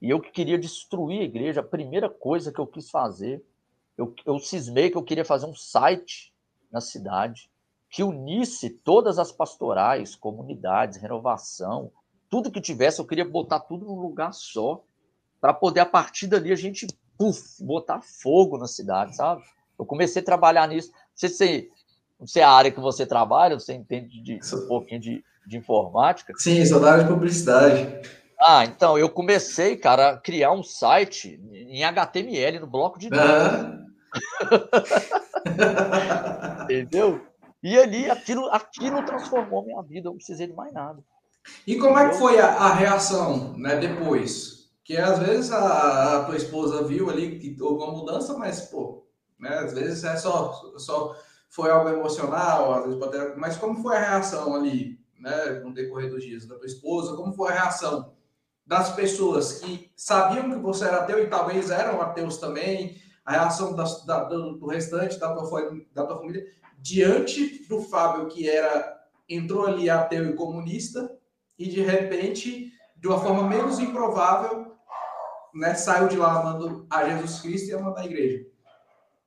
E 0.01 0.09
eu 0.09 0.19
que 0.19 0.31
queria 0.31 0.57
destruir 0.57 1.21
a 1.21 1.23
igreja, 1.23 1.61
a 1.61 1.63
primeira 1.63 2.09
coisa 2.09 2.51
que 2.51 2.59
eu 2.59 2.65
quis 2.65 2.89
fazer, 2.89 3.45
eu, 3.95 4.13
eu 4.25 4.39
cismei 4.39 4.89
que 4.89 4.97
eu 4.97 5.03
queria 5.03 5.23
fazer 5.23 5.45
um 5.45 5.55
site 5.55 6.33
na 6.71 6.81
cidade 6.81 7.49
que 7.93 8.03
unisse 8.03 8.71
todas 8.71 9.19
as 9.19 9.31
pastorais, 9.31 10.15
comunidades, 10.15 10.97
renovação, 10.97 11.91
tudo 12.27 12.51
que 12.51 12.59
tivesse, 12.59 12.99
eu 12.99 13.05
queria 13.05 13.23
botar 13.23 13.59
tudo 13.59 13.85
num 13.85 13.99
lugar 13.99 14.33
só, 14.33 14.83
para 15.43 15.53
poder, 15.53 15.81
a 15.81 15.85
partir 15.85 16.27
dali, 16.27 16.53
a 16.53 16.55
gente 16.55 16.87
puff, 17.17 17.61
botar 17.61 17.99
fogo 17.99 18.57
na 18.57 18.65
cidade, 18.65 19.13
sabe? 19.13 19.43
Eu 19.77 19.85
comecei 19.85 20.21
a 20.21 20.25
trabalhar 20.25 20.65
nisso. 20.69 20.89
Não 20.93 20.99
sei 21.15 21.29
se 21.29 21.69
não 22.17 22.25
sei 22.25 22.43
a 22.43 22.49
área 22.49 22.71
que 22.71 22.79
você 22.79 23.05
trabalha, 23.05 23.59
você 23.59 23.73
entende 23.73 24.21
de, 24.21 24.39
um 24.55 24.67
pouquinho 24.69 25.01
de, 25.01 25.21
de 25.45 25.57
informática. 25.57 26.33
Sim, 26.37 26.65
sou 26.65 26.79
da 26.79 26.93
área 26.93 27.03
de 27.03 27.09
publicidade. 27.09 27.85
Ah, 28.39 28.63
então, 28.63 28.97
eu 28.97 29.09
comecei, 29.09 29.75
cara, 29.75 30.11
a 30.11 30.17
criar 30.17 30.53
um 30.53 30.63
site 30.63 31.37
em 31.51 31.83
HTML, 31.83 32.59
no 32.59 32.67
bloco 32.67 32.97
de 32.97 33.09
dados. 33.09 33.81
Entendeu? 36.63 37.19
E 37.61 37.77
ali, 37.77 38.09
aquilo, 38.09 38.49
aquilo 38.49 39.05
transformou 39.05 39.65
minha 39.65 39.81
vida, 39.81 40.07
eu 40.07 40.11
não 40.11 40.17
precisei 40.17 40.47
de 40.47 40.53
mais 40.53 40.71
nada. 40.71 41.03
E 41.67 41.75
como 41.75 41.99
é 41.99 42.07
que 42.07 42.15
foi 42.15 42.39
a, 42.39 42.47
a 42.47 42.73
reação, 42.73 43.57
né, 43.57 43.75
depois? 43.75 44.62
Que 44.83 44.97
às 44.97 45.19
vezes 45.19 45.51
a, 45.51 46.19
a, 46.19 46.25
tua 46.25 46.35
esposa 46.35 46.83
viu 46.83 47.09
ali 47.09 47.39
que 47.39 47.61
houve 47.61 47.83
uma 47.83 47.93
mudança, 47.93 48.37
mas, 48.37 48.61
pô, 48.61 49.07
né? 49.39 49.49
Às 49.59 49.73
vezes 49.73 50.03
é 50.03 50.15
só, 50.17 50.53
só 50.77 51.15
foi 51.49 51.69
algo 51.69 51.89
emocional, 51.89 52.73
às 52.73 52.83
vezes 52.83 52.99
pode 52.99 53.11
ter, 53.11 53.37
mas 53.37 53.57
como 53.57 53.81
foi 53.81 53.95
a 53.95 54.09
reação 54.09 54.55
ali, 54.55 54.99
né, 55.19 55.61
no 55.63 55.73
decorrer 55.73 56.09
dos 56.09 56.23
dias 56.23 56.45
da 56.45 56.55
tua 56.55 56.65
esposa? 56.65 57.15
Como 57.15 57.33
foi 57.33 57.51
a 57.51 57.61
reação 57.61 58.13
das 58.65 58.93
pessoas 58.93 59.59
que 59.59 59.91
sabiam 59.95 60.49
que 60.49 60.57
você 60.57 60.85
era 60.85 60.97
ateu 60.97 61.23
e 61.23 61.29
talvez 61.29 61.69
eram 61.69 62.01
ateus 62.01 62.37
também? 62.37 62.97
A 63.23 63.33
reação 63.33 63.73
da, 63.73 63.83
da, 64.05 64.23
do 64.25 64.67
restante 64.67 65.17
da 65.17 65.33
tua, 65.33 65.71
da 65.93 66.05
tua 66.05 66.17
família 66.17 66.45
diante 66.77 67.65
do 67.69 67.81
Fábio 67.81 68.27
que 68.27 68.49
era 68.49 69.01
entrou 69.29 69.65
ali 69.65 69.89
ateu 69.89 70.29
e 70.29 70.33
comunista 70.33 71.09
e 71.57 71.67
de 71.67 71.81
repente, 71.81 72.71
de 72.97 73.07
uma 73.07 73.19
forma 73.19 73.47
menos 73.47 73.79
improvável, 73.79 74.72
né, 75.53 75.75
saiu 75.75 76.07
de 76.07 76.17
lá 76.17 76.39
amando 76.39 76.85
a 76.89 77.07
Jesus 77.07 77.41
Cristo 77.41 77.69
e 77.69 77.73
amando 77.73 77.99
a 77.99 78.05
igreja. 78.05 78.45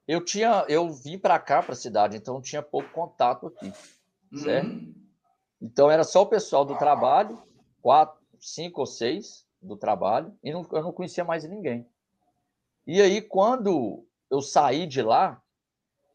Eu 0.06 0.24
tinha, 0.24 0.64
eu 0.68 0.90
vim 0.90 1.18
para 1.18 1.38
cá 1.38 1.62
para 1.62 1.72
a 1.72 1.76
cidade, 1.76 2.16
então 2.16 2.40
tinha 2.40 2.62
pouco 2.62 2.90
contato 2.90 3.46
aqui, 3.48 3.72
certo? 4.36 4.68
Uhum. 4.68 4.94
Então 5.60 5.90
era 5.90 6.04
só 6.04 6.22
o 6.22 6.26
pessoal 6.26 6.64
do 6.64 6.76
trabalho, 6.76 7.42
quatro, 7.82 8.20
cinco 8.38 8.80
ou 8.80 8.86
seis 8.86 9.46
do 9.60 9.76
trabalho, 9.76 10.32
e 10.44 10.52
não, 10.52 10.66
eu 10.70 10.82
não 10.82 10.92
conhecia 10.92 11.24
mais 11.24 11.44
ninguém. 11.44 11.88
E 12.86 13.02
aí 13.02 13.20
quando 13.20 14.06
eu 14.30 14.40
saí 14.40 14.86
de 14.86 15.02
lá, 15.02 15.42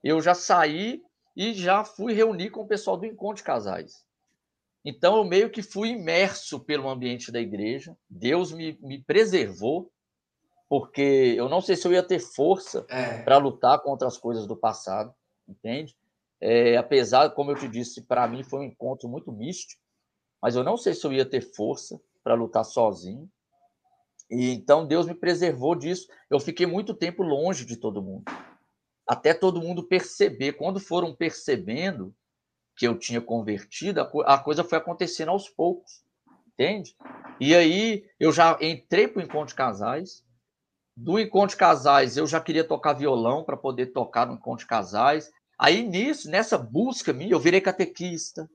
eu 0.04 0.22
já 0.22 0.34
saí 0.34 1.04
e 1.36 1.54
já 1.54 1.84
fui 1.84 2.14
reunir 2.14 2.50
com 2.50 2.62
o 2.62 2.68
pessoal 2.68 2.98
do 2.98 3.06
encontro 3.06 3.38
de 3.38 3.44
casais. 3.44 4.06
Então 4.84 5.18
eu 5.18 5.24
meio 5.24 5.50
que 5.50 5.62
fui 5.62 5.90
imerso 5.90 6.60
pelo 6.60 6.90
ambiente 6.90 7.32
da 7.32 7.40
igreja. 7.40 7.96
Deus 8.10 8.52
me, 8.52 8.78
me 8.82 9.02
preservou, 9.04 9.92
porque 10.72 11.36
eu 11.36 11.50
não 11.50 11.60
sei 11.60 11.76
se 11.76 11.86
eu 11.86 11.92
ia 11.92 12.02
ter 12.02 12.20
força 12.20 12.86
é. 12.90 13.24
para 13.24 13.38
lutar 13.38 13.82
contra 13.82 14.08
as 14.08 14.18
coisas 14.18 14.48
do 14.48 14.56
passado, 14.56 15.14
entende? 15.46 15.98
É, 16.40 16.78
apesar, 16.78 17.32
como 17.32 17.52
eu 17.52 17.56
te 17.56 17.68
disse, 17.68 18.04
para 18.04 18.26
mim 18.26 18.42
foi 18.42 18.62
um 18.62 18.64
encontro 18.64 19.10
muito 19.10 19.34
místico, 19.34 19.82
mas 20.42 20.56
eu 20.56 20.64
não 20.64 20.78
sei 20.78 20.94
se 20.94 21.06
eu 21.06 21.12
ia 21.12 21.26
ter 21.26 21.42
força 21.42 22.00
para 22.24 22.36
lutar 22.36 22.64
sozinho. 22.64 23.30
E 24.30 24.52
então 24.52 24.88
Deus 24.88 25.06
me 25.06 25.14
preservou 25.14 25.76
disso. 25.76 26.08
Eu 26.30 26.40
fiquei 26.40 26.66
muito 26.66 26.94
tempo 26.94 27.22
longe 27.22 27.66
de 27.66 27.76
todo 27.76 28.02
mundo 28.02 28.24
até 29.12 29.34
todo 29.34 29.62
mundo 29.62 29.84
perceber. 29.84 30.54
Quando 30.54 30.80
foram 30.80 31.14
percebendo 31.14 32.16
que 32.78 32.88
eu 32.88 32.98
tinha 32.98 33.20
convertido, 33.20 34.00
a 34.00 34.38
coisa 34.38 34.64
foi 34.64 34.78
acontecendo 34.78 35.32
aos 35.32 35.50
poucos, 35.50 36.02
entende? 36.48 36.96
E 37.38 37.54
aí 37.54 38.06
eu 38.18 38.32
já 38.32 38.58
entrei 38.62 39.10
para 39.10 39.20
o 39.20 39.24
encontro 39.24 39.48
de 39.48 39.56
casais. 39.56 40.24
Do 40.96 41.20
encontro 41.20 41.52
de 41.52 41.58
casais, 41.58 42.18
eu 42.18 42.28
já 42.28 42.40
queria 42.40 42.64
tocar 42.64 42.94
violão 42.94 43.44
para 43.44 43.58
poder 43.58 43.88
tocar 43.88 44.28
no 44.28 44.34
encontro 44.34 44.66
de 44.66 44.68
casais. 44.68 45.32
Aí 45.58 45.88
nisso, 45.88 46.30
nessa 46.30 46.58
busca 46.58 47.14
minha, 47.14 47.32
eu 47.32 47.40
virei 47.40 47.62
catequista, 47.62 48.50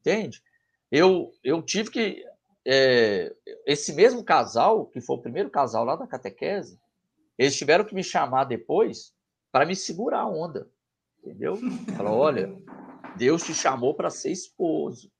entende? 0.00 0.42
Eu, 0.90 1.32
eu 1.42 1.62
tive 1.62 1.90
que. 1.90 2.24
É, 2.66 3.34
esse 3.66 3.94
mesmo 3.94 4.22
casal, 4.22 4.84
que 4.86 5.00
foi 5.00 5.16
o 5.16 5.22
primeiro 5.22 5.48
casal 5.48 5.82
lá 5.82 5.96
da 5.96 6.06
catequese, 6.06 6.78
eles 7.38 7.56
tiveram 7.56 7.86
que 7.86 7.94
me 7.94 8.04
chamar 8.04 8.44
depois 8.44 9.14
para 9.50 9.64
me 9.64 9.74
segurar 9.74 10.20
a 10.20 10.28
onda, 10.28 10.68
entendeu? 11.18 11.56
Fala, 11.96 12.12
olha, 12.12 12.54
Deus 13.16 13.42
te 13.42 13.54
chamou 13.54 13.94
para 13.94 14.10
ser 14.10 14.30
esposo, 14.30 15.10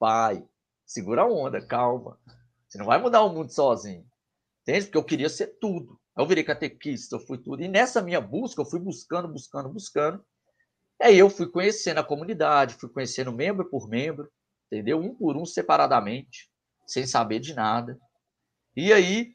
pai, 0.00 0.44
segura 0.84 1.22
a 1.22 1.28
onda, 1.28 1.64
calma. 1.64 2.18
Você 2.66 2.76
não 2.76 2.86
vai 2.86 3.00
mudar 3.00 3.22
o 3.22 3.32
mundo 3.32 3.50
sozinho, 3.52 4.04
entende? 4.70 4.86
Porque 4.86 4.98
eu 4.98 5.04
queria 5.04 5.28
ser 5.28 5.58
tudo. 5.60 6.00
Eu 6.16 6.26
virei 6.26 6.44
catequista, 6.44 7.16
eu 7.16 7.20
fui 7.20 7.38
tudo. 7.38 7.62
E 7.62 7.68
nessa 7.68 8.00
minha 8.00 8.20
busca, 8.20 8.60
eu 8.60 8.66
fui 8.66 8.78
buscando, 8.78 9.28
buscando, 9.28 9.68
buscando. 9.68 10.24
Aí 11.00 11.18
eu 11.18 11.30
fui 11.30 11.48
conhecendo 11.48 11.98
a 11.98 12.04
comunidade, 12.04 12.74
fui 12.74 12.88
conhecendo 12.88 13.32
membro 13.32 13.68
por 13.68 13.88
membro, 13.88 14.30
entendeu? 14.66 15.00
Um 15.00 15.14
por 15.14 15.36
um, 15.36 15.44
separadamente, 15.44 16.50
sem 16.86 17.06
saber 17.06 17.40
de 17.40 17.54
nada. 17.54 17.98
E 18.76 18.92
aí 18.92 19.34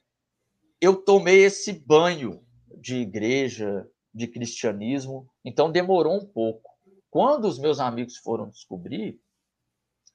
eu 0.79 0.95
tomei 0.95 1.43
esse 1.43 1.73
banho 1.73 2.45
de 2.77 2.97
igreja, 2.97 3.87
de 4.13 4.27
cristianismo, 4.27 5.27
então 5.43 5.71
demorou 5.71 6.15
um 6.15 6.25
pouco. 6.25 6.71
Quando 7.09 7.45
os 7.45 7.57
meus 7.57 7.79
amigos 7.79 8.17
foram 8.17 8.49
descobrir, 8.49 9.19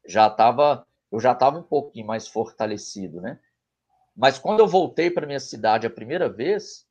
já 0.06 0.28
estava 0.28 0.86
eu 1.12 1.18
já 1.18 1.32
estava 1.32 1.59
um 1.59 1.62
pouquinho 1.64 2.06
mais 2.06 2.28
fortalecido, 2.28 3.20
né? 3.20 3.40
Mas 4.16 4.39
quando 4.39 4.61
eu 4.61 4.69
voltei 4.69 5.11
para 5.11 5.27
minha 5.27 5.41
cidade 5.41 5.87
a 5.87 5.91
primeira 5.91 6.28
vez, 6.28 6.87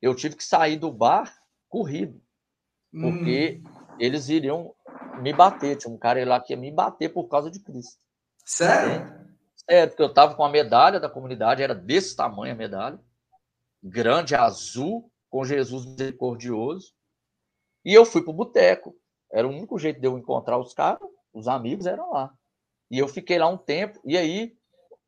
eu 0.00 0.14
tive 0.14 0.36
que 0.36 0.44
sair 0.44 0.76
do 0.76 0.90
bar 0.90 1.32
corrido, 1.68 2.20
porque 2.90 3.62
hum. 3.64 3.96
eles 3.98 4.28
iriam 4.28 4.74
me 5.20 5.32
bater. 5.32 5.76
Tinha 5.76 5.92
um 5.92 5.98
cara 5.98 6.24
lá 6.26 6.40
que 6.40 6.52
ia 6.52 6.56
me 6.56 6.70
bater 6.70 7.12
por 7.12 7.28
causa 7.28 7.50
de 7.50 7.60
Cristo. 7.60 8.00
Sério? 8.44 9.22
É, 9.68 9.86
porque 9.86 10.02
eu 10.02 10.08
estava 10.08 10.34
com 10.34 10.44
a 10.44 10.50
medalha 10.50 10.98
da 10.98 11.08
comunidade, 11.08 11.62
era 11.62 11.74
desse 11.74 12.16
tamanho 12.16 12.52
a 12.52 12.56
medalha, 12.56 13.00
grande, 13.82 14.34
azul, 14.34 15.10
com 15.30 15.44
Jesus 15.44 15.86
misericordioso. 15.86 16.92
E 17.84 17.94
eu 17.94 18.04
fui 18.04 18.22
para 18.22 18.30
o 18.30 18.34
boteco. 18.34 18.94
Era 19.32 19.46
o 19.46 19.50
único 19.50 19.78
jeito 19.78 20.00
de 20.00 20.06
eu 20.06 20.18
encontrar 20.18 20.58
os 20.58 20.74
caras, 20.74 21.08
os 21.32 21.48
amigos 21.48 21.86
eram 21.86 22.12
lá. 22.12 22.34
E 22.90 22.98
eu 22.98 23.08
fiquei 23.08 23.38
lá 23.38 23.48
um 23.48 23.56
tempo, 23.56 23.98
e 24.04 24.18
aí 24.18 24.54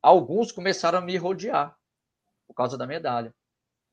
alguns 0.04 0.52
começaram 0.52 0.98
a 0.98 1.00
me 1.00 1.16
rodear 1.16 1.74
por 2.46 2.54
causa 2.54 2.76
da 2.76 2.86
medalha. 2.86 3.34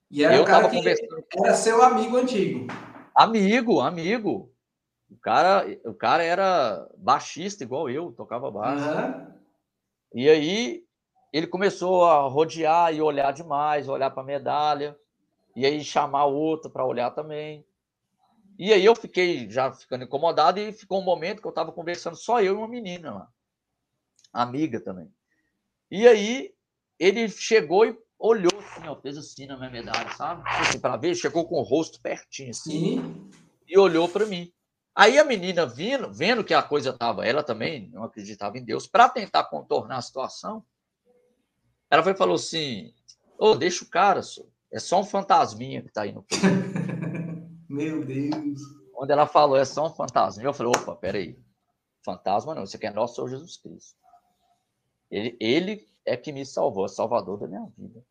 E 0.10 0.26
era 0.26 0.36
eu 0.36 0.44
que 0.44 0.76
conversando... 0.76 1.26
era 1.38 1.54
seu 1.56 1.82
amigo 1.82 2.18
antigo. 2.18 2.68
Amigo, 3.16 3.80
amigo. 3.80 4.54
O 5.10 5.18
cara, 5.18 5.66
o 5.86 5.94
cara 5.94 6.22
era 6.22 6.86
baixista 6.98 7.64
igual 7.64 7.90
eu, 7.90 8.12
tocava 8.12 8.52
baixo. 8.52 8.84
Uhum. 8.84 9.34
E 10.14 10.30
aí 10.30 10.86
ele 11.32 11.48
começou 11.48 12.04
a 12.04 12.28
rodear 12.28 12.94
e 12.94 13.02
olhar 13.02 13.32
demais, 13.32 13.88
olhar 13.88 14.12
para 14.12 14.22
a 14.22 14.26
medalha 14.26 14.98
e 15.56 15.66
aí 15.66 15.82
chamar 15.82 16.26
o 16.26 16.36
outro 16.36 16.70
para 16.70 16.86
olhar 16.86 17.12
também. 17.12 17.66
E 18.60 18.74
aí 18.74 18.84
eu 18.84 18.96
fiquei 18.96 19.50
já 19.50 19.72
ficando 19.72 20.04
incomodado 20.04 20.60
e 20.60 20.74
ficou 20.74 21.00
um 21.00 21.06
momento 21.06 21.42
que 21.42 21.48
eu 21.48 21.52
estava 21.52 21.72
conversando 21.72 22.18
só 22.18 22.42
eu 22.42 22.56
e 22.56 22.58
uma 22.58 22.68
menina 22.68 23.14
lá, 23.14 23.28
amiga 24.34 24.80
também. 24.82 25.10
E 25.92 26.08
aí 26.08 26.54
ele 26.98 27.28
chegou 27.28 27.86
e 27.86 27.98
olhou 28.18 28.52
assim, 28.58 28.88
ó, 28.88 28.96
fez 28.96 29.18
assim 29.18 29.46
na 29.46 29.58
minha 29.58 29.70
medalha, 29.70 30.10
sabe? 30.12 30.42
Assim, 30.46 30.80
para 30.80 30.96
ver, 30.96 31.14
chegou 31.16 31.46
com 31.46 31.56
o 31.56 31.64
rosto 31.64 32.00
pertinho 32.02 32.52
assim 32.52 33.02
Sim. 33.02 33.30
e 33.68 33.78
olhou 33.78 34.08
para 34.08 34.26
mim. 34.26 34.50
Aí 34.96 35.20
a 35.20 35.26
menina 35.26 35.66
vindo, 35.66 36.14
vendo 36.14 36.44
que 36.44 36.54
a 36.54 36.64
coisa 36.64 36.92
estava, 36.92 37.26
ela 37.26 37.44
também 37.44 37.90
não 37.90 38.04
acreditava 38.04 38.58
em 38.58 38.64
Deus, 38.64 38.88
para 38.88 39.10
tentar 39.10 39.44
contornar 39.46 39.98
a 39.98 40.02
situação, 40.02 40.64
ela 41.90 42.04
foi 42.04 42.14
falou 42.14 42.36
assim: 42.36 42.94
"Ô, 43.38 43.52
oh, 43.52 43.56
deixa 43.56 43.84
o 43.84 43.90
cara, 43.90 44.24
senhor. 44.24 44.50
É 44.72 44.80
só 44.80 45.02
um 45.02 45.04
fantasminha 45.04 45.82
que 45.82 45.90
está 45.90 46.04
aí 46.04 46.14
no 46.14 46.26
Meu 47.68 48.06
Deus. 48.06 48.62
Quando 48.94 49.12
ela 49.12 49.28
falou, 49.28 49.58
é 49.58 49.66
só 49.66 49.88
um 49.88 49.94
fantasma. 49.94 50.44
Eu 50.44 50.54
falei, 50.54 50.72
opa, 50.74 50.96
peraí. 50.96 51.38
Fantasma 52.06 52.56
não, 52.56 52.64
isso 52.64 52.78
aqui 52.78 52.88
é 52.88 52.92
nosso 52.92 53.16
Senhor 53.16 53.30
Jesus 53.30 53.58
Cristo. 53.58 54.01
Ele, 55.12 55.36
ele 55.40 55.88
é 56.06 56.16
que 56.16 56.32
me 56.32 56.46
salvou, 56.46 56.86
é 56.86 56.90
salvador 56.90 57.38
da 57.38 57.48
minha 57.48 57.68
vida. 57.78 58.02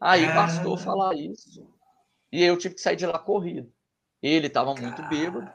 Aí 0.00 0.24
ah. 0.24 0.34
bastou 0.34 0.76
falar 0.76 1.14
isso. 1.14 1.66
E 2.32 2.42
eu 2.42 2.56
tive 2.56 2.74
que 2.74 2.80
sair 2.80 2.96
de 2.96 3.06
lá 3.06 3.18
corrido. 3.18 3.70
Ele 4.22 4.46
estava 4.46 4.74
muito 4.74 5.02
bêbado. 5.08 5.48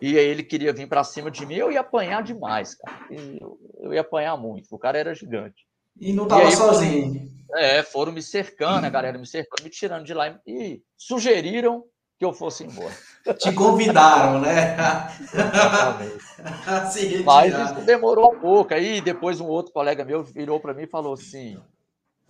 E 0.00 0.18
aí 0.18 0.26
ele 0.26 0.42
queria 0.42 0.72
vir 0.72 0.88
para 0.88 1.04
cima 1.04 1.30
de 1.30 1.44
mim. 1.44 1.54
Eu 1.54 1.72
ia 1.72 1.80
apanhar 1.80 2.22
demais, 2.22 2.74
cara. 2.74 3.06
Eu, 3.10 3.58
eu 3.80 3.94
ia 3.94 4.00
apanhar 4.00 4.36
muito. 4.36 4.66
O 4.70 4.78
cara 4.78 4.98
era 4.98 5.14
gigante. 5.14 5.66
E 5.98 6.12
não 6.12 6.24
estava 6.24 6.50
sozinho. 6.50 7.30
É, 7.54 7.82
foram 7.82 8.12
me 8.12 8.22
cercando, 8.22 8.84
a 8.84 8.90
galera 8.90 9.18
me 9.18 9.26
cercando, 9.26 9.64
me 9.64 9.70
tirando 9.70 10.04
de 10.04 10.12
lá 10.12 10.38
e 10.46 10.82
sugeriram 10.96 11.84
que 12.18 12.24
eu 12.24 12.32
fosse 12.32 12.64
embora. 12.64 12.94
Te 13.34 13.52
convidaram, 13.52 14.40
né? 14.40 14.76
Mas 17.24 17.54
isso 17.54 17.84
demorou 17.84 18.34
um 18.34 18.40
pouco. 18.40 18.72
Aí 18.72 19.00
depois 19.00 19.40
um 19.40 19.46
outro 19.46 19.72
colega 19.72 20.04
meu 20.04 20.22
virou 20.22 20.60
para 20.60 20.74
mim 20.74 20.82
e 20.82 20.88
falou 20.88 21.14
assim: 21.14 21.60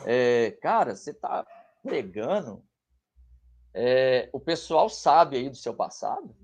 é, 0.05 0.57
Cara, 0.63 0.97
você 0.97 1.11
está 1.11 1.47
pregando, 1.83 2.63
é, 3.75 4.29
o 4.33 4.41
pessoal 4.41 4.89
sabe 4.89 5.37
aí 5.37 5.49
do 5.49 5.57
seu 5.57 5.75
passado, 5.75 6.35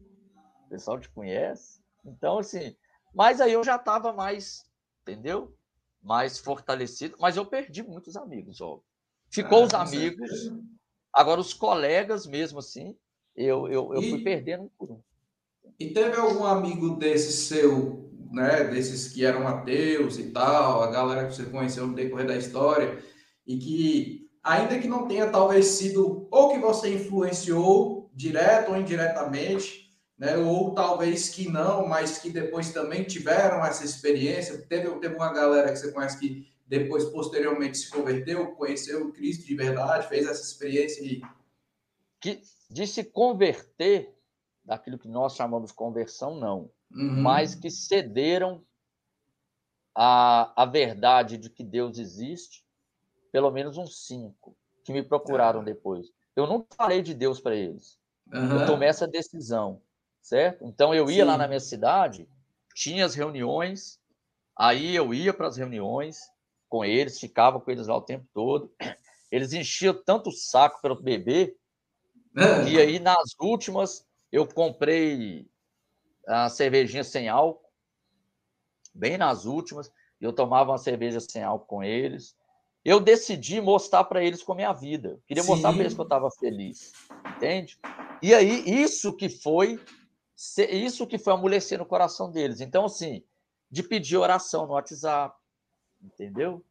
o 0.67 0.69
pessoal 0.69 1.01
te 1.01 1.09
conhece. 1.09 1.81
Então, 2.05 2.39
assim, 2.39 2.77
mas 3.15 3.41
aí 3.41 3.53
eu 3.53 3.65
já 3.65 3.77
estava 3.77 4.13
mais, 4.13 4.65
entendeu? 5.03 5.55
mais 6.03 6.39
fortalecido, 6.39 7.17
mas 7.21 7.37
eu 7.37 7.47
perdi 7.47 7.83
muitos 7.83 8.17
amigos, 8.17 8.61
ó. 8.61 8.81
Ficou 9.31 9.63
ah, 9.63 9.67
os 9.67 9.75
amigos, 9.75 10.29
certeza. 10.29 10.63
agora 11.13 11.41
os 11.41 11.55
colegas 11.55 12.27
mesmo 12.27 12.59
assim, 12.59 12.99
eu, 13.37 13.69
eu, 13.69 13.95
eu 13.95 14.03
e, 14.03 14.11
fui 14.11 14.23
perdendo 14.23 14.65
um 14.65 14.71
por 14.79 14.91
um. 14.91 15.01
E 15.79 15.89
teve 15.89 16.17
algum 16.17 16.45
amigo 16.45 16.97
desse 16.97 17.33
seu, 17.33 18.11
né, 18.31 18.65
desses 18.65 19.09
que 19.09 19.25
eram 19.25 19.47
ateus 19.47 20.19
e 20.19 20.31
tal, 20.31 20.83
a 20.83 20.91
galera 20.91 21.27
que 21.27 21.35
você 21.35 21.45
conheceu 21.45 21.87
no 21.87 21.95
decorrer 21.95 22.27
da 22.27 22.37
história, 22.37 22.99
e 23.47 23.57
que, 23.59 24.31
ainda 24.43 24.79
que 24.79 24.89
não 24.89 25.09
tenha 25.09 25.31
talvez 25.31 25.67
sido, 25.67 26.29
ou 26.31 26.51
que 26.51 26.59
você 26.59 26.95
influenciou, 26.95 28.11
direto 28.15 28.71
ou 28.71 28.77
indiretamente, 28.77 29.91
né? 30.19 30.37
ou 30.37 30.75
talvez 30.75 31.31
que 31.31 31.49
não, 31.49 31.89
mas 31.89 32.19
que 32.19 32.31
depois 32.31 32.73
também 32.73 33.03
tiveram 33.05 33.65
essa 33.65 33.85
experiência. 33.85 34.59
Teve, 34.69 34.89
teve 35.01 35.15
uma 35.17 35.33
galera 35.33 35.73
que 35.73 35.79
você 35.79 35.91
conhece 35.91 36.19
que 36.19 36.47
depois, 36.67 37.05
posteriormente, 37.07 37.77
se 37.77 37.91
converteu, 37.91 38.53
conheceu 38.53 39.07
o 39.07 39.13
Cristo 39.13 39.47
de 39.47 39.55
verdade, 39.55 40.09
fez 40.09 40.27
essa 40.27 40.43
experiência 40.43 41.05
e. 41.05 41.21
Que, 42.23 42.41
de 42.71 42.87
se 42.87 43.05
converter, 43.05 44.17
daquilo 44.65 44.99
que 44.99 45.09
nós 45.09 45.35
chamamos 45.35 45.71
de 45.71 45.77
conversão, 45.77 46.37
não. 46.37 46.71
Uhum. 46.91 47.23
Mas 47.23 47.55
que 47.55 47.71
cederam 47.71 48.65
a, 49.95 50.63
a 50.63 50.65
verdade 50.65 51.37
de 51.37 51.51
que 51.51 51.65
Deus 51.65 51.99
existe, 51.99 52.65
pelo 53.31 53.51
menos 53.51 53.77
uns 53.77 54.07
cinco, 54.07 54.57
que 54.85 54.93
me 54.93 55.03
procuraram 55.03 55.61
ah. 55.61 55.65
depois. 55.65 56.09
Eu 56.35 56.47
não 56.47 56.67
falei 56.77 57.03
de 57.03 57.15
Deus 57.15 57.41
para 57.41 57.55
eles. 57.55 57.99
Uhum. 58.33 58.61
Eu 58.61 58.67
tomei 58.67 58.89
essa 58.89 59.07
decisão, 59.07 59.83
certo? 60.21 60.65
Então 60.65 60.95
eu 60.95 61.11
ia 61.11 61.25
Sim. 61.25 61.29
lá 61.29 61.37
na 61.37 61.47
minha 61.47 61.61
cidade, 61.61 62.29
tinha 62.75 63.05
as 63.05 63.15
reuniões, 63.15 64.01
aí 64.57 64.95
eu 64.95 65.13
ia 65.13 65.35
para 65.35 65.49
as 65.49 65.57
reuniões 65.57 66.21
com 66.69 66.85
eles, 66.85 67.21
ficava 67.21 67.61
com 67.61 67.71
eles 67.71 67.87
lá 67.87 67.97
o 67.97 68.03
tempo 68.03 68.27
todo. 68.33 68.73
Eles 69.31 69.55
enchiam 69.55 69.95
tanto 69.95 70.29
o 70.29 70.33
saco 70.33 70.81
pelo 70.83 71.01
bebê, 71.01 71.57
uhum. 72.37 72.69
e 72.69 72.79
aí 72.79 72.99
nas 72.99 73.35
últimas 73.41 74.07
eu 74.31 74.47
comprei 74.47 75.47
a 76.27 76.49
cervejinha 76.49 77.05
sem 77.05 77.29
álcool, 77.29 77.69
bem 78.95 79.19
nas 79.19 79.45
últimas, 79.45 79.91
eu 80.21 80.33
tomava 80.33 80.71
uma 80.71 80.79
cerveja 80.79 81.21
sem 81.21 81.43
álcool 81.43 81.67
com 81.67 81.85
eles. 81.85 82.37
Eu 82.85 82.99
decidi 82.99 83.61
mostrar 83.61 84.05
para 84.05 84.25
eles 84.25 84.43
com 84.43 84.53
a 84.53 84.57
minha 84.57 84.73
vida. 84.73 85.21
Queria 85.27 85.43
Sim. 85.43 85.51
mostrar 85.51 85.73
para 85.73 85.83
eles 85.83 85.95
que 85.95 86.01
eu 86.01 86.05
estava 86.05 86.31
feliz, 86.31 86.93
entende? 87.37 87.79
E 88.23 88.35
aí 88.35 88.63
isso 88.67 89.15
que 89.15 89.29
foi 89.29 89.81
isso 90.69 91.07
que 91.07 91.19
foi 91.19 91.33
amolecer 91.33 91.79
no 91.79 91.87
coração 91.87 92.31
deles. 92.31 92.61
Então 92.61 92.85
assim, 92.85 93.23
de 93.71 93.83
pedir 93.83 94.17
oração 94.17 94.67
no 94.67 94.73
WhatsApp, 94.73 95.37
entendeu? 96.03 96.65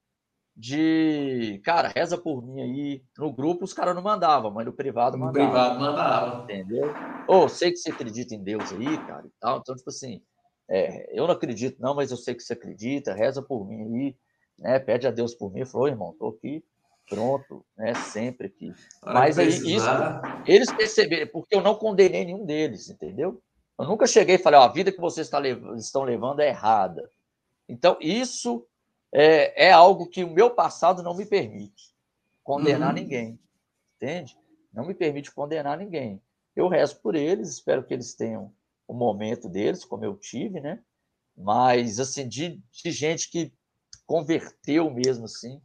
De, 0.61 1.59
cara, 1.65 1.87
reza 1.87 2.19
por 2.19 2.45
mim 2.45 2.61
aí. 2.61 3.03
No 3.17 3.33
grupo 3.33 3.65
os 3.65 3.73
caras 3.73 3.95
não 3.95 4.03
mandavam, 4.03 4.51
mas 4.51 4.63
no 4.63 4.71
privado 4.71 5.17
mandava. 5.17 5.43
No 5.43 5.51
privado 5.51 5.79
mandava. 5.79 6.43
Entendeu? 6.43 6.93
Ou 7.27 7.45
oh, 7.45 7.49
sei 7.49 7.71
que 7.71 7.77
você 7.77 7.89
acredita 7.89 8.35
em 8.35 8.43
Deus 8.43 8.71
aí, 8.71 8.97
cara, 9.07 9.25
e 9.25 9.31
tal. 9.39 9.57
Então, 9.57 9.75
tipo 9.75 9.89
assim, 9.89 10.21
é, 10.69 11.19
eu 11.19 11.25
não 11.25 11.33
acredito, 11.33 11.81
não, 11.81 11.95
mas 11.95 12.11
eu 12.11 12.17
sei 12.17 12.35
que 12.35 12.43
você 12.43 12.53
acredita, 12.53 13.11
reza 13.11 13.41
por 13.41 13.67
mim 13.67 13.81
aí, 13.81 14.15
né? 14.59 14.77
Pede 14.77 15.07
a 15.07 15.11
Deus 15.11 15.33
por 15.33 15.51
mim. 15.51 15.65
Falou, 15.65 15.87
irmão, 15.87 16.15
tô 16.19 16.27
aqui, 16.27 16.63
pronto, 17.09 17.65
né? 17.75 17.95
Sempre 17.95 18.45
aqui. 18.45 18.71
mas 19.03 19.39
aí, 19.39 19.47
isso, 19.47 19.89
eles 20.45 20.71
perceberam, 20.71 21.25
porque 21.33 21.55
eu 21.55 21.61
não 21.61 21.73
condenei 21.73 22.23
nenhum 22.23 22.45
deles, 22.45 22.87
entendeu? 22.87 23.41
Eu 23.79 23.85
nunca 23.87 24.05
cheguei 24.05 24.35
e 24.35 24.37
falei, 24.37 24.59
ó, 24.59 24.63
a 24.65 24.71
vida 24.71 24.91
que 24.91 25.01
vocês 25.01 25.27
tá 25.27 25.41
estão 25.75 26.03
levando 26.03 26.39
é 26.39 26.49
errada. 26.49 27.09
Então, 27.67 27.97
isso 27.99 28.63
é, 29.13 29.67
é 29.67 29.71
algo 29.71 30.07
que 30.07 30.23
o 30.23 30.29
meu 30.29 30.49
passado 30.49 31.03
não 31.03 31.15
me 31.15 31.25
permite 31.25 31.91
condenar 32.43 32.89
uhum. 32.89 32.95
ninguém, 33.01 33.39
entende? 33.95 34.37
Não 34.73 34.85
me 34.85 34.93
permite 34.93 35.31
condenar 35.31 35.77
ninguém. 35.77 36.21
Eu 36.55 36.67
rezo 36.67 36.99
por 37.01 37.15
eles, 37.15 37.49
espero 37.49 37.83
que 37.83 37.93
eles 37.93 38.15
tenham 38.15 38.53
o 38.87 38.93
momento 38.93 39.47
deles, 39.47 39.85
como 39.85 40.03
eu 40.03 40.15
tive, 40.15 40.59
né? 40.59 40.81
Mas, 41.37 41.99
assim, 41.99 42.27
de, 42.27 42.61
de 42.71 42.91
gente 42.91 43.29
que 43.29 43.53
converteu 44.05 44.89
mesmo, 44.91 45.25
assim, 45.25 45.61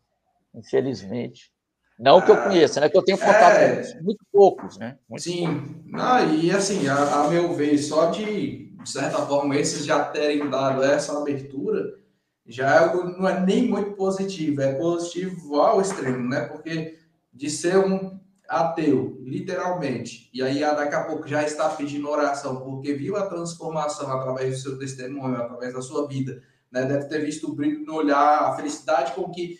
infelizmente. 0.54 1.52
Não 1.98 2.20
que 2.20 2.30
eu 2.30 2.42
conheça, 2.42 2.80
né? 2.80 2.88
Que 2.88 2.96
eu 2.96 3.02
tenho 3.02 3.18
contato 3.18 3.56
é... 3.56 3.92
com 3.94 4.04
muito 4.04 4.24
poucos, 4.30 4.76
né? 4.76 4.98
Muito 5.08 5.22
Sim. 5.22 5.46
Poucos. 5.46 5.94
Ah, 5.94 6.22
e 6.22 6.50
assim, 6.50 6.86
a, 6.86 7.24
a, 7.24 7.30
meu 7.30 7.54
ver, 7.54 7.78
só 7.78 8.10
de, 8.10 8.70
de 8.70 8.88
certa 8.88 9.24
forma, 9.26 9.56
esses 9.56 9.84
já 9.84 10.04
terem 10.04 10.48
dado 10.50 10.82
essa 10.84 11.18
abertura, 11.18 11.98
já 12.46 12.84
é 12.84 12.94
não 12.94 13.28
é 13.28 13.40
nem 13.40 13.68
muito 13.68 13.92
positivo, 13.92 14.60
é 14.60 14.74
positivo 14.74 15.60
ao 15.60 15.80
extremo, 15.80 16.28
né? 16.28 16.42
Porque 16.42 16.98
de 17.32 17.50
ser 17.50 17.78
um 17.78 18.18
ateu, 18.48 19.18
literalmente, 19.22 20.30
e 20.32 20.40
aí 20.42 20.60
daqui 20.60 20.94
a 20.94 21.04
pouco 21.04 21.26
já 21.26 21.42
está 21.42 21.68
pedindo 21.68 22.08
oração 22.08 22.60
porque 22.60 22.94
viu 22.94 23.16
a 23.16 23.26
transformação 23.26 24.10
através 24.12 24.54
do 24.54 24.62
seu 24.62 24.78
testemunho, 24.78 25.36
através 25.36 25.74
da 25.74 25.82
sua 25.82 26.06
vida, 26.06 26.40
né? 26.70 26.84
Deve 26.84 27.06
ter 27.06 27.24
visto 27.24 27.50
o 27.50 27.54
brilho 27.54 27.84
no 27.84 27.94
olhar, 27.94 28.42
a 28.42 28.56
felicidade 28.56 29.12
com 29.12 29.30
que 29.30 29.58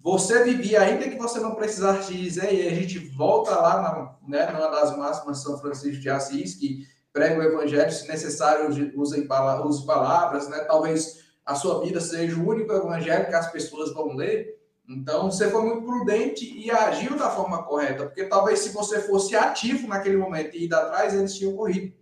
você 0.00 0.44
vivia, 0.44 0.80
ainda 0.82 1.08
que 1.08 1.18
você 1.18 1.40
não 1.40 1.56
precisasse 1.56 2.14
dizer, 2.14 2.54
e 2.54 2.68
a 2.68 2.74
gente 2.74 2.98
volta 3.16 3.50
lá 3.50 3.82
na, 3.82 4.28
né, 4.28 4.52
numa 4.52 4.68
das 4.68 4.96
máximas 4.96 5.42
São 5.42 5.58
Francisco 5.58 6.00
de 6.00 6.08
Assis, 6.08 6.54
que 6.54 6.86
prega 7.12 7.40
o 7.40 7.42
evangelho, 7.42 7.90
se 7.90 8.06
necessário, 8.06 8.70
use 8.96 9.26
palavras, 9.26 10.48
né? 10.48 10.60
Talvez 10.60 11.27
a 11.48 11.54
sua 11.54 11.80
vida 11.80 11.98
seja 11.98 12.36
o 12.36 12.46
único 12.46 12.70
evangelho 12.70 13.26
que 13.26 13.34
as 13.34 13.50
pessoas 13.50 13.90
vão 13.94 14.14
ler. 14.14 14.58
Então, 14.86 15.30
você 15.30 15.50
foi 15.50 15.62
muito 15.62 15.86
prudente 15.86 16.44
e 16.44 16.70
agiu 16.70 17.16
da 17.16 17.30
forma 17.30 17.62
correta, 17.62 18.04
porque 18.04 18.24
talvez 18.24 18.58
se 18.58 18.68
você 18.68 19.00
fosse 19.00 19.34
ativo 19.34 19.88
naquele 19.88 20.18
momento 20.18 20.54
e 20.54 20.66
ir 20.66 20.74
atrás, 20.74 21.14
eles 21.14 21.34
tinham 21.34 21.56
corrido. 21.56 21.94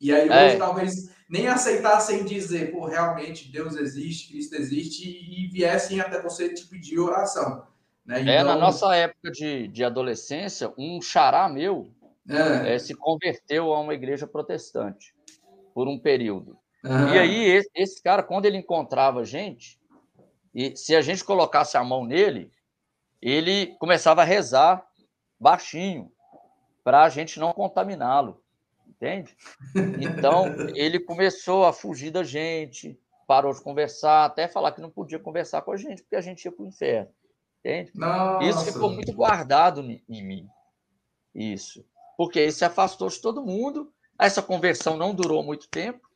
E 0.00 0.12
aí 0.12 0.28
hoje 0.28 0.54
é. 0.54 0.56
talvez 0.56 1.10
nem 1.28 1.48
aceitassem 1.48 2.24
dizer, 2.24 2.70
pô, 2.70 2.86
realmente 2.86 3.50
Deus 3.50 3.74
existe, 3.74 4.32
Cristo 4.32 4.54
existe, 4.54 5.04
e 5.04 5.48
viessem 5.48 6.00
até 6.00 6.22
você 6.22 6.54
te 6.54 6.64
pedir 6.68 7.00
oração. 7.00 7.64
Né? 8.06 8.20
Então... 8.20 8.32
É, 8.32 8.36
na 8.44 8.50
então 8.50 8.60
nossa 8.60 8.94
época 8.94 9.32
de, 9.32 9.66
de 9.66 9.82
adolescência, 9.82 10.72
um 10.78 11.02
xará 11.02 11.48
meu 11.48 11.90
é. 12.28 12.76
É, 12.76 12.78
se 12.78 12.94
converteu 12.94 13.74
a 13.74 13.80
uma 13.80 13.94
igreja 13.94 14.28
protestante 14.28 15.12
por 15.74 15.88
um 15.88 15.98
período. 15.98 16.56
Uhum. 16.84 17.14
E 17.14 17.18
aí, 17.18 17.44
esse, 17.44 17.70
esse, 17.74 18.02
cara, 18.02 18.22
quando 18.22 18.46
ele 18.46 18.56
encontrava 18.56 19.20
a 19.20 19.24
gente, 19.24 19.78
e 20.54 20.76
se 20.76 20.96
a 20.96 21.00
gente 21.00 21.24
colocasse 21.24 21.76
a 21.76 21.84
mão 21.84 22.04
nele, 22.04 22.50
ele 23.20 23.74
começava 23.78 24.22
a 24.22 24.24
rezar 24.24 24.86
baixinho, 25.38 26.10
para 26.82 27.04
a 27.04 27.08
gente 27.08 27.38
não 27.38 27.52
contaminá-lo, 27.52 28.42
entende? 28.88 29.36
Então, 30.00 30.46
ele 30.74 30.98
começou 30.98 31.66
a 31.66 31.72
fugir 31.72 32.10
da 32.10 32.24
gente, 32.24 32.98
parou 33.26 33.52
de 33.52 33.62
conversar, 33.62 34.24
até 34.24 34.48
falar 34.48 34.72
que 34.72 34.80
não 34.80 34.90
podia 34.90 35.18
conversar 35.18 35.62
com 35.62 35.72
a 35.72 35.76
gente, 35.76 36.02
porque 36.02 36.16
a 36.16 36.20
gente 36.20 36.44
ia 36.44 36.52
para 36.52 36.64
o 36.64 36.68
inferno, 36.68 37.10
entende? 37.60 37.92
Nossa. 37.94 38.44
Isso 38.44 38.72
ficou 38.72 38.90
muito 38.90 39.12
guardado 39.12 39.82
em 39.82 40.26
mim, 40.26 40.48
isso. 41.34 41.84
Porque 42.16 42.38
ele 42.38 42.52
se 42.52 42.64
afastou 42.64 43.08
de 43.08 43.20
todo 43.20 43.44
mundo, 43.44 43.92
essa 44.18 44.42
conversão 44.42 44.96
não 44.96 45.14
durou 45.14 45.42
muito 45.42 45.68
tempo, 45.68 46.09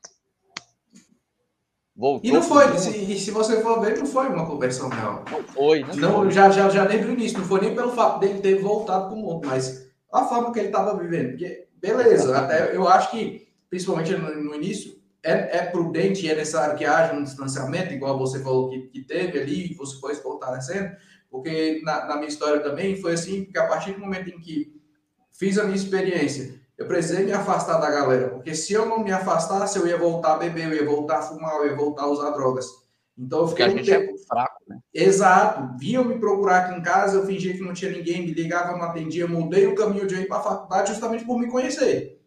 Voltou 1.97 2.29
e 2.29 2.33
não 2.33 2.43
foi, 2.43 2.77
se, 2.77 3.19
se 3.19 3.31
você 3.31 3.61
for 3.61 3.81
ver, 3.81 3.97
não 3.97 4.07
foi 4.07 4.27
uma 4.27 4.45
conversão 4.45 4.89
real. 4.89 5.25
Não 5.31 5.43
foi, 5.45 5.81
não, 5.81 5.95
não 5.95 6.12
foi. 6.23 6.31
Já, 6.33 6.51
já, 6.51 6.69
já 6.69 6.85
desde 6.85 7.07
o 7.07 7.12
início, 7.12 7.39
não 7.39 7.47
foi 7.47 7.61
nem 7.61 7.75
pelo 7.75 7.93
fato 7.93 8.19
dele 8.19 8.41
ter 8.41 8.61
voltado 8.61 9.07
para 9.07 9.15
o 9.15 9.21
mundo, 9.21 9.47
mas 9.47 9.89
a 10.12 10.25
forma 10.25 10.53
que 10.53 10.59
ele 10.59 10.69
estava 10.69 10.99
vivendo. 10.99 11.31
Porque, 11.31 11.69
beleza, 11.81 12.37
até 12.37 12.75
eu 12.75 12.89
acho 12.89 13.12
que, 13.12 13.47
principalmente 13.71 14.12
no, 14.16 14.43
no 14.43 14.55
início, 14.57 15.01
é, 15.23 15.59
é, 15.59 15.66
prudente 15.66 16.27
e 16.27 16.31
é 16.31 16.35
necessário 16.35 16.77
que 16.77 16.85
haja 16.85 17.15
um 17.15 17.23
distanciamento, 17.23 17.95
igual 17.95 18.19
você 18.19 18.43
falou 18.43 18.69
que, 18.69 18.89
que 18.89 19.03
teve 19.03 19.39
ali, 19.39 19.71
e 19.71 19.75
você 19.75 19.99
foi 20.01 20.16
fortalecendo, 20.16 20.97
porque 21.31 21.81
na, 21.85 22.07
na 22.07 22.16
minha 22.16 22.29
história 22.29 22.61
também 22.61 23.01
foi 23.01 23.12
assim, 23.12 23.45
que 23.45 23.57
a 23.57 23.66
partir 23.69 23.93
do 23.93 24.01
momento 24.01 24.29
em 24.29 24.41
que 24.41 24.75
fiz 25.31 25.59
a 25.59 25.65
minha 25.65 25.77
experiência 25.77 26.61
eu 26.77 26.87
precisei 26.87 27.25
me 27.25 27.33
afastar 27.33 27.79
da 27.79 27.91
galera, 27.91 28.29
porque 28.29 28.55
se 28.55 28.73
eu 28.73 28.87
não 28.87 29.03
me 29.03 29.13
afastasse, 29.13 29.79
eu 29.79 29.87
ia 29.87 29.97
voltar 29.97 30.35
a 30.35 30.39
beber, 30.39 30.67
eu 30.67 30.75
ia 30.75 30.85
voltar 30.85 31.19
a 31.19 31.23
fumar, 31.23 31.57
eu 31.57 31.67
ia 31.67 31.77
voltar 31.77 32.03
a 32.03 32.09
usar 32.09 32.31
drogas. 32.31 32.67
Então 33.17 33.41
eu 33.41 33.49
fiquei 33.49 33.67
um 33.67 33.79
é 33.79 33.83
tempo... 33.83 34.15
é 34.15 34.27
fraco, 34.27 34.63
né? 34.67 34.79
Exato. 34.93 35.79
Vinham 35.79 36.05
me 36.05 36.19
procurar 36.19 36.65
aqui 36.65 36.79
em 36.79 36.83
casa, 36.83 37.17
eu 37.17 37.27
fingia 37.27 37.53
que 37.53 37.63
não 37.63 37.73
tinha 37.73 37.93
ninguém, 37.93 38.27
me 38.27 38.35
ligava, 38.35 38.77
não 38.77 38.83
atendia, 38.83 39.27
mudei 39.27 39.67
o 39.69 39.75
caminho 39.75 40.07
de 40.07 40.15
eu 40.15 40.21
ir 40.23 40.27
para 40.27 40.39
a 40.39 40.43
faculdade 40.43 40.91
justamente 40.91 41.25
por 41.25 41.39
me 41.39 41.49
conhecer. 41.49 42.21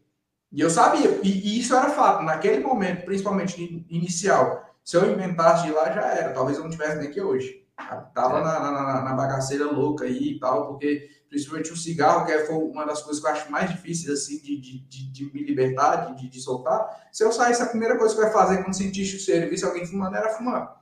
E 0.49 0.61
eu 0.61 0.69
sabia, 0.69 1.19
e, 1.24 1.30
e, 1.30 1.60
isso 1.60 1.76
era 1.76 1.90
fato. 1.90 2.24
Naquele 2.24 2.64
momento, 2.64 3.03
principalmente 3.03 3.86
inicial, 3.90 4.64
se 4.82 4.95
eu 4.95 5.11
inventasse 5.11 5.65
de 5.65 5.74
lá, 5.74 5.91
já 5.91 6.06
era. 6.07 6.34
Talvez 6.34 6.57
eu 6.57 6.64
não 6.64 6.72
tivesse 6.72 6.98
nem 6.98 7.10
aqui 7.10 7.19
hoje. 7.19 7.66
Tava 8.13 8.39
é. 8.39 8.43
na, 8.43 8.59
na, 8.59 9.01
na, 9.03 9.13
bagaceira 9.13 9.71
louca 9.71 10.05
aí 10.05 10.31
e 10.31 10.39
tal, 10.39 10.67
porque 10.67 11.09
principalmente 11.29 11.71
o 11.71 11.77
cigarro, 11.77 12.25
que 12.25 12.31
é 12.31 12.49
uma 12.49 12.85
das 12.85 13.03
coisas 13.03 13.21
que 13.21 13.27
eu 13.27 13.31
acho 13.31 13.51
mais 13.51 13.69
difíceis 13.69 14.09
assim, 14.09 14.41
de, 14.41 14.59
de, 14.59 14.79
de, 14.79 15.11
de 15.11 15.33
me 15.33 15.43
libertar, 15.43 16.15
de, 16.15 16.27
de, 16.27 16.41
soltar. 16.41 17.07
Se 17.11 17.23
eu 17.23 17.31
sair, 17.31 17.55
a 17.61 17.65
primeira 17.67 17.95
coisa 17.97 18.15
que 18.15 18.21
vai 18.21 18.31
fazer 18.31 18.63
quando 18.63 18.75
sentir 18.75 19.03
o 19.03 19.19
cheiro 19.19 19.45
e 19.45 19.49
ver 19.49 19.57
se 19.57 19.65
alguém 19.65 19.85
fumando 19.85 20.15
era 20.15 20.29
fumar. 20.29 20.81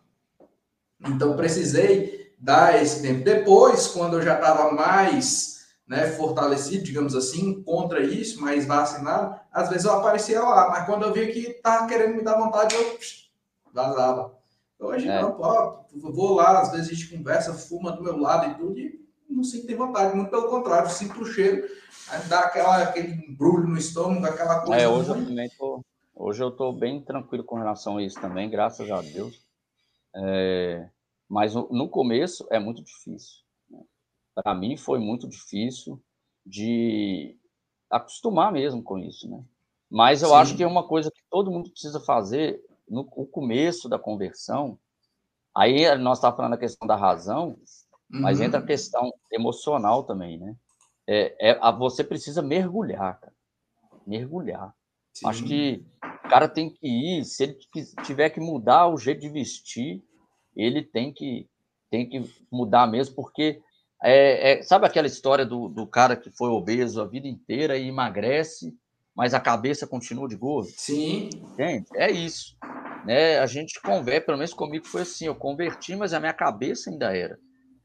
Então 1.05 1.35
precisei 1.35 2.33
dar 2.39 2.81
esse 2.81 3.01
tempo. 3.01 3.23
Depois, 3.23 3.87
quando 3.87 4.17
eu 4.17 4.21
já 4.21 4.35
estava 4.35 4.71
mais 4.71 5.65
né, 5.85 6.07
fortalecido, 6.11 6.83
digamos 6.83 7.13
assim, 7.13 7.61
contra 7.63 8.01
isso, 8.01 8.41
mais 8.41 8.65
vacinado, 8.65 9.37
às 9.51 9.69
vezes 9.69 9.85
eu 9.85 9.91
aparecia 9.91 10.41
lá, 10.41 10.69
mas 10.69 10.85
quando 10.85 11.03
eu 11.03 11.13
via 11.13 11.31
que 11.31 11.39
estava 11.39 11.87
querendo 11.87 12.15
me 12.15 12.23
dar 12.23 12.37
vontade, 12.37 12.73
eu 12.73 12.97
vazava. 13.73 14.33
Hoje 14.79 15.07
é. 15.07 15.21
não, 15.21 15.33
pô, 15.33 15.85
vou 16.11 16.33
lá, 16.35 16.61
às 16.61 16.71
vezes 16.71 16.89
a 16.89 16.93
gente 16.93 17.15
conversa, 17.15 17.53
fuma 17.53 17.91
do 17.91 18.03
meu 18.03 18.17
lado 18.17 18.51
e 18.51 18.55
tudo, 18.55 18.79
e 18.79 19.05
não 19.29 19.43
sentem 19.43 19.75
vontade, 19.75 20.15
muito 20.15 20.29
pelo 20.29 20.49
contrário, 20.49 20.89
sinto 20.89 21.21
o 21.21 21.25
cheiro, 21.25 21.67
dá 22.27 22.41
aquela, 22.41 22.83
aquele 22.83 23.13
embrulho 23.13 23.67
no 23.67 23.77
estômago, 23.77 24.25
aquela 24.25 24.61
coisa. 24.61 24.81
É, 24.81 24.87
hoje, 24.87 25.09
eu 25.09 25.25
também 25.25 25.49
tô, 25.57 25.83
hoje 26.13 26.43
eu 26.43 26.49
estou 26.49 26.73
bem 26.73 27.01
tranquilo 27.01 27.43
com 27.43 27.55
relação 27.55 27.97
a 27.97 28.03
isso 28.03 28.19
também, 28.19 28.49
graças 28.49 28.89
a 28.91 29.01
Deus. 29.01 29.45
É, 30.15 30.89
mas 31.27 31.53
no, 31.55 31.67
no, 31.71 31.89
começo 31.89 32.47
é 32.51 32.59
muito 32.59 32.83
difícil. 32.83 33.41
Né? 33.69 33.79
Para 34.33 34.53
mim 34.53 34.77
foi 34.77 34.99
muito 34.99 35.27
difícil 35.27 36.01
de 36.45 37.37
acostumar 37.89 38.51
mesmo 38.51 38.81
com 38.83 38.97
isso, 38.97 39.29
né? 39.29 39.43
Mas 39.89 40.21
eu 40.21 40.29
Sim. 40.29 40.35
acho 40.35 40.55
que 40.57 40.63
é 40.63 40.67
uma 40.67 40.87
coisa 40.87 41.11
que 41.11 41.21
todo 41.29 41.51
mundo 41.51 41.69
precisa 41.69 41.99
fazer 41.99 42.61
no, 42.87 43.05
começo 43.05 43.89
da 43.89 43.99
conversão. 43.99 44.77
Aí 45.55 45.95
nós 45.97 46.17
estávamos 46.17 46.37
falando 46.37 46.53
a 46.53 46.57
questão 46.57 46.87
da 46.87 46.95
razão, 46.95 47.57
mas 48.09 48.41
entra 48.41 48.59
a 48.59 48.61
uhum. 48.61 48.67
questão 48.67 49.13
emocional 49.31 50.03
também, 50.03 50.37
né? 50.37 50.55
É, 51.07 51.51
é, 51.51 51.71
você 51.73 52.03
precisa 52.03 52.41
mergulhar, 52.41 53.19
cara. 53.19 53.33
Mergulhar. 54.05 54.73
Sim. 55.13 55.27
Acho 55.27 55.43
que 55.45 55.85
o 56.25 56.29
cara 56.29 56.47
tem 56.47 56.69
que 56.69 56.87
ir, 56.87 57.23
se 57.23 57.43
ele 57.43 57.57
tiver 58.03 58.29
que 58.29 58.39
mudar 58.39 58.87
o 58.87 58.97
jeito 58.97 59.21
de 59.21 59.29
vestir, 59.29 60.03
ele 60.55 60.83
tem 60.83 61.13
que, 61.13 61.47
tem 61.89 62.09
que 62.09 62.23
mudar 62.51 62.87
mesmo, 62.87 63.15
porque 63.15 63.61
é, 64.03 64.59
é, 64.59 64.63
sabe 64.63 64.85
aquela 64.85 65.07
história 65.07 65.45
do, 65.45 65.69
do 65.69 65.87
cara 65.87 66.15
que 66.15 66.29
foi 66.31 66.49
obeso 66.49 67.01
a 67.01 67.05
vida 67.05 67.27
inteira 67.27 67.77
e 67.77 67.87
emagrece, 67.87 68.75
mas 69.15 69.33
a 69.33 69.39
cabeça 69.39 69.87
continua 69.87 70.27
de 70.27 70.35
gordo? 70.35 70.69
Sim. 70.75 71.29
Entende? 71.33 71.87
É 71.95 72.11
isso. 72.11 72.57
Né? 73.05 73.39
A 73.39 73.45
gente 73.45 73.79
converte, 73.81 74.25
pelo 74.25 74.37
menos 74.37 74.53
comigo 74.53 74.85
foi 74.85 75.03
assim, 75.03 75.27
eu 75.27 75.35
converti, 75.35 75.95
mas 75.95 76.13
a 76.13 76.19
minha 76.19 76.33
cabeça 76.33 76.89
ainda 76.89 77.15
era. 77.15 77.37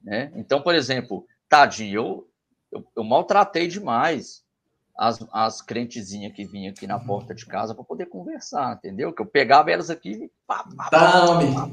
Né? 0.03 0.33
Então, 0.35 0.63
por 0.63 0.75
exemplo, 0.75 1.27
tadinho, 1.49 1.95
eu, 1.95 2.29
eu, 2.73 2.87
eu 2.97 3.05
maltratei 3.05 3.69
demais 3.69 4.43
as, 4.97 5.19
as 5.33 5.63
crentezinhas 5.63 6.33
que 6.33 6.45
vinham 6.45 6.73
aqui 6.73 6.87
na 6.87 6.97
uhum. 6.97 7.07
porta 7.07 7.35
de 7.35 7.47
casa 7.47 7.75
para 7.75 7.85
poder 7.85 8.07
conversar, 8.07 8.77
entendeu? 8.77 9.13
Que 9.13 9.23
eu 9.23 9.27
pegava 9.27 9.71
elas 9.71 9.91
aqui 9.91 10.11
e 10.11 10.31
pá, 10.47 10.65
pá, 10.77 10.91
pá, 10.91 11.71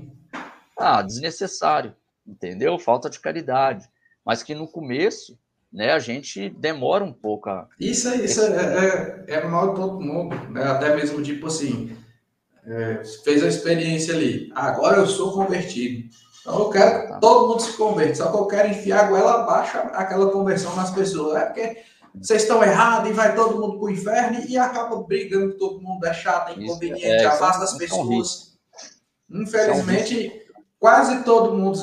Ah, 0.78 1.02
desnecessário, 1.02 1.96
entendeu? 2.26 2.78
Falta 2.80 3.10
de 3.10 3.20
caridade. 3.20 3.86
Mas 4.26 4.44
que 4.44 4.56
no 4.56 4.68
começo, 4.68 5.38
né, 5.72 5.92
a 5.92 6.00
gente 6.00 6.50
demora 6.50 7.04
um 7.04 7.14
pouco 7.14 7.50
a. 7.50 7.68
Isso, 7.80 8.14
isso 8.16 8.42
é, 8.42 9.26
é, 9.28 9.34
é 9.36 9.48
mal 9.48 9.70
de 9.70 9.76
todo 9.76 10.00
mundo, 10.00 10.36
né? 10.50 10.64
Até 10.64 10.96
mesmo 10.96 11.22
tipo 11.22 11.48
assim, 11.48 11.98
é, 12.68 13.02
fez 13.24 13.44
a 13.44 13.48
experiência 13.48 14.14
ali, 14.14 14.52
agora 14.54 14.98
eu 14.98 15.08
sou 15.08 15.32
convertido. 15.32 16.10
Então 16.42 16.60
eu 16.60 16.70
quero 16.70 17.14
que 17.14 17.20
todo 17.22 17.48
mundo 17.48 17.62
se 17.62 17.74
converta, 17.74 18.16
só 18.16 18.32
que 18.32 18.38
eu 18.38 18.46
quero 18.46 18.70
enfiar 18.70 19.06
a 19.06 19.08
goela 19.08 19.42
abaixo 19.42 19.78
aquela 19.94 20.32
conversão 20.32 20.76
nas 20.76 20.92
pessoas. 20.92 21.42
É 21.42 21.46
porque 21.46 21.78
vocês 22.14 22.42
estão 22.42 22.64
errados 22.64 23.10
e 23.10 23.14
vai 23.14 23.36
todo 23.36 23.60
mundo 23.60 23.80
para 23.80 23.86
o 23.86 23.90
inferno 23.90 24.44
e 24.48 24.58
acaba 24.58 25.02
brigando 25.04 25.54
com 25.54 25.58
todo 25.58 25.82
mundo, 25.82 26.06
é 26.06 26.14
chato, 26.14 26.50
é 26.50 26.64
inconveniente, 26.64 27.06
é, 27.06 27.26
afasta 27.26 27.64
as 27.64 27.78
pessoas. 27.78 28.58
Infelizmente, 29.30 30.46
quase 30.80 31.24
todo 31.24 31.56
mundo, 31.56 31.80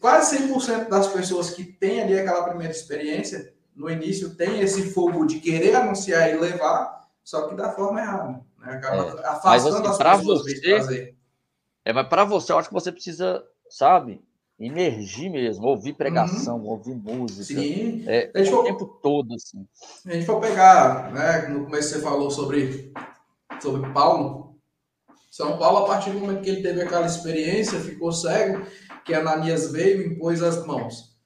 quase 0.00 0.38
100% 0.38 0.88
das 0.88 1.06
pessoas 1.08 1.50
que 1.50 1.64
têm 1.64 2.02
ali 2.02 2.18
aquela 2.18 2.44
primeira 2.44 2.72
experiência, 2.72 3.52
no 3.74 3.88
início 3.88 4.34
tem 4.34 4.60
esse 4.60 4.90
fogo 4.92 5.24
de 5.24 5.38
querer 5.40 5.76
anunciar 5.76 6.30
e 6.30 6.36
levar, 6.36 7.08
só 7.22 7.48
que 7.48 7.54
da 7.54 7.72
forma 7.72 8.00
errada. 8.00 8.47
Né? 8.68 8.76
Acaba 8.76 8.96
é. 8.96 9.26
afastando 9.26 9.44
Mas, 9.44 9.66
assim, 9.66 9.86
as 9.86 9.98
pessoas 9.98 10.42
você, 10.42 10.78
fazer. 10.78 11.16
É, 11.84 11.92
mas 11.92 12.08
para 12.08 12.24
você, 12.24 12.52
eu 12.52 12.58
acho 12.58 12.68
que 12.68 12.74
você 12.74 12.92
precisa, 12.92 13.42
sabe, 13.70 14.22
emergir 14.60 15.30
mesmo, 15.30 15.66
ouvir 15.66 15.94
pregação, 15.94 16.58
uhum. 16.58 16.68
ouvir 16.68 16.94
música. 16.94 17.44
Sim. 17.44 18.04
É, 18.06 18.30
o 18.34 18.46
for, 18.46 18.64
tempo 18.64 18.86
todo, 19.02 19.34
assim. 19.34 19.66
A 20.06 20.12
gente 20.12 20.26
for 20.26 20.40
pegar, 20.40 21.12
né, 21.12 21.48
no 21.48 21.64
começo 21.64 21.90
você 21.90 22.00
falou 22.00 22.30
sobre, 22.30 22.92
sobre 23.60 23.90
Paulo. 23.92 24.58
São 25.30 25.58
Paulo, 25.58 25.78
a 25.78 25.86
partir 25.86 26.10
do 26.10 26.18
momento 26.18 26.42
que 26.42 26.50
ele 26.50 26.62
teve 26.62 26.82
aquela 26.82 27.06
experiência, 27.06 27.78
ficou 27.80 28.12
cego, 28.12 28.66
que 29.04 29.14
Ananias 29.14 29.70
veio 29.70 30.02
e 30.02 30.06
impôs 30.14 30.42
as 30.42 30.66
mãos. 30.66 31.16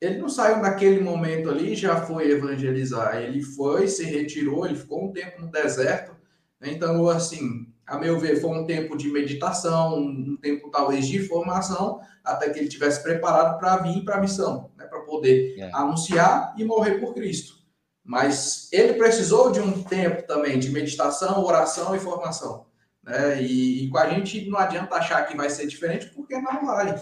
Ele 0.00 0.18
não 0.18 0.28
saiu 0.28 0.56
naquele 0.56 1.00
momento 1.00 1.48
ali 1.48 1.76
já 1.76 2.04
foi 2.04 2.32
evangelizar. 2.32 3.18
Ele 3.18 3.40
foi, 3.40 3.86
se 3.86 4.04
retirou, 4.04 4.66
ele 4.66 4.74
ficou 4.74 5.04
um 5.04 5.12
tempo 5.12 5.40
no 5.40 5.50
deserto. 5.50 6.21
Então, 6.62 7.08
assim, 7.08 7.66
a 7.86 7.98
meu 7.98 8.18
ver, 8.18 8.40
foi 8.40 8.50
um 8.50 8.66
tempo 8.66 8.96
de 8.96 9.10
meditação, 9.10 9.98
um 9.98 10.36
tempo 10.36 10.70
talvez 10.70 11.06
de 11.06 11.26
formação, 11.26 12.00
até 12.24 12.50
que 12.50 12.58
ele 12.58 12.68
tivesse 12.68 13.02
preparado 13.02 13.58
para 13.58 13.78
vir 13.78 14.04
para 14.04 14.16
a 14.16 14.20
missão, 14.20 14.70
né, 14.76 14.86
para 14.86 15.00
poder 15.00 15.58
é. 15.58 15.70
anunciar 15.74 16.54
e 16.56 16.64
morrer 16.64 17.00
por 17.00 17.14
Cristo. 17.14 17.60
Mas 18.04 18.68
ele 18.72 18.94
precisou 18.94 19.50
de 19.52 19.60
um 19.60 19.82
tempo 19.82 20.26
também 20.26 20.58
de 20.58 20.70
meditação, 20.70 21.44
oração 21.44 21.94
e 21.94 21.98
formação. 22.00 22.66
Né? 23.02 23.42
E, 23.42 23.84
e 23.84 23.90
com 23.90 23.98
a 23.98 24.08
gente 24.08 24.48
não 24.48 24.58
adianta 24.58 24.96
achar 24.96 25.26
que 25.26 25.36
vai 25.36 25.50
ser 25.50 25.66
diferente, 25.66 26.06
porque 26.14 26.38
não 26.40 26.66
vai. 26.66 27.00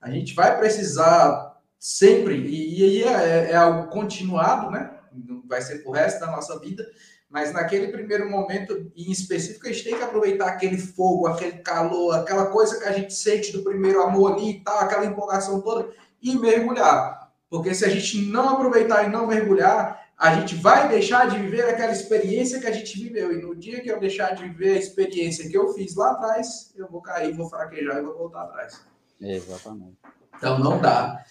A 0.00 0.10
gente 0.10 0.34
vai 0.34 0.58
precisar 0.58 1.60
sempre, 1.78 2.36
e 2.36 2.84
aí 2.84 3.02
é, 3.04 3.50
é 3.52 3.56
algo 3.56 3.88
continuado, 3.88 4.70
né? 4.70 4.98
vai 5.46 5.60
ser 5.60 5.82
o 5.86 5.90
resto 5.90 6.20
da 6.20 6.30
nossa 6.30 6.58
vida, 6.58 6.84
mas 7.32 7.50
naquele 7.50 7.88
primeiro 7.88 8.28
momento 8.30 8.92
em 8.94 9.10
específico, 9.10 9.66
a 9.66 9.72
gente 9.72 9.84
tem 9.84 9.96
que 9.96 10.04
aproveitar 10.04 10.48
aquele 10.48 10.76
fogo, 10.76 11.26
aquele 11.26 11.58
calor, 11.60 12.14
aquela 12.14 12.46
coisa 12.46 12.78
que 12.78 12.84
a 12.84 12.92
gente 12.92 13.14
sente 13.14 13.52
do 13.52 13.64
primeiro 13.64 14.02
amor 14.02 14.34
ali 14.34 14.50
e 14.50 14.60
tal, 14.60 14.78
aquela 14.80 15.06
empolgação 15.06 15.62
toda, 15.62 15.90
e 16.20 16.36
mergulhar. 16.38 17.32
Porque 17.48 17.74
se 17.74 17.86
a 17.86 17.88
gente 17.88 18.20
não 18.26 18.50
aproveitar 18.50 19.04
e 19.04 19.08
não 19.08 19.26
mergulhar, 19.26 19.98
a 20.18 20.34
gente 20.34 20.54
vai 20.56 20.90
deixar 20.90 21.30
de 21.30 21.38
viver 21.38 21.64
aquela 21.64 21.90
experiência 21.90 22.60
que 22.60 22.66
a 22.66 22.72
gente 22.72 23.02
viveu. 23.02 23.32
E 23.32 23.40
no 23.40 23.56
dia 23.56 23.80
que 23.80 23.90
eu 23.90 23.98
deixar 23.98 24.34
de 24.34 24.42
viver 24.42 24.74
a 24.74 24.78
experiência 24.78 25.48
que 25.48 25.56
eu 25.56 25.72
fiz 25.72 25.96
lá 25.96 26.10
atrás, 26.10 26.70
eu 26.76 26.86
vou 26.86 27.00
cair, 27.00 27.34
vou 27.34 27.48
fraquejar 27.48 27.96
e 27.96 28.02
vou 28.02 28.16
voltar 28.16 28.42
atrás. 28.42 28.78
Exatamente. 29.18 29.96
Então 30.36 30.58
não 30.58 30.78
dá. 30.78 31.24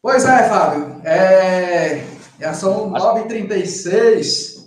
Pois 0.00 0.24
é, 0.24 0.48
Fábio. 0.48 1.02
É... 1.04 2.04
Já 2.38 2.54
são 2.54 2.90
9h36. 2.92 4.59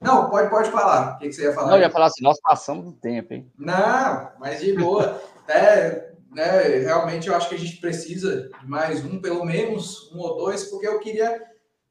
Não, 0.00 0.30
pode, 0.30 0.48
pode 0.48 0.70
falar. 0.70 1.16
O 1.16 1.18
que, 1.18 1.28
que 1.28 1.32
você 1.32 1.44
ia 1.44 1.52
falar? 1.52 1.70
Não, 1.70 1.76
eu 1.76 1.82
ia 1.82 1.90
falar 1.90 2.06
assim, 2.06 2.22
nós 2.22 2.40
passamos 2.40 2.84
do 2.84 2.92
tempo, 2.92 3.34
hein? 3.34 3.50
Não, 3.58 4.30
mas 4.38 4.60
de 4.60 4.72
boa. 4.74 5.20
é, 5.48 6.12
né, 6.30 6.60
realmente 6.78 7.28
eu 7.28 7.34
acho 7.34 7.48
que 7.48 7.54
a 7.56 7.58
gente 7.58 7.80
precisa 7.80 8.48
de 8.60 8.66
mais 8.66 9.04
um, 9.04 9.20
pelo 9.20 9.44
menos 9.44 10.10
um 10.12 10.18
ou 10.18 10.36
dois, 10.36 10.64
porque 10.64 10.86
eu 10.86 11.00
queria, 11.00 11.42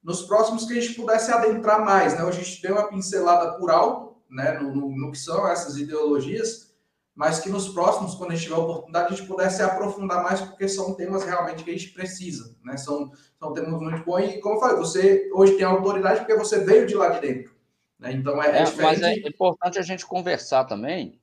nos 0.01 0.21
próximos, 0.21 0.65
que 0.65 0.77
a 0.77 0.81
gente 0.81 0.93
pudesse 0.93 1.31
adentrar 1.31 1.83
mais. 1.83 2.13
Né? 2.13 2.21
A 2.21 2.31
gente 2.31 2.61
deu 2.61 2.75
uma 2.75 2.87
pincelada 2.87 3.57
por 3.57 3.69
alto 3.69 4.15
né, 4.29 4.57
no, 4.59 4.73
no, 4.73 4.89
no 4.89 5.11
que 5.11 5.17
são 5.17 5.47
essas 5.47 5.77
ideologias, 5.77 6.67
mas 7.13 7.39
que 7.39 7.49
nos 7.49 7.69
próximos, 7.69 8.13
quando 8.13 8.31
a 8.31 8.35
gente 8.35 8.43
tiver 8.43 8.55
a 8.55 8.59
oportunidade, 8.59 9.13
a 9.13 9.15
gente 9.17 9.27
pudesse 9.27 9.61
aprofundar 9.63 10.23
mais, 10.23 10.39
porque 10.39 10.69
são 10.69 10.93
temas 10.93 11.23
realmente 11.23 11.63
que 11.63 11.71
a 11.71 11.73
gente 11.73 11.89
precisa. 11.89 12.55
Né? 12.63 12.77
São, 12.77 13.11
são 13.39 13.53
temas 13.53 13.81
muito 13.81 14.05
bons. 14.05 14.19
E, 14.19 14.39
como 14.39 14.55
eu 14.55 14.59
falei, 14.59 14.77
você 14.77 15.29
hoje 15.33 15.57
tem 15.57 15.65
autoridade 15.65 16.19
porque 16.19 16.35
você 16.35 16.63
veio 16.63 16.85
de 16.85 16.93
lá 16.93 17.09
de 17.09 17.19
dentro. 17.19 17.56
Né? 17.99 18.13
Então 18.13 18.41
é, 18.41 18.59
é, 18.59 18.63
é 18.63 18.75
Mas 18.81 19.01
é 19.01 19.13
importante 19.15 19.79
a 19.79 19.81
gente 19.81 20.05
conversar 20.05 20.65
também 20.65 21.19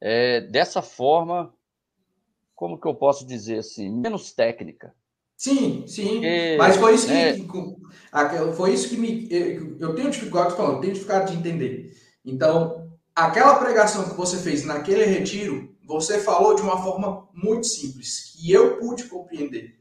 é, 0.00 0.40
dessa 0.40 0.82
forma, 0.82 1.54
como 2.54 2.80
que 2.80 2.86
eu 2.86 2.94
posso 2.94 3.26
dizer 3.26 3.58
assim, 3.58 3.90
menos 3.90 4.32
técnica. 4.32 4.94
Sim, 5.36 5.84
sim. 5.88 6.14
Porque, 6.14 6.56
mas 6.56 6.76
foi 6.76 6.94
isso 6.94 7.06
que, 7.08 7.12
é... 7.12 8.52
foi 8.52 8.72
isso 8.72 8.88
que 8.88 8.96
me. 8.96 9.28
Eu 9.80 9.94
tenho 9.94 10.10
dificuldade 10.10 10.56
falando, 10.56 10.80
tenho 10.80 10.92
dificuldade 10.92 11.32
de 11.32 11.38
entender. 11.38 11.96
Então, 12.24 12.92
aquela 13.14 13.58
pregação 13.58 14.08
que 14.08 14.14
você 14.14 14.38
fez 14.38 14.64
naquele 14.64 15.04
retiro, 15.04 15.76
você 15.84 16.20
falou 16.20 16.54
de 16.54 16.62
uma 16.62 16.80
forma 16.80 17.28
muito 17.34 17.66
simples, 17.66 18.32
que 18.36 18.52
eu 18.52 18.78
pude 18.78 19.04
compreender. 19.04 19.80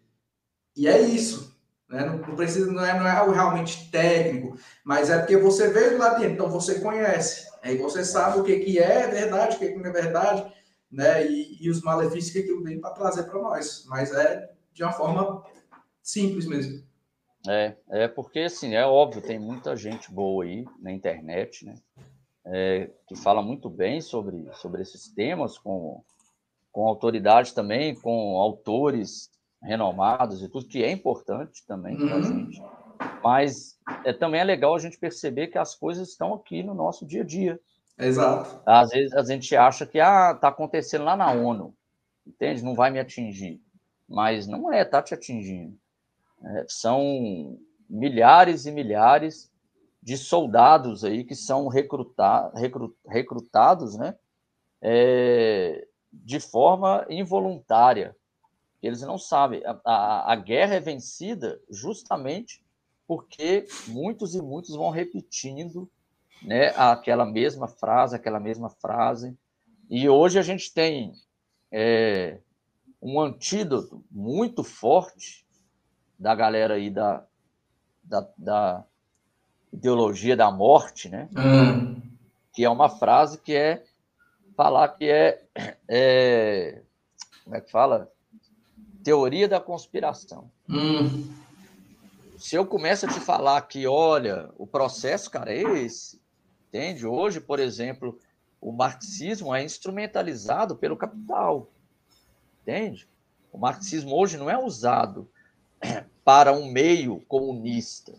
E 0.76 0.88
é 0.88 1.00
isso. 1.00 1.51
Né? 1.92 2.06
Não, 2.06 2.18
não, 2.18 2.36
precisa, 2.36 2.72
não 2.72 2.84
é, 2.84 2.98
não 2.98 3.06
é 3.06 3.12
algo 3.12 3.34
realmente 3.34 3.92
técnico, 3.92 4.58
mas 4.84 5.10
é 5.10 5.20
porque 5.20 5.36
você 5.36 5.68
veio 5.68 5.98
lá 5.98 6.14
dentro, 6.14 6.34
então 6.34 6.50
você 6.50 6.80
conhece. 6.80 7.52
Aí 7.62 7.78
você 7.78 8.04
sabe 8.06 8.40
o 8.40 8.44
que, 8.44 8.60
que 8.60 8.80
é 8.80 9.08
verdade, 9.08 9.58
o 9.58 9.60
que, 9.60 9.68
que 9.68 9.78
não 9.78 9.90
é 9.90 9.92
verdade, 9.92 10.52
né? 10.90 11.28
E, 11.28 11.58
e 11.60 11.70
os 11.70 11.82
malefícios 11.82 12.32
que 12.32 12.40
aquilo 12.40 12.64
vem 12.64 12.80
para 12.80 12.92
trazer 12.92 13.24
para 13.24 13.40
nós. 13.40 13.86
Mas 13.88 14.12
é 14.14 14.50
de 14.74 14.84
uma 14.84 14.94
forma 14.94 15.44
simples 16.02 16.48
mesmo. 16.48 16.82
É, 17.48 17.76
é 17.90 18.08
porque 18.08 18.40
assim, 18.40 18.74
é 18.74 18.86
óbvio, 18.86 19.22
tem 19.22 19.38
muita 19.38 19.76
gente 19.76 20.12
boa 20.12 20.46
aí 20.46 20.66
na 20.80 20.92
internet, 20.92 21.66
né? 21.66 21.76
É, 22.46 22.90
que 23.08 23.16
fala 23.16 23.42
muito 23.42 23.70
bem 23.70 24.02
sobre, 24.02 24.50
sobre 24.54 24.82
esses 24.82 25.10
temas, 25.10 25.58
com, 25.58 26.02
com 26.72 26.88
autoridade 26.88 27.54
também, 27.54 27.94
com 27.94 28.38
autores 28.40 29.30
renomados 29.62 30.42
e 30.42 30.50
tudo, 30.50 30.68
que 30.68 30.84
é 30.84 30.92
importante 30.92 31.66
também 31.66 31.96
para 31.98 32.14
a 32.14 32.18
uhum. 32.18 32.24
gente. 32.24 32.62
Mas 33.24 33.80
é, 34.04 34.14
também 34.14 34.42
é 34.42 34.44
legal 34.44 34.76
a 34.76 34.80
gente 34.80 34.98
perceber 34.98 35.48
que 35.48 35.58
as 35.58 35.76
coisas 35.76 36.10
estão 36.10 36.34
aqui 36.34 36.64
no 36.64 36.74
nosso 36.74 37.06
dia 37.06 37.22
a 37.22 37.26
dia. 37.26 37.60
Exato. 37.98 38.62
Às 38.66 38.90
vezes 38.90 39.14
a 39.14 39.24
gente 39.24 39.56
acha 39.56 39.86
que 39.86 40.00
ah, 40.00 40.34
tá 40.34 40.48
acontecendo 40.48 41.06
lá 41.06 41.16
na 41.16 41.32
ONU, 41.32 41.76
entende? 42.26 42.64
Não 42.64 42.74
vai 42.74 42.90
me 42.90 43.00
atingir. 43.00 43.62
Mas 44.08 44.48
não 44.48 44.74
é, 44.74 44.84
tá 44.84 45.02
te 45.02 45.14
atingindo. 45.14 45.78
É, 46.44 46.66
são 46.68 47.60
milhares 47.90 48.66
e 48.66 48.72
milhares 48.72 49.52
de 50.02 50.18
soldados 50.18 51.04
aí 51.04 51.24
que 51.24 51.36
são 51.36 51.68
recruta, 51.68 52.52
recrut, 52.56 52.96
recrutados, 53.08 53.96
né? 53.96 54.16
É, 54.82 55.88
de 56.12 56.40
forma 56.40 57.06
involuntária. 57.10 58.16
Eles 58.82 59.02
não 59.02 59.18
sabem. 59.18 59.64
A, 59.66 59.80
a, 59.86 60.34
a 60.34 60.36
guerra 60.36 60.76
é 60.76 60.80
vencida 60.80 61.60
justamente 61.70 62.64
porque 63.08 63.68
muitos 63.88 64.36
e 64.36 64.42
muitos 64.42 64.76
vão 64.76 64.90
repetindo 64.90 65.90
né, 66.42 66.70
aquela 66.78 67.26
mesma 67.26 67.68
frase, 67.68 68.16
aquela 68.16 68.40
mesma 68.40 68.70
frase. 68.70 69.38
E 69.90 70.08
hoje 70.08 70.40
a 70.40 70.42
gente 70.42 70.74
tem 70.74 71.14
é, 71.72 72.40
um 73.02 73.20
antídoto 73.20 74.04
muito 74.10 74.64
forte 74.64 75.46
da 76.18 76.34
galera 76.34 76.76
aí 76.76 76.90
da, 76.90 77.26
da, 78.04 78.30
da 78.38 78.86
ideologia 79.74 80.36
da 80.36 80.50
morte, 80.50 81.10
né? 81.10 81.30
Hum. 81.36 82.02
Que 82.54 82.64
é 82.64 82.70
uma 82.70 82.90
frase 82.90 83.40
que 83.40 83.56
é 83.56 83.84
falar 84.56 84.90
que 84.90 85.10
é, 85.10 85.44
é 85.88 86.82
como 87.44 87.56
é 87.56 87.62
que 87.62 87.72
fala? 87.72 88.12
Teoria 89.04 89.48
da 89.48 89.60
conspiração. 89.60 90.50
Hum. 90.70 91.30
Se 92.38 92.56
eu 92.56 92.66
começo 92.66 93.06
a 93.06 93.10
te 93.10 93.20
falar 93.20 93.62
que, 93.62 93.86
olha, 93.86 94.50
o 94.58 94.66
processo, 94.66 95.30
cara, 95.30 95.54
é 95.54 95.62
esse. 95.80 96.20
Entende? 96.70 97.06
Hoje, 97.06 97.40
por 97.40 97.60
exemplo, 97.60 98.18
o 98.60 98.72
marxismo 98.72 99.54
é 99.54 99.64
instrumentalizado 99.64 100.76
pelo 100.76 100.98
capital. 100.98 101.70
Entende? 102.62 103.08
O 103.52 103.58
marxismo 103.58 104.16
hoje 104.16 104.38
não 104.38 104.50
é 104.50 104.58
usado 104.58 105.30
para 106.24 106.54
um 106.54 106.72
meio 106.72 107.20
comunista. 107.28 108.14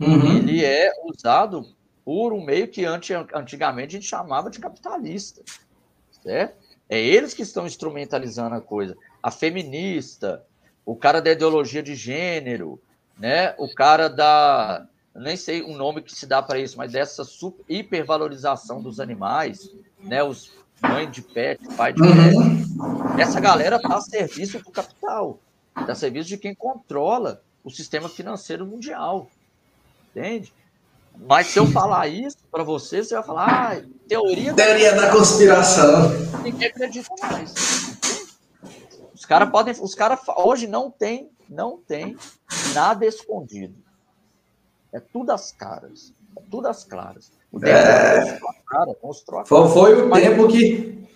Uhum. 0.00 0.38
Ele 0.38 0.64
é 0.64 0.90
usado 1.04 1.74
por 2.04 2.32
um 2.32 2.44
meio 2.44 2.68
que 2.68 2.84
antigamente 2.84 3.96
a 3.96 3.98
gente 3.98 4.08
chamava 4.08 4.50
de 4.50 4.58
capitalista. 4.58 5.42
Certo? 6.22 6.56
É 6.88 7.00
eles 7.00 7.34
que 7.34 7.42
estão 7.42 7.66
instrumentalizando 7.66 8.54
a 8.54 8.60
coisa. 8.60 8.96
A 9.26 9.30
feminista, 9.32 10.44
o 10.84 10.94
cara 10.94 11.20
da 11.20 11.32
ideologia 11.32 11.82
de 11.82 11.96
gênero, 11.96 12.80
né? 13.18 13.56
o 13.58 13.68
cara 13.74 14.08
da. 14.08 14.86
Nem 15.16 15.36
sei 15.36 15.62
o 15.62 15.76
nome 15.76 16.00
que 16.00 16.14
se 16.14 16.26
dá 16.26 16.40
para 16.40 16.60
isso, 16.60 16.78
mas 16.78 16.92
dessa 16.92 17.24
super, 17.24 17.64
hipervalorização 17.68 18.80
dos 18.80 19.00
animais, 19.00 19.68
né? 20.00 20.22
os 20.22 20.52
mãe 20.80 21.10
de 21.10 21.22
pet, 21.22 21.60
pai 21.76 21.92
de 21.92 22.02
uhum. 22.02 22.62
pet. 23.08 23.20
Essa 23.20 23.40
galera 23.40 23.76
está 23.76 23.96
a 23.96 24.00
serviço 24.00 24.60
do 24.60 24.70
capital, 24.70 25.40
está 25.76 25.90
a 25.90 25.96
serviço 25.96 26.28
de 26.28 26.38
quem 26.38 26.54
controla 26.54 27.42
o 27.64 27.70
sistema 27.70 28.08
financeiro 28.08 28.64
mundial. 28.64 29.28
Entende? 30.10 30.54
Mas 31.26 31.48
se 31.48 31.58
eu 31.58 31.66
falar 31.66 32.06
isso 32.06 32.38
para 32.48 32.62
você, 32.62 33.02
você 33.02 33.16
vai 33.16 33.24
falar, 33.24 33.72
ah, 33.72 33.82
teoria. 34.06 34.54
Teoria 34.54 34.94
da, 34.94 35.06
da 35.06 35.10
conspiração. 35.10 36.10
Ninguém 36.44 36.68
acredita 36.68 37.12
mais. 37.20 37.85
Os 39.26 39.28
caras 39.28 39.50
podem. 39.50 39.74
Os 39.80 39.94
caras 39.96 40.20
hoje 40.36 40.68
não 40.68 40.88
tem, 40.88 41.28
não 41.48 41.78
tem 41.78 42.16
nada 42.72 43.04
escondido. 43.04 43.74
É 44.92 45.00
tudo 45.00 45.32
às 45.32 45.50
caras. 45.50 46.14
É 46.38 46.42
tudo 46.48 46.68
às 46.68 46.84
claras. 46.84 47.32
O 47.50 47.58
tempo 47.58 47.76
é... 47.76 48.38
cara, 48.68 48.96
mostrou 49.02 49.40
a 49.40 49.44
cara. 49.44 49.68
Foi, 49.68 50.00
o 50.00 50.12
tempo 50.12 50.46
que. 50.46 51.08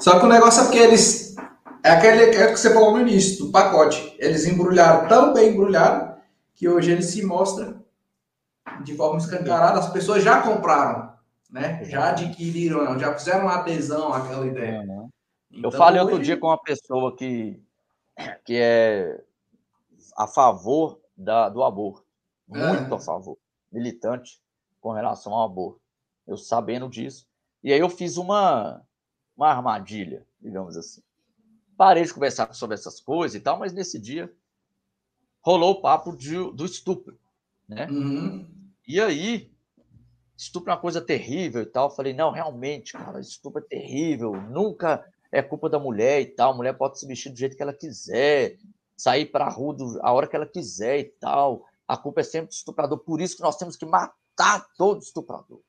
Só 0.00 0.18
que 0.18 0.26
o 0.26 0.28
negócio 0.28 0.62
é 0.62 0.64
porque 0.64 0.78
eles. 0.78 1.36
É 1.84 1.90
aquele 1.92 2.22
é 2.24 2.48
que 2.48 2.56
você 2.56 2.74
falou 2.74 2.90
no 2.90 3.02
início, 3.02 3.44
do 3.44 3.52
pacote. 3.52 4.16
Eles 4.18 4.44
embrulharam 4.44 5.06
tão 5.06 5.32
bem 5.32 5.50
embrulhado 5.50 6.16
que 6.56 6.68
hoje 6.68 6.90
ele 6.90 7.02
se 7.02 7.24
mostra 7.24 7.76
de 8.82 8.96
forma 8.96 9.18
escancarada. 9.18 9.78
As 9.78 9.92
pessoas 9.92 10.24
já 10.24 10.42
compraram, 10.42 11.12
né? 11.48 11.84
Já 11.84 12.08
adquiriram, 12.08 12.98
já 12.98 13.14
fizeram 13.14 13.42
uma 13.42 13.60
adesão 13.60 14.12
àquela 14.12 14.44
ideia. 14.44 14.80
Uhum. 14.80 14.97
Então, 15.50 15.70
Eu 15.70 15.72
falei 15.72 16.00
hoje... 16.00 16.10
outro 16.10 16.24
dia 16.24 16.36
com 16.36 16.46
uma 16.46 16.62
pessoa 16.62 17.14
que, 17.16 17.60
que 18.44 18.56
é 18.56 19.22
a 20.16 20.26
favor 20.26 21.00
da, 21.16 21.48
do 21.48 21.62
aborto. 21.62 22.06
Muito 22.46 22.92
é. 22.92 22.96
a 22.96 22.98
favor. 22.98 23.38
Militante 23.70 24.40
com 24.80 24.92
relação 24.92 25.34
ao 25.34 25.44
aborto. 25.44 25.80
Eu 26.26 26.36
sabendo 26.36 26.88
disso. 26.88 27.26
E 27.62 27.72
aí 27.72 27.80
eu 27.80 27.88
fiz 27.88 28.16
uma, 28.16 28.82
uma 29.36 29.48
armadilha, 29.48 30.26
digamos 30.40 30.76
assim. 30.76 31.02
Parei 31.76 32.04
de 32.04 32.12
conversar 32.12 32.52
sobre 32.54 32.74
essas 32.74 33.00
coisas 33.00 33.34
e 33.34 33.40
tal, 33.40 33.58
mas 33.58 33.72
nesse 33.72 33.98
dia 33.98 34.32
rolou 35.40 35.72
o 35.72 35.80
papo 35.80 36.16
de, 36.16 36.34
do 36.52 36.64
estupro, 36.64 37.18
né? 37.68 37.86
Uhum. 37.88 38.48
E 38.86 39.00
aí, 39.00 39.50
estupro 40.36 40.70
é 40.70 40.74
uma 40.74 40.80
coisa 40.80 41.00
terrível 41.00 41.62
e 41.62 41.66
tal. 41.66 41.88
Eu 41.88 41.94
falei, 41.94 42.12
não, 42.12 42.30
realmente, 42.30 42.92
cara, 42.92 43.20
estupro 43.20 43.62
é 43.62 43.66
terrível, 43.66 44.32
nunca 44.50 45.04
é 45.30 45.42
culpa 45.42 45.68
da 45.68 45.78
mulher 45.78 46.20
e 46.20 46.26
tal. 46.26 46.52
A 46.52 46.56
mulher 46.56 46.72
pode 46.74 46.98
se 46.98 47.06
vestir 47.06 47.30
do 47.30 47.38
jeito 47.38 47.56
que 47.56 47.62
ela 47.62 47.74
quiser, 47.74 48.56
sair 48.96 49.26
para 49.26 49.44
a 49.46 49.50
rua 49.50 49.76
a 50.02 50.12
hora 50.12 50.26
que 50.26 50.36
ela 50.36 50.46
quiser 50.46 50.98
e 50.98 51.04
tal. 51.04 51.66
A 51.86 51.96
culpa 51.96 52.20
é 52.20 52.24
sempre 52.24 52.48
do 52.48 52.52
estuprador. 52.52 52.98
Por 52.98 53.20
isso 53.20 53.36
que 53.36 53.42
nós 53.42 53.56
temos 53.56 53.76
que 53.76 53.86
matar 53.86 54.66
todo 54.76 55.02
estuprador. 55.02 55.60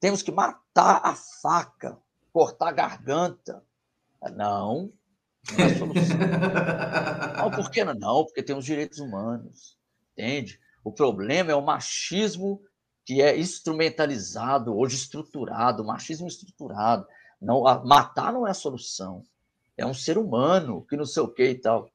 Temos 0.00 0.22
que 0.22 0.30
matar 0.30 1.00
a 1.02 1.14
faca, 1.14 1.98
cortar 2.32 2.68
a 2.68 2.72
garganta. 2.72 3.64
Não, 4.34 4.92
não 5.56 5.64
é 5.64 5.74
solução. 5.74 6.18
não, 7.36 7.50
por 7.50 7.70
que 7.70 7.84
não? 7.84 7.94
Não, 7.94 8.24
porque 8.24 8.42
tem 8.42 8.56
os 8.56 8.64
direitos 8.64 8.98
humanos, 8.98 9.76
entende? 10.12 10.60
O 10.84 10.92
problema 10.92 11.50
é 11.50 11.54
o 11.54 11.64
machismo 11.64 12.60
que 13.04 13.22
é 13.22 13.38
instrumentalizado, 13.38 14.76
hoje 14.76 14.96
estruturado, 14.96 15.84
machismo 15.84 16.28
estruturado. 16.28 17.06
Não, 17.40 17.62
matar 17.84 18.32
não 18.32 18.46
é 18.46 18.50
a 18.50 18.54
solução. 18.54 19.24
É 19.76 19.86
um 19.86 19.94
ser 19.94 20.18
humano 20.18 20.84
que 20.88 20.96
não 20.96 21.04
sei 21.04 21.22
o 21.22 21.28
que 21.28 21.44
e 21.44 21.54
tal. 21.54 21.88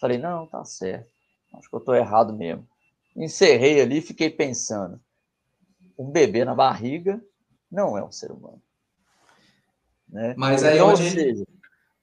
Falei, 0.00 0.18
não, 0.18 0.46
tá 0.46 0.64
certo. 0.64 1.08
Acho 1.54 1.68
que 1.68 1.74
eu 1.74 1.80
estou 1.80 1.94
errado 1.94 2.32
mesmo. 2.32 2.66
Encerrei 3.16 3.80
ali 3.80 3.98
e 3.98 4.02
fiquei 4.02 4.30
pensando. 4.30 5.00
Um 5.98 6.10
bebê 6.10 6.44
na 6.44 6.54
barriga 6.54 7.22
não 7.70 7.96
é 7.96 8.04
um 8.04 8.12
ser 8.12 8.30
humano. 8.30 8.62
Né? 10.08 10.34
Mas 10.36 10.64
aí 10.64 10.76
então, 10.76 10.88
onde... 10.88 11.10
seja, 11.10 11.44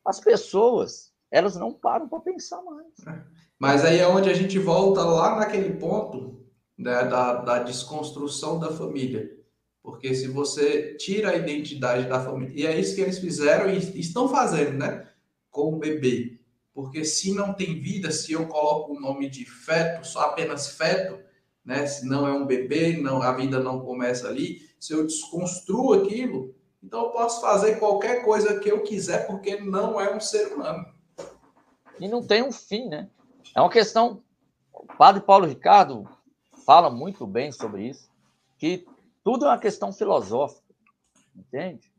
as 0.05 0.19
pessoas, 0.19 1.11
elas 1.31 1.55
não 1.55 1.73
param 1.73 2.07
para 2.07 2.19
pensar 2.19 2.61
mais. 2.61 2.87
É. 3.07 3.23
Mas 3.57 3.83
aí 3.83 3.99
é 3.99 4.07
onde 4.07 4.29
a 4.29 4.33
gente 4.33 4.59
volta 4.59 5.03
lá 5.03 5.37
naquele 5.37 5.73
ponto 5.77 6.45
né, 6.77 7.05
da, 7.05 7.35
da 7.35 7.59
desconstrução 7.59 8.59
da 8.59 8.71
família. 8.71 9.34
Porque 9.85 10.15
se 10.15 10.27
você 10.27 10.95
tira 10.95 11.29
a 11.29 11.35
identidade 11.35 12.09
da 12.09 12.19
família, 12.19 12.53
e 12.55 12.65
é 12.65 12.79
isso 12.79 12.95
que 12.95 13.01
eles 13.01 13.19
fizeram 13.19 13.69
e 13.69 13.77
estão 13.99 14.27
fazendo, 14.27 14.79
né? 14.79 15.07
Com 15.51 15.75
o 15.75 15.77
bebê. 15.77 16.39
Porque 16.73 17.05
se 17.05 17.35
não 17.35 17.53
tem 17.53 17.79
vida, 17.79 18.11
se 18.11 18.33
eu 18.33 18.47
coloco 18.47 18.93
o 18.93 18.99
nome 18.99 19.29
de 19.29 19.45
feto, 19.45 20.03
só 20.03 20.21
apenas 20.21 20.69
feto, 20.69 21.19
né? 21.63 21.85
Se 21.85 22.07
não 22.07 22.27
é 22.27 22.33
um 22.33 22.47
bebê, 22.47 22.97
não, 22.97 23.21
a 23.21 23.31
vida 23.33 23.59
não 23.59 23.79
começa 23.79 24.27
ali. 24.27 24.67
Se 24.79 24.91
eu 24.91 25.05
desconstruo 25.05 25.93
aquilo, 25.93 26.55
então 26.83 27.03
eu 27.03 27.09
posso 27.11 27.39
fazer 27.39 27.75
qualquer 27.75 28.25
coisa 28.25 28.59
que 28.59 28.71
eu 28.71 28.81
quiser, 28.81 29.27
porque 29.27 29.57
não 29.57 30.01
é 30.01 30.13
um 30.15 30.19
ser 30.19 30.47
humano. 30.47 30.83
E 31.99 32.07
não 32.07 32.25
tem 32.25 32.41
um 32.41 32.51
fim, 32.51 32.87
né? 32.87 33.07
É 33.55 33.61
uma 33.61 33.69
questão. 33.69 34.23
O 34.73 34.87
padre 34.97 35.21
Paulo 35.21 35.45
Ricardo 35.45 36.09
fala 36.65 36.89
muito 36.89 37.27
bem 37.27 37.51
sobre 37.51 37.87
isso, 37.87 38.09
que 38.57 38.83
tudo 39.25 39.45
é 39.45 39.49
uma 39.49 39.57
questão 39.57 39.91
filosófica, 39.91 40.61
entende? 41.35 41.91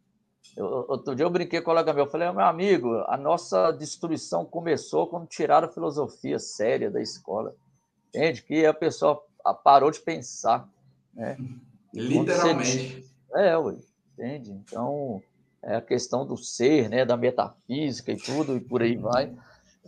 Eu, 0.56 0.86
outro 0.88 1.12
dia 1.16 1.26
eu 1.26 1.30
brinquei 1.30 1.60
com 1.60 1.64
o 1.64 1.72
colega 1.72 1.92
meu, 1.92 2.04
eu 2.04 2.10
falei, 2.10 2.30
meu 2.30 2.40
amigo, 2.40 2.94
a 3.08 3.16
nossa 3.16 3.72
destruição 3.72 4.44
começou 4.44 5.08
quando 5.08 5.26
tiraram 5.26 5.66
a 5.66 5.72
filosofia 5.72 6.38
séria 6.38 6.88
da 6.88 7.02
escola, 7.02 7.56
entende? 8.08 8.42
Que 8.42 8.64
a 8.64 8.72
pessoa 8.72 9.20
parou 9.64 9.90
de 9.90 9.98
pensar, 9.98 10.68
né? 11.12 11.36
Literalmente. 11.92 13.04
É, 13.34 13.58
ué 13.58 13.76
entende? 14.16 14.52
Então, 14.52 15.20
é 15.62 15.74
a 15.76 15.82
questão 15.82 16.24
do 16.24 16.36
ser, 16.36 16.88
né, 16.88 17.04
da 17.04 17.16
metafísica 17.16 18.12
e 18.12 18.16
tudo, 18.16 18.56
e 18.56 18.60
por 18.60 18.82
aí 18.82 18.96
vai. 18.96 19.36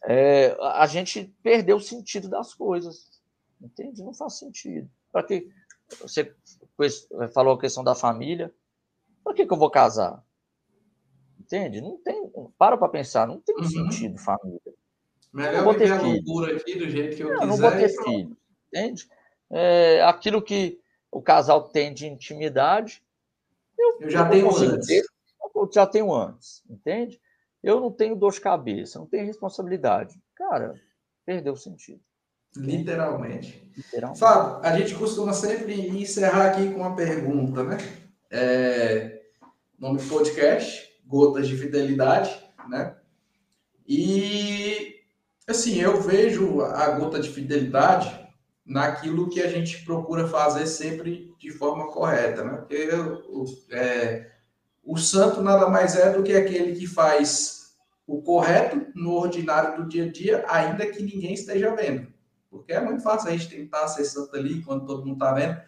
É, 0.04 0.56
a 0.60 0.86
gente 0.88 1.32
perdeu 1.40 1.76
o 1.76 1.80
sentido 1.80 2.28
das 2.28 2.52
coisas, 2.52 3.20
entende? 3.60 4.02
Não 4.02 4.12
faz 4.12 4.34
sentido. 4.34 4.90
Para 5.12 5.22
que 5.22 5.48
você 6.00 6.34
falou 7.32 7.54
a 7.54 7.60
questão 7.60 7.82
da 7.82 7.94
família? 7.94 8.52
Para 9.24 9.34
que, 9.34 9.46
que 9.46 9.52
eu 9.52 9.58
vou 9.58 9.70
casar? 9.70 10.24
Entende? 11.38 11.80
Não 11.80 11.96
tem. 11.98 12.30
Para 12.56 12.76
para 12.76 12.88
pensar, 12.88 13.26
não 13.26 13.40
tem 13.40 13.56
uhum. 13.56 13.64
sentido 13.64 14.18
família. 14.18 14.60
Melhor 15.32 15.64
vou 15.64 15.74
ter 15.74 15.92
aqui 15.92 16.78
do 16.78 16.88
jeito 16.88 17.16
que 17.16 17.22
eu 17.22 17.28
não, 17.28 17.34
quiser. 17.34 17.46
Não 17.46 17.56
vou 17.56 17.70
ter 17.70 17.88
filho, 17.88 18.36
entende? 18.66 19.08
É, 19.50 20.02
aquilo 20.02 20.42
que 20.42 20.80
o 21.10 21.22
casal 21.22 21.68
tem 21.68 21.92
de 21.92 22.06
intimidade, 22.06 23.02
eu, 23.78 23.98
eu 24.00 24.10
já 24.10 24.28
tenho 24.28 24.48
antes. 24.48 24.86
Ter, 24.86 25.04
eu 25.54 25.70
já 25.72 25.86
tenho 25.86 26.14
antes, 26.14 26.62
entende? 26.68 27.20
Eu 27.62 27.80
não 27.80 27.90
tenho 27.90 28.16
dor 28.16 28.32
de 28.32 28.40
cabeça, 28.40 28.98
não 28.98 29.06
tenho 29.06 29.26
responsabilidade. 29.26 30.20
Cara, 30.34 30.74
perdeu 31.24 31.52
o 31.52 31.56
sentido. 31.56 32.00
Literalmente. 32.56 33.70
Literalmente. 33.76 34.18
Fábio, 34.18 34.60
a 34.62 34.76
gente 34.76 34.94
costuma 34.94 35.32
sempre 35.32 35.74
encerrar 35.88 36.48
aqui 36.48 36.70
com 36.70 36.80
uma 36.80 36.96
pergunta, 36.96 37.62
né? 37.62 37.78
É, 38.30 39.20
nome 39.78 40.02
podcast, 40.02 40.88
Gotas 41.06 41.46
de 41.46 41.56
Fidelidade, 41.56 42.36
né? 42.68 42.96
E, 43.86 44.96
assim, 45.46 45.80
eu 45.80 46.00
vejo 46.00 46.60
a 46.60 46.90
gota 46.90 47.18
de 47.18 47.30
fidelidade 47.30 48.28
naquilo 48.66 49.30
que 49.30 49.40
a 49.40 49.48
gente 49.48 49.82
procura 49.84 50.28
fazer 50.28 50.66
sempre 50.66 51.34
de 51.38 51.50
forma 51.50 51.90
correta, 51.90 52.44
né? 52.44 52.58
Porque 52.58 52.90
o, 53.28 53.44
é, 53.70 54.30
o 54.84 54.98
santo 54.98 55.40
nada 55.40 55.68
mais 55.68 55.96
é 55.96 56.12
do 56.12 56.22
que 56.22 56.34
aquele 56.34 56.76
que 56.76 56.86
faz 56.86 57.72
o 58.06 58.20
correto 58.20 58.86
no 58.94 59.12
ordinário 59.12 59.82
do 59.82 59.88
dia 59.88 60.04
a 60.04 60.12
dia, 60.12 60.44
ainda 60.48 60.86
que 60.86 61.02
ninguém 61.02 61.32
esteja 61.32 61.74
vendo. 61.74 62.12
Porque 62.50 62.72
é 62.72 62.80
muito 62.80 63.02
fácil 63.02 63.28
a 63.28 63.32
gente 63.32 63.48
tentar 63.48 63.88
ser 63.88 64.04
santo 64.04 64.34
ali 64.34 64.62
quando 64.62 64.86
todo 64.86 65.04
mundo 65.04 65.14
está 65.14 65.32
vendo, 65.32 65.60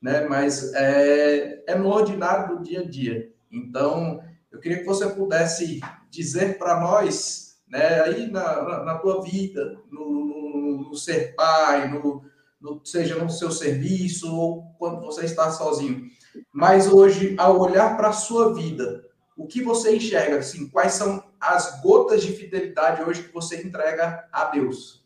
né? 0.00 0.26
Mas 0.28 0.72
é, 0.74 1.64
é 1.66 1.74
no 1.74 1.88
ordinário 1.88 2.56
do 2.56 2.62
dia 2.62 2.80
a 2.80 2.84
dia. 2.88 3.32
Então, 3.50 4.22
eu 4.50 4.58
queria 4.60 4.78
que 4.78 4.84
você 4.84 5.08
pudesse 5.08 5.80
dizer 6.10 6.58
para 6.58 6.80
nós, 6.80 7.58
né, 7.68 8.00
aí 8.00 8.30
na, 8.30 8.62
na, 8.62 8.84
na 8.84 8.98
tua 8.98 9.22
vida, 9.22 9.78
no, 9.90 10.10
no, 10.10 10.88
no 10.88 10.94
ser 10.96 11.34
pai, 11.34 11.88
no, 11.88 12.24
no, 12.60 12.80
seja 12.84 13.16
no 13.16 13.30
seu 13.30 13.50
serviço 13.50 14.34
ou 14.34 14.74
quando 14.78 15.00
você 15.00 15.24
está 15.24 15.50
sozinho. 15.50 16.08
Mas 16.52 16.88
hoje, 16.88 17.34
ao 17.38 17.58
olhar 17.60 17.96
para 17.96 18.08
a 18.08 18.12
sua 18.12 18.54
vida, 18.54 19.04
o 19.36 19.46
que 19.46 19.62
você 19.62 19.94
enxerga? 19.94 20.38
Assim, 20.38 20.68
quais 20.68 20.92
são 20.92 21.22
as 21.40 21.80
gotas 21.80 22.22
de 22.22 22.32
fidelidade 22.32 23.02
hoje 23.02 23.22
que 23.22 23.32
você 23.32 23.62
entrega 23.62 24.28
a 24.32 24.44
Deus? 24.46 24.97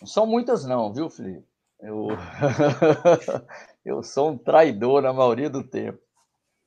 Não 0.00 0.06
são 0.06 0.26
muitas, 0.26 0.64
não, 0.64 0.92
viu, 0.92 1.10
Felipe? 1.10 1.46
Eu, 1.80 2.08
eu 3.84 4.02
sou 4.02 4.30
um 4.30 4.38
traidor 4.38 5.02
na 5.02 5.12
maioria 5.12 5.48
do 5.48 5.62
tempo. 5.62 6.00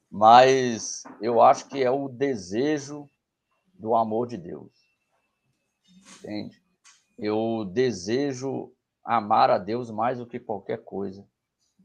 Mas 0.09 1.03
eu 1.21 1.41
acho 1.41 1.67
que 1.69 1.81
é 1.81 1.89
o 1.89 2.09
desejo 2.09 3.09
do 3.73 3.95
amor 3.95 4.27
de 4.27 4.37
Deus. 4.37 4.71
Entende? 6.19 6.61
Eu 7.17 7.65
desejo 7.65 8.73
amar 9.03 9.49
a 9.49 9.57
Deus 9.57 9.89
mais 9.89 10.17
do 10.17 10.27
que 10.27 10.39
qualquer 10.39 10.83
coisa 10.83 11.25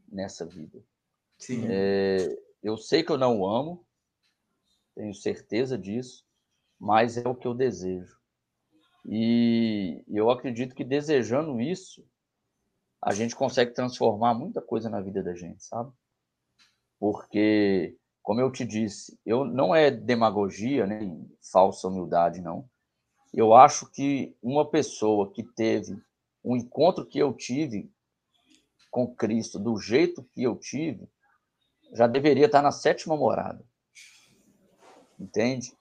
nessa 0.08 0.44
vida. 0.44 0.82
Sim. 1.38 1.66
É, 1.68 2.36
eu 2.62 2.76
sei 2.76 3.02
que 3.02 3.12
eu 3.12 3.18
não 3.18 3.40
o 3.40 3.48
amo, 3.48 3.86
tenho 4.94 5.14
certeza 5.14 5.78
disso, 5.78 6.24
mas 6.78 7.16
é 7.16 7.28
o 7.28 7.34
que 7.34 7.46
eu 7.46 7.54
desejo. 7.54 8.15
E 9.08 10.02
eu 10.08 10.30
acredito 10.30 10.74
que 10.74 10.84
desejando 10.84 11.60
isso, 11.60 12.04
a 13.00 13.14
gente 13.14 13.36
consegue 13.36 13.72
transformar 13.72 14.34
muita 14.34 14.60
coisa 14.60 14.90
na 14.90 15.00
vida 15.00 15.22
da 15.22 15.32
gente, 15.32 15.62
sabe? 15.62 15.92
Porque, 16.98 17.96
como 18.20 18.40
eu 18.40 18.50
te 18.50 18.64
disse, 18.64 19.16
eu 19.24 19.44
não 19.44 19.72
é 19.72 19.90
demagogia, 19.90 20.86
nem 20.86 21.30
falsa 21.52 21.86
humildade, 21.86 22.40
não. 22.40 22.68
Eu 23.32 23.54
acho 23.54 23.88
que 23.92 24.36
uma 24.42 24.68
pessoa 24.68 25.30
que 25.30 25.44
teve 25.44 26.02
um 26.44 26.56
encontro 26.56 27.06
que 27.06 27.18
eu 27.18 27.32
tive 27.32 27.88
com 28.90 29.14
Cristo 29.14 29.58
do 29.58 29.78
jeito 29.78 30.24
que 30.34 30.42
eu 30.42 30.56
tive, 30.56 31.08
já 31.92 32.06
deveria 32.06 32.46
estar 32.46 32.62
na 32.62 32.72
sétima 32.72 33.16
morada. 33.16 33.64
Entende? 35.18 35.72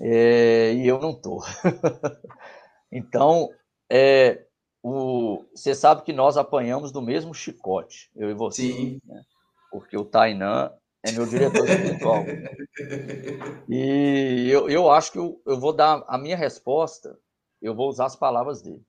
É, 0.00 0.72
e 0.74 0.86
eu 0.86 0.98
não 1.00 1.10
estou. 1.10 1.42
então, 2.92 3.50
é, 3.90 4.46
o, 4.82 5.44
você 5.54 5.74
sabe 5.74 6.02
que 6.02 6.12
nós 6.12 6.36
apanhamos 6.36 6.92
do 6.92 7.02
mesmo 7.02 7.34
chicote, 7.34 8.10
eu 8.14 8.30
e 8.30 8.34
você. 8.34 8.62
Sim. 8.62 9.00
Né? 9.04 9.22
Porque 9.70 9.96
o 9.96 10.04
Tainan 10.04 10.72
é 11.04 11.12
meu 11.12 11.26
diretor 11.26 11.68
espiritual. 11.68 12.24
e 13.68 14.48
eu, 14.50 14.68
eu 14.68 14.90
acho 14.90 15.12
que 15.12 15.18
eu, 15.18 15.40
eu 15.46 15.58
vou 15.58 15.72
dar 15.72 16.04
a 16.06 16.16
minha 16.16 16.36
resposta, 16.36 17.18
eu 17.60 17.74
vou 17.74 17.88
usar 17.88 18.06
as 18.06 18.16
palavras 18.16 18.62
dele. 18.62 18.84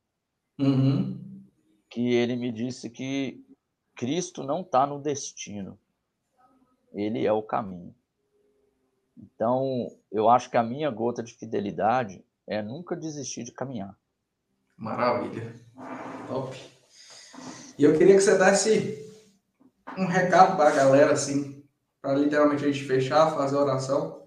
Uhum. 0.59 1.19
Que 1.89 2.13
ele 2.13 2.35
me 2.35 2.51
disse 2.51 2.89
que 2.89 3.43
Cristo 3.95 4.43
não 4.43 4.61
está 4.61 4.85
no 4.85 5.01
destino, 5.01 5.79
ele 6.93 7.25
é 7.25 7.31
o 7.33 7.43
caminho. 7.43 7.95
Então, 9.21 9.87
eu 10.11 10.29
acho 10.29 10.49
que 10.49 10.57
a 10.57 10.63
minha 10.63 10.89
gota 10.89 11.21
de 11.21 11.33
fidelidade 11.33 12.23
é 12.47 12.61
nunca 12.61 12.95
desistir 12.95 13.43
de 13.43 13.51
caminhar. 13.51 13.95
Maravilha. 14.77 15.53
Top. 16.27 16.57
E 17.77 17.83
eu 17.83 17.97
queria 17.97 18.15
que 18.15 18.21
você 18.21 18.37
desse 18.37 19.09
um 19.97 20.05
recado 20.05 20.55
para 20.55 20.69
a 20.69 20.75
galera, 20.75 21.11
assim, 21.11 21.63
para 22.01 22.13
literalmente 22.13 22.63
a 22.63 22.71
gente 22.71 22.85
fechar, 22.85 23.35
fazer 23.35 23.57
oração, 23.57 24.23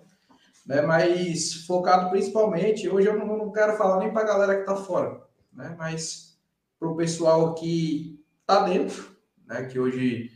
né? 0.67 0.83
Mas 0.83 1.65
focado 1.67 2.11
principalmente, 2.11 2.89
hoje 2.89 3.09
eu 3.09 3.19
não, 3.19 3.37
não 3.37 3.53
quero 3.53 3.77
falar 3.77 3.99
nem 3.99 4.13
para 4.13 4.23
a 4.23 4.27
galera 4.27 4.55
que 4.55 4.61
está 4.61 4.77
fora, 4.77 5.23
né? 5.53 5.75
Mas 5.79 6.39
para 6.79 6.89
o 6.89 6.97
pessoal 6.97 7.55
que 7.55 8.23
está 8.41 8.65
dentro, 8.65 9.17
né? 9.47 9.65
Que 9.65 9.79
hoje 9.79 10.31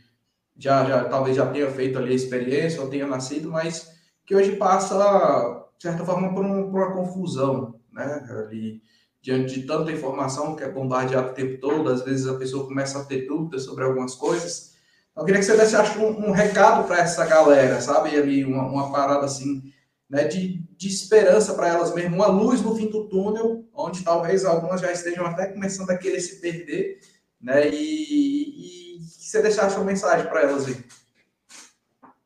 já, 0.57 0.83
já 0.85 1.05
talvez 1.05 1.35
já 1.35 1.51
tenha 1.51 1.69
feito 1.69 1.99
ali 1.99 2.11
a 2.11 2.15
experiência 2.15 2.81
ou 2.81 2.89
tenha 2.89 3.05
nascido, 3.05 3.51
mas 3.51 3.96
que 4.27 4.35
hoje 4.35 4.57
passa, 4.57 5.65
de 5.77 5.83
certa 5.83 6.03
forma, 6.05 6.33
por, 6.33 6.45
um, 6.45 6.69
por 6.69 6.81
uma 6.81 6.93
confusão, 6.93 7.79
né? 7.91 8.27
Ali, 8.29 8.83
diante 9.21 9.61
de 9.61 9.65
tanta 9.65 9.89
informação 9.89 10.53
que 10.53 10.63
é 10.63 10.69
bombardeada 10.69 11.31
o 11.31 11.33
tempo 11.33 11.59
todo, 11.61 11.89
às 11.89 12.01
vezes 12.01 12.27
a 12.27 12.37
pessoa 12.37 12.67
começa 12.67 12.99
a 12.99 13.05
ter 13.05 13.25
dúvidas 13.25 13.63
sobre 13.63 13.85
algumas 13.85 14.15
coisas. 14.15 14.75
Eu 15.15 15.23
queria 15.23 15.39
que 15.39 15.45
você 15.45 15.55
desse, 15.55 15.77
acho, 15.77 15.97
um, 15.99 16.27
um 16.27 16.31
recado 16.31 16.85
para 16.85 16.99
essa 16.99 17.25
galera, 17.25 17.79
sabe? 17.79 18.15
Ali, 18.17 18.43
uma, 18.43 18.67
uma 18.67 18.91
parada 18.91 19.25
assim, 19.25 19.63
né, 20.09 20.25
de, 20.25 20.61
de 20.75 20.87
esperança 20.89 21.53
para 21.53 21.69
elas 21.69 21.95
mesmo, 21.95 22.17
uma 22.17 22.27
luz 22.27 22.61
no 22.61 22.75
fim 22.75 22.89
do 22.89 23.07
túnel, 23.07 23.65
onde 23.73 24.03
talvez 24.03 24.43
algumas 24.43 24.81
já 24.81 24.91
estejam 24.91 25.25
até 25.25 25.47
começando 25.47 25.89
a 25.89 25.97
querer 25.97 26.19
se 26.19 26.41
perder, 26.41 26.99
né? 27.41 27.69
E, 27.69 28.97
e 28.97 28.99
que 28.99 29.25
você 29.25 29.41
deixasse 29.41 29.77
uma 29.77 29.85
mensagem 29.85 30.27
para 30.27 30.41
elas 30.41 30.67
aí. 30.67 30.75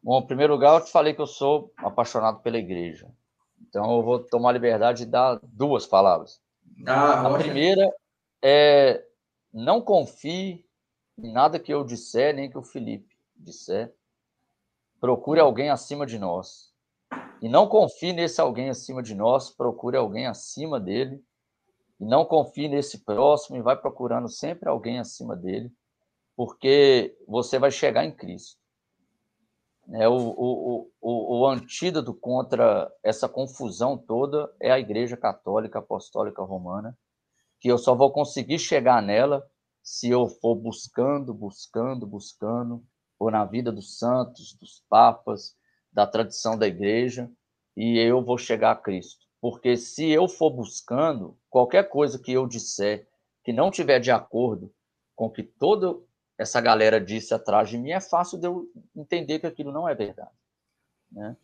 Bom, 0.04 0.20
em 0.20 0.26
primeiro 0.26 0.54
lugar, 0.54 0.80
eu 0.80 0.86
te 0.86 0.92
falei 0.92 1.14
que 1.14 1.22
eu 1.22 1.28
sou 1.28 1.72
apaixonado 1.78 2.40
pela 2.42 2.58
igreja. 2.58 3.08
Então, 3.62 3.96
eu 3.96 4.04
vou 4.04 4.20
tomar 4.20 4.50
a 4.50 4.54
liberdade 4.54 5.06
de 5.06 5.12
dar 5.12 5.40
duas 5.44 5.86
palavras. 5.86 6.42
Ah, 6.88 7.28
a 7.28 7.38
primeira 7.38 7.94
é 8.42 9.06
não 9.54 9.82
confie 9.82 10.66
em 11.18 11.32
nada 11.32 11.60
que 11.60 11.74
eu 11.74 11.84
disser, 11.84 12.34
nem 12.34 12.50
que 12.50 12.58
o 12.58 12.64
Felipe 12.64 13.16
disser. 13.36 13.94
Procure 15.00 15.40
alguém 15.40 15.70
acima 15.70 16.06
de 16.06 16.18
nós. 16.18 16.72
E 17.42 17.50
não 17.50 17.68
confie 17.68 18.14
nesse 18.14 18.40
alguém 18.40 18.70
acima 18.70 19.02
de 19.02 19.16
nós, 19.16 19.50
procure 19.50 19.98
alguém 19.98 20.28
acima 20.28 20.80
dele. 20.80 21.24
E 22.00 22.06
não 22.06 22.26
confie 22.26 22.68
nesse 22.68 23.00
próximo 23.00 23.58
e 23.58 23.62
vai 23.62 23.76
procurando 23.76 24.28
sempre 24.28 24.68
alguém 24.68 25.00
acima 25.00 25.36
dele, 25.36 25.72
porque 26.36 27.16
você 27.28 27.60
vai 27.60 27.70
chegar 27.70 28.04
em 28.06 28.12
Cristo. 28.12 28.61
É, 29.94 30.08
o, 30.08 30.14
o, 30.14 30.92
o, 31.02 31.40
o 31.40 31.48
antídoto 31.48 32.14
contra 32.14 32.92
essa 33.04 33.28
confusão 33.28 33.98
toda 33.98 34.54
é 34.60 34.72
a 34.72 34.80
Igreja 34.80 35.18
Católica 35.18 35.80
Apostólica 35.80 36.42
Romana, 36.44 36.98
que 37.60 37.68
eu 37.68 37.78
só 37.78 37.94
vou 37.94 38.12
conseguir 38.12 38.60
chegar 38.60 39.02
nela 39.02 39.46
se 39.84 40.10
eu 40.10 40.28
for 40.28 40.56
buscando, 40.56 41.34
buscando, 41.34 42.06
buscando, 42.06 42.84
ou 43.20 43.30
na 43.30 43.46
vida 43.46 43.72
dos 43.72 43.98
santos, 43.98 44.54
dos 44.54 44.84
papas, 44.90 45.56
da 45.92 46.08
tradição 46.08 46.58
da 46.58 46.68
igreja, 46.68 47.30
e 47.76 47.98
eu 48.00 48.24
vou 48.24 48.38
chegar 48.38 48.72
a 48.72 48.76
Cristo. 48.76 49.26
Porque 49.40 49.76
se 49.76 50.10
eu 50.10 50.28
for 50.28 50.52
buscando, 50.52 51.38
qualquer 51.50 51.90
coisa 51.90 52.20
que 52.20 52.32
eu 52.32 52.48
disser 52.48 53.08
que 53.44 53.52
não 53.52 53.72
tiver 53.72 54.00
de 54.00 54.12
acordo 54.12 54.74
com 55.16 55.30
que 55.30 55.44
todo 55.44 56.08
essa 56.42 56.60
galera 56.60 57.00
disse 57.00 57.36
atrás 57.36 57.70
de 57.70 57.78
mim, 57.78 57.92
é 57.92 58.02
fácil 58.02 58.40
de 58.40 58.48
eu 58.48 58.68
entender 58.96 59.38
que 59.38 59.46
aquilo 59.46 59.72
não 59.72 59.88
é 59.88 59.94
verdade. 59.94 60.32
Né? 61.12 61.38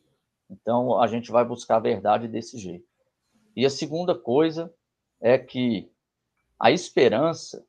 Então, 0.49 0.99
a 0.99 1.05
gente 1.05 1.31
vai 1.31 1.45
buscar 1.45 1.75
a 1.75 1.81
verdade 1.81 2.27
desse 2.27 2.57
jeito. 2.57 2.87
E 3.55 3.63
a 3.63 3.69
segunda 3.69 4.15
coisa 4.15 4.73
é 5.21 5.37
que 5.37 5.91
a 6.59 6.71
esperança, 6.71 7.63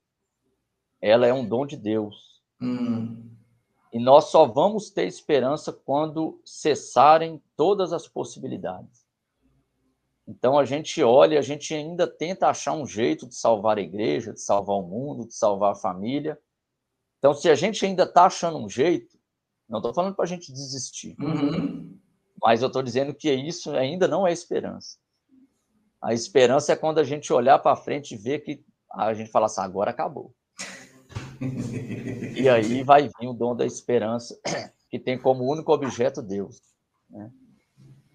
ela 1.02 1.26
é 1.26 1.32
um 1.32 1.46
dom 1.46 1.66
de 1.66 1.76
Deus. 1.76 2.40
Hum. 2.62 3.30
E 3.92 3.98
nós 3.98 4.26
só 4.30 4.46
vamos 4.46 4.88
ter 4.88 5.06
esperança 5.06 5.70
quando 5.70 6.40
cessarem 6.46 7.42
todas 7.54 7.92
as 7.92 8.08
possibilidades. 8.08 9.06
Então 10.26 10.58
a 10.58 10.64
gente 10.64 11.02
olha, 11.02 11.38
a 11.38 11.42
gente 11.42 11.74
ainda 11.74 12.06
tenta 12.06 12.48
achar 12.48 12.72
um 12.72 12.86
jeito 12.86 13.26
de 13.26 13.34
salvar 13.34 13.76
a 13.76 13.82
igreja, 13.82 14.32
de 14.32 14.40
salvar 14.40 14.76
o 14.76 14.82
mundo, 14.82 15.26
de 15.26 15.34
salvar 15.34 15.72
a 15.72 15.76
família, 15.76 16.38
então, 17.18 17.34
se 17.34 17.48
a 17.50 17.54
gente 17.54 17.84
ainda 17.84 18.04
está 18.04 18.26
achando 18.26 18.58
um 18.58 18.68
jeito, 18.68 19.18
não 19.68 19.78
estou 19.78 19.92
falando 19.92 20.14
para 20.14 20.24
a 20.24 20.28
gente 20.28 20.52
desistir, 20.52 21.16
uhum. 21.20 21.98
mas 22.40 22.62
eu 22.62 22.68
estou 22.68 22.82
dizendo 22.82 23.12
que 23.12 23.30
isso 23.30 23.70
ainda 23.72 24.06
não 24.06 24.26
é 24.26 24.32
esperança. 24.32 24.96
A 26.00 26.14
esperança 26.14 26.72
é 26.72 26.76
quando 26.76 26.98
a 26.98 27.04
gente 27.04 27.32
olhar 27.32 27.58
para 27.58 27.76
frente 27.76 28.14
e 28.14 28.16
ver 28.16 28.38
que 28.40 28.64
a 28.92 29.12
gente 29.12 29.30
fala 29.30 29.46
assim, 29.46 29.60
agora 29.60 29.90
acabou. 29.90 30.32
e 32.36 32.48
aí 32.48 32.82
vai 32.84 33.08
vir 33.08 33.28
o 33.28 33.32
dom 33.32 33.54
da 33.54 33.66
esperança, 33.66 34.38
que 34.88 34.98
tem 34.98 35.18
como 35.18 35.44
único 35.44 35.72
objeto 35.72 36.22
Deus. 36.22 36.60
Né? 37.10 37.30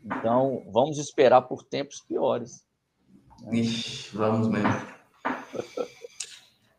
Então, 0.06 0.64
vamos 0.72 0.98
esperar 0.98 1.42
por 1.44 1.64
tempos 1.64 2.02
piores. 2.02 2.66
Né? 3.42 3.58
Ixi, 3.58 4.16
vamos 4.16 4.48
mesmo. 4.48 4.93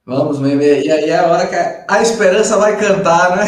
Vamos 0.07 0.39
mesmo. 0.39 0.63
E 0.63 0.91
aí 0.91 1.11
é 1.11 1.19
a 1.19 1.27
hora 1.27 1.47
que 1.47 1.55
a 1.57 2.03
esperança 2.03 2.59
vai 2.59 2.79
cantar, 2.79 3.37
né? 3.37 3.45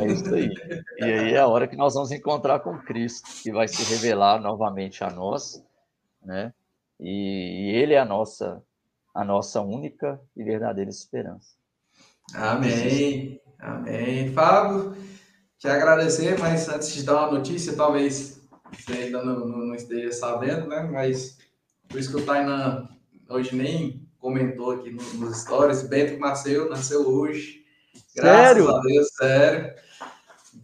É 0.00 0.06
isso 0.06 0.32
aí. 0.32 0.50
E 0.98 1.04
aí 1.04 1.34
é 1.34 1.38
a 1.38 1.48
hora 1.48 1.66
que 1.66 1.76
nós 1.76 1.94
vamos 1.94 2.12
encontrar 2.12 2.60
com 2.60 2.78
Cristo, 2.78 3.28
que 3.42 3.50
vai 3.50 3.66
se 3.66 3.82
revelar 3.92 4.40
novamente 4.40 5.02
a 5.02 5.10
nós, 5.10 5.64
né? 6.24 6.52
E, 7.00 7.72
e 7.72 7.76
Ele 7.76 7.94
é 7.94 7.98
a 7.98 8.04
nossa, 8.04 8.62
a 9.12 9.24
nossa 9.24 9.60
única 9.60 10.20
e 10.36 10.44
verdadeira 10.44 10.90
esperança. 10.90 11.54
Amém. 12.34 13.40
Amém. 13.58 14.32
Fábio, 14.32 14.96
te 15.58 15.66
agradecer, 15.66 16.38
mas 16.38 16.68
antes 16.68 16.94
de 16.94 17.02
dar 17.02 17.26
uma 17.26 17.38
notícia, 17.38 17.74
talvez 17.74 18.40
você 18.72 18.92
ainda 18.92 19.24
não, 19.24 19.40
não, 19.40 19.58
não 19.58 19.74
esteja 19.74 20.12
sabendo, 20.12 20.68
né? 20.68 20.82
Mas 20.82 21.38
por 21.88 21.98
isso 21.98 22.10
que 22.10 22.22
o 22.22 22.24
Tainan 22.24 22.88
hoje 23.28 23.56
nem 23.56 24.03
comentou 24.24 24.70
aqui 24.70 24.90
nos 24.90 25.42
stories, 25.42 25.82
Bento 25.82 26.18
nasceu, 26.18 26.70
nasceu 26.70 27.06
hoje. 27.06 27.62
Graças 28.16 28.56
sério? 28.56 28.74
a 28.74 28.80
Deus, 28.80 29.08
sério. 29.08 29.74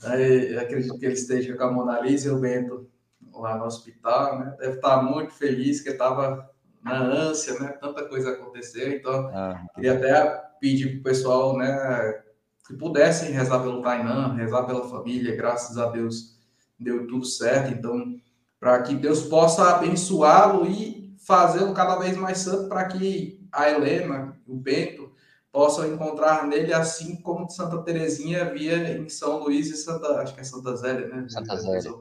Aí, 0.04 0.58
acredito 0.58 0.98
que 0.98 1.04
ele 1.04 1.12
esteja 1.12 1.54
com 1.54 1.64
a 1.64 1.70
Mona 1.70 2.00
Lisa 2.00 2.28
e 2.28 2.30
o 2.30 2.38
Bento 2.40 2.88
lá 3.34 3.58
no 3.58 3.66
hospital, 3.66 4.38
né? 4.38 4.56
Deve 4.58 4.76
estar 4.76 5.02
muito 5.02 5.34
feliz, 5.34 5.82
que 5.82 5.90
estava 5.90 6.48
na 6.82 7.02
ânsia, 7.02 7.60
né? 7.60 7.68
Tanta 7.78 8.08
coisa 8.08 8.30
aconteceu, 8.30 8.92
então 8.92 9.28
ah. 9.28 9.62
queria 9.74 9.92
até 9.92 10.42
pedir 10.58 10.92
para 10.92 11.00
o 11.00 11.02
pessoal, 11.02 11.58
né, 11.58 12.22
que 12.66 12.72
pudessem 12.74 13.30
rezar 13.30 13.60
pelo 13.60 13.82
Tainan, 13.82 14.36
rezar 14.36 14.62
pela 14.62 14.88
família, 14.88 15.36
graças 15.36 15.76
a 15.76 15.90
Deus 15.90 16.38
deu 16.78 17.06
tudo 17.06 17.26
certo, 17.26 17.72
então 17.74 18.18
para 18.58 18.80
que 18.82 18.94
Deus 18.94 19.22
possa 19.22 19.74
abençoá-lo 19.74 20.66
e 20.66 21.14
fazê-lo 21.26 21.74
cada 21.74 21.96
vez 21.96 22.16
mais 22.16 22.38
santo 22.38 22.68
para 22.68 22.86
que 22.86 23.39
a 23.52 23.70
Helena, 23.70 24.36
o 24.46 24.56
Bento, 24.56 25.12
possam 25.52 25.92
encontrar 25.92 26.46
nele 26.46 26.72
assim 26.72 27.16
como 27.16 27.50
Santa 27.50 27.82
Terezinha 27.82 28.52
via 28.52 28.96
em 28.96 29.08
São 29.08 29.38
Luís 29.38 29.68
e 29.68 29.76
Santa, 29.76 30.20
acho 30.20 30.34
que 30.34 30.40
é 30.40 30.44
Santa 30.44 30.76
Zélia, 30.76 31.08
né? 31.08 31.26
Santa 31.28 31.56
Zélia. 31.56 31.92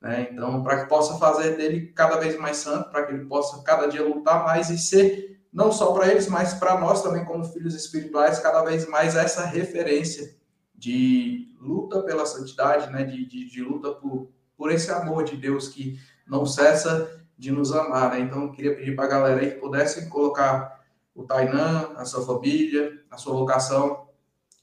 Né? 0.00 0.28
Então, 0.32 0.62
para 0.62 0.82
que 0.82 0.88
possa 0.88 1.18
fazer 1.18 1.56
dele 1.56 1.88
cada 1.88 2.16
vez 2.16 2.38
mais 2.38 2.56
santo, 2.58 2.90
para 2.90 3.04
que 3.04 3.12
ele 3.12 3.26
possa 3.26 3.62
cada 3.62 3.86
dia 3.86 4.02
lutar 4.02 4.44
mais 4.44 4.70
e 4.70 4.78
ser, 4.78 5.40
não 5.52 5.72
só 5.72 5.92
para 5.92 6.08
eles, 6.08 6.28
mas 6.28 6.54
para 6.54 6.78
nós 6.78 7.02
também, 7.02 7.24
como 7.24 7.44
filhos 7.44 7.74
espirituais, 7.74 8.38
cada 8.38 8.62
vez 8.62 8.88
mais 8.88 9.16
essa 9.16 9.44
referência 9.44 10.36
de 10.74 11.52
luta 11.60 12.02
pela 12.02 12.24
santidade, 12.24 12.92
né? 12.92 13.04
de, 13.04 13.26
de, 13.26 13.50
de 13.50 13.62
luta 13.62 13.90
por, 13.92 14.30
por 14.56 14.70
esse 14.70 14.90
amor 14.90 15.24
de 15.24 15.36
Deus 15.36 15.68
que 15.68 15.98
não 16.26 16.46
cessa 16.46 17.26
de 17.38 17.52
nos 17.52 17.72
amar. 17.72 18.10
Né? 18.10 18.20
Então, 18.20 18.50
queria 18.50 18.74
pedir 18.74 18.96
para 18.96 19.04
a 19.04 19.08
galera 19.08 19.40
aí 19.40 19.52
que 19.52 19.60
pudessem 19.60 20.08
colocar 20.08 20.82
o 21.14 21.24
Tainan, 21.24 21.92
a 21.96 22.04
sua 22.04 22.24
família, 22.26 23.00
a 23.10 23.16
sua 23.16 23.34
vocação, 23.34 24.08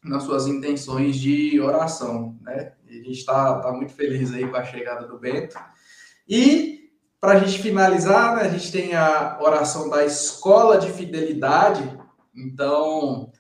nas 0.03 0.23
suas 0.23 0.45
intenções 0.45 1.15
de 1.15 1.60
oração. 1.60 2.38
Né? 2.41 2.73
a 2.88 2.93
gente 2.93 3.11
está 3.11 3.60
tá 3.60 3.72
muito 3.72 3.93
feliz 3.93 4.34
aí 4.34 4.47
com 4.47 4.56
a 4.56 4.64
chegada 4.64 5.07
do 5.07 5.19
Bento. 5.19 5.57
E, 6.27 6.91
para 7.19 7.34
a 7.34 7.39
gente 7.39 7.61
finalizar, 7.61 8.35
né, 8.35 8.43
a 8.43 8.49
gente 8.49 8.72
tem 8.72 8.95
a 8.95 9.38
oração 9.41 9.89
da 9.89 10.06
Escola 10.06 10.77
de 10.77 10.91
Fidelidade. 10.91 11.97
Então, 12.35 13.31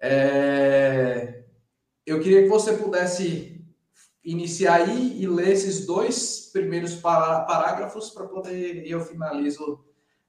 é... 0.00 1.44
eu 2.04 2.20
queria 2.20 2.42
que 2.42 2.48
você 2.48 2.74
pudesse 2.74 3.59
iniciar 4.24 4.82
aí 4.82 5.20
e 5.20 5.26
ler 5.26 5.50
esses 5.50 5.86
dois 5.86 6.50
primeiros 6.52 6.94
parágrafos 6.94 8.10
para 8.10 8.26
poder 8.26 8.86
eu 8.86 9.00
finalizo 9.00 9.84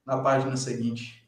na 0.05 0.21
página 0.21 0.55
seguinte. 0.57 1.21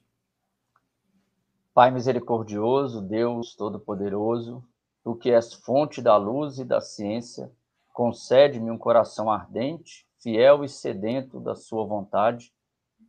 Pai 1.73 1.91
misericordioso, 1.91 3.01
Deus 3.01 3.55
todo-poderoso, 3.55 4.63
tu 5.03 5.15
que 5.15 5.31
és 5.31 5.53
fonte 5.53 6.01
da 6.01 6.15
luz 6.15 6.59
e 6.59 6.63
da 6.63 6.79
ciência, 6.79 7.51
concede-me 7.91 8.71
um 8.71 8.77
coração 8.77 9.29
ardente, 9.29 10.07
fiel 10.19 10.63
e 10.63 10.69
sedento 10.69 11.39
da 11.39 11.55
sua 11.55 11.85
vontade, 11.85 12.53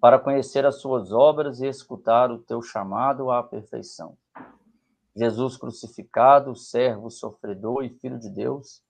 para 0.01 0.19
conhecer 0.19 0.67
as 0.67 0.81
suas 0.81 1.13
obras 1.13 1.61
e 1.61 1.67
escutar 1.67 2.31
o 2.31 2.39
teu 2.39 2.61
chamado 2.61 3.31
à 3.31 3.43
perfeição. 3.43 4.19
Jesus 5.17 5.57
crucificado, 5.57 6.55
servo 6.55 7.11
sofredor 7.11 7.85
e 7.85 7.89
filho 7.89 8.19
de 8.19 8.29
Deus, 8.29 8.84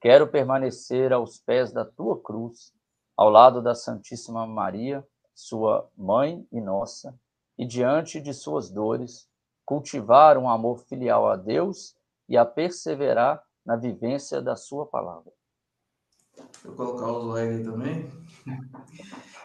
Quero 0.00 0.28
permanecer 0.28 1.12
aos 1.12 1.38
pés 1.38 1.72
da 1.72 1.84
tua 1.84 2.20
cruz, 2.20 2.72
ao 3.16 3.28
lado 3.28 3.60
da 3.60 3.74
Santíssima 3.74 4.46
Maria, 4.46 5.04
sua 5.34 5.88
mãe 5.96 6.46
e 6.52 6.60
nossa, 6.60 7.18
e 7.56 7.66
diante 7.66 8.20
de 8.20 8.32
suas 8.32 8.70
dores, 8.70 9.28
cultivar 9.64 10.38
um 10.38 10.48
amor 10.48 10.78
filial 10.80 11.28
a 11.28 11.36
Deus 11.36 11.96
e 12.28 12.36
a 12.36 12.44
perseverar 12.44 13.42
na 13.66 13.76
vivência 13.76 14.40
da 14.40 14.56
sua 14.56 14.86
palavra. 14.86 15.32
Vou 16.64 16.74
colocar 16.74 17.12
o 17.12 17.20
slide 17.20 17.64
também. 17.64 18.10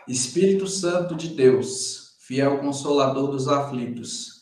Espírito 0.08 0.68
Santo 0.68 1.16
de 1.16 1.30
Deus, 1.30 2.16
fiel 2.20 2.60
consolador 2.60 3.32
dos 3.32 3.48
aflitos, 3.48 4.33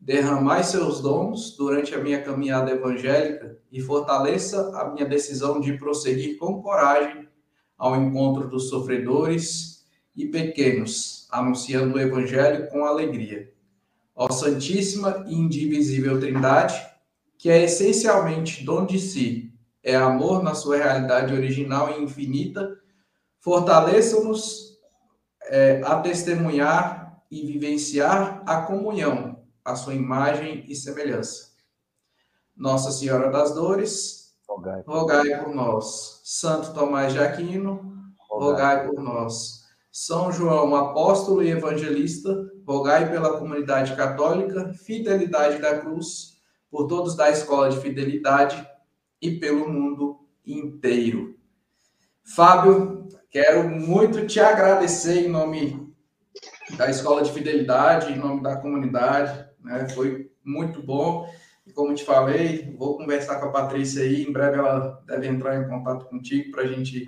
derramai 0.00 0.64
seus 0.64 1.00
dons 1.00 1.54
durante 1.56 1.94
a 1.94 1.98
minha 1.98 2.22
caminhada 2.22 2.70
evangélica 2.70 3.58
e 3.70 3.80
fortaleça 3.82 4.74
a 4.80 4.90
minha 4.90 5.04
decisão 5.04 5.60
de 5.60 5.74
prosseguir 5.74 6.38
com 6.38 6.62
coragem 6.62 7.28
ao 7.76 7.94
encontro 7.96 8.48
dos 8.48 8.70
sofredores 8.70 9.84
e 10.16 10.26
pequenos, 10.26 11.28
anunciando 11.30 11.96
o 11.96 12.00
evangelho 12.00 12.68
com 12.68 12.84
alegria. 12.84 13.52
Ó 14.16 14.30
Santíssima 14.30 15.24
e 15.28 15.34
Indivisível 15.34 16.18
Trindade, 16.18 16.74
que 17.38 17.50
é 17.50 17.62
essencialmente 17.62 18.64
dom 18.64 18.86
de 18.86 18.98
si, 18.98 19.52
é 19.82 19.96
amor 19.96 20.42
na 20.42 20.54
sua 20.54 20.78
realidade 20.78 21.32
original 21.32 21.98
e 21.98 22.02
infinita, 22.02 22.76
fortaleça-nos 23.38 24.78
é, 25.44 25.80
a 25.84 25.96
testemunhar 26.00 27.22
e 27.30 27.46
vivenciar 27.46 28.42
a 28.44 28.62
comunhão 28.62 29.29
a 29.70 29.76
sua 29.76 29.94
imagem 29.94 30.64
e 30.68 30.74
semelhança. 30.74 31.50
Nossa 32.56 32.90
Senhora 32.90 33.30
das 33.30 33.54
Dores, 33.54 34.34
rogai, 34.46 34.82
rogai 34.86 35.42
por 35.42 35.54
nós. 35.54 36.20
Santo 36.24 36.74
Tomás 36.74 37.12
de 37.12 37.18
Aquino, 37.18 38.14
rogai, 38.28 38.76
rogai 38.76 38.86
por 38.86 39.02
nós. 39.02 39.60
São 39.92 40.30
João, 40.30 40.76
apóstolo 40.76 41.42
e 41.42 41.50
evangelista, 41.50 42.50
rogai 42.66 43.10
pela 43.10 43.38
comunidade 43.38 43.96
católica, 43.96 44.72
fidelidade 44.74 45.58
da 45.58 45.78
cruz, 45.78 46.38
por 46.70 46.86
todos 46.86 47.16
da 47.16 47.30
escola 47.30 47.70
de 47.70 47.80
fidelidade 47.80 48.64
e 49.20 49.38
pelo 49.38 49.68
mundo 49.68 50.20
inteiro. 50.46 51.36
Fábio, 52.22 53.08
quero 53.30 53.68
muito 53.68 54.26
te 54.26 54.38
agradecer 54.38 55.26
em 55.26 55.28
nome 55.28 55.92
da 56.76 56.88
escola 56.88 57.22
de 57.22 57.32
fidelidade, 57.32 58.12
em 58.12 58.16
nome 58.16 58.42
da 58.42 58.56
comunidade, 58.56 59.49
né? 59.64 59.88
Foi 59.88 60.30
muito 60.44 60.82
bom. 60.82 61.28
E 61.66 61.72
como 61.72 61.94
te 61.94 62.04
falei, 62.04 62.74
vou 62.76 62.96
conversar 62.96 63.38
com 63.40 63.46
a 63.46 63.52
Patrícia 63.52 64.02
aí. 64.02 64.24
Em 64.24 64.32
breve 64.32 64.58
ela 64.58 65.02
deve 65.06 65.28
entrar 65.28 65.56
em 65.56 65.68
contato 65.68 66.06
contigo 66.06 66.50
para 66.50 66.62
a 66.62 66.66
gente 66.66 67.06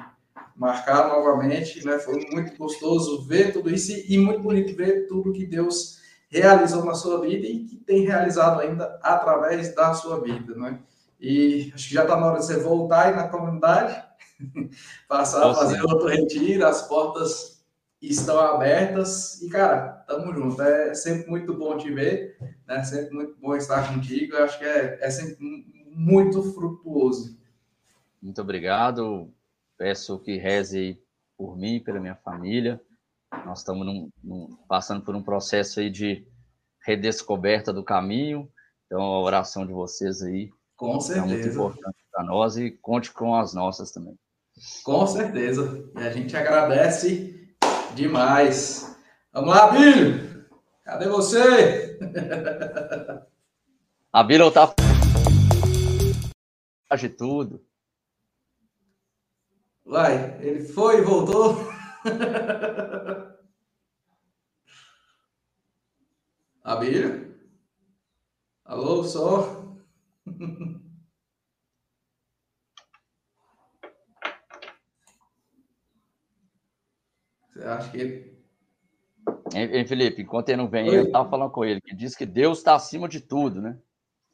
marcar 0.57 1.09
novamente. 1.09 1.85
Né? 1.85 1.99
Foi 1.99 2.24
muito 2.31 2.57
gostoso 2.57 3.27
ver 3.27 3.53
tudo 3.53 3.70
isso 3.70 3.93
e 3.93 4.19
muito 4.19 4.41
bonito 4.41 4.77
ver 4.77 5.07
tudo 5.07 5.33
que 5.33 5.47
Deus 5.47 6.01
realizou 6.29 6.85
na 6.85 6.95
sua 6.95 7.20
vida 7.20 7.47
e 7.47 7.65
que 7.65 7.77
tem 7.77 8.07
realizado 8.07 8.61
ainda 8.61 8.99
através 9.03 9.74
da 9.74 9.93
sua 9.95 10.20
vida. 10.20 10.55
Né? 10.55 10.79
E 11.20 11.70
acho 11.74 11.89
que 11.89 11.95
já 11.95 12.03
está 12.03 12.16
na 12.16 12.27
hora 12.27 12.41
de 12.41 12.47
você 12.47 12.59
voltar 12.59 13.07
aí 13.07 13.15
na 13.15 13.29
comunidade, 13.29 14.03
passar 15.09 15.51
a 15.51 15.55
fazer 15.55 15.81
outro 15.83 16.09
retiro, 16.09 16.66
as 16.66 16.83
portas 16.89 17.62
estão 18.01 18.41
abertas. 18.41 19.41
E, 19.43 19.49
cara, 19.49 20.02
tamo 20.16 20.34
junto. 20.34 20.60
É 20.60 20.94
sempre 20.94 21.28
muito 21.28 21.55
bom 21.55 21.76
te 21.76 21.90
ver, 21.90 22.36
né? 22.66 22.82
Sempre 22.82 23.14
muito 23.14 23.36
bom 23.40 23.56
estar 23.56 23.93
contigo. 23.93 24.34
Eu 24.34 24.44
acho 24.44 24.59
que 24.59 24.64
é, 24.64 24.98
é 25.01 25.10
sempre 25.10 25.36
muito 25.86 26.43
frutuoso. 26.52 27.39
Muito 28.20 28.40
obrigado. 28.40 29.32
Peço 29.76 30.18
que 30.18 30.36
reze 30.36 31.01
por 31.36 31.56
mim, 31.56 31.80
pela 31.80 32.01
minha 32.01 32.14
família. 32.16 32.80
Nós 33.47 33.60
estamos 33.60 33.86
num, 33.86 34.10
num, 34.22 34.56
passando 34.68 35.02
por 35.02 35.14
um 35.14 35.22
processo 35.22 35.80
aí 35.80 35.90
de 35.90 36.26
redescoberta 36.84 37.72
do 37.72 37.82
caminho. 37.82 38.48
Então, 38.86 39.01
a 39.01 39.20
oração 39.20 39.66
de 39.66 39.72
vocês 39.72 40.22
aí 40.22 40.51
com 40.76 41.01
certeza. 41.01 41.26
é 41.26 41.28
muito 41.28 41.48
importante 41.48 41.97
para 42.12 42.24
nós 42.24 42.56
e 42.56 42.70
conte 42.70 43.10
com 43.10 43.34
as 43.34 43.55
nossas 43.55 43.90
também. 43.90 44.14
Com 44.84 45.06
certeza. 45.06 45.90
E 45.97 46.01
a 46.01 46.10
gente 46.10 46.36
agradece 46.36 47.43
Demais. 47.94 48.91
Vamos 49.33 49.55
lá, 49.55 49.71
Bilho. 49.71 50.45
Cadê 50.85 51.09
você? 51.09 51.99
A 54.13 54.23
Bilho 54.23 54.51
tá 54.51 54.75
de 56.97 57.09
tudo. 57.09 57.65
Vai, 59.87 60.39
ele 60.45 60.69
foi 60.69 60.99
e 60.99 61.03
voltou. 61.03 61.57
Abílio? 66.63 67.35
Alô, 68.65 69.03
só? 69.03 69.75
Você 77.53 77.65
acha 77.65 77.91
que. 77.91 78.32
Hein, 79.55 79.87
Felipe, 79.87 80.23
enquanto 80.23 80.49
ele 80.49 80.59
não 80.59 80.69
vem, 80.69 80.89
Oi. 80.89 80.99
eu 80.99 81.05
estava 81.05 81.29
falando 81.29 81.51
com 81.51 81.65
ele, 81.65 81.81
que 81.81 81.95
diz 81.95 82.15
que 82.15 82.27
Deus 82.27 82.59
está 82.59 82.74
acima 82.74 83.09
de 83.09 83.20
tudo, 83.20 83.61
né? 83.61 83.77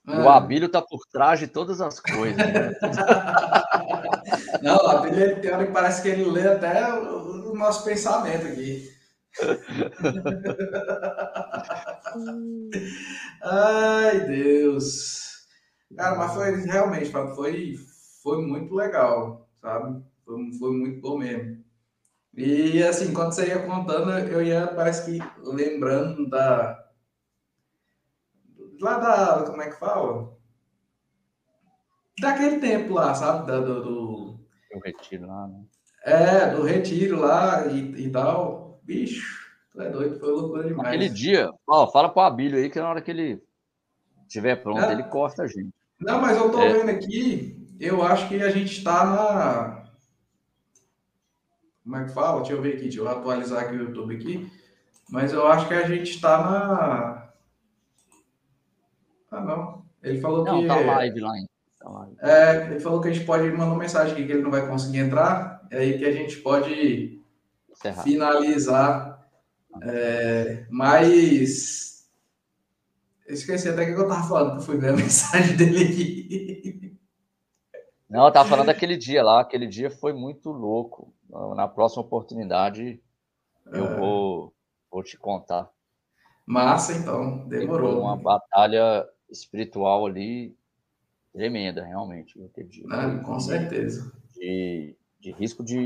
É. 0.06 0.20
O 0.20 0.28
Abílio 0.28 0.66
está 0.66 0.80
por 0.80 1.00
trás 1.12 1.38
de 1.38 1.46
todas 1.46 1.80
as 1.80 2.00
coisas. 2.00 2.36
Né? 2.36 2.74
não, 4.62 4.76
o 4.76 4.88
Abílio 4.88 5.40
tem 5.40 5.52
hora 5.52 5.66
que 5.66 5.72
parece 5.72 6.02
que 6.02 6.08
ele 6.08 6.24
lê 6.24 6.48
até 6.48 6.92
o, 6.94 7.50
o 7.50 7.56
nosso 7.56 7.84
pensamento 7.84 8.46
aqui. 8.46 8.88
Ai, 13.42 14.26
Deus. 14.26 15.46
Cara, 15.94 16.16
mas 16.16 16.34
foi 16.34 16.60
realmente, 16.62 17.10
foi, 17.10 17.74
foi 18.22 18.46
muito 18.46 18.74
legal, 18.74 19.48
sabe? 19.60 20.02
Foi, 20.24 20.52
foi 20.58 20.72
muito 20.72 21.00
bom 21.00 21.18
mesmo. 21.18 21.62
E 22.34 22.82
assim, 22.82 23.12
quando 23.12 23.32
você 23.32 23.48
ia 23.48 23.66
contando, 23.66 24.10
eu 24.10 24.42
ia, 24.42 24.66
parece 24.68 25.04
que 25.04 25.18
lembrando 25.42 26.28
da. 26.28 26.84
Lá 28.80 28.98
da. 28.98 29.44
Como 29.44 29.62
é 29.62 29.70
que 29.70 29.78
fala? 29.78 30.36
Daquele 32.20 32.58
tempo 32.58 32.94
lá, 32.94 33.14
sabe? 33.14 33.46
Da, 33.46 33.60
do, 33.60 33.82
do... 33.82 34.40
O 34.74 34.80
retiro 34.84 35.26
lá, 35.26 35.46
né? 35.48 35.64
É, 36.04 36.50
do 36.50 36.62
retiro 36.62 37.20
lá 37.20 37.66
e, 37.66 38.06
e 38.06 38.10
tal. 38.10 38.80
Bicho, 38.82 39.48
tu 39.72 39.82
é 39.82 39.90
doido, 39.90 40.18
foi 40.18 40.30
loucura 40.30 40.64
demais. 40.66 40.88
Aquele 40.88 41.08
dia, 41.08 41.50
ó, 41.66 41.86
fala 41.90 42.08
pro 42.08 42.22
Abílio 42.22 42.58
aí 42.58 42.70
que 42.70 42.80
na 42.80 42.88
hora 42.88 43.02
que 43.02 43.10
ele 43.10 43.42
estiver 44.26 44.56
pronto, 44.56 44.80
é. 44.80 44.92
ele 44.92 45.02
corta 45.04 45.42
a 45.42 45.46
gente. 45.46 45.74
Não, 46.00 46.20
mas 46.20 46.36
eu 46.36 46.50
tô 46.50 46.60
é. 46.60 46.72
vendo 46.72 46.90
aqui, 46.90 47.66
eu 47.80 48.02
acho 48.02 48.28
que 48.28 48.42
a 48.42 48.50
gente 48.50 48.82
tá 48.82 49.04
na. 49.04 49.87
Como 51.88 51.96
é 51.96 52.04
que 52.04 52.12
fala? 52.12 52.40
Deixa 52.40 52.52
eu 52.52 52.60
ver 52.60 52.74
aqui, 52.74 52.82
deixa 52.82 52.98
eu 53.00 53.08
atualizar 53.08 53.64
aqui 53.64 53.74
o 53.74 53.84
YouTube 53.84 54.14
aqui. 54.14 54.52
Mas 55.08 55.32
eu 55.32 55.46
acho 55.46 55.66
que 55.66 55.72
a 55.72 55.88
gente 55.88 56.10
está 56.10 56.42
na. 56.42 57.30
Ah, 59.30 59.40
não. 59.40 59.82
Ele 60.02 60.20
falou 60.20 60.44
não, 60.44 60.60
que. 60.60 60.66
Tá 60.66 60.76
live 60.76 61.20
lá 61.20 61.32
ainda. 61.32 61.48
Tá 61.80 61.88
live. 61.88 62.16
É, 62.20 62.66
ele 62.66 62.80
falou 62.80 63.00
que 63.00 63.08
a 63.08 63.10
gente 63.10 63.24
pode 63.24 63.50
mandar 63.52 63.72
uma 63.72 63.78
mensagem 63.78 64.12
aqui 64.12 64.26
que 64.26 64.32
ele 64.32 64.42
não 64.42 64.50
vai 64.50 64.68
conseguir 64.68 64.98
entrar. 64.98 65.66
É 65.70 65.78
aí 65.78 65.98
que 65.98 66.04
a 66.04 66.12
gente 66.12 66.36
pode 66.36 67.22
Encerrar. 67.70 68.02
finalizar. 68.02 69.26
É, 69.80 70.66
mas. 70.68 72.06
Eu 73.26 73.32
esqueci 73.32 73.66
até 73.66 73.84
o 73.84 73.86
que 73.86 73.92
eu 73.92 74.02
estava 74.02 74.28
falando, 74.28 74.50
que 74.52 74.58
eu 74.58 74.62
fui 74.62 74.76
ver 74.76 74.90
a 74.90 74.92
mensagem 74.96 75.56
dele 75.56 75.84
aqui. 75.84 76.87
Não, 78.08 78.24
eu 78.24 78.32
tava 78.32 78.48
falando 78.48 78.66
daquele 78.66 78.96
dia 78.96 79.22
lá. 79.22 79.40
Aquele 79.40 79.66
dia 79.66 79.90
foi 79.90 80.12
muito 80.12 80.50
louco. 80.50 81.12
Na 81.54 81.68
próxima 81.68 82.02
oportunidade, 82.02 83.00
eu 83.66 83.84
é. 83.84 83.96
vou, 83.96 84.54
vou 84.90 85.02
te 85.02 85.18
contar. 85.18 85.70
Massa, 86.46 86.94
então. 86.94 87.46
Demorou. 87.46 87.92
Foi 87.92 88.00
uma 88.00 88.16
batalha 88.16 89.06
espiritual 89.30 90.06
ali 90.06 90.56
tremenda, 91.32 91.84
realmente. 91.84 92.38
Dia. 92.68 92.84
Ah, 92.90 93.18
com 93.18 93.38
certeza. 93.38 94.10
De, 94.34 94.96
de 95.20 95.32
risco 95.32 95.62
de, 95.62 95.84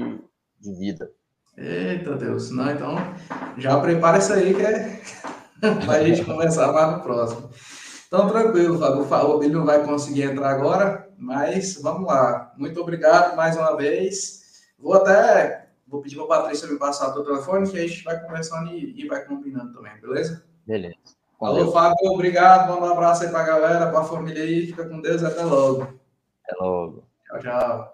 de 0.60 0.74
vida. 0.78 1.10
Eita 1.56 2.14
Deus. 2.16 2.50
Não, 2.50 2.70
então, 2.70 2.94
já 3.58 3.78
prepara 3.80 4.18
isso 4.18 4.32
aí 4.32 4.54
que 4.54 4.62
é 4.62 5.00
para 5.84 5.94
a 5.94 6.04
gente 6.04 6.24
começar 6.24 6.72
mais 6.72 6.96
no 6.96 7.02
próximo. 7.02 7.50
Então, 8.06 8.28
tranquilo, 8.28 8.78
Fábio. 8.78 9.42
Ele 9.42 9.54
não 9.54 9.64
vai 9.64 9.84
conseguir 9.84 10.22
entrar 10.22 10.50
agora, 10.50 11.10
mas 11.22 11.80
vamos 11.80 12.06
lá. 12.06 12.52
Muito 12.56 12.80
obrigado 12.80 13.36
mais 13.36 13.56
uma 13.56 13.76
vez. 13.76 14.64
Vou 14.78 14.94
até 14.94 15.68
vou 15.86 16.00
pedir 16.00 16.16
para 16.16 16.24
a 16.24 16.40
Patrícia 16.40 16.66
me 16.66 16.78
passar 16.78 17.08
o 17.08 17.12
teu 17.14 17.24
telefone, 17.24 17.70
que 17.70 17.78
a 17.78 17.86
gente 17.86 18.02
vai 18.02 18.20
conversando 18.20 18.72
e, 18.72 19.00
e 19.00 19.06
vai 19.06 19.24
combinando 19.24 19.72
também, 19.72 19.92
beleza? 20.00 20.44
Beleza. 20.66 20.96
Alô, 21.40 21.70
Fábio, 21.70 22.12
obrigado. 22.12 22.72
Manda 22.72 22.86
um 22.86 22.92
abraço 22.92 23.24
aí 23.24 23.30
para 23.30 23.40
a 23.40 23.46
galera, 23.46 23.90
para 23.90 24.00
a 24.00 24.04
família 24.04 24.42
aí. 24.42 24.66
Fica 24.66 24.88
com 24.88 25.00
Deus 25.00 25.22
e 25.22 25.26
até 25.26 25.44
logo. 25.44 25.82
Até 25.82 26.56
logo. 26.60 27.04
Tchau, 27.26 27.40
tchau. 27.40 27.91